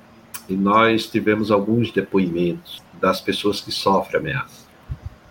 E 0.49 0.55
nós 0.55 1.09
tivemos 1.09 1.51
alguns 1.51 1.91
depoimentos 1.91 2.81
das 3.01 3.21
pessoas 3.21 3.61
que 3.61 3.73
sofrem 3.73 4.21
ameaça. 4.21 4.65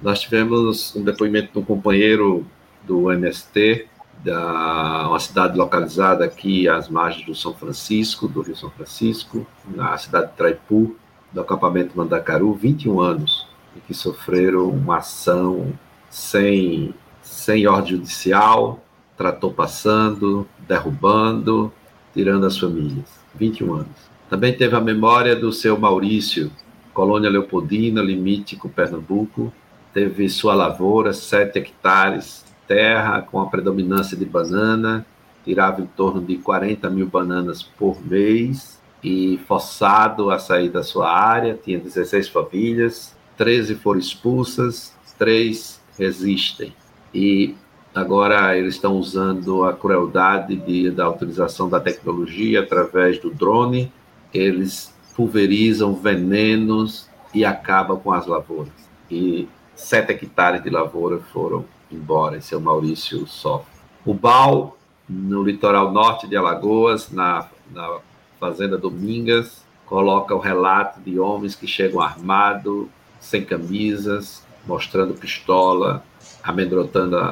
Nós 0.01 0.19
tivemos 0.19 0.93
um 0.93 1.05
depoimento 1.05 1.53
de 1.53 1.59
um 1.59 1.63
companheiro 1.63 2.45
do 2.83 3.09
MST, 3.13 3.87
da 4.25 5.07
uma 5.07 5.21
cidade 5.21 5.57
localizada 5.57 6.25
aqui 6.25 6.67
às 6.67 6.89
margens 6.89 7.25
do 7.25 7.33
São 7.33 7.53
Francisco, 7.53 8.27
do 8.27 8.41
Rio 8.41 8.57
São 8.57 8.69
Francisco, 8.71 9.47
na 9.65 9.97
cidade 9.97 10.31
de 10.31 10.33
Traipu, 10.33 10.97
do 11.31 11.39
acampamento 11.39 11.97
Mandacaru, 11.97 12.53
21 12.53 12.99
anos, 12.99 13.47
e 13.73 13.79
que 13.79 13.93
sofreram 13.93 14.67
uma 14.67 14.97
ação 14.97 15.71
sem, 16.09 16.93
sem 17.21 17.65
ordem 17.67 17.91
judicial, 17.91 18.84
tratou 19.17 19.51
passando, 19.51 20.47
derrubando, 20.67 21.71
tirando 22.13 22.45
as 22.45 22.57
famílias. 22.57 23.05
21 23.35 23.73
anos. 23.73 24.15
Também 24.29 24.55
teve 24.55 24.75
a 24.75 24.81
memória 24.81 25.35
do 25.35 25.51
seu 25.51 25.77
Maurício, 25.77 26.51
colônia 26.93 27.29
Leopoldina, 27.29 28.01
limite 28.01 28.55
com 28.55 28.69
Pernambuco. 28.69 29.53
Teve 29.93 30.27
sua 30.27 30.55
lavoura, 30.55 31.13
7 31.13 31.57
hectares, 31.59 32.45
terra 32.67 33.21
com 33.21 33.39
a 33.39 33.47
predominância 33.47 34.17
de 34.17 34.25
banana, 34.25 35.05
tirava 35.43 35.81
em 35.81 35.85
torno 35.85 36.21
de 36.21 36.37
40 36.37 36.89
mil 36.89 37.07
bananas 37.07 37.61
por 37.61 38.03
mês 38.05 38.79
e 39.03 39.39
forçado 39.47 40.31
a 40.31 40.39
sair 40.39 40.69
da 40.69 40.81
sua 40.81 41.09
área, 41.09 41.57
tinha 41.63 41.79
16 41.79 42.27
famílias, 42.27 43.15
13 43.37 43.75
foram 43.75 43.99
expulsas, 43.99 44.93
3 45.17 45.79
resistem. 45.97 46.73
E 47.13 47.55
agora 47.95 48.57
eles 48.57 48.75
estão 48.75 48.97
usando 48.97 49.63
a 49.63 49.73
crueldade 49.73 50.57
de, 50.57 50.91
da 50.91 51.09
utilização 51.09 51.69
da 51.69 51.79
tecnologia 51.79 52.59
através 52.59 53.17
do 53.17 53.33
drone, 53.33 53.91
eles 54.33 54.93
pulverizam 55.15 55.95
venenos 55.95 57.09
e 57.33 57.45
acabam 57.45 57.97
com 57.97 58.11
as 58.11 58.27
lavouras. 58.27 58.73
E 59.09 59.47
7 59.75 60.11
hectares 60.11 60.61
de 60.61 60.69
lavoura 60.69 61.19
foram 61.31 61.63
embora, 61.91 62.37
esse 62.37 62.53
é 62.53 62.57
o 62.57 62.61
Maurício 62.61 63.25
sofre. 63.25 63.71
O 64.05 64.13
BAL, 64.13 64.77
no 65.07 65.41
litoral 65.43 65.91
norte 65.91 66.27
de 66.27 66.35
Alagoas, 66.35 67.09
na, 67.11 67.47
na 67.71 67.99
Fazenda 68.39 68.77
Domingas, 68.77 69.63
coloca 69.85 70.35
o 70.35 70.39
relato 70.39 70.99
de 70.99 71.17
homens 71.17 71.55
que 71.55 71.67
chegam 71.67 72.01
armados, 72.01 72.87
sem 73.19 73.43
camisas, 73.45 74.43
mostrando 74.67 75.13
pistola, 75.13 76.03
amedrontando 76.45 77.17
a, 77.17 77.29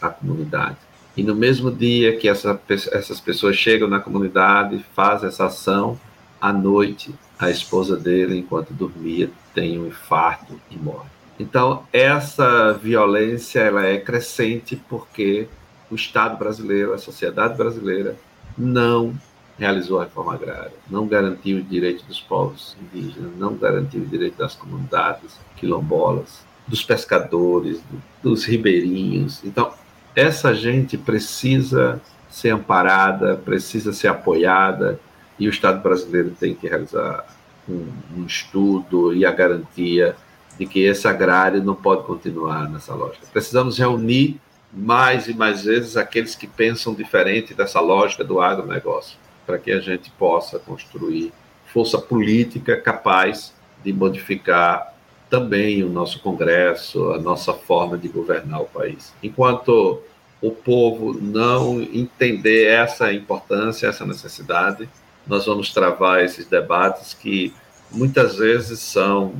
a, 0.00 0.06
a 0.06 0.08
comunidade. 0.08 0.76
E 1.16 1.22
no 1.22 1.34
mesmo 1.34 1.70
dia 1.70 2.16
que 2.16 2.28
essa, 2.28 2.58
essas 2.68 3.20
pessoas 3.20 3.56
chegam 3.56 3.88
na 3.88 4.00
comunidade, 4.00 4.84
fazem 4.94 5.28
essa 5.28 5.46
ação, 5.46 5.98
à 6.40 6.52
noite, 6.52 7.14
a 7.38 7.50
esposa 7.50 7.96
dele, 7.96 8.38
enquanto 8.38 8.72
dormia, 8.72 9.30
tem 9.54 9.78
um 9.78 9.86
infarto 9.86 10.60
e 10.70 10.76
morre. 10.76 11.08
Então, 11.38 11.84
essa 11.92 12.72
violência 12.72 13.60
ela 13.60 13.84
é 13.84 13.98
crescente 13.98 14.80
porque 14.88 15.48
o 15.90 15.94
Estado 15.94 16.36
brasileiro, 16.36 16.92
a 16.92 16.98
sociedade 16.98 17.56
brasileira, 17.56 18.16
não 18.56 19.14
realizou 19.58 20.00
a 20.00 20.04
reforma 20.04 20.34
agrária, 20.34 20.72
não 20.90 21.06
garantiu 21.06 21.58
os 21.58 21.68
direitos 21.68 22.04
dos 22.04 22.20
povos 22.20 22.76
indígenas, 22.80 23.32
não 23.36 23.54
garantiu 23.56 24.02
os 24.02 24.10
direitos 24.10 24.38
das 24.38 24.54
comunidades 24.54 25.38
quilombolas, 25.56 26.44
dos 26.66 26.82
pescadores, 26.82 27.80
dos 28.22 28.44
ribeirinhos. 28.44 29.42
Então, 29.44 29.72
essa 30.14 30.54
gente 30.54 30.96
precisa 30.96 32.00
ser 32.30 32.50
amparada, 32.50 33.36
precisa 33.36 33.92
ser 33.92 34.08
apoiada, 34.08 34.98
e 35.38 35.46
o 35.46 35.50
Estado 35.50 35.82
brasileiro 35.82 36.30
tem 36.38 36.54
que 36.54 36.66
realizar 36.68 37.26
um, 37.68 37.88
um 38.16 38.26
estudo 38.26 39.14
e 39.14 39.24
a 39.24 39.32
garantia 39.32 40.16
de 40.58 40.66
que 40.66 40.80
esse 40.80 41.08
agrário 41.08 41.62
não 41.62 41.74
pode 41.74 42.04
continuar 42.04 42.68
nessa 42.68 42.94
lógica. 42.94 43.26
Precisamos 43.32 43.78
reunir 43.78 44.40
mais 44.72 45.28
e 45.28 45.34
mais 45.34 45.64
vezes 45.64 45.96
aqueles 45.96 46.34
que 46.34 46.46
pensam 46.46 46.94
diferente 46.94 47.54
dessa 47.54 47.80
lógica 47.80 48.24
do 48.24 48.40
agronegócio, 48.40 49.16
para 49.46 49.58
que 49.58 49.72
a 49.72 49.80
gente 49.80 50.10
possa 50.12 50.58
construir 50.58 51.32
força 51.72 51.98
política 51.98 52.76
capaz 52.76 53.52
de 53.82 53.92
modificar 53.92 54.93
também 55.34 55.82
o 55.82 55.88
nosso 55.88 56.20
Congresso, 56.20 57.10
a 57.10 57.18
nossa 57.18 57.52
forma 57.52 57.98
de 57.98 58.06
governar 58.06 58.62
o 58.62 58.66
país. 58.66 59.12
Enquanto 59.20 60.00
o 60.40 60.52
povo 60.52 61.12
não 61.20 61.82
entender 61.82 62.66
essa 62.66 63.12
importância, 63.12 63.88
essa 63.88 64.06
necessidade, 64.06 64.88
nós 65.26 65.46
vamos 65.46 65.72
travar 65.72 66.22
esses 66.22 66.46
debates 66.46 67.14
que 67.14 67.52
muitas 67.90 68.36
vezes 68.36 68.78
são 68.78 69.34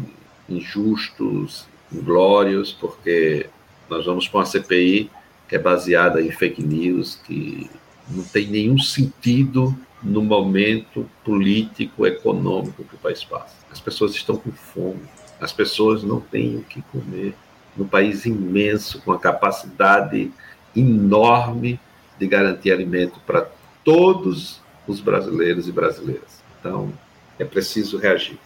injustos, 0.49 1.69
inglórios, 1.93 2.73
porque 2.73 3.47
nós 3.89 4.05
vamos 4.05 4.27
com 4.27 4.41
a 4.41 4.45
CPI 4.45 5.09
que 5.49 5.55
é 5.55 5.59
baseada 5.61 6.21
em 6.21 6.33
fake 6.33 6.61
news, 6.61 7.21
que 7.25 7.71
não 8.09 8.25
tem 8.25 8.49
nenhum 8.49 8.79
sentido 8.79 9.77
no 10.03 10.23
momento 10.23 11.09
político, 11.25 12.05
econômico 12.05 12.83
que 12.83 12.97
o 12.97 12.99
país 12.99 13.23
passa. 13.23 13.55
As 13.71 13.79
pessoas 13.79 14.13
estão 14.13 14.37
com 14.37 14.51
fome, 14.51 15.01
as 15.45 15.53
pessoas 15.53 16.03
não 16.03 16.21
têm 16.21 16.57
o 16.57 16.63
que 16.63 16.81
comer. 16.91 17.35
No 17.77 17.85
país 17.85 18.25
imenso, 18.25 19.03
com 19.03 19.13
a 19.13 19.19
capacidade 19.19 20.33
enorme 20.75 21.79
de 22.19 22.27
garantir 22.27 22.73
alimento 22.73 23.21
para 23.27 23.47
todos 23.85 24.61
os 24.87 25.01
brasileiros 25.01 25.69
e 25.69 25.73
brasileiras. 25.73 26.43
Então, 26.59 26.91
é 27.39 27.45
preciso 27.45 27.99
reagir. 27.99 28.39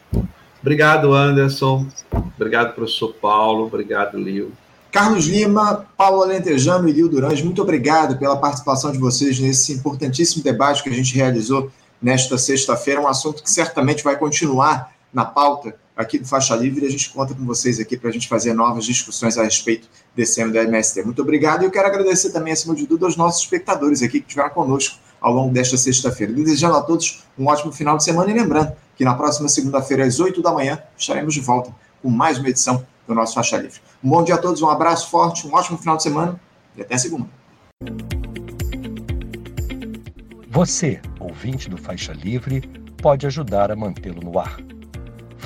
Obrigado, 0.61 1.12
Anderson. 1.12 1.87
Obrigado, 2.37 2.75
professor 2.75 3.15
Paulo. 3.15 3.66
Obrigado, 3.66 4.19
Lio. 4.19 4.53
Carlos 4.91 5.27
Lima, 5.27 5.87
Paulo 5.97 6.23
Alentejano 6.23 6.89
e 6.89 6.93
Lio 6.93 7.09
Durães, 7.09 7.43
muito 7.43 7.61
obrigado 7.61 8.19
pela 8.19 8.39
participação 8.39 8.91
de 8.91 8.99
vocês 8.99 9.39
nesse 9.39 9.75
importantíssimo 9.75 10.43
debate 10.43 10.83
que 10.83 10.89
a 10.89 10.95
gente 10.95 11.15
realizou 11.15 11.70
nesta 12.01 12.39
sexta-feira, 12.39 13.01
um 13.01 13.07
assunto 13.07 13.43
que 13.43 13.51
certamente 13.51 14.03
vai 14.03 14.16
continuar 14.16 14.93
na 15.12 15.27
pauta 15.27 15.75
aqui 15.99 16.16
do 16.16 16.29
Faixa 16.29 16.55
Livre 16.55 16.87
a 16.87 16.91
gente 16.91 17.11
conta 17.11 17.35
com 17.35 17.45
vocês 17.45 17.81
aqui 17.81 17.97
para 17.97 18.09
a 18.09 18.12
gente 18.12 18.29
fazer 18.29 18.55
novas 18.55 18.85
discussões 18.85 19.37
a 19.37 19.43
respeito 19.43 19.89
desse 20.15 20.43
MDMST. 20.43 21.03
Muito 21.03 21.20
obrigado 21.20 21.62
e 21.62 21.65
eu 21.65 21.73
quero 21.73 21.89
agradecer 21.89 22.31
também, 22.31 22.53
acima 22.53 22.73
de 22.73 22.87
tudo, 22.87 23.05
aos 23.05 23.16
nossos 23.16 23.43
espectadores 23.43 24.01
aqui 24.01 24.20
que 24.20 24.27
estiveram 24.29 24.51
conosco 24.51 24.97
ao 25.20 25.33
longo 25.33 25.53
desta 25.53 25.77
sexta-feira. 25.77 26.33
Desejando 26.33 26.77
a 26.77 26.83
todos 26.83 27.25
um 27.37 27.49
ótimo 27.49 27.73
final 27.73 27.97
de 27.97 28.05
semana 28.05 28.31
e 28.31 28.35
lembrando 28.35 28.73
que 28.95 29.05
na 29.05 29.15
próxima 29.15 29.49
segunda-feira, 29.49 30.05
às 30.05 30.20
8 30.20 30.41
da 30.41 30.53
manhã, 30.53 30.81
estaremos 30.97 31.35
de 31.35 31.41
volta 31.41 31.75
com 32.01 32.09
mais 32.09 32.39
uma 32.39 32.49
edição 32.49 32.87
do 33.05 33.12
nosso 33.12 33.35
Faixa 33.35 33.57
Livre. 33.57 33.81
Um 34.03 34.11
bom 34.11 34.23
dia 34.23 34.37
a 34.37 34.39
todos, 34.39 34.62
um 34.62 34.69
abraço 34.69 35.11
forte, 35.11 35.49
um 35.49 35.53
ótimo 35.53 35.79
final 35.79 35.97
de 35.97 36.05
semana 36.05 36.41
e 36.77 36.83
até 36.83 36.97
segunda. 36.97 37.27
Você, 40.49 41.01
ouvinte 41.19 41.69
do 41.69 41.77
Faixa 41.77 42.12
Livre, 42.12 42.61
pode 43.03 43.27
ajudar 43.27 43.73
a 43.73 43.77
mantê-lo 43.77 44.20
no 44.20 44.39
ar. 44.39 44.59